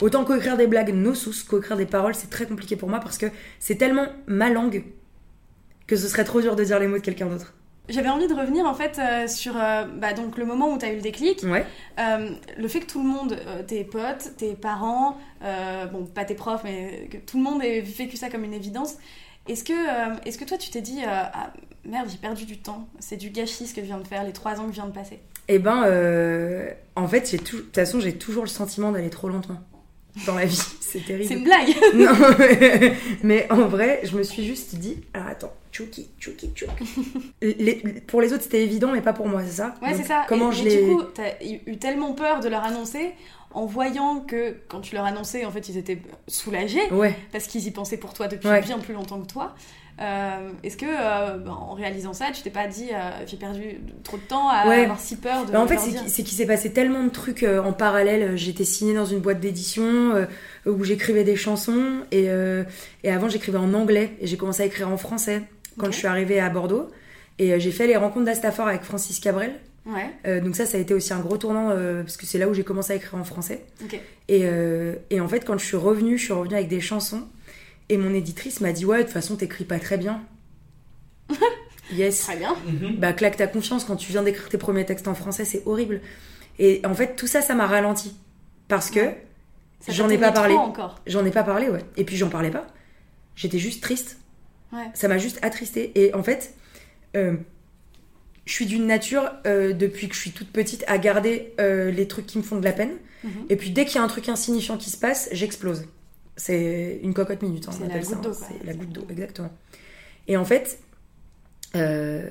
Autant 0.02 0.24
coécrire 0.26 0.58
des 0.58 0.68
blagues, 0.68 0.94
no 0.94 1.14
sous, 1.14 1.34
coécrire 1.48 1.78
des 1.78 1.86
paroles, 1.86 2.16
c'est 2.16 2.30
très 2.30 2.46
compliqué 2.46 2.76
pour 2.78 2.90
moi 2.90 3.00
parce 3.02 3.18
que 3.18 3.28
c'est 3.60 3.76
tellement 3.76 4.08
ma 4.28 4.50
langue 4.50 4.84
que 5.88 5.96
ce 5.96 6.08
serait 6.08 6.24
trop 6.24 6.42
dur 6.42 6.56
de 6.56 6.64
dire 6.64 6.80
les 6.80 6.88
mots 6.88 6.98
de 6.98 7.04
quelqu'un 7.04 7.28
d'autre. 7.28 7.54
J'avais 7.90 8.10
envie 8.10 8.28
de 8.28 8.34
revenir 8.34 8.66
en 8.66 8.76
fait 8.76 9.00
euh, 9.00 9.28
sur 9.28 9.58
euh, 9.58 9.86
bah, 9.86 10.14
donc 10.14 10.38
le 10.38 10.46
moment 10.46 10.72
où 10.74 10.78
tu 10.78 10.86
as 10.86 10.92
eu 10.92 10.96
le 10.96 11.02
déclic. 11.02 11.42
Ouais. 11.44 11.66
Euh, 12.00 12.30
le 12.58 12.68
fait 12.68 12.82
que 12.82 12.86
tout 12.86 13.02
le 13.02 13.10
monde, 13.10 13.38
tes 13.68 13.84
potes, 13.84 14.36
tes 14.38 14.54
parents, 14.54 15.18
bon, 15.92 16.06
pas 16.06 16.26
tes 16.26 16.36
profs, 16.36 16.64
mais 16.64 17.10
que 17.12 17.18
tout 17.18 17.38
le 17.38 17.44
monde 17.44 17.64
ait 17.64 17.82
vécu 17.82 18.16
ça 18.16 18.30
comme 18.30 18.44
une 18.44 18.54
évidence. 18.54 18.96
Est-ce 19.48 19.64
que, 19.64 20.28
est-ce 20.28 20.38
que 20.38 20.46
toi, 20.46 20.58
tu 20.58 20.70
t'es 20.70 20.82
dit, 20.82 21.00
ah, 21.06 21.52
merde, 21.84 22.08
j'ai 22.10 22.18
perdu 22.18 22.46
du 22.46 22.60
temps, 22.60 22.88
c'est 23.00 23.18
du 23.18 23.32
gâchis 23.32 23.68
ce 23.68 23.74
que 23.74 23.82
je 23.82 23.88
viens 23.88 23.98
de 23.98 24.08
faire, 24.08 24.24
les 24.24 24.34
trois 24.34 24.60
ans 24.60 24.66
que 24.66 24.70
je 24.70 24.76
viens 24.76 24.86
de 24.86 24.94
passer 24.94 25.20
Eh 25.48 25.58
ben, 25.58 25.84
en 26.96 27.08
fait, 27.08 27.32
de 27.32 27.42
toute 27.42 27.74
façon, 27.74 28.00
j'ai 28.00 28.14
toujours 28.14 28.44
le 28.44 28.50
sentiment 28.50 28.92
d'aller 28.92 29.10
trop 29.10 29.30
lentement 29.30 29.60
dans 30.26 30.36
la 30.36 30.46
vie. 30.46 30.62
C'est 30.82 31.06
terrible. 31.06 31.26
C'est 31.28 31.36
une 31.36 31.44
blague 31.44 31.68
Non, 31.94 32.12
mais 33.24 33.46
en 33.52 33.68
vrai, 33.68 34.02
je 34.04 34.18
me 34.18 34.24
suis 34.24 34.44
juste 34.44 34.74
dit, 34.76 34.98
ah 35.14 35.28
attends, 35.30 35.54
tchouki, 35.72 36.10
tchouki, 36.20 36.50
tchouki. 36.56 36.84
Pour 38.08 38.22
les 38.22 38.34
autres, 38.34 38.44
c'était 38.44 38.64
évident, 38.64 38.92
mais 38.92 39.02
pas 39.02 39.14
pour 39.14 39.28
moi, 39.28 39.44
c'est 39.46 39.52
ça? 39.58 39.76
Ouais, 39.84 39.94
c'est 39.94 40.04
ça. 40.04 40.26
Comment 40.28 40.52
et, 40.52 40.56
je 40.56 40.64
l'ai. 40.64 40.84
du 40.84 40.92
coup, 40.96 41.04
t'as 41.14 41.34
eu 41.46 41.60
eu 41.68 41.78
tellement 41.78 42.14
peur 42.14 42.40
de 42.40 42.50
leur 42.50 42.64
annoncer 42.64 43.12
en 43.52 43.66
voyant 43.66 44.22
que 44.22 44.56
quand 44.68 44.82
tu 44.82 44.96
leur 44.96 45.06
annonçais, 45.06 45.46
en 45.46 45.52
fait, 45.52 45.70
ils 45.70 45.78
étaient 45.78 46.02
soulagés 46.28 46.92
Ouais. 46.92 47.16
parce 47.32 47.46
qu'ils 47.48 47.66
y 47.68 47.72
pensaient 47.72 47.98
pour 47.98 48.14
toi 48.14 48.28
depuis 48.28 48.48
Ouais. 48.48 48.62
bien 48.62 48.80
plus 48.80 48.94
longtemps 48.96 49.22
que 49.22 49.28
toi. 49.28 49.54
Euh, 50.02 50.50
Est-ce 50.64 50.78
que, 50.78 50.86
euh, 50.86 51.38
ben, 51.38 51.52
en 51.52 51.74
réalisant 51.74 52.14
ça, 52.14 52.28
tu 52.34 52.42
t'es 52.42 52.50
pas 52.50 52.68
dit, 52.68 52.88
euh, 52.94 53.10
j'ai 53.28 53.36
perdu 53.38 53.80
trop 54.04 54.18
de 54.18 54.22
temps 54.22 54.48
à 54.50 54.68
Ouais. 54.68 54.84
avoir 54.84 55.00
si 55.00 55.18
peur 55.18 55.46
de 55.46 55.52
Bah, 55.52 55.60
en 55.62 55.68
fait, 55.68 55.76
leur 55.76 55.84
c'est 56.08 56.24
qu'il 56.24 56.38
s'est 56.38 56.46
passé 56.46 56.72
tellement 56.72 57.04
de 57.04 57.10
trucs 57.10 57.44
euh, 57.44 57.62
en 57.62 57.74
parallèle. 57.74 58.38
J'étais 58.38 58.64
signée 58.64 58.94
dans 58.94 59.06
une 59.06 59.20
boîte 59.20 59.40
d'édition 59.42 60.26
où 60.66 60.84
j'écrivais 60.84 61.24
des 61.24 61.36
chansons 61.36 62.02
et, 62.12 62.28
et 63.04 63.12
avant 63.12 63.28
j'écrivais 63.30 63.58
en 63.58 63.74
anglais 63.74 64.12
et 64.22 64.28
j'ai 64.28 64.38
commencé 64.38 64.64
à 64.64 64.66
écrire 64.66 64.90
en 64.90 64.98
français 64.98 65.44
quand 65.78 65.88
je 65.88 65.98
suis 65.98 66.08
arrivée 66.08 66.40
à 66.40 66.50
Bordeaux. 66.50 66.90
Et 67.38 67.60
j'ai 67.60 67.72
fait 67.72 67.88
les 67.88 67.96
rencontres 67.98 68.26
d'Astafor 68.26 68.68
avec 68.68 68.84
Francis 68.84 69.20
Cabrel. 69.20 69.54
Ouais, 69.86 70.10
Euh, 70.28 70.40
donc 70.42 70.56
ça, 70.56 70.66
ça 70.66 70.78
a 70.78 70.82
été 70.82 70.94
aussi 70.94 71.14
un 71.14 71.20
gros 71.20 71.38
tournant 71.38 71.70
euh, 71.72 72.04
parce 72.04 72.18
que 72.18 72.26
c'est 72.26 72.38
là 72.38 72.48
où 72.48 72.54
j'ai 72.54 72.64
commencé 72.66 72.94
à 72.94 72.96
écrire 72.98 73.16
en 73.20 73.24
français. 73.24 73.64
euh, 74.46 74.96
et 75.10 75.20
en 75.22 75.28
fait, 75.28 75.46
quand 75.46 75.58
je 75.58 75.66
suis 75.66 75.78
revenue, 75.78 76.18
je 76.18 76.26
suis 76.26 76.34
revenue 76.34 76.56
avec 76.56 76.68
des 76.68 76.82
chansons. 76.82 77.24
Et 77.90 77.98
mon 77.98 78.14
éditrice 78.14 78.62
m'a 78.62 78.72
dit 78.72 78.86
Ouais, 78.86 79.00
de 79.00 79.04
toute 79.04 79.12
façon, 79.14 79.36
t'écris 79.36 79.66
pas 79.66 79.80
très 79.80 79.98
bien. 79.98 80.22
yes. 81.94 82.22
Très 82.22 82.38
bien. 82.38 82.56
Bah, 82.98 83.14
claque 83.14 83.38
ta 83.38 83.48
confiance 83.48 83.84
quand 83.84 83.96
tu 83.96 84.12
viens 84.12 84.24
d'écrire 84.24 84.50
tes 84.50 84.58
premiers 84.58 84.86
textes 84.86 85.08
en 85.08 85.16
français, 85.16 85.46
c'est 85.46 85.64
horrible. 85.66 86.02
Et 86.60 86.82
en 86.86 86.94
fait, 86.94 87.16
tout 87.16 87.28
ça, 87.28 87.42
ça 87.42 87.56
m'a 87.56 87.68
ralenti. 87.68 88.16
Parce 88.68 88.92
que 88.92 89.14
J'en 89.88 90.10
ai 90.10 90.18
pas 90.18 90.32
parlé. 90.32 90.56
j'en 91.08 91.26
ai 91.26 91.32
pas 91.32 91.44
parlé, 91.44 91.70
ouais. 91.70 91.84
Et 91.96 92.04
puis, 92.04 92.18
j'en 92.18 92.30
parlais 92.30 92.52
pas. 92.52 92.68
J'étais 93.36 93.60
juste 93.60 93.82
triste. 93.82 94.20
Ouais. 94.74 94.86
Ça 94.94 95.08
m'a 95.08 95.18
juste 95.18 95.40
attristée. 95.42 95.92
Et 95.96 96.14
en 96.14 96.22
fait, 96.22 96.54
euh, 97.16 97.38
je 98.46 98.54
suis 98.54 98.66
d'une 98.66 98.86
nature, 98.86 99.32
euh, 99.48 99.74
depuis 99.74 100.10
que 100.10 100.16
je 100.16 100.20
suis 100.20 100.32
toute 100.32 100.52
petite, 100.52 100.84
à 100.88 100.98
garder 100.98 101.54
euh, 101.60 101.92
les 101.92 102.08
trucs 102.08 102.26
qui 102.26 102.38
me 102.38 102.44
font 102.44 102.60
de 102.60 102.66
la 102.66 102.74
peine. 102.74 102.92
Mhm. 103.24 103.46
Et 103.50 103.56
puis 103.56 103.72
dès 103.72 103.86
qu'il 103.86 103.96
y 103.96 104.00
a 104.00 104.04
un 104.04 104.08
truc 104.08 104.28
insignifiant 104.30 104.78
qui 104.78 104.90
se 104.90 104.98
passe, 104.98 105.30
j'explose. 105.32 105.86
C'est 106.40 107.00
une 107.04 107.14
cocotte 107.14 107.42
minute, 107.42 107.66
hein, 107.68 107.72
on 107.74 107.78
C'est 107.78 107.80
la 107.82 107.90
appelle 107.90 108.06
ça. 108.06 108.16
goutte 108.16 108.24
d'eau, 108.24 108.32
hein. 108.32 108.48
C'est 108.62 108.66
la 108.66 108.74
goutte 108.74 108.90
d'eau, 108.94 109.06
exactement. 109.10 109.52
Et 110.30 110.38
en 110.38 110.46
fait, 110.46 110.80
euh, 111.76 112.28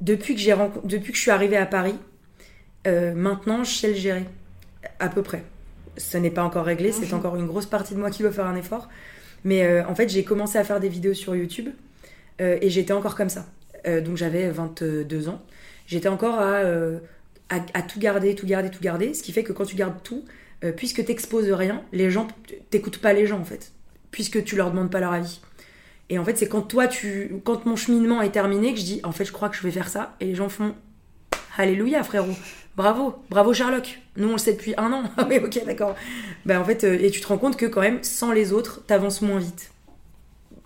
depuis, 0.00 0.34
que 0.34 0.86
depuis 0.86 1.12
que 1.12 1.16
je 1.16 1.22
suis 1.22 1.30
arrivée 1.30 1.56
à 1.56 1.66
Paris, 1.66 1.94
euh, 2.88 3.14
maintenant, 3.14 3.62
je 3.62 3.70
sais 3.72 3.88
le 3.88 3.94
gérer. 3.94 4.24
À 4.98 5.08
peu 5.08 5.22
près. 5.22 5.44
Ce 5.96 6.18
n'est 6.18 6.30
pas 6.32 6.42
encore 6.42 6.64
réglé, 6.66 6.90
c'est 6.90 7.06
Mhm. 7.12 7.14
encore 7.18 7.36
une 7.36 7.46
grosse 7.46 7.66
partie 7.66 7.94
de 7.94 8.00
moi 8.00 8.10
qui 8.10 8.22
doit 8.22 8.32
faire 8.32 8.46
un 8.46 8.56
effort. 8.56 8.88
Mais 9.44 9.64
euh, 9.64 9.86
en 9.86 9.94
fait, 9.94 10.08
j'ai 10.08 10.24
commencé 10.24 10.58
à 10.58 10.64
faire 10.64 10.80
des 10.80 10.88
vidéos 10.88 11.14
sur 11.14 11.36
YouTube 11.36 11.68
et 12.40 12.68
j'étais 12.68 12.92
encore 12.92 13.14
comme 13.14 13.28
ça. 13.28 13.46
Donc 13.86 14.16
j'avais 14.16 14.50
22 14.50 15.28
ans. 15.28 15.40
J'étais 15.86 16.08
encore 16.08 16.40
à, 16.40 16.62
à, 17.48 17.56
à 17.74 17.82
tout 17.82 18.00
garder, 18.00 18.34
tout 18.34 18.46
garder, 18.46 18.70
tout 18.70 18.80
garder. 18.82 19.14
Ce 19.14 19.22
qui 19.22 19.30
fait 19.30 19.44
que 19.44 19.52
quand 19.52 19.64
tu 19.66 19.76
gardes 19.76 20.02
tout, 20.02 20.24
euh, 20.64 20.72
puisque 20.72 21.04
t'exposes 21.04 21.50
rien, 21.50 21.82
les 21.92 22.10
gens, 22.10 22.26
t'écoutes 22.70 22.98
pas 22.98 23.12
les 23.12 23.26
gens 23.26 23.38
en 23.38 23.44
fait. 23.44 23.72
Puisque 24.10 24.44
tu 24.44 24.56
leur 24.56 24.70
demandes 24.70 24.90
pas 24.90 25.00
leur 25.00 25.12
avis. 25.12 25.40
Et 26.10 26.18
en 26.18 26.24
fait, 26.24 26.36
c'est 26.36 26.48
quand 26.48 26.62
toi, 26.62 26.86
tu, 26.86 27.36
quand 27.44 27.66
mon 27.66 27.76
cheminement 27.76 28.22
est 28.22 28.30
terminé, 28.30 28.72
que 28.72 28.78
je 28.78 28.84
dis, 28.84 29.00
en 29.04 29.12
fait, 29.12 29.24
je 29.24 29.32
crois 29.32 29.48
que 29.48 29.56
je 29.56 29.62
vais 29.62 29.70
faire 29.70 29.88
ça. 29.88 30.14
Et 30.20 30.26
les 30.26 30.34
gens 30.34 30.48
font, 30.48 30.74
Alléluia, 31.56 32.02
frérot. 32.02 32.34
Bravo, 32.76 33.14
bravo 33.30 33.54
Sherlock. 33.54 34.00
Nous, 34.16 34.28
on 34.28 34.32
le 34.32 34.38
sait 34.38 34.54
depuis 34.54 34.74
un 34.76 34.92
an. 34.92 35.04
Oui, 35.28 35.38
ok, 35.38 35.64
d'accord. 35.64 35.94
Ben, 36.44 36.60
en 36.60 36.64
fait, 36.64 36.84
euh, 36.84 36.98
et 37.00 37.10
tu 37.10 37.20
te 37.20 37.26
rends 37.28 37.38
compte 37.38 37.56
que 37.56 37.66
quand 37.66 37.80
même, 37.80 38.02
sans 38.02 38.32
les 38.32 38.52
autres, 38.52 38.82
t'avances 38.86 39.22
moins 39.22 39.38
vite. 39.38 39.70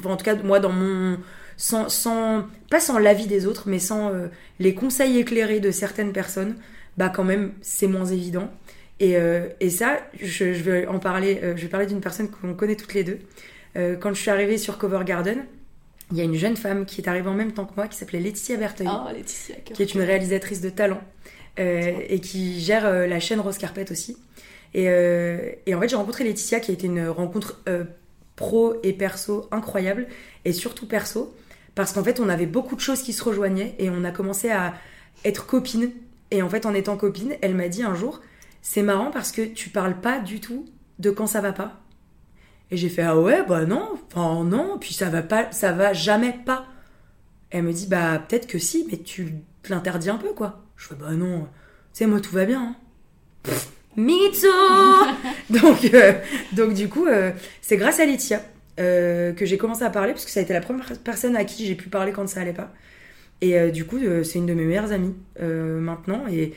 En 0.05 0.16
tout 0.16 0.24
cas, 0.24 0.34
moi, 0.36 0.61
dans 0.61 0.72
mon. 0.72 1.18
Sans, 1.57 1.88
sans, 1.88 2.46
pas 2.70 2.78
sans 2.78 2.99
l'avis 2.99 3.26
des 3.26 3.46
autres, 3.46 3.64
mais 3.66 3.80
sans 3.80 4.11
euh, 4.11 4.28
les 4.61 4.74
conseils 4.74 5.18
éclairés 5.18 5.59
de 5.59 5.72
certaines 5.72 6.12
personnes, 6.12 6.55
bah 6.96 7.09
quand 7.09 7.24
même, 7.24 7.53
c'est 7.62 7.88
moins 7.88 8.07
évident. 8.07 8.49
Et, 9.01 9.16
euh, 9.16 9.49
et 9.61 9.70
ça, 9.70 9.99
je, 10.20 10.53
je 10.53 10.62
vais 10.62 10.86
en 10.86 10.99
parler. 10.99 11.40
euh, 11.42 11.57
je 11.57 11.62
vais 11.62 11.68
parler 11.68 11.86
d'une 11.86 12.01
personne 12.01 12.28
qu'on 12.30 12.55
connaît 12.55 12.76
toutes 12.76 12.94
les 12.94 13.05
deux. 13.05 13.18
Euh, 13.76 13.96
quand 13.96 14.12
je 14.14 14.20
suis 14.20 14.30
arrivée 14.30 14.59
sur 14.59 14.76
Cover 14.78 15.01
Garden, 15.05 15.44
il 16.11 16.16
y 16.18 16.20
a 16.20 16.24
une 16.24 16.34
jeune 16.34 16.57
femme 16.57 16.84
qui 16.86 17.01
est 17.01 17.09
arrivée 17.09 17.28
en 17.28 17.34
même 17.34 17.53
temps 17.53 17.64
que 17.66 17.74
moi, 17.76 17.86
qui 17.86 17.96
s'appelait 17.96 18.18
Laetitia 18.20 18.57
Berteuil 18.57 18.88
Oh, 18.90 19.12
Laetitia. 19.12 19.57
cœur. 19.64 19.76
qui 19.76 19.82
est 19.82 19.94
une 19.94 20.01
réalisatrice 20.01 20.61
de 20.61 20.70
talent 20.70 21.01
euh, 21.59 21.92
et 22.09 22.20
qui 22.20 22.61
gère 22.61 22.86
euh, 22.86 23.07
la 23.07 23.20
chaîne 23.20 23.40
Rose 23.40 23.59
Carpet 23.59 23.90
aussi. 23.92 24.16
Et, 24.74 24.88
euh, 24.88 25.51
et 25.66 25.74
en 25.74 25.80
fait, 25.80 25.88
j'ai 25.88 25.96
rencontré 25.96 26.24
Laetitia 26.24 26.61
qui 26.61 26.70
a 26.70 26.74
été 26.74 26.86
une 26.86 27.07
rencontre 27.09 27.61
euh, 27.68 27.84
pro 28.36 28.74
et 28.82 28.92
perso 28.94 29.46
incroyable, 29.51 30.07
et 30.44 30.53
surtout 30.53 30.86
perso, 30.86 31.34
parce 31.74 31.92
qu'en 31.92 32.03
fait, 32.03 32.20
on 32.20 32.28
avait 32.28 32.46
beaucoup 32.46 32.74
de 32.74 32.80
choses 32.80 33.03
qui 33.03 33.12
se 33.12 33.22
rejoignaient 33.22 33.74
et 33.78 33.90
on 33.90 34.03
a 34.05 34.11
commencé 34.11 34.51
à 34.51 34.74
être 35.24 35.46
copines. 35.46 35.90
Et 36.30 36.42
en 36.42 36.49
fait, 36.49 36.66
en 36.66 36.74
étant 36.74 36.96
copine, 36.96 37.34
elle 37.42 37.55
m'a 37.55 37.68
dit 37.68 37.82
un 37.82 37.94
jour 37.94 38.20
C'est 38.62 38.82
marrant 38.82 39.11
parce 39.11 39.32
que 39.32 39.42
tu 39.42 39.70
parles 39.70 40.00
pas 40.00 40.18
du 40.18 40.40
tout 40.40 40.66
de 40.98 41.11
quand 41.11 41.26
ça 41.26 41.40
va 41.40 41.52
pas. 41.52 41.80
Et 42.70 42.76
j'ai 42.76 42.88
fait 42.88 43.02
Ah 43.02 43.18
ouais, 43.18 43.42
bah 43.46 43.64
non, 43.64 43.88
enfin 44.06 44.44
non, 44.44 44.78
puis 44.78 44.92
ça 44.92 45.09
va 45.09 45.22
pas, 45.22 45.50
ça 45.52 45.72
va 45.72 45.92
jamais 45.92 46.34
pas. 46.44 46.66
Elle 47.50 47.64
me 47.64 47.72
dit 47.72 47.86
bah 47.86 48.18
peut-être 48.18 48.46
que 48.46 48.59
si, 48.59 48.86
mais 48.90 48.98
tu 48.98 49.34
te 49.62 49.72
l'interdis 49.72 50.11
un 50.11 50.18
peu 50.18 50.32
quoi. 50.32 50.64
Je 50.76 50.88
fais 50.88 50.94
bah 50.94 51.12
non, 51.12 51.42
tu 51.42 51.48
sais 51.92 52.06
moi 52.06 52.20
tout 52.20 52.34
va 52.34 52.44
bien. 52.44 52.76
Hein. 53.46 53.54
Mitsu 53.96 54.46
donc, 55.50 55.92
euh, 55.92 56.12
donc 56.52 56.74
du 56.74 56.88
coup, 56.88 57.06
euh, 57.06 57.32
c'est 57.61 57.76
grâce 57.76 57.98
à 57.98 58.06
Laetitia 58.06 58.42
euh, 58.78 59.32
que 59.32 59.44
j'ai 59.44 59.59
commencé 59.59 59.82
à 59.82 59.90
parler 59.90 60.12
parce 60.12 60.24
que 60.24 60.30
ça 60.30 60.38
a 60.38 60.42
été 60.44 60.52
la 60.52 60.61
première 60.61 60.86
personne 61.02 61.34
à 61.34 61.44
qui 61.44 61.66
j'ai 61.66 61.74
pu 61.74 61.88
parler 61.88 62.12
quand 62.12 62.28
ça 62.28 62.40
allait 62.40 62.52
pas. 62.52 62.72
Et 63.40 63.70
du 63.70 63.84
coup, 63.84 63.98
c'est 64.24 64.40
une 64.40 64.46
de 64.46 64.54
mes 64.54 64.64
meilleures 64.64 64.90
amies 64.90 65.14
maintenant. 65.38 66.24
Et, 66.28 66.54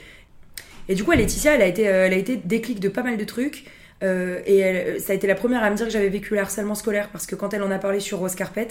et 0.90 0.96
du 0.96 1.04
coup, 1.04 1.12
Laetitia, 1.12 1.54
elle 1.56 1.62
a 1.62 1.68
été, 1.68 1.88
euh, 1.88 2.06
elle 2.08 2.14
a 2.14 2.18
été 2.18 2.38
déclic 2.38 2.80
de 2.80 2.90
pas 2.90 3.04
mal 3.04 3.18
de 3.18 3.24
trucs. 3.24 3.66
Euh, 4.04 4.40
et 4.48 4.58
elle- 4.58 5.00
ça 5.00 5.14
a 5.14 5.16
été 5.16 5.28
la 5.28 5.36
première 5.36 5.64
à 5.64 5.70
me 5.70 5.76
dire 5.76 5.86
que 5.86 5.92
j'avais 5.92 6.10
vécu 6.10 6.34
le 6.34 6.40
harcèlement 6.40 6.74
scolaire 6.74 7.10
parce 7.12 7.28
que 7.28 7.36
quand 7.36 7.54
elle 7.54 7.62
en 7.62 7.70
a 7.70 7.78
parlé 7.78 8.00
sur 8.00 8.18
Rose 8.18 8.34
Carpet, 8.34 8.68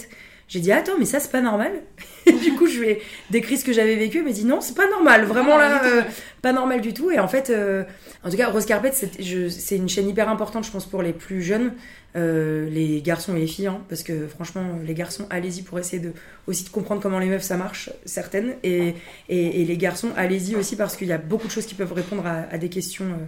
j'ai 0.49 0.59
dit 0.59 0.73
attends 0.73 0.97
mais 0.99 1.05
ça 1.05 1.21
c'est 1.21 1.31
pas 1.31 1.39
normal. 1.39 1.71
Et 2.25 2.33
du 2.33 2.51
coup 2.55 2.67
je 2.67 2.79
lui 2.81 2.89
ai 2.89 3.01
décrit 3.29 3.55
ce 3.57 3.63
que 3.63 3.71
j'avais 3.71 3.95
vécu, 3.95 4.17
elle 4.17 4.25
m'a 4.25 4.31
dit 4.31 4.43
non 4.43 4.59
c'est 4.59 4.75
pas 4.75 4.89
normal, 4.89 5.23
vraiment 5.23 5.55
Ah, 5.55 5.69
là 5.69 5.85
euh, 5.85 6.01
pas 6.41 6.51
normal 6.51 6.81
du 6.81 6.93
tout. 6.93 7.11
Et 7.11 7.19
en 7.19 7.29
fait, 7.29 7.49
euh, 7.49 7.85
en 8.25 8.29
tout 8.29 8.35
cas 8.35 8.49
Rose 8.49 8.65
Carpet 8.65 8.91
c'est 8.91 9.75
une 9.77 9.87
chaîne 9.87 10.09
hyper 10.09 10.27
importante 10.27 10.65
je 10.65 10.71
pense 10.71 10.85
pour 10.85 11.01
les 11.01 11.13
plus 11.13 11.41
jeunes, 11.41 11.71
euh, 12.15 12.69
les 12.69 13.01
garçons 13.01 13.35
et 13.35 13.39
les 13.39 13.47
filles, 13.47 13.67
hein, 13.67 13.81
parce 13.89 14.03
que 14.03 14.27
franchement 14.27 14.77
les 14.85 14.93
garçons 14.93 15.25
allez-y 15.29 15.61
pour 15.61 15.79
essayer 15.79 16.01
de 16.01 16.11
aussi 16.47 16.63
de 16.65 16.69
comprendre 16.69 17.01
comment 17.01 17.19
les 17.19 17.27
meufs 17.27 17.43
ça 17.43 17.57
marche 17.57 17.89
certaines 18.05 18.55
et 18.63 18.95
et, 19.29 19.61
et 19.61 19.65
les 19.65 19.77
garçons 19.77 20.09
allez-y 20.17 20.55
aussi 20.55 20.75
parce 20.75 20.95
qu'il 20.97 21.07
y 21.07 21.13
a 21.13 21.17
beaucoup 21.17 21.47
de 21.47 21.51
choses 21.51 21.65
qui 21.65 21.75
peuvent 21.75 21.93
répondre 21.93 22.25
à, 22.25 22.41
à 22.51 22.57
des 22.57 22.69
questions. 22.69 23.05
euh, 23.05 23.25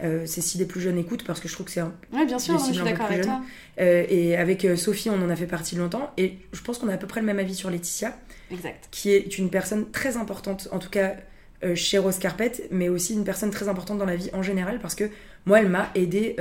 euh, 0.00 0.22
c'est 0.26 0.40
si 0.42 0.58
les 0.58 0.64
plus 0.64 0.80
jeunes 0.80 0.96
écoutent 0.98 1.24
parce 1.24 1.40
que 1.40 1.48
je 1.48 1.54
trouve 1.54 1.66
que 1.66 1.72
c'est 1.72 1.80
un 1.80 1.92
Ouais, 2.12 2.24
bien 2.24 2.38
sûr, 2.38 2.54
Des 2.56 2.68
je 2.68 2.72
suis 2.72 2.84
d'accord 2.84 3.06
avec 3.06 3.22
toi. 3.22 3.40
euh, 3.80 4.04
et 4.08 4.36
avec 4.36 4.64
Sophie, 4.76 5.10
on 5.10 5.20
en 5.20 5.28
a 5.28 5.34
fait 5.34 5.46
partie 5.48 5.74
longtemps. 5.74 6.12
Et 6.16 6.36
je 6.52 6.60
pense 6.62 6.78
qu'on 6.78 6.88
a 6.88 6.94
à 6.94 6.98
peu 6.98 7.08
près 7.08 7.18
le 7.20 7.26
même 7.26 7.40
avis 7.40 7.54
sur 7.56 7.68
Laetitia, 7.68 8.16
Exact. 8.52 8.86
qui 8.92 9.10
est 9.10 9.38
une 9.38 9.50
personne 9.50 9.90
très 9.90 10.16
importante, 10.16 10.68
en 10.70 10.78
tout 10.78 10.88
cas 10.88 11.16
euh, 11.64 11.74
chez 11.74 11.98
Rose 11.98 12.20
Carpet, 12.20 12.52
mais 12.70 12.88
aussi 12.88 13.14
une 13.14 13.24
personne 13.24 13.50
très 13.50 13.68
importante 13.68 13.98
dans 13.98 14.04
la 14.06 14.14
vie 14.14 14.30
en 14.32 14.42
général, 14.42 14.78
parce 14.80 14.94
que 14.94 15.10
moi, 15.46 15.58
elle 15.58 15.68
m'a 15.68 15.90
aidé. 15.96 16.36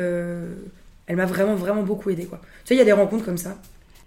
Elle 1.07 1.15
m'a 1.15 1.25
vraiment, 1.25 1.55
vraiment 1.55 1.83
beaucoup 1.83 2.09
aidé. 2.09 2.25
Quoi. 2.25 2.39
Tu 2.39 2.47
sais, 2.69 2.75
il 2.75 2.77
y 2.77 2.81
a 2.81 2.85
des 2.85 2.91
rencontres 2.93 3.25
comme 3.25 3.37
ça. 3.37 3.55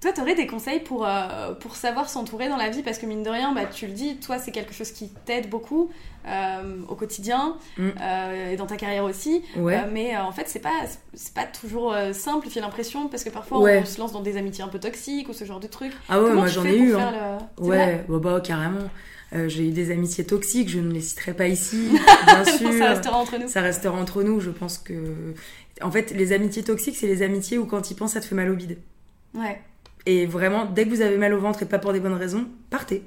Toi, 0.01 0.13
t'aurais 0.13 0.35
des 0.35 0.47
conseils 0.47 0.81
pour, 0.81 1.07
euh, 1.07 1.53
pour 1.61 1.77
savoir 1.77 2.09
s'entourer 2.09 2.49
dans 2.49 2.57
la 2.57 2.71
vie? 2.71 2.83
Parce 2.83 2.97
que 2.99 3.05
mine 3.05 3.23
de 3.23 3.29
rien, 3.29 3.53
bah, 3.53 3.67
tu 3.67 3.87
le 3.87 3.93
dis, 3.93 4.17
toi, 4.17 4.39
c'est 4.39 4.51
quelque 4.51 4.73
chose 4.73 4.93
qui 4.93 5.11
t'aide 5.27 5.51
beaucoup 5.51 5.91
euh, 6.27 6.77
au 6.89 6.95
quotidien 6.95 7.57
Mm. 7.77 7.89
euh, 8.01 8.51
et 8.53 8.57
dans 8.57 8.65
ta 8.67 8.77
carrière 8.77 9.05
aussi. 9.05 9.43
Ouais. 9.59 9.79
Mais 9.93 10.17
en 10.17 10.33
fait, 10.33 10.45
c'est 10.49 10.59
pas, 10.61 10.73
c'est 11.13 11.35
pas 11.35 11.45
toujours 11.45 11.95
simple, 12.13 12.49
j'ai 12.51 12.61
l'impression, 12.61 13.09
parce 13.09 13.25
que 13.25 13.31
parfois 13.31 13.59
Ouais. 13.61 13.81
on 13.83 13.85
se 13.87 13.99
lance 14.01 14.13
dans 14.13 14.23
des 14.23 14.39
amitiés 14.39 14.65
un 14.65 14.69
peu 14.69 14.79
toxiques 14.81 15.29
ou 15.29 15.35
ce 15.35 15.45
genre 15.45 15.61
de 15.61 15.67
trucs. 15.67 15.93
ah 16.09 16.19
ouais, 16.19 16.29
Comment 16.29 16.41
moi 16.43 16.49
j'en 16.49 16.65
ai 16.65 16.77
eu. 16.79 16.95
hein. 16.95 17.39
le- 17.59 17.67
Ouais, 17.67 18.05
bah, 18.09 18.19
bah, 18.23 18.41
carrément. 18.43 18.89
Euh, 19.33 19.49
J'ai 19.49 19.69
eu 19.69 19.71
des 19.71 19.93
amitiés 19.93 20.25
toxiques, 20.25 20.69
je 20.69 20.81
ne 20.81 20.93
les 20.93 21.01
citerai 21.01 21.35
pas 21.35 21.47
ici, 21.47 21.89
bien 22.27 22.45
sûr. 22.45 22.73
Ça 22.73 22.89
restera 22.91 23.17
entre 23.17 23.39
nous. 23.39 23.49
Ça 23.49 23.61
restera 23.61 23.97
entre 23.97 24.23
nous, 24.23 24.41
je 24.41 24.51
pense 24.51 24.79
que. 24.79 25.35
En 25.83 25.91
fait, 25.91 26.11
les 26.11 26.33
amitiés 26.33 26.63
toxiques, 26.63 26.97
c'est 26.97 27.07
les 27.07 27.23
amitiés 27.23 27.57
où 27.59 27.65
quand 27.65 27.91
ils 27.91 27.95
pensent, 27.95 28.15
ça 28.15 28.21
te 28.21 28.27
fait 28.27 28.35
mal 28.35 28.51
au 28.51 28.55
bide. 28.57 28.79
Ouais. 29.35 29.61
Et 30.07 30.27
vraiment, 30.27 30.67
dès 30.67 30.85
que 30.85 30.91
vous 30.91 31.01
avez 31.01 31.17
mal 31.17 31.33
au 31.33 31.41
ventre 31.41 31.63
et 31.63 31.67
pas 31.67 31.79
pour 31.79 31.93
des 31.93 32.01
bonnes 32.01 32.15
raisons, 32.15 32.49
partez. 32.71 33.03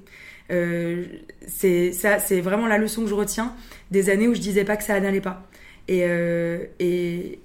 Euh, 0.52 1.06
c'est 1.48 1.92
ça, 1.92 2.20
c'est 2.20 2.42
vraiment 2.42 2.68
la 2.68 2.78
leçon 2.78 3.04
que 3.04 3.10
je 3.10 3.14
retiens 3.14 3.54
des 3.92 4.10
années 4.10 4.28
où 4.28 4.34
je 4.34 4.42
disais 4.42 4.64
pas 4.64 4.78
que 4.78 4.84
ça 4.84 5.00
n'allait 5.00 5.22
pas. 5.22 5.48
Et, 5.88 6.02
euh, 6.04 6.66
et, 6.80 7.40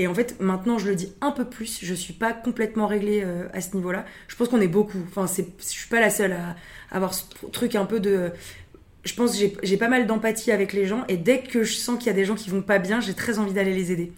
et 0.00 0.06
en 0.06 0.14
fait, 0.14 0.40
maintenant, 0.40 0.78
je 0.78 0.88
le 0.88 0.94
dis 0.94 1.12
un 1.20 1.30
peu 1.30 1.44
plus. 1.44 1.80
Je 1.82 1.92
suis 1.92 2.14
pas 2.14 2.32
complètement 2.32 2.86
réglée 2.86 3.20
euh, 3.22 3.48
à 3.52 3.60
ce 3.60 3.76
niveau-là. 3.76 4.06
Je 4.28 4.36
pense 4.36 4.48
qu'on 4.48 4.62
est 4.62 4.66
beaucoup. 4.66 4.96
Enfin, 5.06 5.26
c'est, 5.26 5.46
je 5.58 5.64
suis 5.64 5.90
pas 5.90 6.00
la 6.00 6.08
seule 6.08 6.32
à 6.32 6.56
avoir 6.90 7.12
ce 7.12 7.24
truc 7.52 7.74
un 7.74 7.84
peu 7.84 8.00
de. 8.00 8.32
Je 9.04 9.12
pense 9.12 9.32
que 9.32 9.36
j'ai, 9.36 9.54
j'ai 9.62 9.76
pas 9.76 9.88
mal 9.88 10.06
d'empathie 10.06 10.52
avec 10.52 10.72
les 10.72 10.86
gens. 10.86 11.04
Et 11.08 11.18
dès 11.18 11.42
que 11.42 11.64
je 11.64 11.74
sens 11.74 11.98
qu'il 11.98 12.06
y 12.06 12.10
a 12.10 12.14
des 12.14 12.24
gens 12.24 12.34
qui 12.34 12.48
vont 12.48 12.62
pas 12.62 12.78
bien, 12.78 13.00
j'ai 13.00 13.12
très 13.12 13.38
envie 13.38 13.52
d'aller 13.52 13.74
les 13.74 13.92
aider. 13.92 14.10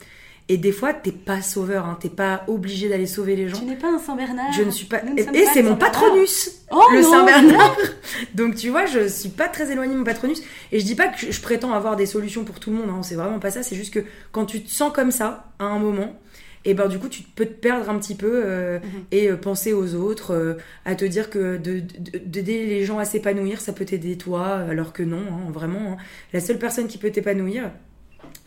Et 0.49 0.59
des 0.59 0.72
fois, 0.72 0.93
t'es 0.93 1.12
pas 1.12 1.40
sauveur. 1.40 1.86
Hein, 1.86 1.97
t'es 2.01 2.09
pas 2.09 2.43
obligé 2.49 2.88
d'aller 2.88 3.07
sauver 3.07 3.36
les 3.36 3.49
gens. 3.49 3.59
Tu 3.59 3.64
n'es 3.64 3.76
pas 3.76 3.88
un 3.93 3.99
Saint-Bernard. 3.99 4.53
Je 4.53 4.62
ne 4.62 4.70
suis 4.70 4.86
pas. 4.86 5.01
Nous 5.03 5.16
Et, 5.16 5.47
c'est 5.53 5.62
mon 5.62 5.76
patronus, 5.76 6.62
Oh 6.70 6.82
le 6.93 7.01
non, 7.01 7.11
Saint-Bernard. 7.11 7.76
Donc 8.34 8.57
tu 8.57 8.68
vois, 8.68 8.84
je 8.86 9.07
suis 9.09 9.28
pas 9.30 9.49
très 9.49 9.70
éloignée 9.70 9.93
de 9.95 9.99
mon 9.99 10.05
patronus. 10.05 10.43
Et 10.72 10.80
je 10.80 10.84
dis 10.84 10.95
pas 10.97 11.09
que 11.09 11.30
je, 11.32 11.40
prétends 11.40 11.72
avoir 11.72 11.97
des 11.97 12.07
solutions 12.07 12.45
pour 12.45 12.61
tout 12.61 12.70
le 12.70 12.76
monde. 12.76 12.90
Hein, 12.90 13.03
c'est 13.03 13.14
vraiment 13.14 13.38
pas 13.38 13.51
ça. 13.51 13.62
C'est 13.62 13.76
juste 13.76 13.95
que 13.95 14.01
quand 14.32 14.45
tu 14.45 14.62
te 14.62 14.70
sens 14.70 14.93
comme 14.93 15.11
ça 15.12 15.47
à 15.59 15.64
un 15.64 15.78
moment, 15.78 16.18
et 16.64 16.74
ben 16.74 16.86
du 16.88 16.99
coup 16.99 17.09
tu 17.09 17.22
peux 17.22 17.47
te 17.47 17.53
perdre 17.55 17.88
un 17.90 17.99
petit 17.99 18.14
peu 18.14 18.43
euh, 18.45 18.78
Mhm. 18.78 18.86
et 19.11 19.30
euh, 19.30 19.36
penser 19.36 19.72
aux 19.72 19.95
autres, 19.95 20.32
euh, 20.34 20.55
à 20.84 20.95
te 20.95 21.05
dire 21.05 21.30
que 21.30 21.57
de- 21.57 21.80
de- 21.80 22.18
d'aider 22.24 22.66
les 22.66 22.84
gens 22.84 22.99
à 22.99 23.05
s'épanouir, 23.05 23.61
ça 23.61 23.72
peut 23.72 23.84
t'aider 23.84 24.16
toi, 24.16 24.47
alors 24.68 24.93
que 24.93 25.03
non, 25.03 25.22
hein, 25.28 25.51
vraiment. 25.53 25.93
hein. 25.93 25.97
La 26.32 26.40
seule 26.40 26.59
personne 26.59 26.86
qui 26.88 26.99
peut 26.99 27.11
t'épanouir, 27.11 27.70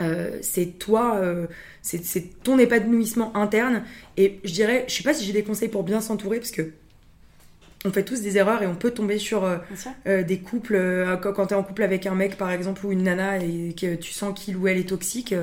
euh, 0.02 0.38
c'est 0.42 0.78
toi, 0.78 1.16
euh, 1.16 1.46
c'est 1.82 2.42
ton 2.42 2.58
épanouissement 2.58 3.34
interne. 3.36 3.82
Et 4.16 4.40
je 4.44 4.52
dirais, 4.52 4.84
je 4.88 4.94
sais 4.94 5.02
pas 5.02 5.14
si 5.14 5.24
j'ai 5.24 5.32
des 5.32 5.42
conseils 5.42 5.68
pour 5.68 5.84
bien 5.84 6.00
s'entourer, 6.00 6.38
parce 6.38 6.50
que 6.50 6.70
on 7.84 7.92
fait 7.92 8.04
tous 8.04 8.20
des 8.20 8.36
erreurs 8.36 8.62
et 8.62 8.66
on 8.66 8.74
peut 8.74 8.90
tomber 8.90 9.18
sur 9.18 9.44
euh, 9.44 10.22
des 10.22 10.38
couples, 10.38 11.18
quand, 11.22 11.46
t'es 11.46 11.54
en 11.54 11.62
couple 11.62 11.84
avec 11.84 12.06
un 12.06 12.16
mec 12.16 12.36
par 12.36 12.50
exemple 12.50 12.84
ou 12.84 12.90
une 12.90 13.04
nana 13.04 13.38
et 13.38 13.76
que 13.80 13.94
tu 13.94 14.12
sens 14.12 14.36
qu'il 14.36 14.56
ou 14.56 14.66
elle 14.66 14.78
est 14.78 14.88
toxique, 14.88 15.34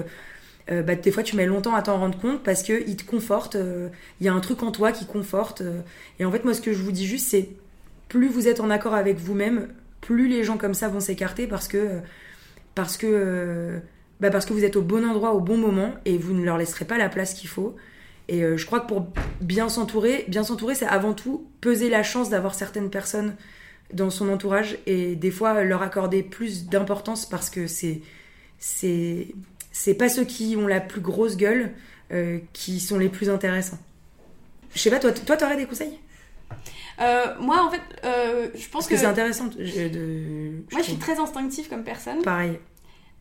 bah, 0.68 0.96
des 0.96 1.12
fois 1.12 1.24
tu 1.24 1.38
mets 1.38 1.46
longtemps 1.46 1.74
à 1.74 1.82
t'en 1.82 1.98
rendre 1.98 2.20
compte 2.20 2.44
parce 2.44 2.62
que 2.62 2.84
il 2.86 2.98
te 2.98 3.06
conforte, 3.06 3.56
il 4.20 4.26
y 4.26 4.28
a 4.28 4.34
un 4.34 4.40
truc 4.42 4.62
en 4.62 4.72
toi 4.72 4.92
qui 4.92 5.06
conforte. 5.06 5.64
et 6.20 6.26
en 6.26 6.32
fait, 6.32 6.44
moi 6.44 6.54
ce 6.54 6.60
que 6.60 6.74
je 6.74 6.82
vous 6.82 6.92
dis 6.92 7.08
juste, 7.08 7.28
c'est 7.30 7.50
plus 8.10 8.28
vous 8.28 8.50
êtes 8.50 8.60
en 8.60 8.70
accord 8.70 8.96
avec 8.96 9.18
vous-même, 9.20 9.70
plus 10.02 10.28
les 10.28 10.44
gens 10.44 10.58
comme 10.58 10.74
ça 10.74 10.90
vont 10.90 11.00
s'écarter 11.00 11.48
parce 11.48 11.70
que 11.70 12.02
parce 12.76 12.98
que 12.98 13.80
bah, 14.20 14.30
parce 14.30 14.46
que 14.46 14.54
vous 14.54 14.64
êtes 14.64 14.76
au 14.76 14.82
bon 14.82 15.06
endroit 15.06 15.34
au 15.34 15.40
bon 15.42 15.58
moment 15.58 15.94
et 16.06 16.18
vous 16.18 16.34
ne 16.34 16.44
leur 16.44 16.58
laisserez 16.58 16.86
pas 16.86 16.98
la 16.98 17.10
place 17.10 17.34
qu'il 17.34 17.50
faut. 17.50 17.76
Et 18.30 18.44
euh, 18.44 18.56
je 18.58 18.66
crois 18.66 18.80
que 18.80 18.88
pour 18.88 19.08
bien 19.42 19.68
s'entourer, 19.70 20.26
bien 20.30 20.44
s'entourer, 20.44 20.76
c'est 20.76 20.86
avant 20.86 21.14
tout 21.14 21.46
peser 21.62 21.90
la 21.90 22.04
chance 22.04 22.30
d'avoir 22.30 22.56
certaines 22.56 22.90
personnes 22.90 23.36
dans 23.94 24.10
son 24.10 24.30
entourage 24.30 24.78
et 24.86 25.16
des 25.16 25.30
fois 25.32 25.64
leur 25.64 25.82
accorder 25.82 26.24
plus 26.24 26.68
d'importance 26.68 27.26
parce 27.28 27.50
que 27.50 27.68
c'est 27.68 28.02
c'est 28.60 29.28
c'est 29.72 29.94
pas 29.94 30.08
ceux 30.10 30.24
qui 30.24 30.56
ont 30.58 30.68
la 30.68 30.80
plus 30.80 31.02
grosse 31.02 31.36
gueule 31.36 31.72
euh, 32.12 32.40
qui 32.54 32.80
sont 32.80 32.98
les 32.98 33.10
plus 33.10 33.30
intéressants. 33.30 33.78
Je 34.74 34.80
sais 34.80 34.90
pas, 34.90 35.00
toi, 35.00 35.12
toi, 35.12 35.36
t'aurais 35.38 35.58
des 35.58 35.66
conseils? 35.66 36.00
Euh, 37.02 37.26
moi, 37.40 37.64
en 37.66 37.72
fait, 37.72 37.82
euh, 38.06 38.48
je 38.56 38.68
pense 38.70 38.72
Parce 38.72 38.88
que. 38.88 38.94
que 38.94 39.00
c'est 39.00 39.06
intéressant. 39.06 39.50
je- 39.60 39.88
de, 39.88 40.52
Moi, 40.72 40.82
je 40.82 40.84
suis 40.84 40.98
très 40.98 41.20
instinctive 41.20 41.68
comme 41.70 41.84
personne. 41.84 42.22
pareil. 42.24 42.60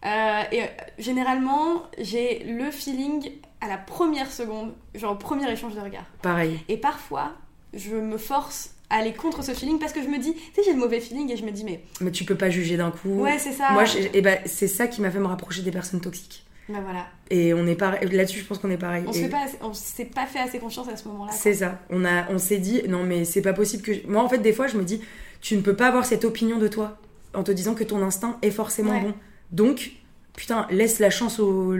Euh, 0.04 0.42
et 0.50 0.62
euh, 0.62 0.66
généralement, 0.98 1.84
j'ai 1.98 2.44
le 2.44 2.70
feeling 2.70 3.30
à 3.60 3.68
la 3.68 3.76
première 3.78 4.30
seconde, 4.30 4.72
genre 4.94 5.12
au 5.12 5.16
premier 5.16 5.50
échange 5.52 5.74
de 5.74 5.80
regard. 5.80 6.04
Pareil. 6.22 6.58
Et 6.68 6.76
parfois, 6.76 7.32
je 7.74 7.94
me 7.94 8.18
force 8.18 8.74
à 8.90 8.96
aller 8.96 9.12
contre 9.12 9.42
ce 9.44 9.52
feeling 9.52 9.78
parce 9.78 9.92
que 9.92 10.02
je 10.02 10.08
me 10.08 10.18
dis, 10.18 10.34
tu 10.34 10.40
sais, 10.54 10.62
j'ai 10.64 10.72
le 10.72 10.78
mauvais 10.78 11.00
feeling 11.00 11.30
et 11.30 11.36
je 11.36 11.44
me 11.44 11.50
dis, 11.52 11.64
mais 11.64 11.82
Mais 12.00 12.10
tu 12.10 12.24
peux 12.24 12.34
pas 12.34 12.50
juger 12.50 12.76
d'un 12.76 12.90
coup. 12.90 13.20
ouais, 13.22 13.38
c'est 13.38 13.52
ça. 13.52 13.70
Moi, 13.72 13.84
j'ai- 13.84 14.10
eh 14.12 14.20
ben, 14.20 14.38
c'est 14.44 14.66
ça 14.68 14.86
qui 14.88 15.00
m'a 15.00 15.10
fait 15.10 15.20
me 15.20 15.26
rapprocher 15.26 15.62
des 15.62 15.70
personnes 15.70 16.00
toxiques. 16.00 16.44
Bah 16.68 16.78
voilà. 16.82 17.06
Et 17.30 17.54
on 17.54 17.66
est 17.66 17.74
pareil. 17.74 18.08
Là-dessus, 18.10 18.40
je 18.40 18.44
pense 18.44 18.58
qu'on 18.58 18.70
est 18.70 18.76
pareil. 18.76 19.04
On 19.06 19.12
se 19.12 19.18
Et 19.18 19.22
fait 19.22 19.28
pas, 19.28 19.46
s'est 19.72 20.04
pas 20.04 20.26
fait 20.26 20.38
assez 20.38 20.58
confiance 20.58 20.88
à 20.88 20.96
ce 20.96 21.08
moment-là. 21.08 21.32
C'est 21.32 21.54
ça. 21.54 21.80
On 21.90 22.04
a, 22.04 22.28
on 22.30 22.38
s'est 22.38 22.58
dit, 22.58 22.82
non 22.88 23.02
mais 23.02 23.24
c'est 23.24 23.42
pas 23.42 23.52
possible 23.52 23.82
que. 23.82 23.92
je- 23.94 24.06
Moi, 24.06 24.22
en 24.22 24.28
fait, 24.28 24.38
des 24.38 24.52
fois, 24.52 24.68
je 24.68 24.76
me 24.76 24.84
dis, 24.84 25.00
tu 25.40 25.56
ne 25.56 25.60
peux 25.62 25.74
pas 25.74 25.88
avoir 25.88 26.04
cette 26.06 26.24
opinion 26.24 26.58
de 26.58 26.68
toi 26.68 26.98
en 27.34 27.42
te 27.42 27.50
disant 27.50 27.74
que 27.74 27.82
ton 27.84 28.00
instinct 28.02 28.38
est 28.42 28.50
forcément 28.52 28.92
Ouais. 28.92 29.00
bon. 29.00 29.14
Donc, 29.52 29.92
putain, 30.36 30.66
laisse 30.70 30.98
la 30.98 31.10
chance 31.10 31.38
au, 31.38 31.74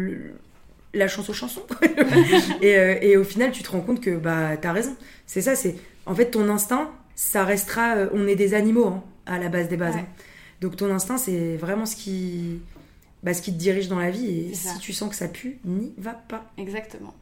la 0.95 1.09
chance 1.09 1.29
aux 1.31 1.33
chansons. 1.35 1.63
et, 2.63 2.77
euh, 2.77 2.97
et 3.01 3.17
au 3.17 3.25
final, 3.25 3.51
tu 3.53 3.63
te 3.63 3.71
rends 3.71 3.81
compte 3.81 4.01
que 4.01 4.17
bah 4.17 4.57
t'as 4.61 4.73
raison. 4.73 4.95
C'est 5.27 5.41
ça. 5.43 5.57
C'est 5.57 5.77
en 6.07 6.15
fait 6.15 6.31
ton 6.31 6.49
instinct, 6.49 6.91
ça 7.15 7.45
restera. 7.45 7.97
euh, 7.97 8.09
on 8.13 8.27
est 8.27 8.37
des 8.37 8.55
animaux 8.55 8.87
hein, 8.87 9.03
à 9.27 9.39
la 9.39 9.49
base 9.49 9.69
des 9.69 9.77
bases. 9.77 9.95
Ouais. 9.95 10.01
hein. 10.01 10.07
Donc 10.61 10.77
ton 10.77 10.91
instinct, 10.93 11.17
c'est 11.19 11.57
vraiment 11.57 11.87
ce 11.87 11.97
qui, 11.97 12.61
bah, 13.23 13.35
ce 13.35 13.43
qui 13.43 13.53
te 13.53 13.59
dirige 13.59 13.89
dans 13.89 13.99
la 13.99 14.11
vie. 14.11 14.51
Et 14.51 14.55
si 14.55 14.69
ça. 14.69 14.75
tu 14.81 14.93
sens 14.93 15.09
que 15.11 15.17
ça 15.17 15.29
pue, 15.29 15.59
n'y 15.65 15.93
va 15.99 16.13
pas. 16.13 16.45
Exactement. 16.59 17.15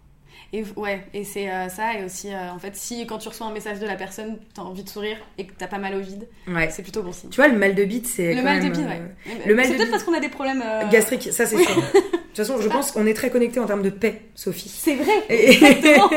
Et 0.53 0.65
ouais, 0.77 1.05
et 1.15 1.23
c'est 1.23 1.49
euh, 1.49 1.69
ça, 1.69 1.95
et 1.97 2.05
aussi, 2.05 2.29
euh, 2.35 2.51
en 2.53 2.59
fait, 2.59 2.75
si 2.75 3.07
quand 3.07 3.19
tu 3.19 3.29
reçois 3.29 3.47
un 3.47 3.53
message 3.53 3.79
de 3.79 3.87
la 3.87 3.95
personne, 3.95 4.37
t'as 4.53 4.63
envie 4.63 4.83
de 4.83 4.89
sourire 4.89 5.17
et 5.39 5.47
que 5.47 5.53
t'as 5.57 5.69
pas 5.69 5.79
mal 5.79 5.95
au 5.95 6.01
vide, 6.01 6.27
Ouais. 6.49 6.69
c'est 6.73 6.83
plutôt 6.83 7.05
bon 7.05 7.13
signe. 7.13 7.31
Tu 7.31 7.37
vois, 7.37 7.47
le 7.47 7.57
mal 7.57 7.77
de 7.77 7.85
bite, 7.85 8.09
c'est 8.09 8.35
Le 8.35 8.43
mal 8.43 8.59
de 8.59 8.65
même, 8.65 8.73
bide, 8.73 8.85
euh, 8.87 8.89
ouais. 8.89 9.47
le 9.47 9.55
mal 9.55 9.67
c'est 9.67 9.77
peut-être 9.77 9.93
parce 9.93 10.03
qu'on 10.03 10.13
a 10.15 10.19
des 10.19 10.29
problèmes. 10.29 10.61
euh, 10.67 10.89
Gastrique, 10.91 11.29
ça 11.33 11.47
c'est 11.47 11.57
sûr. 11.57 11.77
De 11.77 11.81
toute 11.93 12.37
façon, 12.37 12.61
je 12.61 12.69
pense 12.69 12.91
qu'on 12.91 13.07
est 13.07 13.15
très 13.15 13.31
connectés 13.31 13.61
en 13.61 13.67
termes 13.67 13.83
de 13.83 13.91
paix, 13.91 14.23
Sophie. 14.35 14.69
C'est 14.69 14.97
vrai 14.97 15.13
Et, 15.29 15.51
Exactement. 15.55 16.11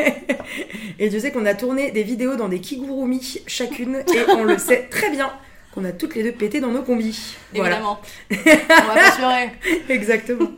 et 1.00 1.10
tu 1.10 1.20
sais 1.20 1.32
qu'on 1.32 1.46
a 1.46 1.54
tourné 1.54 1.92
des 1.92 2.04
vidéos 2.04 2.36
dans 2.36 2.50
des 2.50 2.60
kigurumi 2.60 3.40
chacune 3.46 3.98
et 3.98 4.32
on 4.32 4.44
le 4.46 4.58
sait 4.58 4.88
très 4.90 5.12
bien 5.12 5.32
qu'on 5.76 5.86
a 5.86 5.92
toutes 5.92 6.16
les 6.16 6.24
deux 6.24 6.32
pété 6.32 6.60
dans 6.60 6.70
nos 6.72 6.82
combis. 6.84 7.36
Voilà, 7.54 7.76
Évidemment. 7.78 8.00
On 8.32 8.88
va 8.88 8.94
pas 8.96 9.12
se 9.12 9.90
exactement. 9.94 10.50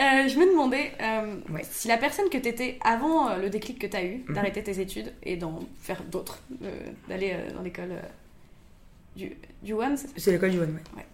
Euh, 0.00 0.28
je 0.28 0.38
me 0.38 0.46
demandais 0.50 0.92
euh, 1.02 1.36
Ouais. 1.52 1.60
si 1.62 1.86
la 1.88 1.98
personne 1.98 2.28
que 2.30 2.38
t'étais 2.38 2.78
avant 2.82 3.28
euh, 3.28 3.36
le 3.38 3.50
déclic 3.50 3.78
que 3.78 3.86
t'as 3.86 4.02
eu, 4.02 4.24
Mhm. 4.28 4.34
d'arrêter 4.34 4.62
tes 4.62 4.80
études 4.80 5.12
et 5.22 5.36
d'en 5.36 5.58
faire 5.82 6.02
d'autres, 6.04 6.40
d'aller 7.08 7.36
dans 7.54 7.60
l'école 7.62 7.92
du, 9.14 9.32
du 9.62 9.72
One, 9.74 9.96
c'est- 9.98 10.30
l'école 10.30 10.50
du 10.52 10.58
One, 10.60 10.78
ouais. 10.96 11.06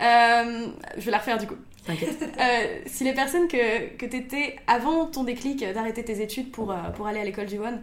Je 0.00 1.04
vais 1.04 1.10
la 1.10 1.18
refaire 1.18 1.38
du 1.38 1.46
coup. 1.46 1.56
T'inquiète. 1.86 2.24
Si 2.86 3.04
les 3.04 3.14
personnes 3.14 3.46
que, 3.48 3.94
que 3.96 4.06
t'étais 4.06 4.56
avant 4.66 5.06
ton 5.06 5.22
déclic 5.24 5.64
d'arrêter 5.72 6.04
tes 6.04 6.20
études 6.20 6.50
pour, 6.50 6.74
pour 6.96 7.06
aller 7.06 7.20
à 7.20 7.24
l'école 7.24 7.46
du 7.46 7.58
One 7.58 7.82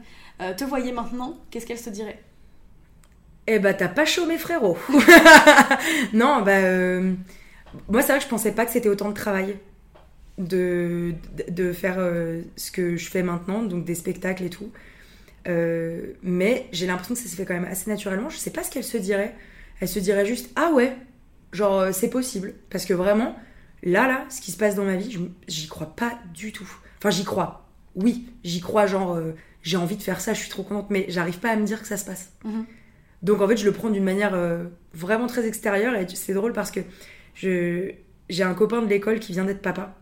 te 0.57 0.63
voyaient 0.65 0.91
maintenant, 0.91 1.37
qu'est-ce 1.49 1.65
qu'elles 1.65 1.79
se 1.79 1.89
diraient? 1.89 2.19
Eh 3.47 3.59
bah 3.59 3.73
t'as 3.73 3.87
pas 3.87 4.05
chômé 4.05 4.37
frérot. 4.37 4.77
non, 6.13 6.41
bah 6.41 6.99
moi 7.87 8.01
c'est 8.01 8.07
vrai 8.09 8.17
que 8.17 8.23
je 8.23 8.27
pensais 8.29 8.51
pas 8.51 8.65
que 8.65 8.71
c'était 8.71 8.89
autant 8.89 9.09
de 9.09 9.13
travail. 9.13 9.55
De, 10.37 11.13
de 11.49 11.71
faire 11.71 11.95
euh, 11.97 12.41
ce 12.55 12.71
que 12.71 12.97
je 12.97 13.09
fais 13.09 13.23
maintenant, 13.23 13.63
donc 13.63 13.85
des 13.85 13.95
spectacles 13.95 14.43
et 14.43 14.49
tout. 14.49 14.71
Euh, 15.47 16.13
mais 16.23 16.67
j'ai 16.71 16.87
l'impression 16.87 17.13
que 17.13 17.19
ça 17.19 17.27
s'est 17.27 17.35
fait 17.35 17.45
quand 17.45 17.53
même 17.53 17.65
assez 17.65 17.89
naturellement. 17.89 18.29
Je 18.29 18.37
sais 18.37 18.51
pas 18.51 18.63
ce 18.63 18.71
qu'elle 18.71 18.83
se 18.83 18.97
dirait. 18.97 19.35
Elle 19.79 19.87
se 19.87 19.99
dirait 19.99 20.25
juste 20.25 20.49
Ah 20.55 20.71
ouais, 20.73 20.95
genre 21.51 21.79
euh, 21.79 21.91
c'est 21.91 22.09
possible. 22.09 22.53
Parce 22.69 22.85
que 22.85 22.93
vraiment, 22.93 23.35
là, 23.83 24.07
là, 24.07 24.25
ce 24.29 24.41
qui 24.41 24.51
se 24.51 24.57
passe 24.57 24.75
dans 24.75 24.85
ma 24.85 24.95
vie, 24.95 25.17
j'y 25.47 25.67
crois 25.67 25.95
pas 25.95 26.19
du 26.33 26.51
tout. 26.51 26.69
Enfin, 26.97 27.11
j'y 27.11 27.23
crois. 27.23 27.69
Oui, 27.95 28.27
j'y 28.43 28.59
crois, 28.59 28.87
genre 28.87 29.17
j'ai 29.61 29.77
envie 29.77 29.95
de 29.95 30.03
faire 30.03 30.19
ça, 30.19 30.33
je 30.33 30.39
suis 30.39 30.49
trop 30.49 30.63
contente, 30.63 30.89
mais 30.89 31.05
j'arrive 31.07 31.39
pas 31.39 31.49
à 31.49 31.55
me 31.55 31.65
dire 31.65 31.81
que 31.81 31.87
ça 31.87 31.95
se 31.95 32.03
passe. 32.03 32.33
Mhm. 32.43 32.65
Donc 33.23 33.41
en 33.41 33.47
fait, 33.47 33.55
je 33.55 33.63
le 33.63 33.71
prends 33.71 33.89
d'une 33.89 34.03
manière 34.03 34.37
vraiment 34.93 35.27
très 35.27 35.47
extérieure 35.47 35.95
et 35.95 36.05
c'est 36.13 36.33
drôle 36.33 36.51
parce 36.51 36.71
que 36.71 36.81
je 37.35 37.91
j'ai 38.29 38.43
un 38.43 38.53
copain 38.53 38.81
de 38.81 38.87
l'école 38.87 39.19
qui 39.19 39.31
vient 39.31 39.45
d'être 39.45 39.61
papa. 39.61 39.95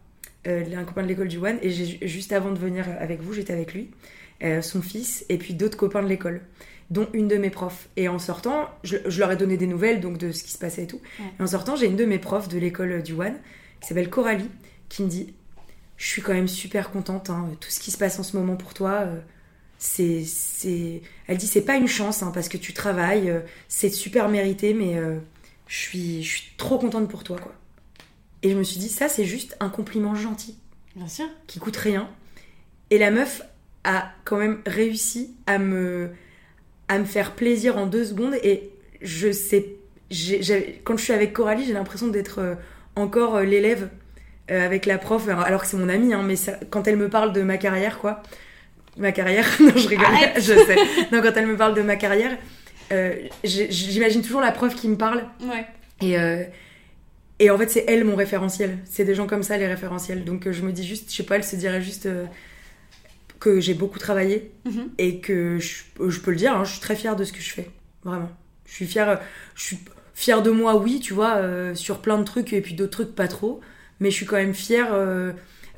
Euh, 0.47 0.63
un 0.75 0.83
copain 0.83 1.03
de 1.03 1.07
l'école 1.07 1.29
du 1.29 1.37
One 1.37 1.57
et 1.61 1.69
juste 1.71 2.33
avant 2.33 2.51
de 2.51 2.59
venir 2.59 2.85
avec 2.99 3.21
vous, 3.21 3.31
j'étais 3.33 3.53
avec 3.53 3.73
lui, 3.73 3.91
euh, 4.43 4.61
son 4.61 4.81
fils 4.81 5.25
et 5.29 5.37
puis 5.37 5.53
d'autres 5.53 5.77
copains 5.77 6.03
de 6.03 6.07
l'école, 6.09 6.41
dont 6.89 7.07
une 7.13 7.29
de 7.29 7.37
mes 7.37 7.49
profs. 7.49 7.87
Et 7.95 8.09
en 8.09 8.19
sortant, 8.19 8.69
je, 8.83 8.97
je 9.05 9.19
leur 9.19 9.31
ai 9.31 9.37
donné 9.37 9.55
des 9.55 9.67
nouvelles 9.67 10.01
donc 10.01 10.17
de 10.17 10.31
ce 10.33 10.43
qui 10.43 10.51
se 10.51 10.57
passait 10.57 10.83
et 10.83 10.87
tout. 10.87 10.99
Ouais. 11.19 11.25
Et 11.39 11.43
en 11.43 11.47
sortant, 11.47 11.75
j'ai 11.77 11.85
une 11.87 11.95
de 11.95 12.05
mes 12.05 12.19
profs 12.19 12.49
de 12.49 12.57
l'école 12.59 13.01
du 13.03 13.13
One 13.13 13.35
qui 13.79 13.87
s'appelle 13.87 14.09
Coralie 14.09 14.49
qui 14.89 15.03
me 15.03 15.07
dit 15.07 15.33
je 15.97 16.07
suis 16.07 16.21
quand 16.21 16.33
même 16.33 16.47
super 16.49 16.91
contente. 16.91 17.29
hein, 17.29 17.49
Tout 17.61 17.69
ce 17.69 17.79
qui 17.79 17.91
se 17.91 17.97
passe 17.97 18.19
en 18.19 18.23
ce 18.23 18.35
moment 18.35 18.55
pour 18.57 18.73
toi, 18.73 19.03
euh, 19.05 19.19
c'est, 19.77 20.23
c'est. 20.25 21.01
Elle 21.27 21.37
dit 21.37 21.47
c'est 21.47 21.61
pas 21.61 21.75
une 21.77 21.87
chance 21.87 22.23
hein, 22.23 22.31
parce 22.33 22.49
que 22.49 22.57
tu 22.57 22.73
travailles, 22.73 23.29
euh, 23.29 23.39
c'est 23.69 23.89
super 23.89 24.29
mérité, 24.29 24.73
mais 24.73 24.97
euh, 24.97 25.19
je 25.67 25.77
suis, 25.77 26.23
je 26.23 26.29
suis 26.37 26.51
trop 26.57 26.77
contente 26.79 27.09
pour 27.09 27.23
toi, 27.23 27.37
quoi. 27.39 27.53
Et 28.43 28.49
je 28.51 28.55
me 28.57 28.63
suis 28.63 28.77
dit 28.79 28.89
ça, 28.89 29.07
c'est 29.09 29.25
juste 29.25 29.55
un 29.59 29.69
compliment 29.69 30.13
gentil 30.15 30.55
Bien 30.95 31.07
sûr. 31.07 31.25
qui 31.47 31.59
coûte 31.59 31.77
rien. 31.77 32.09
Et 32.89 32.97
la 32.97 33.09
meuf 33.09 33.41
a 33.83 34.11
quand 34.25 34.37
même 34.37 34.59
réussi 34.65 35.33
à 35.47 35.57
me, 35.57 36.09
à 36.89 36.99
me 36.99 37.05
faire 37.05 37.31
plaisir 37.31 37.77
en 37.77 37.87
deux 37.87 38.05
secondes. 38.05 38.35
Et 38.43 38.69
je 39.01 39.31
sais, 39.31 39.75
quand 40.83 40.97
je 40.97 41.03
suis 41.03 41.13
avec 41.13 41.33
Coralie, 41.33 41.65
j'ai 41.65 41.73
l'impression 41.73 42.07
d'être 42.07 42.39
euh, 42.39 42.55
encore 42.95 43.37
euh, 43.37 43.43
l'élève 43.43 43.89
euh, 44.51 44.63
avec 44.65 44.85
la 44.85 44.97
prof, 44.97 45.27
alors 45.29 45.61
que 45.61 45.67
c'est 45.67 45.77
mon 45.77 45.89
amie, 45.89 46.13
hein, 46.13 46.21
mais 46.23 46.35
ça- 46.35 46.59
quand 46.69 46.87
elle 46.87 46.97
me 46.97 47.09
parle 47.09 47.31
de 47.33 47.41
ma 47.41 47.57
carrière, 47.57 47.97
quoi. 47.99 48.21
Ma 48.97 49.11
carrière, 49.11 49.47
non, 49.61 49.71
je 49.75 49.87
rigole, 49.87 50.05
Arrête. 50.05 50.33
je 50.35 50.53
sais. 50.53 50.75
Non, 51.11 51.21
quand 51.21 51.31
elle 51.35 51.47
me 51.47 51.57
parle 51.57 51.73
de 51.75 51.81
ma 51.81 51.95
carrière, 51.95 52.37
euh, 52.91 53.15
j'imagine 53.43 54.21
toujours 54.21 54.41
la 54.41 54.51
prof 54.51 54.75
qui 54.75 54.87
me 54.89 54.97
parle. 54.97 55.23
Ouais. 55.41 55.65
Et, 56.01 56.19
euh, 56.19 56.43
et 57.39 57.49
en 57.49 57.57
fait, 57.57 57.69
c'est 57.69 57.85
elle 57.87 58.03
mon 58.05 58.15
référentiel. 58.15 58.77
C'est 58.85 59.05
des 59.05 59.15
gens 59.15 59.27
comme 59.27 59.43
ça 59.43 59.57
les 59.57 59.67
référentiels. 59.67 60.23
Donc 60.23 60.47
euh, 60.47 60.51
je 60.53 60.61
me 60.61 60.71
dis 60.71 60.85
juste, 60.85 61.09
je 61.11 61.15
sais 61.15 61.23
pas, 61.23 61.35
elle 61.35 61.43
se 61.43 61.55
dirait 61.55 61.81
juste 61.81 62.05
euh, 62.05 62.25
que 63.39 63.59
j'ai 63.59 63.73
beaucoup 63.73 63.99
travaillé 63.99 64.51
Mhm. 64.65 64.89
et 64.97 65.19
que 65.19 65.59
je, 65.59 65.83
je 66.09 66.19
peux 66.19 66.31
le 66.31 66.37
dire, 66.37 66.55
hein, 66.55 66.63
je 66.63 66.71
suis 66.71 66.81
très 66.81 66.95
fière 66.95 67.15
de 67.15 67.23
ce 67.23 67.33
que 67.33 67.41
je 67.41 67.49
fais. 67.51 67.69
Vraiment. 68.03 68.29
Je 68.65 68.73
suis 68.73 68.85
fière, 68.87 69.19
je 69.55 69.63
suis 69.63 69.79
fière 70.13 70.41
de 70.41 70.51
moi, 70.51 70.75
oui, 70.77 70.99
tu 70.99 71.13
vois, 71.13 71.35
euh, 71.37 71.75
sur 71.75 71.99
plein 71.99 72.17
de 72.17 72.23
trucs 72.23 72.53
et 72.53 72.61
puis 72.61 72.73
d'autres 72.75 72.91
trucs 73.03 73.15
pas 73.15 73.27
trop. 73.27 73.61
Mais 73.99 74.09
je 74.11 74.15
suis 74.15 74.25
quand 74.25 74.35
même 74.37 74.53
fière 74.53 74.93
euh, 74.93 75.31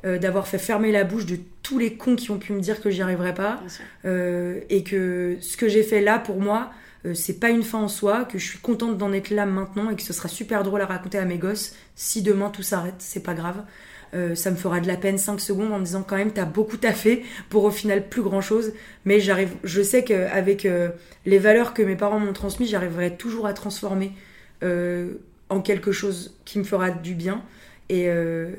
euh, 0.04 0.18
d'avoir 0.18 0.46
fait 0.48 0.58
fermer 0.58 0.92
la 0.92 1.04
bouche 1.04 1.26
de 1.26 1.38
tous 1.62 1.78
les 1.78 1.94
cons 1.94 2.16
qui 2.16 2.30
ont 2.30 2.38
pu 2.38 2.52
me 2.52 2.60
dire 2.60 2.80
que 2.80 2.90
j'y 2.90 3.02
arriverais 3.02 3.34
pas. 3.34 3.60
Euh, 4.04 4.60
et 4.70 4.82
que 4.84 5.36
ce 5.40 5.56
que 5.56 5.68
j'ai 5.68 5.82
fait 5.82 6.00
là 6.00 6.18
pour 6.18 6.40
moi, 6.40 6.70
euh, 6.70 6.72
c'est 7.14 7.38
pas 7.38 7.50
une 7.50 7.62
fin 7.62 7.78
en 7.78 7.88
soi, 7.88 8.24
que 8.24 8.38
je 8.38 8.44
suis 8.44 8.58
contente 8.58 8.98
d'en 8.98 9.12
être 9.12 9.30
là 9.30 9.46
maintenant 9.46 9.90
et 9.90 9.96
que 9.96 10.02
ce 10.02 10.12
sera 10.12 10.28
super 10.28 10.64
drôle 10.64 10.80
à 10.80 10.86
raconter 10.86 11.18
à 11.18 11.24
mes 11.24 11.38
gosses 11.38 11.74
si 11.94 12.22
demain 12.22 12.50
tout 12.50 12.62
s'arrête, 12.62 12.96
c'est 12.98 13.22
pas 13.22 13.34
grave. 13.34 13.62
Euh, 14.14 14.34
ça 14.34 14.50
me 14.50 14.56
fera 14.56 14.80
de 14.80 14.86
la 14.86 14.96
peine 14.96 15.18
5 15.18 15.40
secondes 15.40 15.72
en 15.72 15.78
me 15.78 15.84
disant 15.84 16.04
quand 16.06 16.16
même 16.16 16.30
t'as 16.30 16.44
beaucoup 16.44 16.76
taffé 16.76 17.24
pour 17.48 17.64
au 17.64 17.72
final 17.72 18.08
plus 18.08 18.22
grand 18.22 18.40
chose 18.40 18.72
mais 19.04 19.18
j'arrive 19.18 19.50
je 19.64 19.82
sais 19.82 20.04
qu'avec 20.04 20.64
euh, 20.64 20.90
les 21.24 21.38
valeurs 21.38 21.74
que 21.74 21.82
mes 21.82 21.96
parents 21.96 22.20
m'ont 22.20 22.32
transmises 22.32 22.70
j'arriverai 22.70 23.16
toujours 23.16 23.48
à 23.48 23.52
transformer 23.52 24.12
euh, 24.62 25.14
en 25.48 25.60
quelque 25.60 25.92
chose 25.92 26.36
qui 26.44 26.58
me 26.58 26.64
fera 26.64 26.90
du 26.90 27.14
bien 27.14 27.42
et 27.88 28.08
euh, 28.08 28.52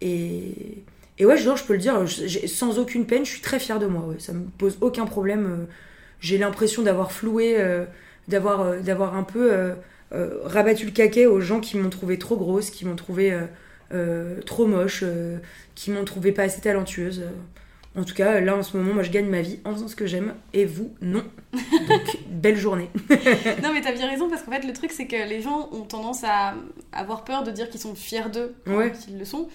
et 0.00 0.82
et 1.18 1.26
ouais 1.26 1.36
genre 1.36 1.56
je 1.56 1.64
peux 1.64 1.74
le 1.74 1.78
dire 1.78 2.04
sans 2.46 2.78
aucune 2.78 3.06
peine 3.06 3.24
je 3.24 3.30
suis 3.30 3.40
très 3.40 3.58
fière 3.58 3.78
de 3.78 3.86
moi 3.86 4.02
ouais. 4.06 4.16
ça 4.18 4.32
me 4.32 4.44
pose 4.58 4.78
aucun 4.80 5.06
problème 5.06 5.46
euh, 5.46 5.64
j'ai 6.20 6.38
l'impression 6.38 6.82
d'avoir 6.82 7.12
floué 7.12 7.56
euh, 7.58 7.84
d'avoir 8.28 8.60
euh, 8.62 8.80
d'avoir 8.80 9.14
un 9.16 9.22
peu 9.22 9.52
euh, 9.52 9.74
rabattu 10.44 10.86
le 10.86 10.92
caquet 10.92 11.26
aux 11.26 11.40
gens 11.40 11.60
qui 11.60 11.76
m'ont 11.76 11.90
trouvé 11.90 12.18
trop 12.18 12.36
grosse 12.36 12.70
qui 12.70 12.84
m'ont 12.84 12.96
trouvé 12.96 13.36
trop 14.46 14.66
moche 14.66 15.04
qui 15.74 15.90
m'ont 15.90 16.04
trouvé 16.04 16.32
pas 16.32 16.44
assez 16.44 16.60
talentueuse 16.60 17.24
en 17.96 18.04
tout 18.04 18.14
cas 18.14 18.40
là 18.40 18.56
en 18.56 18.62
ce 18.62 18.76
moment 18.76 18.94
moi 18.94 19.02
je 19.02 19.10
gagne 19.10 19.28
ma 19.28 19.42
vie 19.42 19.58
en 19.64 19.72
faisant 19.72 19.88
ce 19.88 19.96
que 19.96 20.06
j'aime 20.06 20.34
et 20.52 20.64
vous 20.64 20.94
non 21.00 21.24
donc 21.88 22.18
belle 22.28 22.56
journée 22.56 22.90
Non, 23.62 23.72
mais 23.72 23.80
t'as 23.80 23.92
bien 23.92 24.08
raison 24.08 24.28
parce 24.28 24.42
qu'en 24.42 24.52
fait, 24.52 24.66
le 24.66 24.72
truc, 24.72 24.92
c'est 24.92 25.06
que 25.06 25.16
les 25.28 25.40
gens 25.40 25.68
ont 25.72 25.82
tendance 25.82 26.22
à 26.24 26.54
avoir 26.92 27.24
peur 27.24 27.42
de 27.42 27.50
dire 27.50 27.70
qu'ils 27.70 27.80
sont 27.80 27.94
fiers 27.94 28.28
d'eux 28.32 28.54
Ouais. 28.66 28.92
ils 29.08 29.18
le 29.18 29.24
sont. 29.24 29.48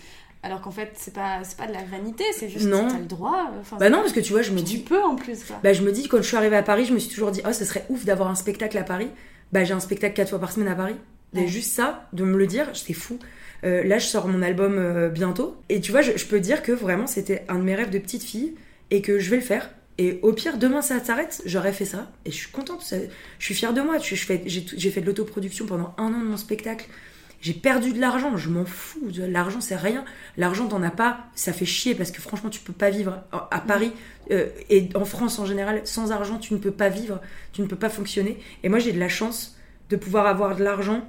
Alors 0.44 0.62
qu'en 0.62 0.72
fait, 0.72 0.92
c'est 0.96 1.14
pas, 1.14 1.40
c'est 1.44 1.56
pas 1.58 1.68
de 1.68 1.74
la 1.74 1.84
vanité, 1.84 2.24
c'est 2.34 2.50
juste 2.50 2.66
Non. 2.68 2.88
t'as 2.90 2.98
le 2.98 3.06
droit. 3.06 3.52
Enfin, 3.60 3.78
bah 3.78 3.90
non 3.92 4.00
parce 4.00 4.12
que 4.12 4.20
tu 4.20 4.34
vois 4.34 4.42
je 4.42 4.52
me 4.52 4.58
tu 4.58 4.64
dis 4.64 4.78
peux 4.80 5.02
en 5.02 5.16
plus, 5.16 5.44
quoi. 5.44 5.60
Bah, 5.64 5.72
je 5.74 5.84
me 5.84 5.92
dis, 5.92 6.08
quand 6.08 6.18
je 6.18 6.24
suis 6.28 6.36
arrivée 6.38 6.56
à 6.58 6.64
Paris, 6.64 6.86
je 6.86 6.94
me 6.94 7.00
suis 7.00 7.10
toujours 7.12 7.30
dit, 7.32 7.42
oh, 7.48 7.54
ce 7.54 7.64
serait 7.64 7.86
ouf 7.90 8.06
d'avoir 8.06 8.30
un 8.30 8.36
spectacle 8.36 8.78
à 8.78 8.84
Paris. 8.84 9.10
Bah, 9.52 9.64
j'ai 9.64 9.74
un 9.74 9.80
spectacle 9.80 10.16
quatre 10.16 10.30
fois 10.30 10.40
par 10.40 10.52
semaine 10.52 10.70
à 10.70 10.76
Paris. 10.76 10.96
Et 11.36 11.42
Ouais. 11.42 11.48
juste 11.48 11.72
ça, 11.74 12.08
de 12.14 12.24
me 12.24 12.38
le 12.38 12.48
dire, 12.48 12.68
c'est 12.74 12.94
fou. 12.94 13.20
Euh, 13.64 13.84
là, 13.84 14.00
je 14.00 14.06
sors 14.08 14.28
mon 14.28 14.42
album 14.42 14.78
euh, 14.80 15.10
bientôt. 15.10 15.56
Et 15.70 15.80
tu 15.80 15.92
vois, 15.92 16.02
je, 16.02 16.18
je 16.18 16.26
peux 16.26 16.40
dire 16.40 16.64
que 16.64 16.72
vraiment, 16.72 17.06
c'était 17.08 17.44
un 17.48 17.56
de 17.60 17.64
mes 17.64 17.76
rêves 17.76 17.92
de 17.92 18.00
petite 18.00 18.24
fille 18.24 18.56
et 18.90 19.02
que 19.04 19.20
je 19.20 19.30
vais 19.30 19.36
le 19.38 19.42
faire. 19.44 19.70
Et 20.00 20.20
au 20.24 20.34
pire, 20.34 20.58
demain, 20.58 20.82
ça 20.82 21.00
s'arrête, 21.04 21.44
j'aurais 21.46 21.72
fait 21.74 21.86
ça. 21.86 22.12
Et 22.26 22.32
je 22.32 22.36
suis 22.36 22.50
contente. 22.52 22.82
ça- 22.82 22.96
je 23.38 23.46
suis 23.46 23.54
fière 23.54 23.74
de 23.74 23.82
moi. 23.82 23.98
J'ai 24.00 24.16
fait 24.18 25.02
de 25.02 25.06
l'autoproduction 25.06 25.68
pendant 25.68 25.94
un 26.00 26.06
an 26.14 26.20
de 26.20 26.26
mon 26.26 26.38
spectacle. 26.38 26.88
J'ai 27.42 27.54
perdu 27.54 27.92
de 27.92 28.00
l'argent, 28.00 28.38
je 28.38 28.50
m'en 28.50 28.66
fous. 28.66 29.10
L'argent, 29.18 29.62
c'est 29.62 29.76
rien. 29.76 30.06
L'argent, 30.38 30.68
t'en 30.68 30.84
as 30.84 30.92
pas, 30.92 31.26
ça 31.34 31.54
fait 31.54 31.66
chier 31.66 31.96
parce 31.96 32.12
que 32.12 32.22
franchement, 32.22 32.52
tu 32.52 32.60
peux 32.60 32.74
pas 32.74 32.92
vivre 32.92 33.24
à 33.32 33.50
à 33.52 33.60
Paris 33.60 33.92
euh, 34.30 34.48
et 34.70 34.90
en 34.96 35.06
France 35.06 35.40
en 35.40 35.46
général. 35.46 35.82
Sans 35.84 36.12
argent, 36.12 36.38
tu 36.38 36.54
ne 36.54 36.60
peux 36.60 36.72
pas 36.72 36.90
vivre, 36.90 37.20
tu 37.52 37.62
ne 37.62 37.68
peux 37.68 37.76
pas 37.76 37.90
fonctionner. 37.90 38.38
Et 38.64 38.70
moi, 38.70 38.78
j'ai 38.78 38.94
de 38.94 39.00
la 39.00 39.10
chance 39.10 39.58
de 39.90 39.96
pouvoir 39.96 40.28
avoir 40.28 40.56
de 40.56 40.64
l'argent 40.64 41.04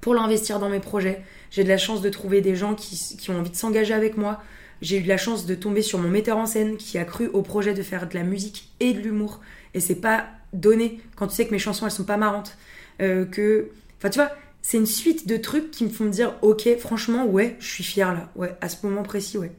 pour 0.00 0.14
l'investir 0.14 0.60
dans 0.60 0.68
mes 0.68 0.78
projets. 0.78 1.22
J'ai 1.50 1.64
de 1.64 1.68
la 1.68 1.78
chance 1.78 2.00
de 2.00 2.08
trouver 2.10 2.40
des 2.40 2.54
gens 2.54 2.74
qui, 2.76 2.96
qui 3.18 3.30
ont 3.30 3.38
envie 3.38 3.50
de 3.50 3.56
s'engager 3.56 3.92
avec 3.92 4.16
moi. 4.16 4.40
J'ai 4.82 4.98
eu 4.98 5.02
de 5.02 5.08
la 5.08 5.16
chance 5.16 5.46
de 5.46 5.54
tomber 5.56 5.82
sur 5.82 5.98
mon 5.98 6.08
metteur 6.08 6.38
en 6.38 6.46
scène 6.46 6.76
qui 6.76 6.96
a 6.98 7.04
cru 7.04 7.26
au 7.28 7.42
projet 7.42 7.74
de 7.74 7.82
faire 7.82 8.08
de 8.08 8.14
la 8.14 8.22
musique 8.22 8.70
et 8.78 8.92
de 8.92 9.00
l'humour. 9.00 9.40
Et 9.74 9.80
c'est 9.80 9.96
pas 9.96 10.26
donné 10.52 11.00
quand 11.16 11.26
tu 11.26 11.34
sais 11.34 11.46
que 11.46 11.52
mes 11.52 11.58
chansons 11.58 11.86
elles 11.86 11.92
sont 11.92 12.04
pas 12.04 12.16
marrantes. 12.16 12.56
Euh, 13.02 13.24
que. 13.24 13.70
Enfin, 13.98 14.10
tu 14.10 14.18
vois, 14.18 14.30
c'est 14.68 14.78
une 14.78 14.86
suite 14.86 15.28
de 15.28 15.36
trucs 15.36 15.70
qui 15.70 15.84
me 15.84 15.90
font 15.90 16.04
me 16.04 16.10
dire 16.10 16.34
ok, 16.42 16.68
franchement, 16.78 17.24
ouais, 17.26 17.56
je 17.60 17.68
suis 17.70 17.84
fière 17.84 18.12
là. 18.14 18.30
Ouais, 18.34 18.56
à 18.60 18.68
ce 18.68 18.84
moment 18.86 19.02
précis, 19.04 19.38
ouais. 19.38 19.52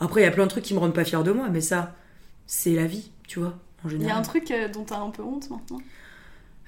Après, 0.00 0.20
il 0.22 0.24
y 0.24 0.26
a 0.26 0.30
plein 0.32 0.44
de 0.44 0.50
trucs 0.50 0.64
qui 0.64 0.74
me 0.74 0.78
rendent 0.80 0.94
pas 0.94 1.04
fière 1.04 1.24
de 1.24 1.32
moi, 1.32 1.48
mais 1.50 1.60
ça, 1.62 1.94
c'est 2.46 2.72
la 2.74 2.86
vie, 2.86 3.10
tu 3.28 3.40
vois, 3.40 3.58
en 3.84 3.88
Il 3.98 4.06
y 4.06 4.10
a 4.10 4.14
général. 4.14 4.18
un 4.18 4.22
truc 4.22 4.50
euh, 4.50 4.68
dont 4.68 4.84
t'as 4.84 4.98
un 4.98 5.10
peu 5.10 5.22
honte 5.22 5.48
maintenant. 5.50 5.80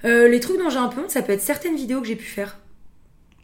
Euh, 0.03 0.27
les 0.27 0.39
trucs 0.39 0.57
dont 0.57 0.69
j'ai 0.69 0.77
un 0.77 0.87
peu 0.87 1.01
honte, 1.01 1.09
ça 1.11 1.21
peut 1.21 1.33
être 1.33 1.41
certaines 1.41 1.75
vidéos 1.75 2.01
que 2.01 2.07
j'ai 2.07 2.15
pu 2.15 2.25
faire. 2.25 2.59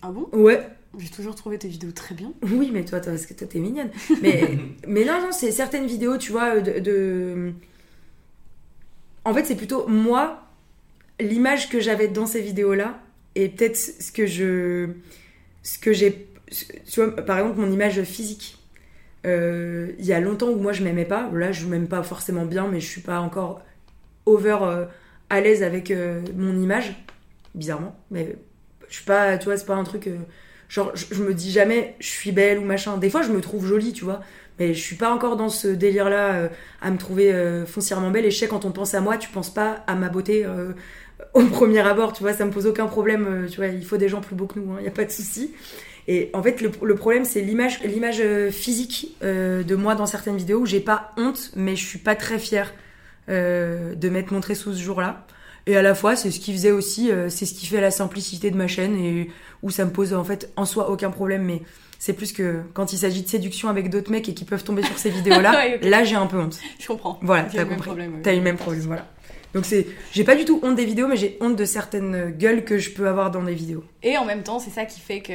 Ah 0.01 0.11
bon? 0.11 0.29
Ouais, 0.33 0.67
J'ai 0.97 1.09
toujours 1.09 1.35
trouvé 1.35 1.57
tes 1.57 1.67
vidéos 1.67 1.91
très 1.91 2.15
bien. 2.15 2.33
Oui, 2.43 2.69
mais 2.73 2.83
toi, 2.85 2.99
toi, 2.99 3.13
parce 3.13 3.25
que 3.25 3.33
toi, 3.33 3.47
t'es 3.47 3.59
mignonne. 3.59 3.89
Mais, 4.21 4.57
mais 4.87 5.05
non, 5.05 5.21
non, 5.21 5.31
c'est 5.31 5.51
certaines 5.51 5.85
vidéos, 5.87 6.17
tu 6.17 6.31
vois, 6.31 6.59
de. 6.59 6.79
de- 6.79 7.53
En 9.25 9.33
fait, 9.33 9.45
c'est 9.45 9.55
plutôt 9.55 9.87
moi, 9.87 10.43
l'image 11.19 11.69
que 11.69 11.79
j'avais 11.79 12.09
dans 12.09 12.27
ces 12.27 12.41
vidéos-là, 12.41 13.00
et 13.35 13.49
peut-être 13.49 13.77
ce 13.77 14.11
que 14.11 14.25
je. 14.25 14.89
Ce 15.63 15.77
que 15.79 15.93
j'ai. 15.93 16.27
Tu 16.49 17.01
vois, 17.01 17.15
par 17.15 17.39
exemple, 17.39 17.59
mon 17.59 17.71
image 17.71 18.01
physique. 18.03 18.57
Euh, 19.25 19.91
Il 19.99 20.05
y 20.05 20.13
a 20.13 20.19
longtemps 20.19 20.49
où 20.49 20.57
moi, 20.57 20.73
je 20.73 20.83
m'aimais 20.83 21.05
pas. 21.05 21.29
Là, 21.33 21.51
je 21.51 21.65
m'aime 21.67 21.87
pas 21.87 22.03
forcément 22.03 22.45
bien, 22.45 22.67
mais 22.67 22.79
je 22.79 22.87
suis 22.87 23.01
pas 23.01 23.19
encore 23.19 23.61
over 24.25 24.57
euh, 24.63 24.85
à 25.29 25.41
l'aise 25.41 25.63
avec 25.63 25.91
euh, 25.91 26.21
mon 26.35 26.59
image. 26.59 26.95
Bizarrement. 27.55 27.95
Mais 28.11 28.35
je 28.89 28.95
suis 28.95 29.05
pas. 29.05 29.37
Tu 29.37 29.45
vois, 29.45 29.57
c'est 29.57 29.65
pas 29.65 29.75
un 29.75 29.83
truc. 29.83 30.09
Genre, 30.69 30.91
je, 30.95 31.05
je 31.11 31.23
me 31.23 31.33
dis 31.33 31.51
jamais 31.51 31.95
je 31.99 32.07
suis 32.07 32.31
belle 32.31 32.59
ou 32.59 32.63
machin. 32.63 32.97
Des 32.97 33.09
fois, 33.09 33.21
je 33.21 33.31
me 33.31 33.41
trouve 33.41 33.65
jolie, 33.65 33.93
tu 33.93 34.03
vois. 34.05 34.21
Mais 34.59 34.73
je 34.73 34.81
suis 34.81 34.95
pas 34.95 35.11
encore 35.13 35.37
dans 35.37 35.49
ce 35.49 35.67
délire-là 35.67 36.33
euh, 36.35 36.49
à 36.81 36.91
me 36.91 36.97
trouver 36.97 37.33
foncièrement 37.65 38.11
belle. 38.11 38.25
Et 38.25 38.31
je 38.31 38.37
sais, 38.37 38.47
quand 38.47 38.65
on 38.65 38.71
pense 38.71 38.93
à 38.93 39.01
moi, 39.01 39.17
tu 39.17 39.29
penses 39.29 39.53
pas 39.53 39.83
à 39.87 39.95
ma 39.95 40.09
beauté 40.09 40.45
au 41.33 41.43
premier 41.45 41.79
abord, 41.79 42.13
tu 42.13 42.23
vois. 42.23 42.33
Ça 42.33 42.45
me 42.45 42.51
pose 42.51 42.65
aucun 42.67 42.87
problème, 42.87 43.25
euh, 43.27 43.47
tu 43.47 43.57
vois. 43.57 43.67
Il 43.67 43.85
faut 43.85 43.97
des 43.97 44.09
gens 44.09 44.21
plus 44.21 44.35
beaux 44.35 44.47
que 44.47 44.59
nous, 44.59 44.77
il 44.79 44.85
y 44.85 44.87
a 44.87 44.91
pas 44.91 45.05
de 45.05 45.11
souci. 45.11 45.51
Et 46.07 46.29
en 46.33 46.41
fait, 46.41 46.61
le, 46.61 46.71
le 46.81 46.95
problème, 46.95 47.25
c'est 47.25 47.41
l'image, 47.41 47.79
l'image 47.83 48.17
euh, 48.21 48.49
physique 48.51 49.15
euh, 49.23 49.63
de 49.63 49.75
moi 49.75 49.95
dans 49.95 50.07
certaines 50.07 50.37
vidéos 50.37 50.59
où 50.59 50.65
j'ai 50.65 50.79
pas 50.79 51.11
honte, 51.17 51.51
mais 51.55 51.75
je 51.75 51.85
suis 51.85 51.99
pas 51.99 52.15
très 52.15 52.39
fière 52.39 52.73
euh, 53.29 53.93
de 53.93 54.09
m'être 54.09 54.31
montrée 54.31 54.55
sous 54.55 54.73
ce 54.73 54.81
jour-là. 54.81 55.25
Et 55.67 55.77
à 55.77 55.83
la 55.83 55.93
fois, 55.93 56.15
c'est 56.15 56.31
ce 56.31 56.39
qui 56.39 56.53
faisait 56.53 56.71
aussi, 56.71 57.11
euh, 57.11 57.29
c'est 57.29 57.45
ce 57.45 57.53
qui 57.53 57.67
fait 57.67 57.81
la 57.81 57.91
simplicité 57.91 58.49
de 58.49 58.57
ma 58.57 58.67
chaîne 58.67 58.95
et 58.97 59.29
où 59.61 59.69
ça 59.69 59.85
me 59.85 59.91
pose 59.91 60.13
en 60.15 60.23
fait 60.23 60.51
en 60.55 60.65
soi 60.65 60.89
aucun 60.89 61.11
problème. 61.11 61.43
Mais 61.43 61.61
c'est 61.99 62.13
plus 62.13 62.33
que 62.33 62.61
quand 62.73 62.93
il 62.93 62.97
s'agit 62.97 63.21
de 63.21 63.29
séduction 63.29 63.69
avec 63.69 63.91
d'autres 63.91 64.09
mecs 64.09 64.27
et 64.27 64.33
qui 64.33 64.43
peuvent 64.43 64.63
tomber 64.63 64.81
sur 64.81 64.97
ces 64.97 65.09
vidéos-là, 65.11 65.51
Ouais, 65.51 65.79
là 65.87 66.03
j'ai 66.03 66.15
un 66.15 66.25
peu 66.25 66.39
honte. 66.39 66.57
Je 66.79 66.87
comprends. 66.87 67.19
Voilà, 67.21 67.43
t'as 67.43 67.63
compris. 67.63 67.91
T'as 68.23 68.33
eu 68.33 68.37
le 68.37 68.41
même 68.41 68.57
problème, 68.57 68.81
voilà. 68.81 69.05
Donc 69.53 69.65
c'est, 69.65 69.85
j'ai 70.13 70.23
pas 70.23 70.35
du 70.35 70.45
tout 70.45 70.59
honte 70.63 70.75
des 70.75 70.85
vidéos, 70.85 71.07
mais 71.07 71.17
j'ai 71.17 71.37
honte 71.41 71.55
de 71.57 71.65
certaines 71.65 72.31
gueules 72.31 72.63
que 72.63 72.77
je 72.77 72.91
peux 72.91 73.07
avoir 73.07 73.31
dans 73.31 73.41
les 73.41 73.53
vidéos. 73.53 73.83
Et 74.01 74.17
en 74.17 74.23
même 74.25 74.43
temps, 74.43 74.59
c'est 74.59 74.69
ça 74.71 74.85
qui 74.85 74.99
fait 75.01 75.19
que. 75.21 75.33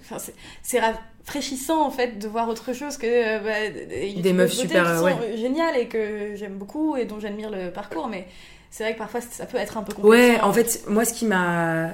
Enfin, 0.00 0.18
c'est- 0.18 0.34
c'est 0.62 0.78
rafraîchissant 0.80 1.84
en 1.84 1.90
fait 1.90 2.18
de 2.18 2.28
voir 2.28 2.48
autre 2.48 2.72
chose 2.72 2.96
que 2.96 3.06
euh, 3.06 3.38
bah, 3.40 3.68
des 3.88 4.20
Des 4.22 4.32
meufs 4.32 4.52
super, 4.52 4.84
qui 4.84 4.90
euh, 4.90 4.98
sont 5.00 5.36
géniales 5.36 5.76
et 5.76 5.86
que 5.88 6.34
j'aime 6.36 6.54
beaucoup 6.54 6.96
et 6.96 7.04
dont 7.06 7.18
j'admire 7.20 7.50
le 7.50 7.70
parcours, 7.70 8.08
mais 8.08 8.26
c'est 8.70 8.84
vrai 8.84 8.92
que 8.94 8.98
parfois 8.98 9.20
ça 9.20 9.46
peut 9.46 9.58
être 9.58 9.76
un 9.76 9.82
peu 9.82 9.92
Ouais, 10.06 10.38
complexant. 10.38 10.48
en 10.48 10.52
fait, 10.52 10.84
moi 10.88 11.04
ce 11.04 11.12
qui 11.12 11.26
m'a, 11.26 11.90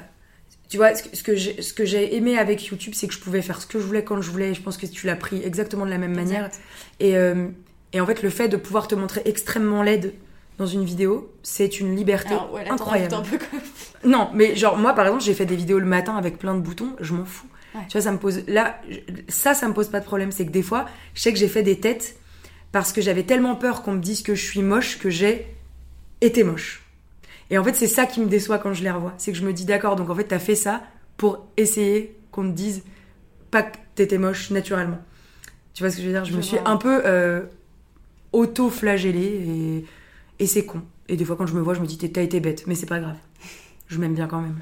tu 0.69 0.77
vois, 0.77 0.95
ce 0.95 1.23
que, 1.23 1.35
j'ai, 1.35 1.63
ce 1.63 1.73
que 1.73 1.85
j'ai 1.87 2.17
aimé 2.17 2.37
avec 2.39 2.67
YouTube, 2.67 2.93
c'est 2.95 3.07
que 3.09 3.15
je 3.15 3.19
pouvais 3.21 3.41
faire 3.41 3.63
ce 3.63 3.67
que 3.67 3.79
je 3.79 3.85
voulais 3.85 4.05
quand 4.05 4.21
je 4.21 4.31
voulais. 4.31 4.53
Je 4.53 4.61
pense 4.61 4.77
que 4.77 4.85
tu 4.87 5.07
l'as 5.07 5.17
pris 5.17 5.43
exactement 5.43 5.87
de 5.87 5.91
la 5.91 5.99
même 5.99 6.15
manière. 6.15 6.51
Et, 7.01 7.17
euh, 7.17 7.47
et 7.95 8.01
en 8.01 8.07
fait, 8.07 8.23
le 8.23 8.29
fait 8.31 8.49
de 8.49 8.57
pouvoir 8.59 8.89
te 8.89 8.95
montrer 8.95 9.23
extrêmement 9.25 9.83
laide 9.83 10.13
dans 10.59 10.67
une 10.67 10.85
vidéo, 10.85 11.33
c'est 11.43 11.81
une 11.81 11.95
liberté 11.95 12.35
Alors, 12.35 12.53
ouais, 12.53 12.65
là, 12.65 12.73
incroyable. 12.73 13.15
un 13.15 13.23
peu 13.23 13.39
comme. 13.39 14.11
Non, 14.11 14.31
mais 14.35 14.57
genre 14.57 14.77
moi 14.77 14.95
par 14.95 15.07
exemple, 15.07 15.23
j'ai 15.25 15.35
fait 15.35 15.47
des 15.47 15.57
vidéos 15.57 15.79
le 15.79 15.87
matin 15.87 16.17
avec 16.17 16.39
plein 16.39 16.55
de 16.55 16.61
boutons, 16.61 16.97
je 17.01 17.15
m'en 17.15 17.25
fous. 17.25 17.47
Ouais. 17.75 17.83
Tu 17.89 17.93
vois, 17.93 18.01
ça 18.01 18.13
me 18.13 18.19
pose 18.19 18.43
là 18.47 18.81
ça 19.29 19.55
ça 19.55 19.69
me 19.69 19.75
pose 19.75 19.89
pas 19.89 20.01
de 20.01 20.05
problème, 20.05 20.33
c'est 20.33 20.47
que 20.47 20.51
des 20.51 20.63
fois, 20.63 20.87
je 21.15 21.21
sais 21.21 21.33
que 21.33 21.39
j'ai 21.39 21.49
fait 21.49 21.63
des 21.63 21.79
têtes 21.79 22.17
parce 22.73 22.93
que 22.93 23.01
j'avais 23.01 23.23
tellement 23.23 23.55
peur 23.55 23.83
qu'on 23.83 23.93
me 23.93 24.01
dise 24.01 24.23
que 24.23 24.35
je 24.35 24.45
suis 24.45 24.63
moche 24.63 24.99
que 24.99 25.11
j'ai 25.11 25.47
été 26.21 26.45
moche. 26.45 26.83
Et 27.51 27.59
en 27.59 27.65
fait, 27.65 27.75
c'est 27.75 27.87
ça 27.87 28.07
qui 28.07 28.21
me 28.21 28.27
déçoit 28.27 28.59
quand 28.59 28.73
je 28.73 28.83
les 28.83 28.91
revois, 28.91 29.15
c'est 29.19 29.33
que 29.33 29.39
je 29.39 29.45
me 29.45 29.53
dis 29.53 29.65
d'accord, 29.65 29.97
donc 29.97 30.11
en 30.11 30.15
fait, 30.15 30.25
t'as 30.25 30.39
fait 30.39 30.57
ça 30.57 30.83
pour 31.17 31.47
essayer 31.57 32.17
qu'on 32.33 32.43
te 32.45 32.57
dise 32.57 32.83
pas 33.51 33.63
que 33.63 33.77
t'étais 33.95 34.19
moche 34.19 34.51
naturellement. 34.51 34.99
Tu 35.75 35.83
vois 35.83 35.91
ce 35.91 35.97
que 35.97 36.03
je 36.03 36.07
veux 36.09 36.13
dire? 36.13 36.25
Je, 36.25 36.33
Je 36.33 36.37
me 36.37 36.43
suis 36.43 36.59
un 36.65 36.77
peu 36.77 37.03
euh, 37.05 37.43
auto-flagellée 38.33 39.21
et, 39.21 39.85
et 40.39 40.47
c'est 40.47 40.65
con. 40.65 40.83
Et 41.09 41.17
des 41.17 41.25
fois, 41.25 41.37
quand 41.37 41.47
je 41.47 41.55
me 41.55 41.61
vois, 41.61 41.75
je 41.75 41.81
me 41.81 41.87
dis 41.87 41.97
t'as 41.99 42.23
été 42.23 42.41
bête, 42.41 42.67
mais 42.67 42.75
c'est 42.75 42.87
pas 42.87 42.99
grave. 43.01 43.17
Je 43.89 43.99
m'aime 43.99 44.15
bien 44.15 44.27
quand 44.27 44.41
même. 44.41 44.59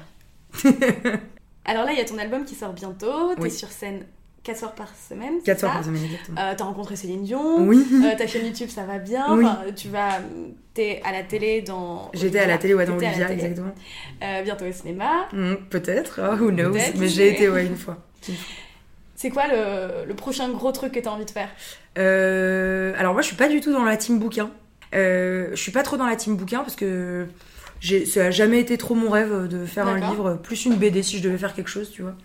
Alors 1.65 1.83
là, 1.85 1.91
il 1.93 1.97
y 1.97 2.01
a 2.01 2.05
ton 2.05 2.17
album 2.17 2.45
qui 2.45 2.55
sort 2.55 2.73
bientôt. 2.73 3.33
T'es 3.35 3.41
Oui. 3.41 3.51
sur 3.51 3.69
scène 3.69 4.05
4 4.43 4.57
soirs 4.59 4.75
par 4.75 4.89
semaine. 4.95 5.33
c'est 5.39 5.45
4 5.47 5.59
soirs 5.61 5.73
par 5.73 5.83
semaine, 5.83 6.03
exactement. 6.03 6.39
Euh, 6.39 6.53
T'as 6.55 6.63
rencontré 6.63 6.95
Céline 6.95 7.23
Dion. 7.23 7.65
Oui. 7.67 7.83
Euh, 8.03 8.15
ta 8.15 8.27
chaîne 8.27 8.45
YouTube, 8.45 8.69
ça 8.69 8.83
va 8.83 8.99
bien. 8.99 9.35
Oui. 9.35 9.43
Enfin, 9.45 9.61
tu 9.75 9.89
vas, 9.89 10.19
t'es 10.75 11.01
à 11.03 11.11
la 11.11 11.23
télé 11.23 11.63
dans. 11.63 12.11
J'étais 12.13 12.37
à 12.39 12.45
la 12.45 12.59
télé, 12.59 12.75
ouais, 12.75 12.85
dans 12.85 12.95
Olivia, 12.97 13.31
exactement. 13.31 13.73
Euh, 14.23 14.43
bientôt 14.43 14.65
au 14.65 14.71
cinéma. 14.71 15.27
Hmm, 15.33 15.55
Peut-être, 15.71 16.19
oh, 16.21 16.35
who 16.39 16.51
knows. 16.51 16.73
Mais 16.97 17.07
j'ai 17.07 17.29
été, 17.29 17.49
ouais, 17.49 17.65
une 17.65 17.75
fois. 17.77 17.97
C'est 19.15 19.31
quoi 19.31 19.47
le, 19.47 20.05
le 20.05 20.13
prochain 20.13 20.49
gros 20.49 20.71
truc 20.71 20.91
que 20.91 20.99
t'as 20.99 21.09
envie 21.09 21.25
de 21.25 21.31
faire? 21.31 21.49
Euh, 21.97 22.93
alors 22.97 23.13
moi, 23.13 23.23
je 23.23 23.27
suis 23.27 23.35
pas 23.35 23.47
du 23.47 23.61
tout 23.61 23.71
dans 23.71 23.85
la 23.85 23.97
team 23.97 24.19
bouquin. 24.19 24.51
Euh, 24.93 25.49
je 25.51 25.61
suis 25.61 25.71
pas 25.71 25.83
trop 25.83 25.97
dans 25.97 26.05
la 26.05 26.15
team 26.15 26.35
bouquin 26.37 26.59
parce 26.59 26.75
que 26.75 27.25
ça 28.05 28.25
a 28.25 28.31
jamais 28.31 28.59
été 28.59 28.77
trop 28.77 28.95
mon 28.95 29.09
rêve 29.09 29.47
de 29.47 29.65
faire 29.65 29.87
un 29.87 29.99
livre, 30.11 30.39
plus 30.41 30.65
une 30.65 30.75
BD 30.75 31.03
si 31.03 31.17
je 31.17 31.23
devais 31.23 31.37
faire 31.37 31.53
quelque 31.53 31.69
chose, 31.69 31.91
tu 31.91 32.01
vois. 32.01 32.15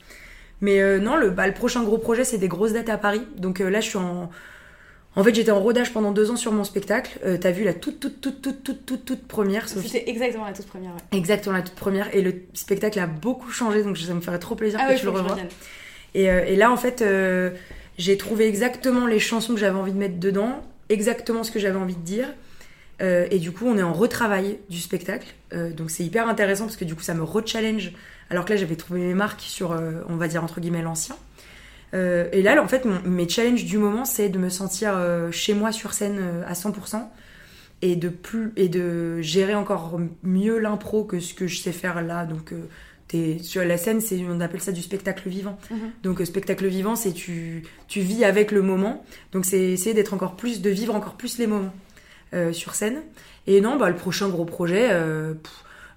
Mais 0.60 0.80
euh, 0.80 0.98
non, 0.98 1.16
le, 1.16 1.30
bah, 1.30 1.46
le 1.46 1.54
prochain 1.54 1.82
gros 1.82 1.98
projet, 1.98 2.24
c'est 2.24 2.38
des 2.38 2.48
grosses 2.48 2.72
dates 2.72 2.90
à 2.90 2.98
Paris. 2.98 3.22
Donc 3.36 3.60
euh, 3.60 3.70
là, 3.70 3.80
je 3.80 3.88
suis 3.88 3.98
en... 3.98 4.30
En 5.16 5.24
fait, 5.24 5.34
j'étais 5.34 5.50
en 5.50 5.58
rodage 5.58 5.92
pendant 5.92 6.12
deux 6.12 6.30
ans 6.30 6.36
sur 6.36 6.52
mon 6.52 6.62
spectacle. 6.62 7.18
Euh, 7.24 7.36
T'as 7.36 7.50
vu 7.50 7.64
la 7.64 7.74
toute, 7.74 7.98
toute, 7.98 8.20
toute, 8.20 8.40
toute, 8.42 8.62
toute, 8.62 8.86
toute, 8.86 9.04
toute 9.04 9.26
première, 9.26 9.68
Sophie 9.68 9.88
C'était 9.88 10.08
exactement 10.08 10.44
la 10.44 10.52
toute 10.52 10.68
première. 10.68 10.92
Ouais. 10.92 11.18
Exactement, 11.18 11.56
la 11.56 11.62
toute 11.62 11.74
première. 11.74 12.14
Et 12.14 12.22
le 12.22 12.32
spectacle 12.54 13.00
a 13.00 13.08
beaucoup 13.08 13.50
changé, 13.50 13.82
donc 13.82 13.98
ça 13.98 14.14
me 14.14 14.20
ferait 14.20 14.38
trop 14.38 14.54
plaisir 14.54 14.78
Ah 14.80 14.86
que 14.86 14.92
oui, 14.92 14.98
tu 15.00 15.06
le 15.06 15.10
revienne. 15.10 15.48
Et, 16.14 16.30
euh, 16.30 16.44
et 16.46 16.54
là, 16.54 16.70
en 16.70 16.76
fait, 16.76 17.02
euh, 17.02 17.50
j'ai 17.98 18.16
trouvé 18.18 18.46
exactement 18.46 19.06
les 19.08 19.18
chansons 19.18 19.54
que 19.54 19.60
j'avais 19.60 19.76
envie 19.76 19.92
de 19.92 19.98
mettre 19.98 20.20
dedans, 20.20 20.62
exactement 20.90 21.42
ce 21.42 21.50
que 21.50 21.58
j'avais 21.58 21.78
envie 21.78 21.96
de 21.96 22.02
dire. 22.04 22.28
Euh, 23.00 23.26
et 23.30 23.38
du 23.38 23.50
coup, 23.52 23.66
on 23.66 23.78
est 23.78 23.82
en 23.82 23.92
retravail 23.92 24.58
du 24.68 24.78
spectacle. 24.78 25.26
Euh, 25.54 25.70
donc 25.72 25.90
c'est 25.90 26.04
hyper 26.04 26.28
intéressant 26.28 26.64
parce 26.66 26.76
que 26.76 26.84
du 26.84 26.94
coup, 26.94 27.02
ça 27.02 27.14
me 27.14 27.22
re-challenge. 27.22 27.92
Alors 28.28 28.44
que 28.44 28.50
là, 28.52 28.56
j'avais 28.56 28.76
trouvé 28.76 29.00
mes 29.00 29.14
marques 29.14 29.40
sur, 29.40 29.72
euh, 29.72 30.02
on 30.08 30.16
va 30.16 30.28
dire, 30.28 30.44
entre 30.44 30.60
guillemets, 30.60 30.82
l'ancien. 30.82 31.16
Et 31.92 32.42
là, 32.42 32.62
en 32.62 32.68
fait, 32.68 32.84
mon- 32.84 33.00
mes 33.04 33.28
challenges 33.28 33.64
du 33.64 33.76
moment, 33.76 34.04
c'est 34.04 34.28
de 34.28 34.38
me 34.38 34.48
sentir 34.48 34.96
chez 35.32 35.54
moi 35.54 35.72
sur 35.72 35.92
scène 35.92 36.20
à 36.46 36.54
100% 36.54 37.10
et 37.82 37.96
de 37.96 38.08
plus 38.08 38.52
et 38.54 38.68
de 38.68 39.20
gérer 39.22 39.56
encore 39.56 39.98
mieux 40.22 40.58
l'impro 40.60 41.02
que 41.02 41.18
ce 41.18 41.34
que 41.34 41.48
je 41.48 41.58
sais 41.58 41.72
faire 41.72 42.00
là. 42.00 42.26
Donc, 42.26 42.52
sur 43.42 43.64
la 43.64 43.76
scène, 43.76 44.00
c'est 44.00 44.20
on 44.28 44.40
appelle 44.40 44.60
ça 44.60 44.70
du 44.70 44.82
spectacle 44.82 45.28
vivant. 45.28 45.58
Mhm. 45.68 45.78
Donc, 46.04 46.20
spectacle 46.24 46.68
vivant, 46.68 46.94
c'est 46.94 47.10
tu 47.12 47.64
tu 47.88 47.98
vis 48.02 48.24
avec 48.24 48.52
le 48.52 48.62
moment. 48.62 49.04
Donc, 49.32 49.44
c'est 49.44 49.60
essayer 49.72 49.92
d'être 49.92 50.14
encore 50.14 50.36
plus, 50.36 50.60
de 50.62 50.70
vivre 50.70 50.94
encore 50.94 51.14
plus 51.16 51.38
les 51.38 51.48
moments 51.48 51.74
sur 52.52 52.74
scène. 52.74 53.02
Et 53.46 53.60
non, 53.60 53.76
bah 53.76 53.88
le 53.88 53.96
prochain 53.96 54.28
gros 54.28 54.44
projet. 54.44 54.88
euh, 54.92 55.34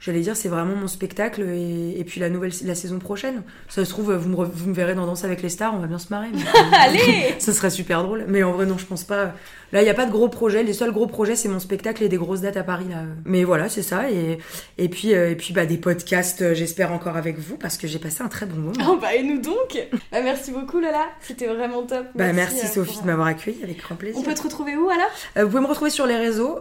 J'allais 0.05 0.19
dire, 0.19 0.35
c'est 0.35 0.49
vraiment 0.49 0.75
mon 0.75 0.87
spectacle 0.87 1.43
et, 1.43 1.95
et 1.97 2.03
puis 2.03 2.19
la 2.19 2.29
nouvelle, 2.29 2.51
la 2.65 2.75
saison 2.75 2.99
prochaine. 2.99 3.41
Ça 3.69 3.85
se 3.85 3.89
trouve, 3.89 4.13
vous 4.13 4.27
me, 4.27 4.35
vous 4.45 4.69
me 4.69 4.73
verrez 4.75 4.95
dans 4.95 5.05
Danse 5.05 5.23
avec 5.23 5.41
les 5.41 5.47
stars, 5.47 5.73
on 5.73 5.79
va 5.79 5.87
bien 5.87 5.97
se 5.97 6.07
marrer. 6.09 6.27
mais- 6.33 6.41
Allez 6.77 7.35
Ce 7.39 7.53
serait 7.53 7.69
super 7.69 8.03
drôle. 8.03 8.25
Mais 8.27 8.43
en 8.43 8.51
vrai, 8.51 8.65
non, 8.65 8.77
je 8.77 8.85
pense 8.85 9.05
pas. 9.05 9.31
Là, 9.71 9.81
il 9.81 9.85
n'y 9.85 9.89
a 9.89 9.93
pas 9.95 10.05
de 10.05 10.11
gros 10.11 10.27
projets. 10.27 10.61
Les 10.61 10.73
seuls 10.73 10.91
gros 10.91 11.07
projets, 11.07 11.35
c'est 11.37 11.47
mon 11.47 11.59
spectacle 11.59 12.03
et 12.03 12.09
des 12.09 12.17
grosses 12.17 12.41
dates 12.41 12.57
à 12.57 12.63
Paris. 12.63 12.85
Là. 12.89 13.03
Mais 13.25 13.43
voilà, 13.45 13.69
c'est 13.69 13.81
ça. 13.81 14.11
Et, 14.11 14.37
et 14.77 14.89
puis, 14.89 15.15
euh, 15.15 15.31
et 15.31 15.35
puis 15.35 15.53
bah, 15.53 15.65
des 15.65 15.77
podcasts, 15.77 16.41
euh, 16.41 16.53
j'espère 16.53 16.91
encore 16.91 17.15
avec 17.17 17.39
vous, 17.39 17.55
parce 17.57 17.77
que 17.77 17.87
j'ai 17.87 17.97
passé 17.97 18.21
un 18.23 18.27
très 18.27 18.45
bon 18.45 18.57
moment. 18.57 18.73
Oh, 18.87 18.99
bah, 19.01 19.15
et 19.15 19.23
nous 19.23 19.39
donc? 19.41 19.87
Bah, 20.11 20.19
Merci 20.21 20.51
beaucoup, 20.51 20.79
Lola. 20.79 21.05
C'était 21.21 21.47
vraiment 21.47 21.81
top. 21.83 22.05
Bah, 22.13 22.33
merci 22.33 22.59
euh, 22.65 22.67
Sophie 22.67 22.93
pour- 22.93 23.01
de 23.03 23.07
m'avoir 23.07 23.27
accueilli 23.27 23.63
avec 23.63 23.81
grand 23.81 23.95
plaisir. 23.95 24.19
On 24.19 24.23
peut 24.23 24.33
te 24.35 24.43
retrouver 24.43 24.75
où 24.75 24.89
alors? 24.89 25.09
Euh, 25.37 25.43
vous 25.45 25.49
pouvez 25.49 25.61
me 25.63 25.67
retrouver 25.67 25.89
sur 25.89 26.05
les 26.05 26.17
réseaux, 26.17 26.59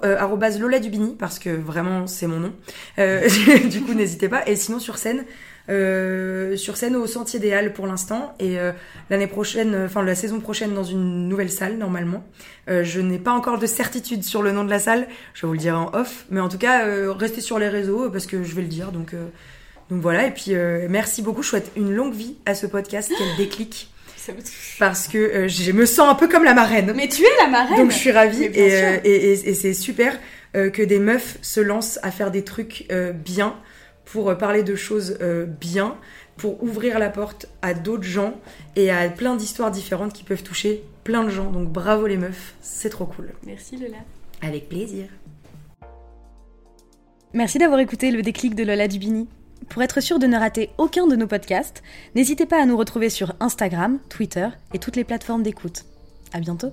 Lola 0.60 0.78
Dubini, 0.78 1.14
parce 1.18 1.38
que 1.40 1.50
vraiment 1.50 2.06
c'est 2.06 2.26
mon 2.28 2.38
nom. 2.40 2.52
Du 3.68 3.80
coup, 3.82 3.94
n'hésitez 3.94 4.28
pas. 4.28 4.46
Et 4.48 4.56
sinon, 4.56 4.78
sur 4.78 4.98
scène, 4.98 5.24
euh, 5.68 6.56
sur 6.56 6.76
scène 6.76 6.96
au 6.96 7.06
Sentier 7.06 7.38
des 7.38 7.52
Halles 7.52 7.72
pour 7.72 7.86
l'instant. 7.86 8.34
Et 8.38 8.58
euh, 8.58 8.72
l'année 9.10 9.26
prochaine, 9.26 9.74
euh, 9.74 9.86
enfin 9.86 10.02
la 10.02 10.14
saison 10.14 10.40
prochaine, 10.40 10.74
dans 10.74 10.84
une 10.84 11.28
nouvelle 11.28 11.50
salle, 11.50 11.76
normalement. 11.78 12.24
Euh, 12.68 12.84
je 12.84 13.00
n'ai 13.00 13.18
pas 13.18 13.32
encore 13.32 13.58
de 13.58 13.66
certitude 13.66 14.24
sur 14.24 14.42
le 14.42 14.52
nom 14.52 14.64
de 14.64 14.70
la 14.70 14.78
salle. 14.78 15.06
Je 15.34 15.42
vais 15.42 15.46
vous 15.48 15.52
le 15.54 15.58
dire 15.58 15.76
en 15.78 15.90
off. 15.94 16.24
Mais 16.30 16.40
en 16.40 16.48
tout 16.48 16.58
cas, 16.58 16.86
euh, 16.86 17.12
restez 17.12 17.40
sur 17.40 17.58
les 17.58 17.68
réseaux, 17.68 18.10
parce 18.10 18.26
que 18.26 18.42
je 18.42 18.54
vais 18.54 18.62
le 18.62 18.68
dire. 18.68 18.92
Donc, 18.92 19.14
euh, 19.14 19.26
donc 19.90 20.00
voilà. 20.00 20.26
Et 20.26 20.30
puis, 20.30 20.54
euh, 20.54 20.86
merci 20.90 21.22
beaucoup. 21.22 21.42
Je 21.42 21.48
souhaite 21.48 21.70
une 21.76 21.92
longue 21.94 22.14
vie 22.14 22.36
à 22.46 22.54
ce 22.54 22.66
podcast, 22.66 23.10
qu'elle 23.18 23.36
déclique. 23.36 23.88
Ça 24.16 24.32
me 24.32 24.38
touche. 24.38 24.76
Parce 24.78 25.08
que 25.08 25.48
je 25.48 25.72
me 25.72 25.84
sens 25.84 26.08
un 26.08 26.14
peu 26.14 26.28
comme 26.28 26.44
la 26.44 26.54
marraine. 26.54 26.92
Mais 26.94 27.08
tu 27.08 27.22
es 27.24 27.28
la 27.40 27.48
marraine 27.48 27.76
Donc 27.76 27.90
je 27.90 27.96
suis 27.96 28.12
ravie 28.12 28.46
euh, 28.56 28.98
et- 29.02 29.32
et 29.50 29.54
c'est 29.54 29.74
super 29.74 30.16
euh, 30.56 30.70
que 30.70 30.82
des 30.82 30.98
meufs 30.98 31.38
se 31.42 31.60
lancent 31.60 31.98
à 32.02 32.10
faire 32.10 32.30
des 32.30 32.44
trucs 32.44 32.86
euh, 32.90 33.12
bien 33.12 33.56
pour 34.04 34.30
euh, 34.30 34.34
parler 34.34 34.62
de 34.62 34.74
choses 34.74 35.16
euh, 35.20 35.46
bien, 35.46 35.96
pour 36.36 36.62
ouvrir 36.62 36.98
la 36.98 37.10
porte 37.10 37.46
à 37.62 37.74
d'autres 37.74 38.04
gens 38.04 38.34
et 38.76 38.90
à 38.90 39.08
plein 39.08 39.36
d'histoires 39.36 39.70
différentes 39.70 40.12
qui 40.12 40.24
peuvent 40.24 40.42
toucher 40.42 40.84
plein 41.04 41.24
de 41.24 41.30
gens. 41.30 41.50
Donc 41.50 41.68
bravo 41.68 42.06
les 42.06 42.16
meufs, 42.16 42.54
c'est 42.60 42.90
trop 42.90 43.06
cool. 43.06 43.32
Merci, 43.44 43.76
Lola. 43.76 43.98
Avec 44.40 44.68
plaisir. 44.68 45.06
Merci 47.32 47.58
d'avoir 47.58 47.80
écouté 47.80 48.10
le 48.10 48.22
déclic 48.22 48.54
de 48.54 48.64
Lola 48.64 48.88
Dubini. 48.88 49.28
Pour 49.68 49.82
être 49.82 50.00
sûr 50.00 50.18
de 50.18 50.26
ne 50.26 50.36
rater 50.36 50.70
aucun 50.76 51.06
de 51.06 51.16
nos 51.16 51.26
podcasts, 51.26 51.82
n'hésitez 52.14 52.46
pas 52.46 52.60
à 52.60 52.66
nous 52.66 52.76
retrouver 52.76 53.08
sur 53.08 53.34
Instagram, 53.40 54.00
Twitter 54.08 54.48
et 54.74 54.78
toutes 54.78 54.96
les 54.96 55.04
plateformes 55.04 55.42
d'écoute. 55.42 55.84
À 56.32 56.40
bientôt! 56.40 56.72